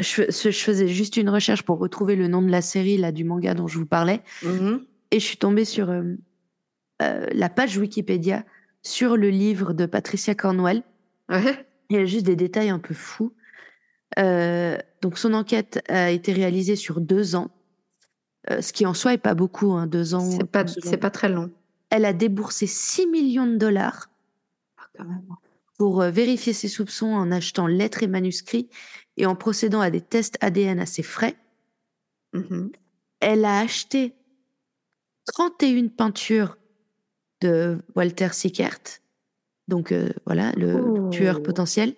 je, 0.00 0.22
je 0.28 0.50
faisais 0.50 0.88
juste 0.88 1.16
une 1.16 1.30
recherche 1.30 1.62
pour 1.62 1.78
retrouver 1.78 2.16
le 2.16 2.26
nom 2.26 2.42
de 2.42 2.50
la 2.50 2.60
série, 2.60 2.96
là, 2.98 3.12
du 3.12 3.22
manga 3.22 3.54
dont 3.54 3.68
je 3.68 3.78
vous 3.78 3.86
parlais. 3.86 4.20
Mhm. 4.42 4.80
Et 5.12 5.20
je 5.20 5.24
suis 5.24 5.36
tombée 5.36 5.64
sur 5.64 5.94
la 7.00 7.48
page 7.48 7.78
Wikipédia 7.78 8.42
sur 8.86 9.16
le 9.16 9.30
livre 9.30 9.72
de 9.72 9.84
Patricia 9.84 10.34
Cornwell. 10.34 10.82
Ouais. 11.28 11.66
Il 11.90 11.96
y 11.96 12.00
a 12.00 12.04
juste 12.04 12.24
des 12.24 12.36
détails 12.36 12.70
un 12.70 12.78
peu 12.78 12.94
fous. 12.94 13.32
Euh, 14.18 14.78
donc, 15.02 15.18
son 15.18 15.34
enquête 15.34 15.82
a 15.88 16.10
été 16.10 16.32
réalisée 16.32 16.76
sur 16.76 17.00
deux 17.00 17.34
ans, 17.34 17.50
euh, 18.50 18.60
ce 18.60 18.72
qui 18.72 18.86
en 18.86 18.94
soi 18.94 19.14
est 19.14 19.18
pas 19.18 19.34
beaucoup, 19.34 19.72
hein, 19.72 19.86
deux 19.86 20.14
ans. 20.14 20.30
C'est 20.30 20.44
pas, 20.44 20.66
c'est 20.66 20.96
pas 20.96 21.10
très 21.10 21.28
long. 21.28 21.50
Elle 21.90 22.04
a 22.04 22.12
déboursé 22.12 22.66
6 22.66 23.08
millions 23.08 23.46
de 23.46 23.56
dollars 23.56 24.08
Ah, 24.98 25.04
pour 25.78 26.02
euh, 26.02 26.10
vérifier 26.10 26.52
ses 26.52 26.68
soupçons 26.68 27.12
en 27.12 27.32
achetant 27.32 27.66
lettres 27.66 28.04
et 28.04 28.08
manuscrits 28.08 28.70
et 29.16 29.26
en 29.26 29.34
procédant 29.34 29.80
à 29.80 29.90
des 29.90 30.00
tests 30.00 30.38
ADN 30.40 30.78
à 30.78 30.86
ses 30.86 31.02
frais. 31.02 31.36
Mhm. 32.32 32.70
Elle 33.18 33.44
a 33.44 33.58
acheté 33.58 34.14
31 35.26 35.88
peintures 35.88 36.56
de 37.40 37.78
Walter 37.94 38.28
Sickert, 38.32 38.78
donc 39.68 39.92
euh, 39.92 40.08
voilà, 40.26 40.52
le 40.52 40.74
Oh. 40.76 41.10
tueur 41.10 41.42
potentiel. 41.42 41.94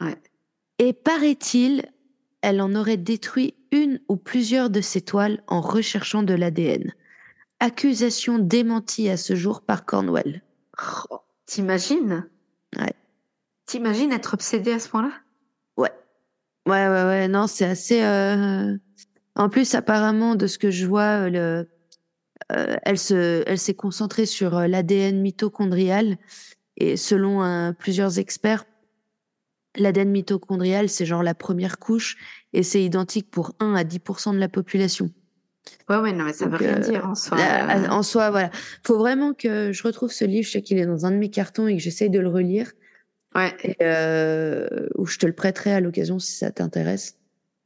Ouais. 0.00 0.16
Et 0.78 0.92
paraît-il, 0.92 1.84
elle 2.42 2.60
en 2.60 2.74
aurait 2.74 2.96
détruit 2.96 3.54
une 3.72 4.00
ou 4.08 4.16
plusieurs 4.16 4.70
de 4.70 4.80
ses 4.80 5.00
toiles 5.02 5.42
en 5.46 5.60
recherchant 5.60 6.22
de 6.22 6.34
l'ADN. 6.34 6.92
Accusation 7.60 8.38
démentie 8.38 9.08
à 9.10 9.16
ce 9.16 9.34
jour 9.36 9.60
par 9.60 9.84
Cornwell. 9.84 10.42
Oh, 11.10 11.18
T'imagines? 11.46 12.26
Ouais. 12.78 12.94
T'imagines 13.66 14.12
être 14.12 14.34
obsédé 14.34 14.72
à 14.72 14.78
ce 14.78 14.88
point-là? 14.88 15.12
Ouais. 15.76 15.92
Ouais, 16.66 16.88
ouais, 16.88 17.04
ouais, 17.04 17.28
non, 17.28 17.46
c'est 17.46 17.66
assez. 17.66 18.02
euh, 18.02 18.76
En 19.36 19.48
plus, 19.50 19.74
apparemment, 19.74 20.34
de 20.36 20.46
ce 20.46 20.58
que 20.58 20.70
je 20.70 20.86
vois, 20.86 21.28
le... 21.28 21.68
euh, 22.52 22.76
elle 22.82 22.98
se, 22.98 23.42
elle 23.46 23.58
s'est 23.58 23.74
concentrée 23.74 24.26
sur 24.26 24.56
euh, 24.56 24.66
l'ADN 24.66 25.20
mitochondrial. 25.20 26.16
Et 26.76 26.96
selon 26.96 27.42
euh, 27.42 27.72
plusieurs 27.72 28.18
experts, 28.18 28.64
l'ADN 29.76 30.10
mitochondrial, 30.10 30.88
c'est 30.88 31.06
genre 31.06 31.22
la 31.22 31.34
première 31.34 31.78
couche 31.78 32.16
et 32.52 32.62
c'est 32.62 32.82
identique 32.82 33.30
pour 33.30 33.54
1 33.60 33.74
à 33.74 33.84
10% 33.84 34.34
de 34.34 34.38
la 34.38 34.48
population. 34.48 35.10
Ouais, 35.88 35.98
ouais, 35.98 36.12
non, 36.12 36.24
mais 36.24 36.32
ça 36.32 36.46
Donc, 36.46 36.54
veut 36.58 36.66
rien 36.66 36.76
euh, 36.78 36.80
dire 36.80 37.06
en 37.08 37.14
soi. 37.14 37.38
Euh, 37.38 37.88
En 37.88 38.02
soi, 38.02 38.30
voilà. 38.30 38.50
Faut 38.84 38.98
vraiment 38.98 39.34
que 39.34 39.72
je 39.72 39.82
retrouve 39.82 40.10
ce 40.10 40.24
livre. 40.24 40.46
Je 40.46 40.52
sais 40.52 40.62
qu'il 40.62 40.78
est 40.78 40.86
dans 40.86 41.04
un 41.06 41.10
de 41.10 41.16
mes 41.16 41.30
cartons 41.30 41.66
et 41.66 41.76
que 41.76 41.82
j'essaye 41.82 42.10
de 42.10 42.18
le 42.18 42.28
relire. 42.28 42.72
Ouais. 43.34 43.54
Et, 43.62 43.76
euh, 43.82 44.88
ou 44.96 45.06
je 45.06 45.18
te 45.18 45.26
le 45.26 45.32
prêterai 45.34 45.72
à 45.72 45.80
l'occasion 45.80 46.18
si 46.18 46.32
ça 46.32 46.50
t'intéresse. 46.50 47.16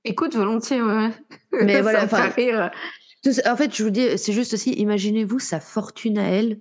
Écoute, 0.05 0.34
volontiers, 0.34 0.82
ouais. 0.82 1.10
Mais 1.62 1.74
ça 1.76 1.82
voilà, 1.82 2.05
enfin- 2.05 2.30
En 3.46 3.56
fait, 3.56 3.74
je 3.74 3.82
vous 3.84 3.90
dis, 3.90 4.18
c'est 4.18 4.32
juste 4.32 4.55
aussi, 4.55 4.72
imaginez-vous 4.72 5.38
sa 5.38 5.60
fortune 5.60 6.18
à 6.18 6.28
elle 6.28 6.60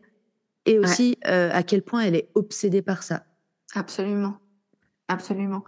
et 0.66 0.80
aussi 0.80 1.18
euh, 1.28 1.50
à 1.52 1.64
quel 1.64 1.82
point 1.82 2.02
elle 2.02 2.16
est 2.16 2.30
obsédée 2.36 2.82
par 2.82 3.04
ça. 3.04 3.26
Absolument. 3.76 4.38
Absolument. 5.10 5.64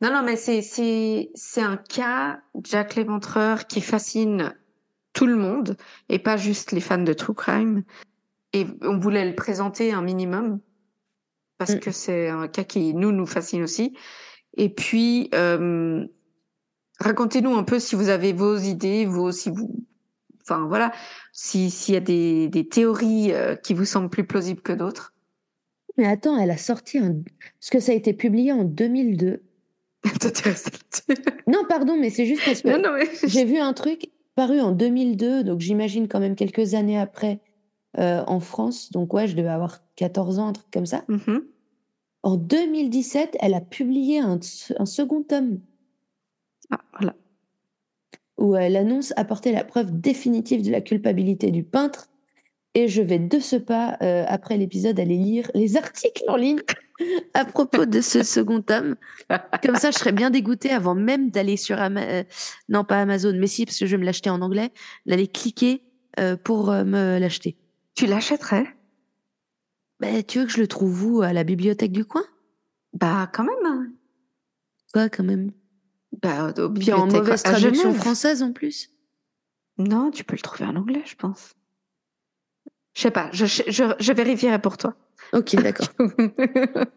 Non, 0.00 0.12
non, 0.12 0.22
mais 0.22 0.36
c'est, 0.36 0.62
c'est, 0.62 1.30
c'est 1.34 1.62
un 1.62 1.76
cas, 1.76 2.40
Jack 2.64 2.96
l'Éventreur, 2.96 3.66
qui 3.66 3.80
fascine 3.80 4.54
tout 5.12 5.26
le 5.26 5.36
monde 5.36 5.76
et 6.08 6.18
pas 6.18 6.36
juste 6.36 6.72
les 6.72 6.80
fans 6.80 6.98
de 6.98 7.12
True 7.12 7.34
Crime. 7.34 7.84
Et 8.52 8.66
on 8.82 8.98
voulait 8.98 9.28
le 9.28 9.36
présenter 9.36 9.92
un 9.92 10.02
minimum 10.02 10.60
parce 11.60 11.74
Mm. 11.74 11.80
que 11.80 11.90
c'est 11.90 12.28
un 12.28 12.48
cas 12.48 12.64
qui 12.64 12.94
nous, 12.94 13.12
nous 13.12 13.26
fascine 13.26 13.62
aussi. 13.62 13.94
Et 14.56 14.70
puis, 14.70 15.28
euh, 15.34 16.04
racontez-nous 16.98 17.54
un 17.54 17.62
peu 17.64 17.78
si 17.78 17.94
vous 17.94 18.08
avez 18.08 18.32
vos 18.32 18.56
idées, 18.56 19.04
vos, 19.04 19.30
si 19.30 19.50
vous, 19.50 19.86
enfin 20.50 20.66
voilà, 20.66 20.92
si, 21.32 21.70
s'il 21.70 21.94
y 21.94 21.96
a 21.96 22.00
des, 22.00 22.48
des 22.48 22.68
théories 22.68 23.32
euh, 23.32 23.54
qui 23.54 23.74
vous 23.74 23.84
semblent 23.84 24.10
plus 24.10 24.26
plausibles 24.26 24.62
que 24.62 24.72
d'autres. 24.72 25.14
Mais 25.96 26.06
attends, 26.06 26.38
elle 26.38 26.50
a 26.50 26.56
sorti 26.56 26.98
un... 26.98 27.14
Parce 27.58 27.70
que 27.70 27.80
ça 27.80 27.92
a 27.92 27.94
été 27.94 28.12
publié 28.12 28.52
en 28.52 28.64
2002. 28.64 29.42
T'intéresses 30.20 30.66
là-dessus. 30.66 31.22
Non, 31.46 31.64
pardon, 31.68 31.96
mais 31.98 32.10
c'est 32.10 32.26
juste 32.26 32.42
parce 32.44 32.62
que 32.62 32.68
Non, 32.68 32.78
non, 32.78 32.96
mais 32.96 33.08
j'ai 33.28 33.44
vu 33.44 33.58
un 33.58 33.72
truc 33.72 34.10
paru 34.34 34.60
en 34.60 34.72
2002, 34.72 35.44
donc 35.44 35.60
j'imagine 35.60 36.08
quand 36.08 36.20
même 36.20 36.36
quelques 36.36 36.74
années 36.74 36.98
après 36.98 37.40
euh, 37.98 38.22
en 38.26 38.40
France. 38.40 38.90
Donc 38.92 39.12
ouais, 39.12 39.26
je 39.26 39.36
devais 39.36 39.48
avoir 39.48 39.80
14 39.96 40.38
ans, 40.38 40.48
un 40.48 40.52
truc 40.52 40.70
comme 40.72 40.86
ça. 40.86 41.04
Mhm. 41.08 41.44
En 42.22 42.36
2017, 42.36 43.36
elle 43.40 43.54
a 43.54 43.60
publié 43.60 44.20
un, 44.20 44.38
un 44.78 44.86
second 44.86 45.22
tome 45.22 45.60
Ah, 46.70 46.80
voilà. 46.98 47.14
Où 48.40 48.56
elle 48.56 48.76
annonce 48.76 49.12
apporter 49.16 49.52
la 49.52 49.62
preuve 49.64 50.00
définitive 50.00 50.64
de 50.64 50.70
la 50.72 50.80
culpabilité 50.80 51.50
du 51.50 51.62
peintre. 51.62 52.08
Et 52.74 52.86
je 52.88 53.02
vais 53.02 53.18
de 53.18 53.38
ce 53.40 53.56
pas, 53.56 53.96
euh, 54.00 54.24
après 54.28 54.56
l'épisode, 54.56 54.98
aller 55.00 55.16
lire 55.16 55.50
les 55.54 55.76
articles 55.76 56.22
en 56.28 56.36
ligne 56.36 56.60
à 57.34 57.44
propos 57.44 57.84
de 57.84 58.00
ce 58.00 58.22
second 58.22 58.62
tome. 58.62 58.94
Comme 59.64 59.76
ça, 59.76 59.90
je 59.90 59.98
serais 59.98 60.12
bien 60.12 60.30
dégoûtée 60.30 60.70
avant 60.70 60.94
même 60.94 61.30
d'aller 61.30 61.56
sur 61.56 61.78
Ama- 61.80 62.02
euh, 62.08 62.24
non 62.68 62.84
pas 62.84 63.00
Amazon, 63.00 63.34
mais 63.36 63.48
si 63.48 63.66
parce 63.66 63.78
que 63.78 63.86
je 63.86 63.90
vais 63.96 64.00
me 64.00 64.04
l'acheter 64.06 64.30
en 64.30 64.40
anglais, 64.40 64.70
d'aller 65.06 65.26
cliquer 65.26 65.82
euh, 66.20 66.36
pour 66.36 66.70
euh, 66.70 66.84
me 66.84 67.18
l'acheter. 67.18 67.56
Tu 67.94 68.06
l'achèterais? 68.06 68.66
Bah, 69.98 70.22
tu 70.22 70.38
veux 70.38 70.46
que 70.46 70.52
je 70.52 70.60
le 70.60 70.68
trouve 70.68 71.04
où? 71.04 71.22
À 71.22 71.32
la 71.32 71.44
bibliothèque 71.44 71.92
du 71.92 72.04
coin? 72.04 72.24
Bah, 72.94 73.28
quand 73.32 73.44
même. 73.44 73.92
Quoi, 74.92 75.08
quand 75.08 75.24
même? 75.24 75.50
Bah, 76.22 76.52
au 76.58 76.68
Puis 76.70 76.92
en 76.92 77.06
mauvaise 77.06 77.42
traduction 77.42 77.94
française 77.94 78.42
en 78.42 78.52
plus. 78.52 78.90
Non, 79.78 80.10
tu 80.10 80.24
peux 80.24 80.36
le 80.36 80.42
trouver 80.42 80.64
en 80.68 80.76
anglais, 80.76 81.02
je 81.06 81.14
pense. 81.14 81.54
Je 82.94 83.02
sais 83.02 83.10
pas, 83.10 83.30
je, 83.32 83.46
je, 83.46 83.94
je 83.98 84.12
vérifierai 84.12 84.60
pour 84.60 84.76
toi. 84.76 84.94
Ok, 85.32 85.54
d'accord. 85.56 85.86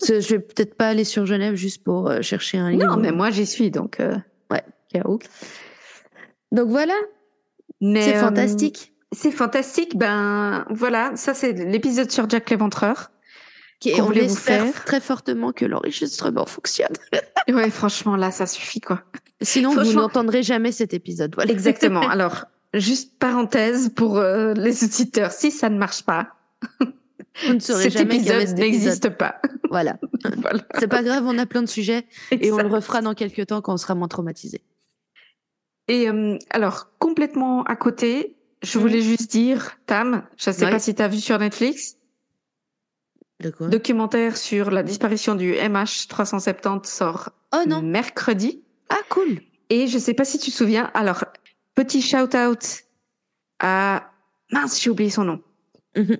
Je 0.02 0.28
vais 0.34 0.40
peut-être 0.40 0.76
pas 0.76 0.88
aller 0.88 1.04
sur 1.04 1.26
Genève 1.28 1.54
juste 1.56 1.84
pour 1.84 2.10
euh, 2.10 2.22
chercher 2.22 2.58
un 2.58 2.72
livre. 2.72 2.88
non, 2.88 2.98
mais 2.98 3.12
moi 3.12 3.30
j'y 3.30 3.46
suis 3.46 3.70
donc. 3.70 4.00
euh, 4.00 4.16
Ouais. 4.50 4.64
K.O. 4.94 5.20
Donc 6.52 6.70
voilà, 6.70 6.96
c'est 7.82 8.16
euh, 8.16 8.20
fantastique. 8.22 8.94
C'est 9.12 9.30
fantastique. 9.32 9.96
Ben 9.98 10.66
voilà, 10.72 11.16
ça 11.16 11.34
c'est 11.36 11.52
l'épisode 11.54 12.10
sur 12.12 12.28
Jack 12.30 12.50
l'Éventreur. 12.50 13.12
Et 13.92 13.98
qu'on 13.98 14.08
on 14.08 14.12
espère 14.12 14.64
faire? 14.66 14.86
très 14.86 15.00
fortement 15.02 15.52
que 15.52 15.66
l'enregistrement 15.66 16.46
fonctionne. 16.46 16.94
Ouais, 17.50 17.70
franchement 17.70 18.16
là, 18.16 18.32
ça 18.32 18.46
suffit 18.46 18.80
quoi. 18.80 19.02
Sinon, 19.42 19.72
vous 19.74 19.94
n'entendrez 19.94 20.44
jamais 20.44 20.72
cet 20.72 20.94
épisode. 20.94 21.36
Voilà. 21.36 21.52
Exactement. 21.52 22.00
Alors, 22.10 22.46
juste 22.74 23.20
parenthèse 23.20 23.90
pour 23.94 24.18
euh, 24.18 24.54
les 24.54 24.84
auditeurs, 24.86 25.32
si 25.32 25.52
ça 25.52 25.70
ne 25.70 25.78
marche 25.78 26.04
pas, 26.04 26.30
Vous 27.46 27.54
ne 27.56 27.60
saurez 27.60 27.84
cet 27.84 27.94
jamais 27.94 28.16
épisode 28.16 28.40
cet 28.48 28.50
épisode. 28.52 28.60
n'existe 28.60 29.10
pas. 29.10 29.42
Voilà. 29.70 29.98
voilà. 30.38 30.60
C'est 30.80 30.88
pas 30.88 31.02
grave, 31.04 31.24
on 31.26 31.38
a 31.40 31.46
plein 31.48 31.64
de 31.64 31.68
sujets 31.68 32.06
et 32.32 32.52
on 32.52 32.58
le 32.58 32.68
refera 32.68 33.02
dans 33.02 33.16
quelques 33.16 33.48
temps 33.48 33.60
quand 33.62 33.74
on 33.74 33.78
sera 33.78 33.96
moins 33.96 34.08
traumatisé. 34.08 34.62
Et 35.88 36.08
euh, 36.10 36.38
alors, 36.52 36.92
complètement 37.00 37.64
à 37.64 37.76
côté, 37.76 38.38
je 38.62 38.78
Mhm. 38.78 38.82
voulais 38.86 39.02
juste 39.02 39.32
dire, 39.32 39.72
Tam, 39.88 40.24
je 40.38 40.52
sais 40.52 40.64
Ouais. 40.66 40.72
pas 40.72 40.80
si 40.80 40.94
tu 40.96 41.02
as 41.02 41.08
vu 41.08 41.18
sur 41.20 41.38
Netflix, 41.40 41.98
De 43.40 43.50
quoi? 43.50 43.68
Documentaire 43.68 44.38
sur 44.38 44.72
la 44.72 44.84
disparition 44.84 45.36
du 45.36 45.54
MH370 45.54 46.86
sort 46.86 47.30
Oh 47.54 47.64
non. 47.68 47.82
mercredi. 47.82 48.62
Ah 48.90 48.98
cool. 49.10 49.42
Et 49.70 49.88
je 49.88 49.98
sais 49.98 50.14
pas 50.14 50.26
si 50.26 50.40
tu 50.40 50.52
te 50.52 50.56
souviens, 50.56 50.92
alors, 50.94 51.26
petit 51.76 52.02
shout-out 52.02 52.84
à... 53.60 54.10
Mince, 54.52 54.82
j'ai 54.82 54.90
oublié 54.90 55.10
son 55.10 55.24
nom. 55.24 55.42
Mhm. 55.96 56.18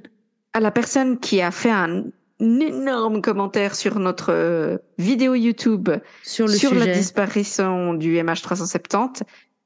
À 0.54 0.60
la 0.60 0.72
personne 0.72 1.20
qui 1.20 1.42
a 1.42 1.52
fait 1.52 1.72
un, 1.72 2.06
un 2.40 2.60
énorme 2.60 3.22
commentaire 3.22 3.76
sur 3.76 4.00
notre 4.00 4.32
euh, 4.32 4.78
vidéo 4.98 5.36
YouTube 5.36 5.90
Sur 6.24 6.48
le 6.48 6.54
sur 6.54 6.74
la 6.74 6.88
disparition 6.88 7.94
du 7.94 8.16
MH370. 8.18 9.22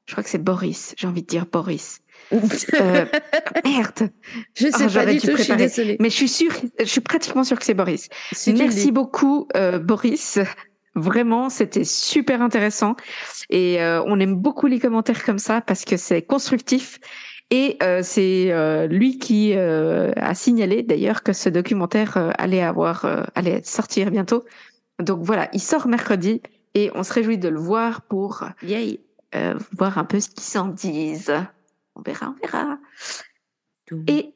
Je 0.06 0.12
crois 0.12 0.24
que 0.24 0.30
c'est 0.30 0.42
Boris, 0.42 0.94
j'ai 0.96 1.06
envie 1.06 1.22
de 1.22 1.26
dire 1.26 1.46
Boris. 1.46 2.00
Euh, 2.32 3.06
merde 3.64 4.10
je 4.54 4.66
sais 4.66 4.84
Ah, 4.84 4.88
pas 4.92 5.06
du 5.06 5.18
tout, 5.18 5.36
je 5.36 5.42
suis 5.42 5.56
désolée. 5.56 5.96
Mais 6.00 6.10
je 6.10 6.14
suis 6.14 6.28
sûre, 6.28 6.52
je 6.78 6.84
suis 6.84 7.00
pratiquement 7.00 7.44
sûre 7.44 7.58
que 7.58 7.64
c'est 7.64 7.74
Boris. 7.74 8.08
Si 8.32 8.52
Merci 8.52 8.92
beaucoup, 8.92 9.48
euh, 9.56 9.78
Boris. 9.78 10.38
Vraiment, 10.94 11.48
c'était 11.48 11.84
super 11.84 12.42
intéressant. 12.42 12.96
Et 13.50 13.80
euh, 13.80 14.02
on 14.06 14.18
aime 14.18 14.34
beaucoup 14.34 14.66
les 14.66 14.80
commentaires 14.80 15.24
comme 15.24 15.38
ça 15.38 15.60
parce 15.60 15.84
que 15.84 15.96
c'est 15.96 16.22
constructif. 16.22 16.98
Et 17.50 17.78
euh, 17.82 18.00
c'est 18.02 18.52
euh, 18.52 18.86
lui 18.86 19.18
qui 19.18 19.54
euh, 19.54 20.12
a 20.16 20.34
signalé 20.34 20.82
d'ailleurs 20.82 21.22
que 21.22 21.32
ce 21.32 21.48
documentaire 21.48 22.32
allait 22.36 22.62
avoir, 22.62 23.06
allait 23.34 23.62
sortir 23.64 24.10
bientôt. 24.10 24.44
Donc 25.00 25.20
voilà, 25.22 25.48
il 25.52 25.60
sort 25.60 25.86
mercredi 25.88 26.42
et 26.74 26.90
on 26.94 27.02
se 27.02 27.12
réjouit 27.12 27.38
de 27.38 27.48
le 27.48 27.58
voir 27.58 28.02
pour 28.02 28.44
Yay. 28.62 29.00
voir 29.76 29.98
un 29.98 30.04
peu 30.04 30.20
ce 30.20 30.28
qu'ils 30.28 30.42
s'en 30.42 30.66
disent. 30.68 31.32
On 31.98 32.02
verra, 32.02 32.34
on 32.34 32.46
verra. 32.46 32.78
Et 34.06 34.32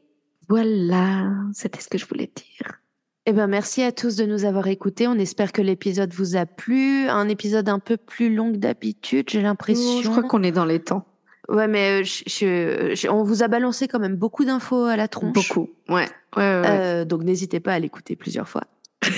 voilà, 0.49 1.31
c'était 1.53 1.81
ce 1.81 1.89
que 1.89 1.99
je 1.99 2.07
voulais 2.07 2.31
dire. 2.35 2.81
Eh 3.27 3.33
ben, 3.33 3.47
merci 3.47 3.83
à 3.83 3.93
tous 3.93 4.17
de 4.17 4.25
nous 4.27 4.45
avoir 4.45 4.67
écoutés. 4.67 5.07
On 5.07 5.15
espère 5.15 5.53
que 5.53 5.63
l'épisode 5.63 6.13
vous 6.13 6.35
a 6.37 6.45
plu. 6.45 7.07
Un 7.09 7.29
épisode 7.29 7.69
un 7.69 7.79
peu 7.79 7.97
plus 7.97 8.35
long 8.35 8.51
que 8.53 8.57
d'habitude, 8.57 9.31
j'ai 9.31 9.41
l'impression. 9.43 10.03
Je 10.03 10.09
crois 10.11 10.25
qu'on 10.25 10.43
est 10.43 10.51
dans 10.53 10.65
les 10.65 10.81
temps. 10.81 11.07
Ouais, 11.49 11.69
mais 11.69 12.01
euh, 12.01 12.05
je- 12.05 12.23
je- 12.27 12.95
je- 12.95 13.09
on 13.09 13.23
vous 13.23 13.43
a 13.45 13.49
balancé 13.49 13.87
quand 13.87 13.99
même 14.01 14.17
beaucoup 14.17 14.45
d'infos 14.45 14.85
à 14.85 14.97
la 14.97 15.07
tronche. 15.09 15.33
Beaucoup. 15.35 15.71
Ouais. 15.89 15.95
ouais, 15.97 16.07
ouais, 16.37 16.61
ouais. 16.61 16.67
Euh, 16.69 17.05
donc 17.05 17.23
n'hésitez 17.23 17.61
pas 17.61 17.75
à 17.75 17.79
l'écouter 17.79 18.17
plusieurs 18.17 18.49
fois. 18.49 18.63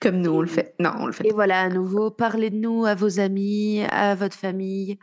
Comme 0.00 0.16
nous, 0.22 0.30
on 0.30 0.40
le 0.40 0.46
fait. 0.46 0.74
Non, 0.80 0.92
on 0.98 1.06
le 1.06 1.12
fait. 1.12 1.26
Et 1.28 1.32
voilà, 1.32 1.60
à 1.62 1.68
nouveau, 1.68 2.10
parlez 2.10 2.48
de 2.50 2.56
nous 2.56 2.86
à 2.86 2.94
vos 2.94 3.20
amis, 3.20 3.82
à 3.90 4.14
votre 4.14 4.34
famille, 4.36 4.98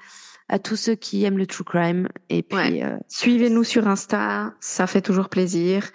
à 0.50 0.60
tous 0.60 0.76
ceux 0.76 0.96
qui 0.96 1.24
aiment 1.26 1.38
le 1.38 1.46
true 1.48 1.64
crime. 1.64 2.08
Et 2.30 2.42
puis, 2.44 2.58
Ouais. 2.58 2.84
euh, 2.84 2.98
Suivez-nous 3.08 3.64
sur 3.64 3.88
Insta, 3.88 4.54
ça 4.60 4.88
fait 4.88 5.02
toujours 5.02 5.30
plaisir. 5.30 5.90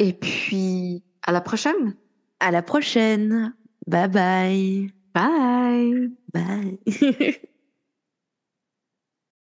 Et 0.00 0.12
puis, 0.12 1.02
à 1.22 1.32
la 1.32 1.40
prochaine. 1.40 1.94
à 2.40 2.50
la 2.50 2.62
prochaine. 2.62 3.54
Bye 3.86 4.08
bye. 4.08 4.90
Bye. 5.14 6.10
Bye. 6.32 6.78